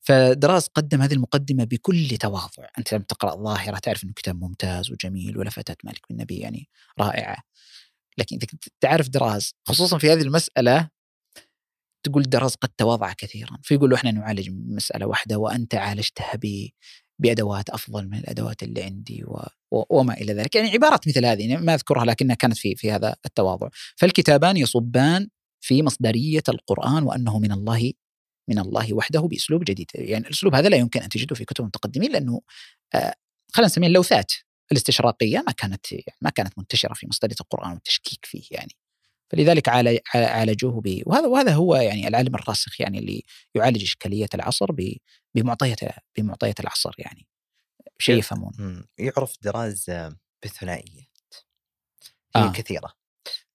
فدراز 0.04 0.68
قدم 0.68 1.02
هذه 1.02 1.12
المقدمة 1.12 1.64
بكل 1.64 2.08
تواضع. 2.08 2.68
أنت 2.78 2.94
لما 2.94 3.04
تقرأ 3.08 3.34
الظاهرة 3.34 3.78
تعرف 3.78 4.04
إنه 4.04 4.12
كتاب 4.16 4.40
ممتاز 4.40 4.90
وجميل 4.90 5.38
ولفتات 5.38 5.84
مالك 5.84 6.00
بن 6.10 6.16
نبي 6.16 6.36
يعني 6.38 6.68
رائعة. 7.00 7.36
لكن 8.18 8.36
إذا 8.36 8.46
كنت 8.46 8.64
تعرف 8.80 9.08
دراز 9.08 9.54
خصوصا 9.64 9.98
في 9.98 10.12
هذه 10.12 10.22
المسألة 10.22 10.88
تقول 12.02 12.22
دراز 12.22 12.54
قد 12.54 12.68
تواضع 12.68 13.12
كثيرا. 13.12 13.58
فيقول 13.62 13.90
له 13.90 13.96
إحنا 13.96 14.10
نعالج 14.10 14.50
مسألة 14.50 15.06
واحدة 15.06 15.36
وأنت 15.36 15.74
عالجتها 15.74 16.38
بأدوات 17.18 17.70
أفضل 17.70 18.08
من 18.08 18.18
الأدوات 18.18 18.62
اللي 18.62 18.82
عندي 18.82 19.24
و... 19.24 19.46
و... 19.70 19.98
وما 19.98 20.14
إلى 20.14 20.32
ذلك. 20.32 20.54
يعني 20.54 20.70
عبارات 20.70 21.08
مثل 21.08 21.24
هذه 21.24 21.40
يعني 21.40 21.64
ما 21.64 21.74
أذكرها 21.74 22.04
لكنها 22.04 22.36
كانت 22.36 22.56
في 22.56 22.74
في 22.76 22.90
هذا 22.90 23.16
التواضع. 23.26 23.68
فالكتابان 23.96 24.56
يصبان 24.56 25.28
في 25.64 25.82
مصدرية 25.82 26.42
القرآن 26.48 27.02
وأنه 27.02 27.38
من 27.38 27.52
الله 27.52 27.92
من 28.48 28.58
الله 28.58 28.94
وحده 28.94 29.20
بأسلوب 29.20 29.64
جديد. 29.64 29.90
يعني 29.94 30.26
الأسلوب 30.26 30.54
هذا 30.54 30.68
لا 30.68 30.76
يمكن 30.76 31.00
أن 31.00 31.08
تجده 31.08 31.34
في 31.34 31.44
كتب 31.44 31.60
المتقدمين 31.60 32.12
لأنه 32.12 32.40
آه 32.94 33.14
خلينا 33.52 33.66
نسميه 33.66 33.86
اللوثات. 33.86 34.32
الاستشراقية 34.72 35.44
ما 35.46 35.52
كانت 35.52 35.92
يعني 35.92 36.18
ما 36.22 36.30
كانت 36.30 36.58
منتشرة 36.58 36.94
في 36.94 37.06
مصدرية 37.06 37.36
القرآن 37.40 37.72
والتشكيك 37.72 38.24
فيه 38.26 38.42
يعني. 38.50 38.72
فلذلك 39.32 39.68
عالجوه 40.14 40.80
ب 40.80 41.02
وهذا 41.06 41.26
وهذا 41.26 41.54
هو 41.54 41.76
يعني 41.76 42.08
العلم 42.08 42.34
الراسخ 42.34 42.80
يعني 42.80 42.98
اللي 42.98 43.22
يعالج 43.54 43.82
إشكالية 43.82 44.28
العصر 44.34 44.66
بمعطيات 45.34 45.80
بمعطيات 46.18 46.60
العصر 46.60 46.94
يعني. 46.98 47.26
شيء 47.98 48.18
يفهمون؟ 48.18 48.84
يعرف 48.98 49.36
دراز 49.42 49.84
بالثنائيات 50.42 51.34
هي 52.36 52.42
آه. 52.42 52.52
كثيرة. 52.52 53.03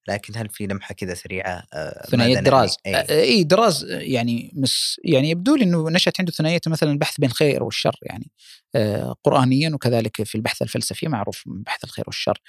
لكن 0.09 0.33
هل 0.37 0.49
في 0.49 0.67
لمحة 0.67 0.93
كذا 0.93 1.13
سريعة 1.13 1.63
آه، 1.73 2.07
ثنائية 2.09 2.39
دراز. 2.39 2.77
اي 2.85 2.95
آه، 2.95 3.09
إيه 3.09 3.43
دراز 3.43 3.85
يعني 3.89 4.51
مس 4.55 4.99
يعني 5.03 5.29
يبدو 5.29 5.55
لي 5.55 5.63
إنه 5.63 5.89
نشأت 5.89 6.19
عنده 6.19 6.31
ثنائية 6.31 6.61
مثلا 6.67 6.91
البحث 6.91 7.19
بين 7.19 7.29
الخير 7.29 7.63
والشر 7.63 7.95
يعني 8.01 8.31
آه، 8.75 9.15
قرانيا 9.23 9.69
وكذلك 9.73 10.23
في 10.23 10.35
البحث 10.35 10.61
الفلسفي 10.61 11.07
معروف 11.07 11.43
من 11.47 11.63
بحث 11.63 11.83
الخير 11.83 12.05
والشر. 12.07 12.41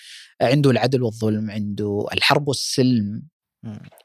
عنده 0.43 0.70
العدل 0.70 1.03
والظلم 1.03 1.51
عنده 1.51 2.07
الحرب 2.12 2.49
والسلم 2.49 3.23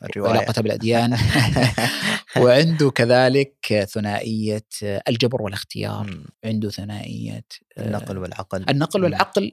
الرواية. 0.04 0.32
علاقة 0.32 0.62
بالأديان. 0.62 1.18
وعنده 2.42 2.92
كذلك 2.92 3.88
ثنائية 3.92 4.68
الجبر 4.84 5.42
والاختيار. 5.42 6.20
عنده 6.46 6.70
ثنائية 6.70 7.46
النقل 7.78 8.18
والعقل. 8.18 8.66
النقل 8.70 9.04
والعقل. 9.04 9.52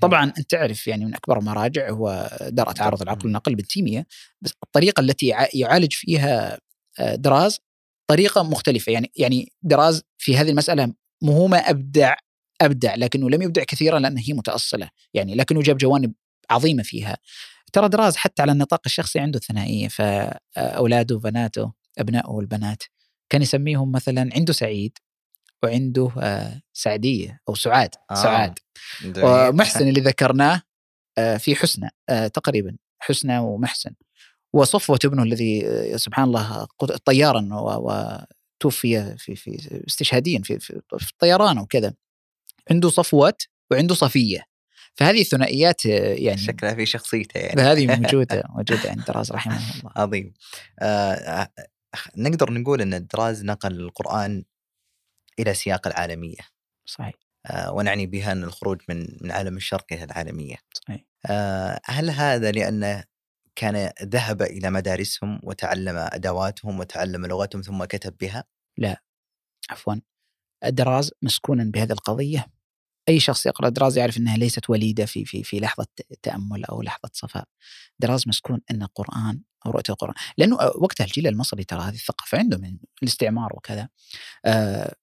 طبعا 0.00 0.24
أنت 0.24 0.40
تعرف 0.40 0.86
يعني 0.86 1.04
من 1.04 1.14
أكبر 1.14 1.38
المراجع 1.38 1.90
هو 1.90 2.30
درء 2.42 2.72
تعارض 2.72 3.02
العقل 3.02 3.26
والنقل 3.26 3.54
لابن 3.54 3.73
تيمية 3.73 4.06
بس 4.40 4.52
الطريقة 4.62 5.00
التي 5.00 5.26
يعالج 5.54 5.92
فيها 5.92 6.58
آه، 6.98 7.14
دراز 7.14 7.60
طريقة 8.10 8.42
مختلفة. 8.42 8.92
يعني 8.92 9.12
يعني 9.16 9.52
دراز 9.62 10.02
في 10.18 10.36
هذه 10.36 10.50
المسألة 10.50 10.94
مو 11.22 11.46
ما 11.46 11.58
أبدع 11.58 12.14
أبدع 12.60 12.94
لكنه 12.94 13.30
لم 13.30 13.42
يبدع 13.42 13.64
كثيرا 13.64 13.98
لأنه 13.98 14.20
هي 14.20 14.32
متأصلة. 14.32 14.90
يعني 15.14 15.34
لكنه 15.34 15.62
جاب 15.62 15.76
جوانب 15.76 16.12
عظيمة 16.50 16.82
فيها. 16.82 17.16
ترى 17.72 17.88
دراز 17.88 18.16
حتى 18.16 18.42
على 18.42 18.52
النطاق 18.52 18.80
الشخصي 18.86 19.18
عنده 19.18 19.38
ثنائيه 19.38 19.88
فأولاده 19.88 21.16
وبناته 21.16 21.72
أبنائه 21.98 22.30
والبنات 22.30 22.82
كان 23.30 23.42
يسميهم 23.42 23.92
مثلا 23.92 24.30
عنده 24.34 24.52
سعيد 24.52 24.98
وعنده 25.62 26.10
آه، 26.18 26.62
سعدية 26.72 27.40
أو 27.48 27.54
سعاد 27.54 27.90
آه. 28.10 28.14
سعاد. 28.14 28.58
ومحسن 29.18 29.88
اللي 29.88 30.00
ذكرناه 30.00 30.62
آه، 31.18 31.36
في 31.36 31.56
حسنى 31.56 31.90
تقريبا 32.34 32.76
حسنى 32.98 33.38
ومحسن. 33.38 33.90
وصفوة 34.52 34.98
ابنه 35.04 35.22
الذي 35.22 35.64
سبحان 35.98 36.24
الله 36.24 36.66
طيارا 37.04 37.48
وتوفي 37.52 39.16
في 39.18 39.36
في 39.36 39.82
استشهاديا 39.88 40.40
في, 40.44 40.58
في, 40.58 40.80
في 40.98 41.10
الطيران 41.10 41.58
وكذا 41.58 41.94
عنده 42.70 42.88
صفوة 42.88 43.34
وعنده 43.70 43.94
صفية. 43.94 44.44
فهذه 44.94 45.20
الثنائيات 45.20 45.84
يعني 45.84 46.38
شكلها 46.38 46.74
في 46.74 46.86
شخصيته 46.86 47.38
يعني. 47.38 47.62
هذه 47.62 47.96
موجودة 47.96 48.42
موجودة 48.56 48.90
عند 48.90 49.04
دراز 49.04 49.32
رحمه 49.32 49.56
الله. 49.56 49.92
عظيم. 49.96 50.32
آه 50.80 51.48
نقدر 52.16 52.52
نقول 52.52 52.80
إن 52.80 53.06
دراز 53.06 53.44
نقل 53.44 53.80
القرآن 53.80 54.44
إلى 55.38 55.54
سياق 55.54 55.86
العالمية. 55.86 56.40
صحيح. 56.86 57.14
آه 57.46 57.72
ونعني 57.72 58.06
بها 58.06 58.32
أن 58.32 58.44
الخروج 58.44 58.80
من 58.88 59.06
من 59.20 59.30
عالم 59.30 59.56
الشرق 59.56 59.84
إلى 59.92 60.04
العالمية. 60.04 60.56
صحيح. 60.74 61.04
آه 61.26 61.80
هل 61.84 62.10
هذا 62.10 62.50
لأنه 62.52 63.04
كان 63.56 63.90
ذهب 64.02 64.42
إلى 64.42 64.70
مدارسهم 64.70 65.40
وتعلم 65.42 65.96
أدواتهم 65.96 66.80
وتعلم 66.80 67.26
لغتهم 67.26 67.62
ثم 67.62 67.84
كتب 67.84 68.16
بها؟ 68.20 68.44
لا 68.78 69.02
عفوا 69.70 69.94
دراز 70.64 71.10
مسكونا 71.22 71.64
بهذه 71.64 71.92
القضية 71.92 72.46
أي 73.08 73.20
شخص 73.20 73.46
يقرأ 73.46 73.68
دراز 73.68 73.98
يعرف 73.98 74.18
إنها 74.18 74.36
ليست 74.36 74.70
وليدة 74.70 75.06
في 75.06 75.24
في 75.24 75.42
في 75.44 75.60
لحظة 75.60 75.86
تأمل 76.22 76.64
أو 76.64 76.82
لحظة 76.82 77.10
صفاء. 77.12 77.44
دراز 77.98 78.28
مسكون 78.28 78.60
أن 78.70 78.82
القران 78.82 79.42
أو 79.66 79.70
رؤية 79.70 79.82
القرآن، 79.90 80.14
لأنه 80.38 80.56
وقتها 80.56 81.04
الجيل 81.04 81.26
المصري 81.26 81.64
ترى 81.64 81.80
هذه 81.80 81.94
الثقافة 81.94 82.38
عنده 82.38 82.58
من 82.58 82.78
الاستعمار 83.02 83.52
وكذا. 83.56 83.88
آه 84.44 84.94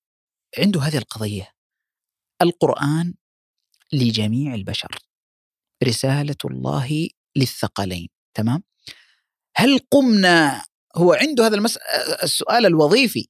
عنده 0.57 0.82
هذه 0.82 0.98
القضية. 0.98 1.52
القرآن 2.41 3.14
لجميع 3.94 4.53
البشر. 4.53 4.98
رسالة 5.84 6.36
الله 6.45 7.10
للثقلين. 7.36 8.10
تمام؟ 8.34 8.64
هل 9.56 9.80
قمنا 9.91 10.65
هو 10.95 11.14
عنده 11.14 11.45
هذا 11.45 11.56
المس... 11.56 11.77
السؤال 12.23 12.65
الوظيفي 12.65 13.27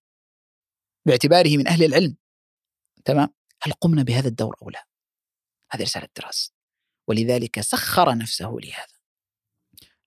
باعتباره 1.07 1.57
من 1.57 1.67
أهل 1.67 1.83
العلم. 1.83 2.17
تمام؟ 3.05 3.29
هل 3.61 3.71
قمنا 3.71 4.03
بهذا 4.03 4.27
الدور 4.27 4.55
أو 4.61 4.69
لا؟ 4.69 4.87
هذه 5.71 5.81
رسالة 5.81 6.07
دراسه 6.17 6.51
ولذلك 7.07 7.61
سخر 7.61 8.17
نفسه 8.17 8.55
لهذا. 8.63 8.95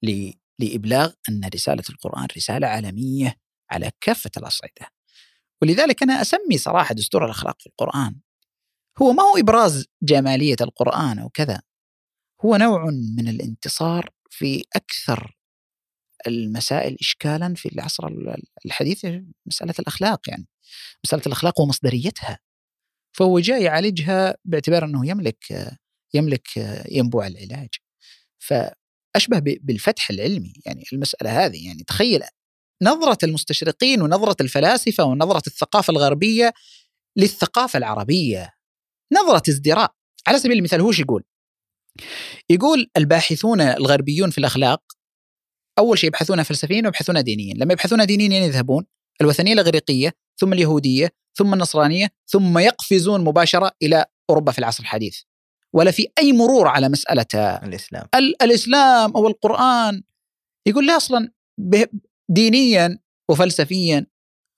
ل... 0.02 0.32
لإبلاغ 0.58 1.12
أن 1.28 1.48
رسالة 1.54 1.84
القرآن 1.90 2.26
رسالة 2.36 2.66
عالمية 2.66 3.36
على 3.70 3.90
كافة 4.00 4.30
الأصعدة. 4.36 4.97
ولذلك 5.62 6.02
أنا 6.02 6.20
أسمي 6.20 6.58
صراحة 6.58 6.94
دستور 6.94 7.24
الأخلاق 7.24 7.60
في 7.60 7.66
القرآن. 7.66 8.20
هو 9.02 9.12
ما 9.12 9.22
هو 9.22 9.36
إبراز 9.38 9.86
جمالية 10.02 10.56
القرآن 10.60 11.18
أو 11.18 11.28
كذا. 11.28 11.62
هو 12.44 12.56
نوع 12.56 12.84
من 13.16 13.28
الانتصار 13.28 14.10
في 14.30 14.64
أكثر 14.76 15.36
المسائل 16.26 16.96
إشكالا 17.00 17.54
في 17.54 17.72
العصر 17.72 18.08
الحديث 18.66 19.06
مسألة 19.46 19.74
الأخلاق 19.78 20.28
يعني. 20.30 20.46
مسألة 21.04 21.22
الأخلاق 21.26 21.60
ومصدريتها. 21.60 22.38
فهو 23.16 23.38
جاي 23.38 23.62
يعالجها 23.62 24.36
باعتبار 24.44 24.84
أنه 24.84 25.06
يملك 25.08 25.72
يملك 26.14 26.48
ينبوع 26.90 27.26
العلاج. 27.26 27.68
فأشبه 28.38 29.38
بالفتح 29.62 30.10
العلمي 30.10 30.52
يعني 30.66 30.84
المسألة 30.92 31.46
هذه 31.46 31.66
يعني 31.66 31.84
تخيل 31.84 32.22
نظرة 32.82 33.18
المستشرقين 33.22 34.02
ونظرة 34.02 34.36
الفلاسفة 34.40 35.04
ونظرة 35.04 35.42
الثقافة 35.46 35.90
الغربية 35.90 36.52
للثقافة 37.16 37.76
العربية. 37.76 38.54
نظرة 39.12 39.42
ازدراء. 39.48 39.92
على 40.26 40.38
سبيل 40.38 40.58
المثال 40.58 40.80
هو 40.80 40.90
يقول 40.90 41.24
يقول 42.50 42.90
الباحثون 42.96 43.60
الغربيون 43.60 44.30
في 44.30 44.38
الأخلاق 44.38 44.82
أول 45.78 45.98
شيء 45.98 46.08
يبحثونها 46.08 46.44
فلسفيا 46.44 46.82
ويبحثونها 46.84 47.20
دينيا 47.20 47.54
لما 47.54 47.72
يبحثونها 47.72 48.04
دينيا 48.04 48.40
يذهبون 48.40 48.84
الوثنية 49.20 49.52
الإغريقية 49.52 50.14
ثم 50.36 50.52
اليهودية 50.52 51.12
ثم 51.34 51.54
النصرانية 51.54 52.08
ثم 52.26 52.58
يقفزون 52.58 53.24
مباشرة 53.24 53.72
إلى 53.82 54.04
أوروبا 54.30 54.52
في 54.52 54.58
العصر 54.58 54.82
الحديث. 54.82 55.18
ولا 55.72 55.90
في 55.90 56.06
أي 56.18 56.32
مرور 56.32 56.68
على 56.68 56.88
مسألة 56.88 57.26
الإسلام. 57.34 58.06
الإسلام 58.42 59.12
أو 59.16 59.28
القرآن. 59.28 60.02
يقول 60.66 60.86
لا 60.86 60.96
أصلا 60.96 61.30
دينيا 62.28 62.98
وفلسفيا 63.28 64.06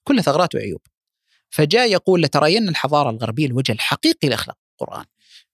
كل 0.07 0.23
ثغرات 0.23 0.55
وعيوب 0.55 0.81
فجاء 1.49 1.91
يقول 1.91 2.21
لتريا 2.21 2.69
الحضارة 2.69 3.09
الغربية 3.09 3.45
الوجه 3.45 3.71
الحقيقي 3.71 4.29
لأخلاق 4.29 4.57
القرآن. 4.71 5.05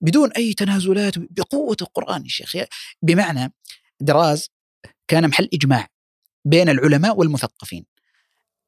بدون 0.01 0.31
أي 0.31 0.53
تنازلات 0.53 1.13
بقوة 1.17 1.77
القرآن 1.81 2.23
يا 2.23 2.29
شيخ. 2.29 2.55
بمعنى 3.01 3.53
دراز 4.01 4.49
كان 5.07 5.27
محل 5.27 5.49
إجماع 5.53 5.87
بين 6.45 6.69
العلماء 6.69 7.17
والمثقفين. 7.17 7.85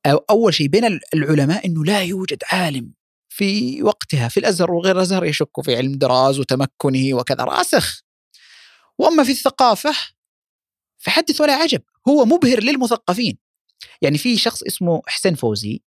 أو 0.05 0.17
أول 0.29 0.53
شيء 0.53 0.67
بين 0.67 0.99
العلماء 1.13 1.65
أنه 1.65 1.85
لا 1.85 2.03
يوجد 2.03 2.43
عالم 2.51 2.93
في 3.29 3.83
وقتها 3.83 4.27
في 4.27 4.39
الأزهر 4.39 4.71
وغير 4.71 4.95
الأزهر 4.95 5.25
يشك 5.25 5.61
في 5.61 5.75
علم 5.75 5.91
دراز 5.91 6.39
وتمكنه 6.39 7.13
وكذا 7.13 7.43
راسخ. 7.43 8.01
وأما 8.97 9.23
في 9.23 9.31
الثقافة 9.31 9.95
فحدث 10.97 11.41
ولا 11.41 11.53
عجب. 11.53 11.81
هو 12.09 12.25
مبهر 12.25 12.63
للمثقفين. 12.63 13.37
يعني 14.01 14.17
في 14.17 14.37
شخص 14.37 14.63
اسمه 14.63 15.01
حسين 15.07 15.35
فوزي 15.35 15.81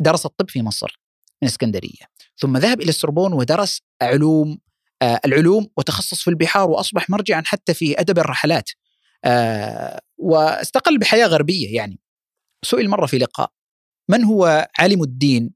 درس 0.00 0.26
الطب 0.26 0.50
في 0.50 0.62
مصر 0.62 1.00
من 1.42 1.48
اسكندرية 1.48 2.04
ثم 2.38 2.56
ذهب 2.56 2.80
إلى 2.80 2.88
السربون 2.88 3.32
ودرس 3.32 3.82
علوم 4.02 4.58
آه 5.02 5.20
العلوم 5.24 5.66
وتخصص 5.76 6.22
في 6.22 6.30
البحار 6.30 6.70
وأصبح 6.70 7.10
مرجعا 7.10 7.42
حتى 7.44 7.74
في 7.74 8.00
أدب 8.00 8.18
الرحلات 8.18 8.70
آه 9.24 10.00
واستقل 10.18 10.98
بحياة 10.98 11.26
غربية 11.26 11.76
يعني. 11.76 12.00
سئل 12.64 12.88
مرة 12.88 13.06
في 13.06 13.18
لقاء 13.18 13.52
من 14.10 14.24
هو 14.24 14.68
عالم 14.78 15.02
الدين 15.02 15.50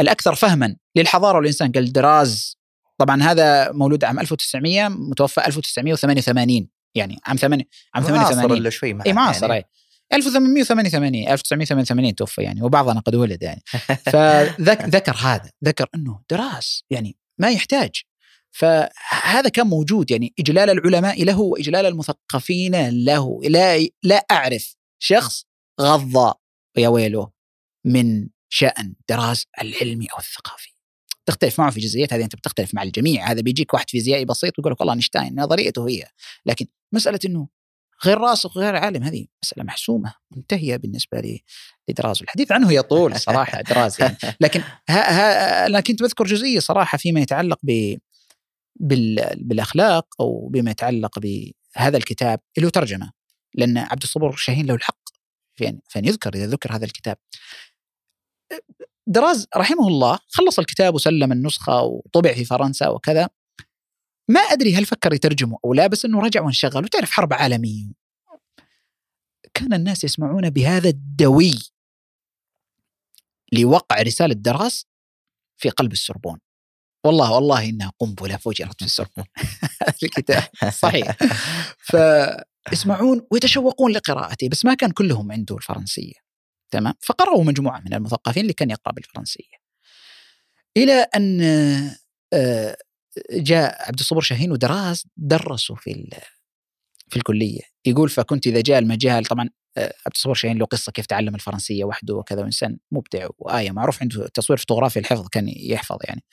الأكثر 0.00 0.34
فهما 0.34 0.76
للحضارة؟ 0.96 1.36
والإنسان 1.36 1.72
قال 1.72 1.92
دراز. 1.92 2.58
طبعا 2.98 3.22
هذا 3.22 3.72
مولود 3.72 4.04
عام 4.04 4.20
1900 4.20 4.88
متوفى 4.88 5.46
1988 5.46 6.68
يعني 6.94 7.18
عام 7.26 7.36
8 7.36 7.64
عام 7.94 8.04
88 8.04 8.58
إلا 8.58 8.70
شوي 8.70 8.98
اي 9.06 9.12
معاصر 9.12 9.50
يعني. 9.50 9.64
1888 10.12 11.28
1988 11.28 12.14
توفى 12.14 12.42
يعني 12.42 12.62
وبعضنا 12.62 13.00
قد 13.00 13.14
ولد 13.14 13.42
يعني. 13.42 13.62
فذكر 14.12 15.16
هذا 15.16 15.50
ذكر 15.64 15.86
إنه 15.94 16.20
دراس 16.30 16.84
يعني 16.90 17.16
ما 17.38 17.50
يحتاج. 17.50 18.02
فهذا 18.50 19.48
كان 19.48 19.66
موجود 19.66 20.10
يعني 20.10 20.34
إجلال 20.38 20.70
العلماء 20.70 21.24
له 21.24 21.40
وإجلال 21.40 21.86
المثقفين 21.86 23.04
له. 23.04 23.40
لا 23.44 23.88
لا 24.02 24.26
أعرف 24.30 24.76
شخص 24.98 25.44
غض 25.80 26.34
يا 26.76 26.88
ويله 26.88 27.30
من 27.84 28.28
شأن 28.48 28.94
دراس 29.08 29.46
العلمي 29.62 30.06
أو 30.06 30.18
الثقافي. 30.18 30.74
تختلف 31.26 31.60
معه 31.60 31.70
في 31.70 31.80
جزئيات 31.80 32.12
هذه 32.12 32.24
أنت 32.24 32.36
بتختلف 32.36 32.74
مع 32.74 32.82
الجميع. 32.82 33.30
هذا 33.30 33.40
بيجيك 33.40 33.74
واحد 33.74 33.90
فيزيائي 33.90 34.24
بسيط 34.24 34.58
ويقول 34.58 34.72
لك 34.72 34.80
والله 34.80 34.92
أينشتاين 34.94 35.40
نظريته 35.40 35.88
هي. 35.88 36.04
لكن 36.46 36.66
مسألة 36.94 37.18
إنه 37.24 37.48
غير 38.04 38.18
راسخ 38.18 38.56
وغير 38.56 38.76
عالم 38.76 39.02
هذه 39.02 39.26
مسألة 39.44 39.64
محسومة 39.64 40.14
منتهية 40.36 40.76
بالنسبة 40.76 41.20
لي 41.20 41.44
لدراز 41.88 42.22
الحديث 42.22 42.52
عنه 42.52 42.72
يطول 42.72 43.20
صراحة 43.20 43.60
دراز 43.60 44.00
يعني. 44.00 44.16
لكن 44.40 44.60
ها 44.60 45.10
ها 45.12 45.66
أنا 45.66 45.80
كنت 45.80 46.02
بذكر 46.02 46.24
جزئية 46.24 46.58
صراحة 46.58 46.98
فيما 46.98 47.20
يتعلق 47.20 47.58
ب 47.62 47.96
بال 48.80 49.34
بالأخلاق 49.36 50.06
أو 50.20 50.48
بما 50.48 50.70
يتعلق 50.70 51.18
بهذا 51.18 51.96
الكتاب 51.96 52.40
اللي 52.56 52.66
هو 52.66 52.70
ترجمة. 52.70 53.12
لأن 53.54 53.78
عبد 53.78 54.02
الصبور 54.02 54.36
شاهين 54.36 54.66
له 54.66 54.74
الحق 54.74 54.98
في 55.58 55.78
فأن 55.90 56.04
يذكر 56.04 56.34
إذا 56.34 56.46
ذكر 56.46 56.76
هذا 56.76 56.84
الكتاب. 56.84 57.16
دراز 59.06 59.46
رحمه 59.56 59.88
الله 59.88 60.18
خلص 60.28 60.58
الكتاب 60.58 60.94
وسلم 60.94 61.32
النسخة 61.32 61.82
وطبع 61.82 62.32
في 62.32 62.44
فرنسا 62.44 62.88
وكذا. 62.88 63.28
ما 64.28 64.40
أدري 64.40 64.74
هل 64.74 64.86
فكر 64.86 65.12
يترجمه 65.14 65.58
أو 65.64 65.74
لا 65.74 65.86
بس 65.86 66.04
إنه 66.04 66.20
رجع 66.20 66.42
وانشغل. 66.42 66.84
وتعرف 66.84 67.10
حرب 67.10 67.32
عالمية. 67.32 67.92
كان 69.54 69.74
الناس 69.74 70.04
يسمعون 70.04 70.50
بهذا 70.50 70.88
الدوي 70.88 71.54
لوقع 73.52 74.02
رسالة 74.02 74.34
دراس 74.34 74.86
في 75.56 75.70
قلب 75.70 75.92
السربون. 75.92 76.38
والله 77.06 77.32
والله 77.32 77.68
إنها 77.68 77.92
قنبلة 77.98 78.36
فجرت 78.36 78.78
في 78.78 78.84
السربون. 78.84 79.24
الكتاب. 80.02 80.42
صحيح. 80.70 81.16
فيسمعون 81.78 83.26
ويتشوقون 83.30 83.92
لقراءته 83.92 84.48
بس 84.48 84.64
ما 84.64 84.74
كان 84.74 84.90
كلهم 84.90 85.32
عنده 85.32 85.56
الفرنسية. 85.56 86.24
تمام؟ 86.70 86.94
فقرأوا 87.00 87.44
مجموعة 87.44 87.80
من 87.80 87.94
المثقفين 87.94 88.42
اللي 88.42 88.52
كان 88.52 88.70
يقرأ 88.70 88.92
بالفرنسية. 88.92 89.64
إلى 90.76 90.92
أن 91.16 91.40
آه، 92.32 92.76
جاء 93.32 93.88
عبد 93.88 93.98
الصبور 93.98 94.22
شاهين 94.22 94.52
ودراس 94.52 95.06
درسوا 95.16 95.76
في 95.76 96.10
في 97.08 97.16
الكلية. 97.16 97.60
يقول 97.86 98.08
فكنت 98.08 98.46
إذا 98.46 98.60
جاء 98.60 98.78
المجال 98.78 99.24
طبعا 99.24 99.48
آه، 99.76 99.94
عبد 100.06 100.14
الصبور 100.14 100.34
شاهين 100.34 100.58
له 100.58 100.66
قصة 100.66 100.92
كيف 100.92 101.06
تعلم 101.06 101.34
الفرنسية 101.34 101.84
وحده 101.84 102.14
وكذا 102.14 102.42
وإنسان 102.42 102.78
مبدع 102.92 103.28
وآية 103.38 103.70
معروف 103.70 104.02
عنده 104.02 104.28
تصوير 104.34 104.58
فوتوغرافي 104.58 104.98
الحفظ 104.98 105.28
كان 105.28 105.48
يحفظ 105.48 105.96
يعني. 106.04 106.24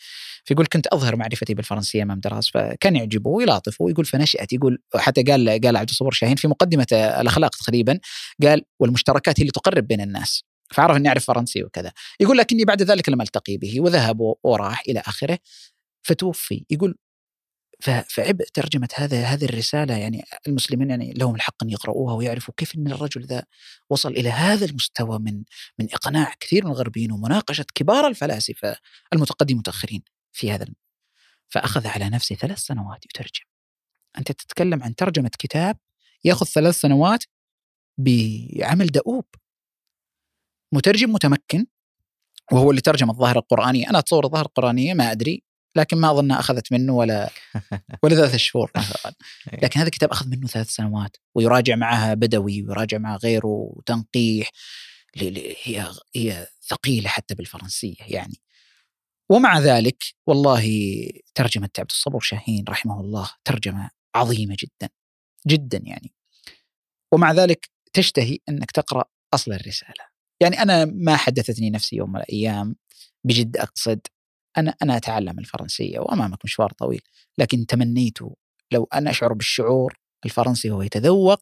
فيقول 0.45 0.65
كنت 0.65 0.87
أظهر 0.87 1.15
معرفتي 1.15 1.53
بالفرنسية 1.53 2.03
أمام 2.03 2.19
دراس 2.19 2.49
فكان 2.49 2.95
يعجبه 2.95 3.29
ويلاطفه 3.29 3.85
ويقول 3.85 4.05
فنشات 4.05 4.53
يقول 4.53 4.77
حتى 4.95 5.23
قال 5.23 5.61
قال 5.63 5.77
عبد 5.77 5.89
الصبور 5.89 6.11
شاهين 6.11 6.35
في 6.35 6.47
مقدمة 6.47 6.87
الأخلاق 6.91 7.55
تقريبا 7.55 7.99
قال 8.43 8.61
والمشتركات 8.79 9.39
هي 9.39 9.41
اللي 9.41 9.51
تقرب 9.51 9.87
بين 9.87 10.01
الناس 10.01 10.43
فعرف 10.73 10.97
إني 10.97 11.07
أعرف 11.07 11.25
فرنسي 11.25 11.63
وكذا. 11.63 11.91
يقول 12.19 12.37
لكني 12.37 12.65
بعد 12.65 12.81
ذلك 12.81 13.09
لم 13.09 13.21
ألتقي 13.21 13.57
به 13.57 13.81
وذهب 13.81 14.33
وراح 14.43 14.83
إلى 14.89 14.99
آخره. 14.99 15.39
فتوفي 16.01 16.65
يقول 16.69 16.97
فعبء 18.09 18.45
ترجمة 18.53 18.87
هذا 18.95 19.23
هذه 19.23 19.45
الرسالة 19.45 19.97
يعني 19.97 20.23
المسلمين 20.47 20.89
يعني 20.89 21.13
لهم 21.13 21.35
الحق 21.35 21.63
أن 21.63 21.69
يقرؤوها 21.69 22.13
ويعرفوا 22.13 22.53
كيف 22.57 22.75
أن 22.75 22.87
الرجل 22.87 23.25
ذا 23.25 23.43
وصل 23.89 24.09
إلى 24.09 24.29
هذا 24.29 24.65
المستوى 24.65 25.19
من 25.19 25.43
من 25.79 25.93
إقناع 25.93 26.33
كثير 26.39 26.65
من 26.65 26.71
الغربيين 26.71 27.11
ومناقشة 27.11 27.65
كبار 27.75 28.07
الفلاسفة 28.07 28.77
المتقدمين 29.13 29.55
المتأخرين 29.55 30.03
في 30.31 30.51
هذا 30.51 30.65
فأخذ 31.47 31.87
على 31.87 32.09
نفسه 32.09 32.35
ثلاث 32.35 32.59
سنوات 32.59 33.05
يترجم. 33.05 33.45
أنت 34.17 34.31
تتكلم 34.31 34.83
عن 34.83 34.95
ترجمة 34.95 35.31
كتاب 35.39 35.77
يأخذ 36.23 36.45
ثلاث 36.45 36.75
سنوات 36.75 37.23
بعمل 37.97 38.87
دؤوب. 38.87 39.25
مترجم 40.73 41.13
متمكن 41.13 41.65
وهو 42.51 42.69
اللي 42.71 42.81
ترجم 42.81 43.09
الظاهرة 43.09 43.39
القرآنية 43.39 43.89
أنا 43.89 43.99
أتصور 43.99 44.25
الظاهرة 44.25 44.47
القرآنية 44.47 44.93
ما 44.93 45.11
أدري. 45.11 45.43
لكن 45.75 45.97
ما 45.97 46.11
أظنها 46.11 46.39
أخذت 46.39 46.71
منه 46.71 46.93
ولا 46.93 47.29
ولا 48.03 48.15
ثلاث 48.15 48.35
شهور 48.35 48.71
مثلا. 48.75 49.13
إيه. 49.53 49.59
لكن 49.59 49.79
هذا 49.79 49.87
الكتاب 49.87 50.11
أخذ 50.11 50.27
منه 50.27 50.47
ثلاث 50.47 50.69
سنوات 50.69 51.17
ويراجع 51.35 51.75
معها 51.75 52.13
بدوي 52.13 52.61
ويراجع 52.61 52.97
مع 52.97 53.15
غيره 53.15 53.47
وتنقيح. 53.47 54.49
هي 55.15 55.87
هي 56.15 56.47
ثقيلة 56.61 57.09
حتى 57.09 57.35
بالفرنسية 57.35 57.95
يعني. 58.07 58.41
ومع 59.29 59.59
ذلك 59.59 60.03
والله 60.27 60.65
ترجمة 61.35 61.69
عبد 61.79 61.91
الصبور 61.91 62.21
شاهين 62.21 62.65
رحمه 62.69 63.01
الله 63.01 63.29
ترجمة 63.45 63.89
عظيمة 64.15 64.55
جدا 64.59 64.89
جدا 65.47 65.81
يعني. 65.83 66.13
ومع 67.11 67.31
ذلك 67.31 67.69
تشتهي 67.93 68.37
أنك 68.49 68.71
تقرأ 68.71 69.03
أصل 69.33 69.53
الرسالة. 69.53 70.11
يعني 70.41 70.61
أنا 70.61 70.85
ما 70.85 71.15
حدثتني 71.15 71.69
نفسي 71.69 71.95
يوم 71.95 72.11
من 72.11 72.19
الأيام 72.19 72.75
بجد 73.23 73.57
أقصد 73.57 73.99
أنا 74.57 74.75
أنا 74.83 74.97
أتعلم 74.97 75.39
الفرنسية 75.39 75.99
وأمامك 75.99 76.45
مشوار 76.45 76.71
طويل 76.71 77.01
لكن 77.37 77.65
تمنيت 77.65 78.17
لو 78.71 78.87
ان 78.93 79.07
أشعر 79.07 79.33
بالشعور 79.33 79.99
الفرنسي 80.25 80.71
وهو 80.71 80.81
يتذوق 80.81 81.41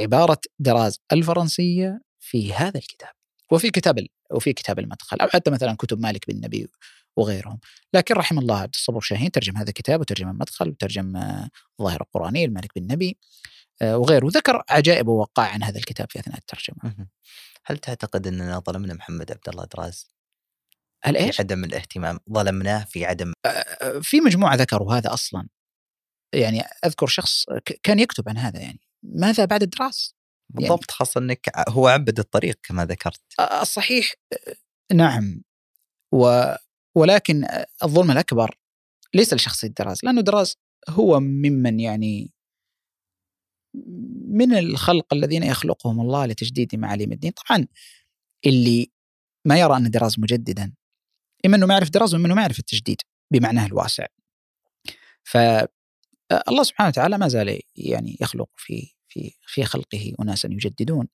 عبارة 0.00 0.40
دراز 0.58 1.00
الفرنسية 1.12 2.00
في 2.20 2.54
هذا 2.54 2.78
الكتاب 2.78 3.10
وفي 3.50 3.70
كتاب 3.70 4.06
وفي 4.30 4.52
كتاب 4.52 4.78
المدخل 4.78 5.16
أو 5.20 5.28
حتى 5.28 5.50
مثلا 5.50 5.76
كتب 5.76 6.00
مالك 6.00 6.30
بن 6.30 6.40
نبي 6.44 6.68
وغيرهم 7.16 7.58
لكن 7.94 8.14
رحم 8.14 8.38
الله 8.38 8.58
عبد 8.58 8.74
الصبور 8.74 9.00
شاهين 9.00 9.30
ترجم 9.30 9.56
هذا 9.56 9.68
الكتاب 9.68 10.00
وترجم 10.00 10.28
المدخل 10.28 10.68
وترجم 10.68 11.16
الظاهره 11.80 12.02
القرانيه 12.02 12.46
المالك 12.46 12.78
بن 12.78 12.92
نبي 12.92 13.18
آه، 13.82 13.98
وغيره 13.98 14.26
وذكر 14.26 14.62
عجائب 14.70 15.08
ووقائع 15.08 15.50
عن 15.52 15.62
هذا 15.62 15.78
الكتاب 15.78 16.10
في 16.10 16.18
أثناء 16.18 16.38
الترجمة. 16.38 16.76
هل 17.64 17.78
تعتقد 17.78 18.26
أننا 18.26 18.58
ظلمنا 18.58 18.94
محمد 18.94 19.32
عبد 19.32 19.48
الله 19.48 19.64
دراز؟ 19.64 20.19
هل 21.02 21.16
إيش؟ 21.16 21.36
في 21.36 21.42
عدم 21.42 21.64
الاهتمام 21.64 22.18
ظلمناه 22.32 22.84
في 22.84 23.04
عدم 23.04 23.32
في 24.02 24.20
مجموعة 24.20 24.54
ذكروا 24.54 24.94
هذا 24.94 25.12
أصلا. 25.12 25.48
يعني 26.34 26.60
أذكر 26.60 27.06
شخص 27.06 27.44
كان 27.82 27.98
يكتب 27.98 28.28
عن 28.28 28.38
هذا 28.38 28.60
يعني. 28.60 28.80
ماذا 29.02 29.44
بعد 29.44 29.62
الدراس؟ 29.62 30.14
يعني 30.50 30.60
بالضبط 30.60 30.90
يعني 30.90 30.96
خاصة 30.98 31.20
إنك 31.20 31.50
هو 31.68 31.88
عبد 31.88 32.18
الطريق 32.18 32.58
كما 32.62 32.84
ذكرت. 32.84 33.20
الصحيح 33.40 34.14
نعم. 34.92 35.42
و 36.14 36.54
ولكن 36.96 37.46
الظلم 37.82 38.10
الأكبر 38.10 38.58
ليس 39.14 39.34
لشخصيه 39.34 39.68
دراز 39.68 39.98
لأنه 40.02 40.20
دراز 40.20 40.56
هو 40.88 41.20
ممن 41.20 41.80
يعني 41.80 42.32
من 44.28 44.54
الخلق 44.54 45.14
الذين 45.14 45.42
يخلقهم 45.42 46.00
الله 46.00 46.26
لتجديد 46.26 46.76
معالم 46.76 47.12
الدين. 47.12 47.30
طبعا 47.30 47.66
اللي 48.46 48.90
ما 49.46 49.60
يرى 49.60 49.76
أن 49.76 49.90
دراز 49.90 50.20
مجددا 50.20 50.72
إما 51.46 51.56
إنه 51.56 51.66
ما 51.66 51.74
يعرف 51.74 51.90
دراز 51.90 52.14
وإما 52.14 52.26
إنه 52.26 52.34
ما 52.34 52.40
يعرف 52.42 52.58
التجديد 52.58 53.00
بمعناه 53.32 53.66
الواسع. 53.66 54.06
ف 55.24 55.36
الله 56.48 56.62
سبحانه 56.62 56.88
وتعالى 56.88 57.18
ما 57.18 57.28
زال 57.28 57.60
يعني 57.76 58.16
يخلق 58.20 58.48
في 58.56 58.94
في 59.08 59.32
في 59.46 59.64
خلقه 59.64 60.14
اناسا 60.20 60.48
يجددون. 60.52 61.08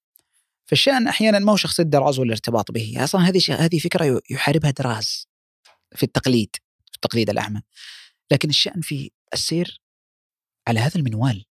فالشأن 0.67 1.09
أحيانا 1.09 1.39
ما 1.39 1.53
هو 1.53 1.57
شخصيه 1.57 1.83
دراز 1.83 2.19
والارتباط 2.19 2.71
به، 2.71 3.05
أصلا 3.05 3.29
هذه 3.29 3.41
هذه 3.51 3.79
فكرة 3.79 4.21
يحاربها 4.31 4.71
دراز 4.71 5.29
في 5.97 6.03
التقليد 6.03 6.57
في 6.87 6.97
التقليد 6.97 7.31
الأعمى. 7.31 7.63
لكن 8.33 8.49
الشأن 8.49 8.81
في 8.81 9.11
السير 9.33 9.81
على 10.69 10.81
هذا 10.81 10.97
المنوال 10.97 11.45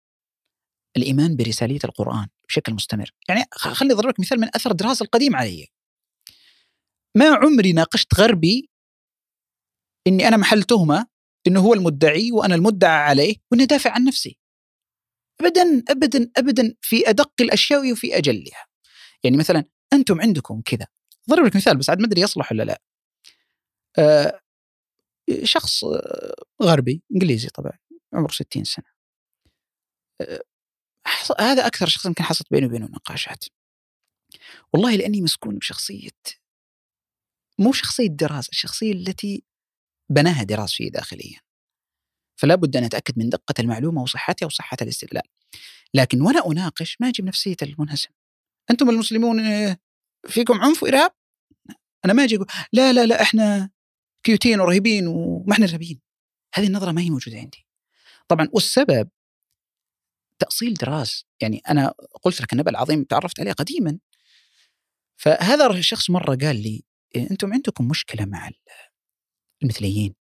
الإيمان 0.96 1.36
برسالية 1.36 1.78
القرآن 1.84 2.28
بشكل 2.48 2.74
مستمر، 2.74 3.10
يعني 3.28 3.44
خليني 3.52 3.94
اضرب 3.94 4.08
لك 4.08 4.20
مثال 4.20 4.40
من 4.40 4.48
أثر 4.54 4.72
دراز 4.72 5.02
القديم 5.02 5.36
علي. 5.36 5.68
ما 7.16 7.34
عمري 7.34 7.72
ناقشت 7.72 8.14
غربي 8.14 8.70
إني 10.06 10.28
أنا 10.28 10.36
محل 10.36 10.62
تهمه 10.62 11.06
إنه 11.46 11.60
هو 11.60 11.74
المدعي 11.74 12.32
وأنا 12.32 12.54
المدعى 12.54 13.02
عليه 13.02 13.36
وإني 13.50 13.62
أدافع 13.62 13.90
عن 13.90 14.04
نفسي. 14.04 14.38
ابدا 15.40 15.82
ابدا 15.88 16.30
ابدا 16.36 16.74
في 16.80 17.08
أدق 17.08 17.32
الأشياء 17.40 17.92
وفي 17.92 18.16
أجلها. 18.16 18.66
يعني 19.24 19.36
مثلا 19.36 19.64
أنتم 19.92 20.20
عندكم 20.20 20.62
كذا 20.64 20.86
ضرب 21.30 21.46
لك 21.46 21.56
مثال 21.56 21.76
بس 21.78 21.90
عاد 21.90 21.98
ما 21.98 22.06
أدري 22.06 22.20
يصلح 22.20 22.52
ولا 22.52 22.62
لا. 22.62 22.82
أه 23.98 24.40
شخص 25.42 25.84
غربي 26.62 27.02
إنجليزي 27.12 27.48
طبعا 27.48 27.72
عمره 28.14 28.32
60 28.32 28.64
سنة. 28.64 28.84
أه 30.20 30.42
هذا 31.40 31.66
أكثر 31.66 31.86
شخص 31.86 32.06
يمكن 32.06 32.24
حصلت 32.24 32.46
بيني 32.50 32.66
وبينه 32.66 32.86
نقاشات. 32.86 33.44
والله 34.72 34.96
لأني 34.96 35.22
مسكون 35.22 35.58
بشخصية 35.58 36.10
مو 37.58 37.72
شخصية 37.72 38.06
دراز 38.06 38.48
الشخصية 38.52 38.92
التي 38.92 39.44
بناها 40.10 40.42
دراز 40.42 40.72
فيه 40.72 40.90
داخليا. 40.90 41.40
فلا 42.36 42.54
بد 42.54 42.76
أن 42.76 42.84
أتأكد 42.84 43.18
من 43.18 43.28
دقة 43.28 43.54
المعلومة 43.58 44.02
وصحتها 44.02 44.46
وصحة 44.46 44.76
الاستدلال. 44.82 45.22
لكن 45.94 46.22
وأنا 46.22 46.46
أناقش 46.46 46.96
ما 47.00 47.08
أجيب 47.08 47.24
نفسية 47.24 47.56
المنهزم. 47.62 48.08
أنتم 48.70 48.90
المسلمون 48.90 49.40
آه، 49.40 49.76
فيكم 50.28 50.60
عنف 50.60 50.82
وإرهاب؟ 50.82 51.10
أنا 52.04 52.12
ما 52.12 52.24
أجي 52.24 52.36
أقول 52.36 52.46
لا 52.72 52.92
لا 52.92 53.06
لا 53.06 53.22
إحنا 53.22 53.70
كيوتين 54.22 54.60
ورهيبين 54.60 55.06
وما 55.06 55.52
إحنا 55.52 55.66
إرهابيين. 55.66 56.00
هذه 56.54 56.66
النظرة 56.66 56.92
ما 56.92 57.00
هي 57.00 57.10
موجودة 57.10 57.38
عندي. 57.38 57.66
طبعا 58.28 58.48
والسبب 58.52 59.08
تأصيل 60.38 60.74
دراس 60.74 61.24
يعني 61.40 61.62
أنا 61.68 61.94
قلت 62.22 62.40
لك 62.40 62.52
النبأ 62.52 62.70
العظيم 62.70 63.04
تعرفت 63.04 63.40
عليه 63.40 63.52
قديما. 63.52 63.98
فهذا 65.16 65.70
الشخص 65.70 66.10
مرة 66.10 66.36
قال 66.36 66.62
لي 66.62 66.82
أنتم 67.16 67.52
عندكم 67.52 67.88
مشكلة 67.88 68.24
مع 68.24 68.50
المثليين 69.62 70.14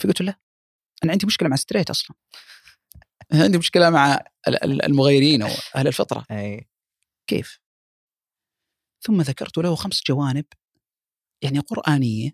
فقلت 0.00 0.20
له 0.20 0.36
أنا 1.04 1.12
عندي 1.12 1.26
مشكلة 1.26 1.48
مع 1.48 1.56
ستريت 1.56 1.90
أصلا 1.90 2.16
عندي 3.44 3.58
مشكلة 3.58 3.90
مع 3.90 4.18
المغيرين 4.64 5.42
أو 5.42 5.48
أهل 5.76 5.86
الفطرة 5.86 6.26
أي. 6.30 6.68
كيف؟ 7.26 7.60
ثم 9.00 9.20
ذكرت 9.20 9.58
له 9.58 9.74
خمس 9.74 10.02
جوانب 10.06 10.44
يعني 11.42 11.58
قرآنية 11.58 12.32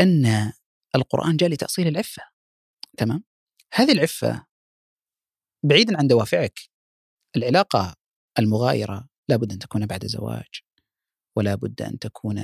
أن 0.00 0.52
القرآن 0.94 1.36
جاء 1.36 1.48
لتأصيل 1.48 1.88
العفة 1.88 2.22
تمام؟ 2.98 3.24
هذه 3.74 3.92
العفة 3.92 4.46
بعيدا 5.64 5.98
عن 5.98 6.06
دوافعك 6.06 6.60
العلاقة 7.36 7.96
المغايرة 8.38 9.08
لابد 9.28 9.52
أن 9.52 9.58
تكون 9.58 9.86
بعد 9.86 10.06
زواج 10.06 10.62
ولا 11.36 11.54
بد 11.54 11.82
أن 11.82 11.98
تكون 11.98 12.38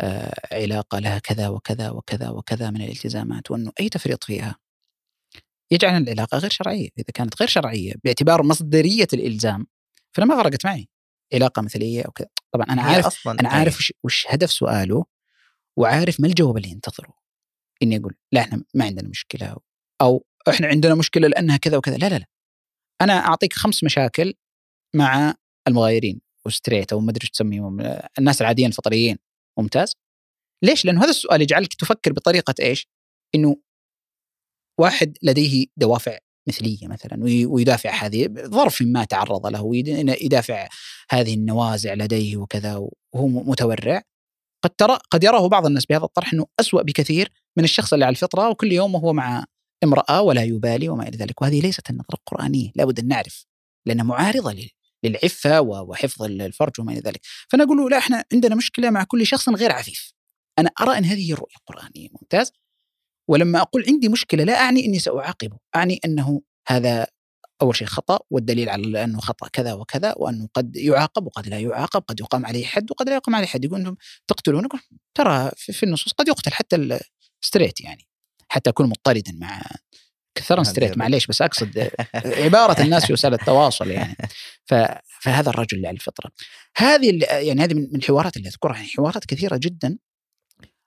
آه، 0.00 0.34
علاقة 0.52 0.98
لها 0.98 1.18
كذا 1.18 1.48
وكذا 1.48 1.90
وكذا 1.90 2.28
وكذا 2.28 2.70
من 2.70 2.82
الالتزامات 2.82 3.50
وأنه 3.50 3.72
أي 3.80 3.88
تفريط 3.88 4.24
فيها 4.24 4.56
يجعل 5.70 6.02
العلاقة 6.02 6.38
غير 6.38 6.50
شرعية. 6.50 6.88
إذا 6.98 7.06
كانت 7.14 7.42
غير 7.42 7.48
شرعية 7.48 7.92
باعتبار 8.04 8.42
مصدرية 8.42 9.06
الإلزام 9.12 9.66
فأنا 10.12 10.26
ما 10.26 10.42
فرقت 10.42 10.66
معي 10.66 10.88
علاقة 11.34 11.62
مثلية 11.62 12.02
أو 12.02 12.10
كذا. 12.10 12.28
طبعا 12.52 12.66
أنا 12.66 12.82
عارف 12.82 13.06
أصلاً 13.06 13.40
أنا 13.40 13.48
عارف 13.48 13.78
وش, 13.78 13.92
وش 14.04 14.26
هدف 14.30 14.50
سؤاله 14.50 15.04
وعارف 15.78 16.20
ما 16.20 16.28
الجواب 16.28 16.56
اللي 16.56 16.68
ينتظره. 16.68 17.14
إني 17.82 17.96
أقول 17.96 18.14
لا 18.32 18.40
إحنا 18.40 18.64
ما 18.74 18.84
عندنا 18.84 19.08
مشكلة 19.08 19.56
أو 20.00 20.26
إحنا 20.48 20.66
عندنا 20.66 20.94
مشكلة 20.94 21.28
لأنها 21.28 21.56
كذا 21.56 21.76
وكذا. 21.76 21.96
لا 21.96 22.08
لا 22.08 22.18
لا. 22.18 22.26
أنا 23.00 23.12
أعطيك 23.12 23.52
خمس 23.52 23.84
مشاكل 23.84 24.34
مع 24.94 25.34
المغايرين. 25.68 26.20
وستريت 26.46 26.92
أو 26.92 27.00
ما 27.00 27.10
أدري 27.10 27.22
إيش 27.22 27.30
تسميهم 27.30 28.00
الناس 28.18 28.40
العاديين 28.40 28.68
الفطريين 28.68 29.18
ممتاز 29.58 29.92
ليش؟ 30.62 30.84
لأنه 30.84 31.02
هذا 31.02 31.10
السؤال 31.10 31.42
يجعلك 31.42 31.74
تفكر 31.74 32.12
بطريقة 32.12 32.54
إيش؟ 32.60 32.88
إنه 33.34 33.56
واحد 34.80 35.16
لديه 35.22 35.66
دوافع 35.76 36.18
مثلية 36.48 36.88
مثلا 36.88 37.24
ويدافع 37.24 37.90
هذه 37.90 38.28
ظرف 38.38 38.82
ما 38.82 39.04
تعرض 39.04 39.46
له 39.46 39.62
ويدافع 39.62 40.68
هذه 41.10 41.34
النوازع 41.34 41.94
لديه 41.94 42.36
وكذا 42.36 42.76
وهو 43.14 43.28
متورع 43.28 44.02
قد 44.64 44.70
ترى 44.70 44.98
قد 45.10 45.24
يراه 45.24 45.48
بعض 45.48 45.66
الناس 45.66 45.86
بهذا 45.86 46.04
الطرح 46.04 46.32
إنه 46.32 46.46
اسوء 46.60 46.82
بكثير 46.82 47.32
من 47.58 47.64
الشخص 47.64 47.92
اللي 47.92 48.04
على 48.04 48.12
الفطرة 48.12 48.50
وكل 48.50 48.72
يوم 48.72 48.94
وهو 48.94 49.12
مع 49.12 49.44
امرأة 49.84 50.22
ولا 50.22 50.42
يبالي 50.42 50.88
وما 50.88 51.08
إلى 51.08 51.16
ذلك 51.16 51.42
وهذه 51.42 51.60
ليست 51.60 51.90
النظرة 51.90 52.14
القرآنية 52.14 52.72
لابد 52.74 52.98
أن 52.98 53.08
نعرف 53.08 53.46
لأنها 53.86 54.04
معارضة 54.04 54.52
للعفة 55.04 55.60
وحفظ 55.60 56.22
الفرج 56.22 56.72
وما 56.78 56.92
إلى 56.92 57.00
ذلك. 57.00 57.20
فأنا 57.48 57.64
أقول 57.64 57.76
له 57.76 57.90
لا 57.90 57.98
إحنا 57.98 58.24
عندنا 58.32 58.54
مشكلة 58.54 58.90
مع 58.90 59.04
كل 59.04 59.26
شخص 59.26 59.48
غير 59.48 59.72
عفيف. 59.72 60.12
أنا 60.58 60.70
أرى 60.80 60.98
أن 60.98 61.04
هذه 61.04 61.32
الرؤية 61.32 61.56
القرآنية. 61.56 62.08
ممتاز؟ 62.20 62.52
ولما 63.28 63.60
أقول 63.60 63.84
عندي 63.88 64.08
مشكلة 64.08 64.44
لا 64.44 64.60
أعني 64.60 64.86
أني 64.86 64.98
سأعاقبه. 64.98 65.58
أعني 65.76 66.00
أنه 66.04 66.42
هذا 66.68 67.06
أول 67.62 67.76
شيء 67.76 67.86
خطأ 67.86 68.18
والدليل 68.30 68.68
على 68.68 69.04
أنه 69.04 69.20
خطأ 69.20 69.48
كذا 69.48 69.72
وكذا 69.72 70.14
وأنه 70.16 70.48
قد 70.54 70.76
يعاقب 70.76 71.26
وقد 71.26 71.48
لا 71.48 71.58
يعاقب 71.58 72.02
قد 72.02 72.20
يقام 72.20 72.46
عليه 72.46 72.66
حد 72.66 72.90
وقد 72.90 73.08
لا 73.08 73.14
يقام 73.14 73.34
عليه 73.34 73.46
حد. 73.46 73.64
يقول 73.64 73.80
أنتم 73.80 73.96
تقتلون؟ 74.28 74.68
ترى 75.14 75.50
في 75.56 75.82
النصوص 75.82 76.12
قد 76.12 76.28
يقتل 76.28 76.52
حتى 76.52 76.98
الستريت 77.42 77.80
يعني. 77.80 78.08
حتى 78.48 78.70
اكون 78.70 78.86
مضطردا 78.86 79.32
مع 79.40 79.62
كثرنا 80.36 80.64
ستريت 80.64 80.98
معليش 80.98 81.26
بس 81.26 81.42
أقصد 81.42 81.90
عبارة 82.44 82.82
الناس 82.82 83.06
في 83.06 83.12
وسائل 83.12 83.34
التواصل 83.34 83.90
يعني. 83.90 84.16
فهذا 85.20 85.50
الرجل 85.50 85.76
اللي 85.76 85.88
على 85.88 85.94
الفطرة. 85.94 86.30
هذه 86.76 87.24
يعني 87.30 87.62
هذه 87.62 87.74
من 87.74 87.96
الحوارات 87.96 88.36
اللي 88.36 88.48
أذكرها 88.48 88.76
يعني 88.76 88.88
حوارات 88.88 89.24
كثيرة 89.24 89.56
جدا. 89.62 89.98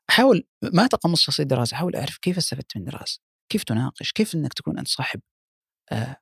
أحاول 0.10 0.48
ما 0.74 0.88
تقمص 0.88 1.22
شخصيه 1.22 1.44
دراسه 1.44 1.76
أحاول 1.76 1.96
أعرف 1.96 2.18
كيف 2.18 2.38
استفدت 2.38 2.78
من 2.78 2.84
دراسه 2.84 3.20
كيف 3.50 3.64
تناقش؟ 3.64 4.12
كيف 4.12 4.36
إنك 4.36 4.54
تكون 4.54 4.80
أنت 4.80 4.88
صاحب 4.88 5.22
آه، 5.92 6.18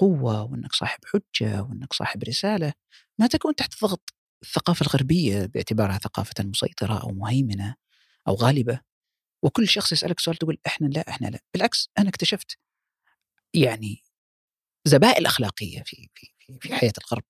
قوة 0.00 0.42
وإنك 0.42 0.72
صاحب 0.72 0.98
حجة 1.04 1.62
وإنك 1.62 1.92
صاحب 1.92 2.22
رسالة؟ 2.24 2.72
ما 3.18 3.26
تكون 3.26 3.54
تحت 3.54 3.80
ضغط 3.82 4.14
الثقافة 4.42 4.86
الغربية 4.86 5.46
باعتبارها 5.46 5.98
ثقافة 5.98 6.34
مسيطرة 6.44 7.02
أو 7.02 7.08
مهيمنة 7.08 7.74
أو 8.28 8.34
غالبة؟ 8.34 8.80
وكل 9.44 9.68
شخص 9.68 9.92
يسألك 9.92 10.20
سؤال 10.20 10.36
تقول 10.36 10.58
إحنا 10.66 10.86
لا 10.86 11.08
إحنا 11.08 11.26
لا. 11.26 11.40
بالعكس 11.54 11.90
أنا 11.98 12.08
اكتشفت 12.08 12.58
يعني 13.54 14.02
زبائن 14.84 15.26
اخلاقيه 15.26 15.82
في 15.86 16.08
في 16.14 16.26
في 16.60 16.74
حياة 16.74 16.92
الغرب. 16.98 17.24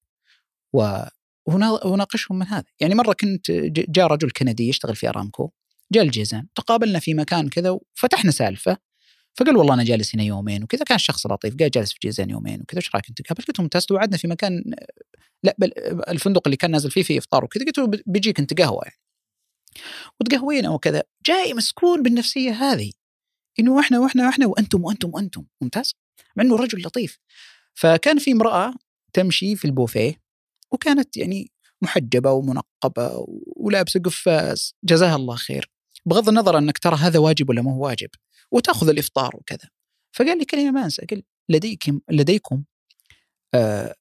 وناقشهم 1.85 2.39
من 2.39 2.47
هذا. 2.47 2.65
يعني 2.81 2.95
مرة 2.95 3.12
كنت 3.12 3.51
جاء 3.90 4.07
رجل 4.07 4.31
كندي 4.31 4.69
يشتغل 4.69 4.97
في 4.97 5.09
أرامكو 5.09 5.51
جاء 5.93 6.05
الجيزان 6.05 6.47
تقابلنا 6.55 6.99
في 6.99 7.15
مكان 7.15 7.49
كذا 7.49 7.70
وفتحنا 7.70 8.31
سالفة. 8.31 8.77
فقال 9.39 9.57
والله 9.57 9.74
أنا 9.74 9.85
جالس 9.85 10.15
هنا 10.15 10.24
يومين 10.24 10.62
وكذا 10.62 10.85
كان 10.85 10.99
شخص 10.99 11.27
لطيف 11.27 11.57
قال 11.57 11.70
جالس 11.70 11.93
في 11.93 11.99
جيزان 12.03 12.31
يومين 12.31 12.61
وكذا 12.61 12.78
إيش 12.78 12.90
رايك 12.95 13.09
أنت؟ 13.09 13.28
قابل 13.28 13.43
قلت 13.43 13.59
له 13.59 13.62
ممتاز 13.62 13.86
توعدنا 13.86 14.16
في 14.16 14.28
مكان 14.28 14.65
لا 15.43 15.57
بل 15.59 15.73
الفندق 16.09 16.43
اللي 16.47 16.57
كان 16.57 16.70
نازل 16.70 16.90
فيه 16.90 17.03
في 17.03 17.19
إفطار 17.19 17.45
وكذا. 17.45 17.65
قلت 17.65 17.78
له 17.78 17.90
بيجيك 18.07 18.40
أنت 18.40 18.61
قهوة 18.61 18.82
يعني. 18.85 19.01
وتقهوينا 20.20 20.70
وكذا. 20.70 21.03
جاي 21.27 21.55
مسكون 21.55 22.03
بالنفسية 22.03 22.51
هذه 22.51 22.93
إنه 23.61 23.81
إحنا 23.81 23.99
وإحنا 23.99 24.27
وإحنا 24.27 24.47
وأنتم 24.47 24.85
وأنتم 24.85 25.11
وأنتم. 25.15 25.45
ممتاز؟ 25.61 25.95
مع 26.37 26.45
إنه 26.45 26.57
رجل 26.57 26.83
لطيف. 26.83 27.19
فكان 27.75 28.19
في 28.19 28.33
امرأة 28.33 28.75
تمشي 29.13 29.57
في 29.57 29.65
البوفيه 29.65 30.21
وكانت 30.71 31.17
يعني 31.17 31.53
محجبة 31.83 32.33
ومنقبة 32.33 33.27
ولابسة 33.57 34.01
قفاز. 34.01 34.75
جزاها 34.85 35.17
الله 35.17 35.37
خير. 35.37 35.71
بغض 36.07 36.29
النظر 36.29 36.59
أنك 36.59 36.79
ترى 36.79 36.97
هذا 36.97 37.19
واجب 37.19 37.49
ولا 37.49 37.63
ما 37.63 37.73
هو 37.75 37.87
واجب 37.87 38.09
وتأخذ 38.51 38.89
الإفطار 38.89 39.37
وكذا. 39.37 39.71
فقال 40.13 40.39
لي 40.39 40.45
كلمة 40.45 40.71
ما 40.71 40.85
أنسى 40.85 41.07
قال 41.11 41.23
لديكم 41.49 42.01
لديكم 42.11 42.65
آه 43.55 43.95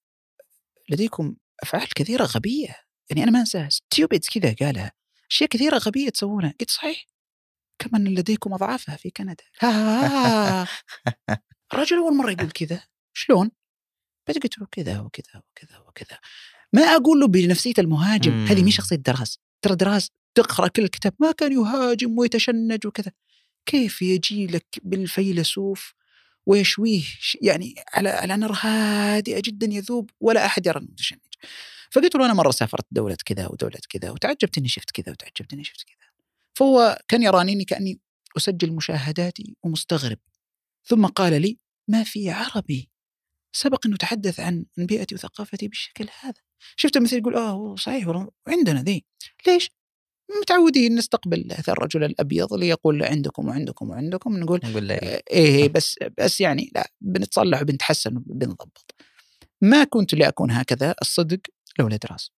لديكم 0.89 1.35
أفعال 1.63 1.87
كثيرة 1.93 2.23
غبية. 2.23 2.75
يعني 3.09 3.23
أنا 3.23 3.31
ما 3.31 3.39
أنساها. 3.39 3.69
stupid 3.69 4.25
كذا 4.25 4.55
قالها. 4.59 4.91
أشياء 5.31 5.49
كثيرة 5.49 5.77
غبية 5.77 6.09
تسوونها. 6.09 6.53
قلت 6.59 6.71
صحيح. 6.71 7.05
كما 7.79 7.97
إن 7.97 8.07
لديكم 8.07 8.53
أضعافها 8.53 8.95
في 8.95 9.09
كندا. 9.09 9.43
الرجل 11.73 11.97
أول 11.97 12.15
مرة 12.15 12.31
يقول 12.31 12.51
كذا 12.51 12.83
شلون؟ 13.13 13.51
بعد 14.27 14.37
قلت 14.37 14.57
له 14.59 14.67
كذا 14.71 14.99
وكذا 14.99 15.41
وكذا 15.51 15.77
وكذا. 15.77 16.19
ما 16.73 16.81
أقول 16.81 17.19
له 17.19 17.27
بنفسية 17.27 17.73
المهاجم 17.79 18.45
هذه 18.45 18.63
مش 18.63 18.75
شخصية 18.75 18.95
دراز 18.95 19.39
ترى 19.61 19.75
دراز 19.75 20.11
تقرأ 20.35 20.67
كل 20.67 20.83
الكتاب 20.83 21.13
ما 21.19 21.31
كان 21.31 21.51
يهاجم 21.51 22.17
ويتشنج 22.17 22.87
وكذا. 22.87 23.11
كيف 23.65 24.01
يجي 24.01 24.47
لك 24.47 24.67
بالفيلسوف 24.83 25.93
ويشويه 26.45 27.03
يعني 27.41 27.75
على 27.93 28.09
على 28.09 28.37
نار 28.37 28.51
هادئة 28.61 29.41
جدا 29.45 29.67
يذوب 29.67 30.09
ولا 30.19 30.45
أحد 30.45 30.67
يرى 30.67 30.79
إنه 30.79 30.87
متشنج. 30.91 31.19
فقلت 31.91 32.15
له 32.15 32.25
أنا 32.25 32.33
مرة 32.33 32.51
سافرت 32.51 32.85
دولة 32.91 33.17
كذا 33.25 33.47
ودولة 33.47 33.79
كذا 33.89 34.11
وتعجبت 34.11 34.57
إني 34.57 34.67
شفت 34.67 34.91
كذا 34.91 35.11
وتعجبت 35.11 35.53
إني 35.53 35.63
شفت 35.63 35.83
كذا. 35.83 36.07
فهو 36.53 36.99
كان 37.07 37.23
يراني 37.23 37.65
كأني 37.65 37.99
أسجل 38.37 38.71
مشاهداتي 38.71 39.55
ومستغرب. 39.63 40.19
ثم 40.87 41.05
قال 41.05 41.41
لي 41.41 41.57
ما 41.87 42.03
في 42.03 42.29
عربي؟ 42.29 42.89
سبق 43.51 43.85
انه 43.85 43.97
تحدث 43.97 44.39
عن 44.39 44.65
بيئتي 44.77 45.15
وثقافتي 45.15 45.67
بالشكل 45.67 46.07
هذا. 46.21 46.41
شفت 46.75 46.97
مثل 46.97 47.17
يقول 47.17 47.35
آه 47.35 47.75
صحيح 47.75 48.27
عندنا 48.47 48.81
ذي. 48.81 49.05
ليش؟ 49.47 49.71
متعودين 50.41 50.95
نستقبل 50.95 51.51
هذا 51.51 51.73
الرجل 51.73 52.03
الأبيض 52.03 52.53
اللي 52.53 52.67
يقول 52.67 53.03
عندكم 53.03 53.47
وعندكم 53.47 53.89
وعندكم 53.89 54.37
نقول 54.37 54.59
نقول 54.63 54.91
إيه, 54.91 55.21
إيه 55.31 55.69
بس 55.69 55.95
بس 56.17 56.41
يعني 56.41 56.71
لا 56.75 56.91
بنتصلح 57.01 57.61
وبنتحسن 57.61 58.17
وبنضبط. 58.17 58.95
ما 59.61 59.83
كنت 59.83 60.13
لأكون 60.13 60.51
هكذا 60.51 60.95
الصدق 61.01 61.39
لولا 61.79 61.97
دراز. 61.97 62.31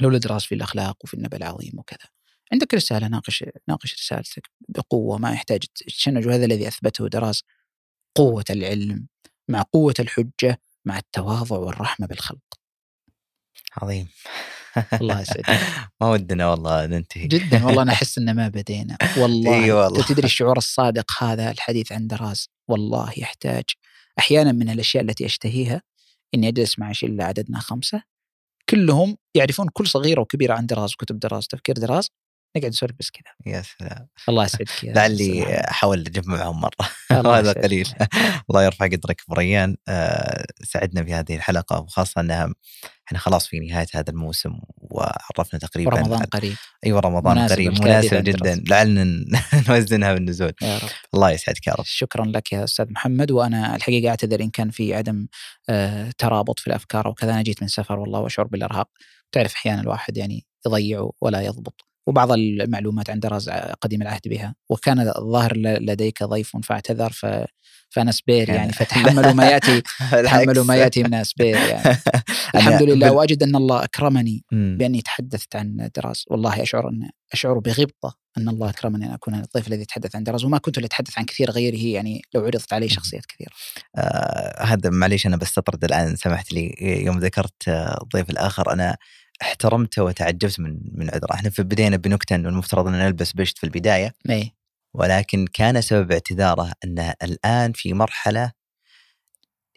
لولا 0.00 0.18
دراز 0.18 0.44
في 0.44 0.54
الأخلاق 0.54 0.96
وفي 1.04 1.14
النبأ 1.14 1.36
العظيم 1.36 1.78
وكذا. 1.78 2.08
عندك 2.52 2.74
رسالة 2.74 3.08
ناقش 3.08 3.44
ناقش 3.68 3.94
رسالتك 3.94 4.50
بقوة 4.68 5.18
ما 5.18 5.32
يحتاج 5.32 5.64
تشنج 5.74 6.26
وهذا 6.26 6.44
الذي 6.44 6.68
أثبته 6.68 7.08
دراز. 7.08 7.42
قوة 8.14 8.44
العلم 8.50 9.06
مع 9.48 9.62
قوة 9.72 9.94
الحجة 10.00 10.60
مع 10.84 10.98
التواضع 10.98 11.56
والرحمة 11.58 12.06
بالخلق. 12.06 12.38
عظيم. 13.76 14.08
الله 14.92 15.20
يسعدك 15.20 15.46
ما 16.00 16.10
ودنا 16.10 16.50
والله 16.50 16.86
ننتهي. 16.86 17.26
جدا 17.26 17.64
والله 17.66 17.82
أنا 17.82 17.92
أحس 17.98 18.18
إن 18.18 18.34
ما 18.36 18.48
بدينا. 18.48 18.96
والله. 19.18 19.64
إي 19.64 19.72
والله. 19.72 20.02
تدري 20.06 20.24
الشعور 20.32 20.56
الصادق 20.58 21.22
هذا 21.22 21.50
الحديث 21.50 21.92
عن 21.92 22.06
دراز؟ 22.06 22.48
والله 22.68 23.12
يحتاج. 23.16 23.64
أحيانا 24.18 24.52
من 24.52 24.70
الأشياء 24.70 25.02
التي 25.04 25.26
أشتهيها 25.26 25.82
إني 26.34 26.48
أجلس 26.48 26.78
مع 26.78 26.92
شلة 26.92 27.24
عددنا 27.24 27.60
خمسة 27.60 28.02
كلهم 28.70 29.16
يعرفون 29.36 29.68
كل 29.72 29.86
صغيرة 29.86 30.20
وكبيرة 30.20 30.54
عن 30.54 30.66
دراز 30.66 30.94
كتب 30.94 31.18
دراز 31.18 31.46
تفكير 31.46 31.74
دراز 31.74 32.10
نقعد 32.56 32.70
نسولف 32.70 32.92
بس 32.98 33.10
كذا. 33.10 33.52
يا 33.54 33.62
سلام. 33.62 34.08
الله 34.28 34.44
يسعدك 34.44 34.68
لعلي 34.84 35.60
احاول 35.60 35.98
أجمعهم 36.00 36.60
مرة. 36.60 36.88
هذا. 37.12 37.52
قليل. 37.52 37.88
الله 38.50 38.64
يرفع 38.64 38.86
قدرك 38.86 39.20
أبو 39.28 39.34
ريان. 39.40 39.76
آه، 39.88 40.44
سعدنا 40.64 41.04
في 41.04 41.14
هذه 41.14 41.36
الحلقة 41.36 41.80
وخاصة 41.80 42.20
أنها 42.20 42.54
إحنا 43.06 43.18
خلاص 43.18 43.46
في 43.46 43.58
نهاية 43.60 43.86
هذا 43.94 44.10
الموسم 44.10 44.50
وعرفنا 44.76 45.58
تقريبا 45.60 45.94
ورمضان 45.94 46.18
عن- 46.20 46.24
قريب. 46.26 46.56
أيوه 46.86 47.00
رمضان 47.00 47.36
مناسب 47.36 47.54
قريب. 47.54 47.72
مناسب 47.82 48.24
جدا. 48.24 48.62
لعلنا 48.68 49.24
نوزنها 49.68 50.14
بالنزول. 50.14 50.52
يا 50.62 50.78
رب. 50.78 50.88
الله 51.14 51.30
يسعدك 51.30 51.66
يا 51.66 51.72
رب. 51.72 51.84
شكرا 51.84 52.24
لك 52.24 52.52
يا 52.52 52.64
أستاذ 52.64 52.90
محمد. 52.92 53.30
وأنا 53.30 53.76
الحقيقة 53.76 54.10
أعتذر 54.10 54.40
إن 54.40 54.50
كان 54.50 54.70
في 54.70 54.94
عدم 54.94 55.26
آه، 55.68 56.10
ترابط 56.18 56.58
في 56.60 56.66
الأفكار 56.66 57.08
وكذا 57.08 57.32
أنا 57.32 57.42
جيت 57.42 57.62
من 57.62 57.68
سفر 57.68 57.98
والله 57.98 58.20
وأشعر 58.20 58.46
بالإرهاق. 58.46 58.88
تعرف 59.32 59.54
أحيانا 59.54 59.80
الواحد 59.80 60.16
يعني 60.16 60.46
يضيع 60.66 61.10
ولا 61.20 61.40
يضبط. 61.40 61.80
وبعض 62.06 62.32
المعلومات 62.32 63.10
عن 63.10 63.20
دراز 63.20 63.48
قديم 63.80 64.02
العهد 64.02 64.20
بها. 64.26 64.54
وكان 64.70 65.00
الظاهر 65.00 65.56
لديك 65.56 66.22
ضيف 66.22 66.56
فاعتذر 66.56 67.12
ف 67.12 67.26
فانا 67.94 68.12
spare 68.12 68.48
يعني 68.50 68.72
فتحملوا 68.78 69.32
ما 69.32 69.44
يأتي 69.50 69.82
تحملوا 70.24 70.64
ما 70.64 70.76
يأتي 70.76 71.02
من 71.02 71.24
spare 71.24 71.56
يعني. 71.70 71.96
الحمد 72.54 72.82
لله. 72.82 73.08
بال- 73.08 73.16
وأجد 73.16 73.42
أن 73.42 73.56
الله 73.56 73.84
أكرمني. 73.84 74.44
بأني 74.52 75.02
تحدثت 75.02 75.56
عن 75.56 75.90
دراز 75.96 76.24
والله 76.30 76.62
أشعر 76.62 76.88
ان 76.88 77.10
أشعر 77.32 77.58
بغبطة 77.58 78.16
أن 78.38 78.48
الله 78.48 78.70
أكرمني 78.70 79.06
أن 79.06 79.10
أكون 79.10 79.34
الضيف 79.34 79.68
الذي 79.68 79.82
يتحدث 79.82 80.16
عن 80.16 80.24
دراز 80.24 80.44
وما 80.44 80.58
كنت 80.58 80.78
لأتحدث 80.78 81.18
عن 81.18 81.24
كثير 81.24 81.50
غيره 81.50 81.94
يعني 81.94 82.22
لو 82.34 82.44
عرضت 82.44 82.72
علي 82.72 82.88
شخصيات 82.88 83.26
كثيرة. 83.26 83.50
آه 83.96 84.62
هذا 84.64 84.90
معليش 84.90 85.26
أنا 85.26 85.36
بستطرد 85.36 85.84
الآن. 85.84 86.16
سمحت 86.16 86.52
لي. 86.52 86.74
يوم 86.80 87.18
ذكرت 87.18 87.68
آه، 87.68 87.98
الضيف 88.02 88.30
الآخر. 88.30 88.72
أنا 88.72 88.96
احترمته 89.42 90.02
وتعجبت 90.02 90.60
من 90.60 90.78
من 90.92 91.10
عذره، 91.10 91.34
إحنا 91.34 91.50
في 91.50 91.62
بدينا 91.62 91.96
بنكتة 91.96 92.36
إنه 92.36 92.48
المفترض 92.48 92.86
ان 92.86 92.92
نلبس 92.92 93.32
بشت 93.32 93.58
في 93.58 93.64
البداية. 93.64 94.14
إي. 94.30 94.52
ولكن 94.94 95.46
كان 95.46 95.80
سبب 95.80 96.12
اعتذاره 96.12 96.72
إنه 96.84 97.14
الآن 97.22 97.72
في 97.72 97.94
مرحلة 97.94 98.52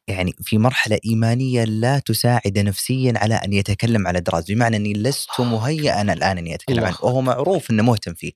يعني 0.07 0.33
في 0.41 0.57
مرحلة 0.57 0.99
إيمانية 1.05 1.63
لا 1.63 1.99
تساعد 1.99 2.59
نفسيا 2.59 3.13
على 3.15 3.35
أن 3.35 3.53
يتكلم 3.53 4.07
على 4.07 4.21
دراز. 4.21 4.51
بمعنى 4.51 4.77
إني 4.77 4.93
لست 4.93 5.39
مهيئا 5.39 6.01
الآن 6.01 6.37
اني 6.37 6.55
اتكلم 6.55 6.77
والله 6.77 6.87
عنه. 6.87 6.97
وهو 7.01 7.21
معروف 7.21 7.71
إنه 7.71 7.83
مهتم 7.83 8.13
فيه. 8.13 8.31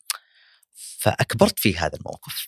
فأكبرت 0.99 1.59
في 1.59 1.77
هذا 1.77 1.97
الموقف. 1.97 2.47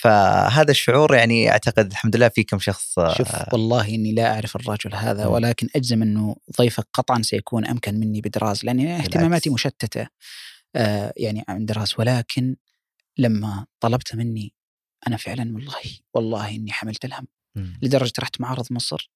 فهذا 0.00 0.70
الشعور 0.70 1.14
يعني 1.14 1.50
أعتقد 1.50 1.90
الحمد 1.90 2.16
لله 2.16 2.28
في 2.28 2.42
كم 2.42 2.58
شخص 2.58 2.98
آه، 2.98 3.14
شوف 3.14 3.52
والله 3.52 3.88
إني 3.88 4.12
لا 4.12 4.34
أعرف 4.34 4.56
الرجل 4.56 4.94
هذا. 4.94 5.26
ولكن 5.26 5.68
أجزم 5.76 6.02
إنه 6.02 6.36
ضيفك 6.58 6.86
قطعا 6.92 7.22
سيكون 7.22 7.66
أمكن 7.66 7.94
مني 7.94 8.20
بدراز 8.20 8.64
لاني 8.64 8.96
اهتماماتي 8.96 9.50
بالعكس. 9.50 9.66
مشتتة 9.66 10.08
آه 10.76 11.12
يعني 11.16 11.44
عن 11.48 11.66
دراز 11.66 11.94
ولكن 11.98 12.56
لما 13.18 13.66
طلبت 13.80 14.14
مني 14.14 14.54
أنا 15.06 15.16
فعلا 15.16 15.54
والله 15.54 15.82
والله 16.14 16.50
إني 16.50 16.72
حملت 16.72 17.04
الهم. 17.04 17.26
لدرجة 17.82 18.12
رحت 18.20 18.40
معرض 18.40 18.66
مصر 18.70 19.10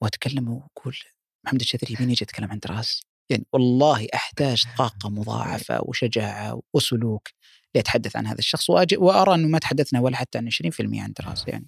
وأتكلم 0.00 0.48
وأقول 0.48 0.96
محمد 1.44 1.60
الشذري 1.60 1.92
يبيني 1.94 2.12
أجي 2.12 2.24
اتكلم 2.24 2.50
عن 2.50 2.58
دراز 2.58 3.00
يعني 3.30 3.46
والله 3.52 4.06
أحتاج 4.14 4.64
طاقة 4.78 5.08
مضاعفة 5.10 5.80
وشجاعة 5.82 6.62
وسلوك 6.74 7.28
لاتحدث 7.74 8.16
عن 8.16 8.26
هذا 8.26 8.38
الشخص 8.38 8.70
وأجي 8.70 8.96
وأرى 8.96 9.34
أنه 9.34 9.48
ما 9.48 9.58
تحدثنا 9.58 10.00
ولا 10.00 10.16
حتى 10.16 10.38
عن 10.38 10.48
20% 10.48 11.00
عن 11.00 11.12
دراز 11.18 11.44
يعني. 11.46 11.66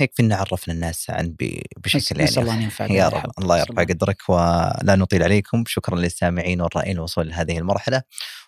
يكفي 0.00 0.22
ان 0.22 0.32
عرفنا 0.32 0.74
الناس 0.74 1.10
عن 1.10 1.36
بشكل 1.84 2.20
الله 2.20 2.38
يعني. 2.38 2.50
أن 2.52 2.62
ينفع 2.62 2.86
يا 2.86 3.08
رب. 3.08 3.30
الله 3.38 3.58
يرفع 3.58 3.82
قدرك 3.82 4.28
ولا 4.28 4.96
نطيل 4.96 5.22
عليكم. 5.22 5.64
شكرا 5.66 5.96
للسامعين 5.96 6.60
والرائين 6.60 6.96
الوصول 6.96 7.28
لهذه 7.28 7.58
المرحلة. 7.58 8.02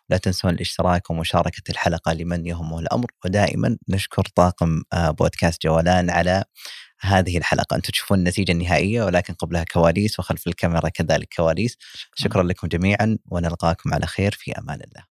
لا 0.08 0.16
تنسون 0.16 0.50
الاشتراك 0.50 1.10
ومشاركة 1.10 1.62
الحلقة 1.70 2.12
لمن 2.12 2.46
يهمه 2.46 2.78
الأمر. 2.78 3.06
ودائما 3.24 3.76
نشكر 3.88 4.22
طاقم 4.34 4.82
آه، 4.92 5.10
بودكاست 5.10 5.62
جولان 5.62 6.10
على 6.10 6.44
هذه 7.00 7.38
الحلقة. 7.38 7.76
أنتم 7.76 7.90
تشوفون 7.90 8.18
النتيجة 8.18 8.52
النهائية 8.52 9.02
ولكن 9.02 9.34
قبلها 9.34 9.64
كواليس 9.64 10.18
وخلف 10.18 10.46
الكاميرا 10.46 10.88
كذلك 10.88 11.28
كواليس. 11.36 11.76
شكرا 12.14 12.42
لكم 12.42 12.68
جميعا 12.68 13.18
ونلقاكم 13.26 13.94
على 13.94 14.06
خير 14.06 14.36
في 14.38 14.52
أمان 14.52 14.80
الله. 14.80 15.06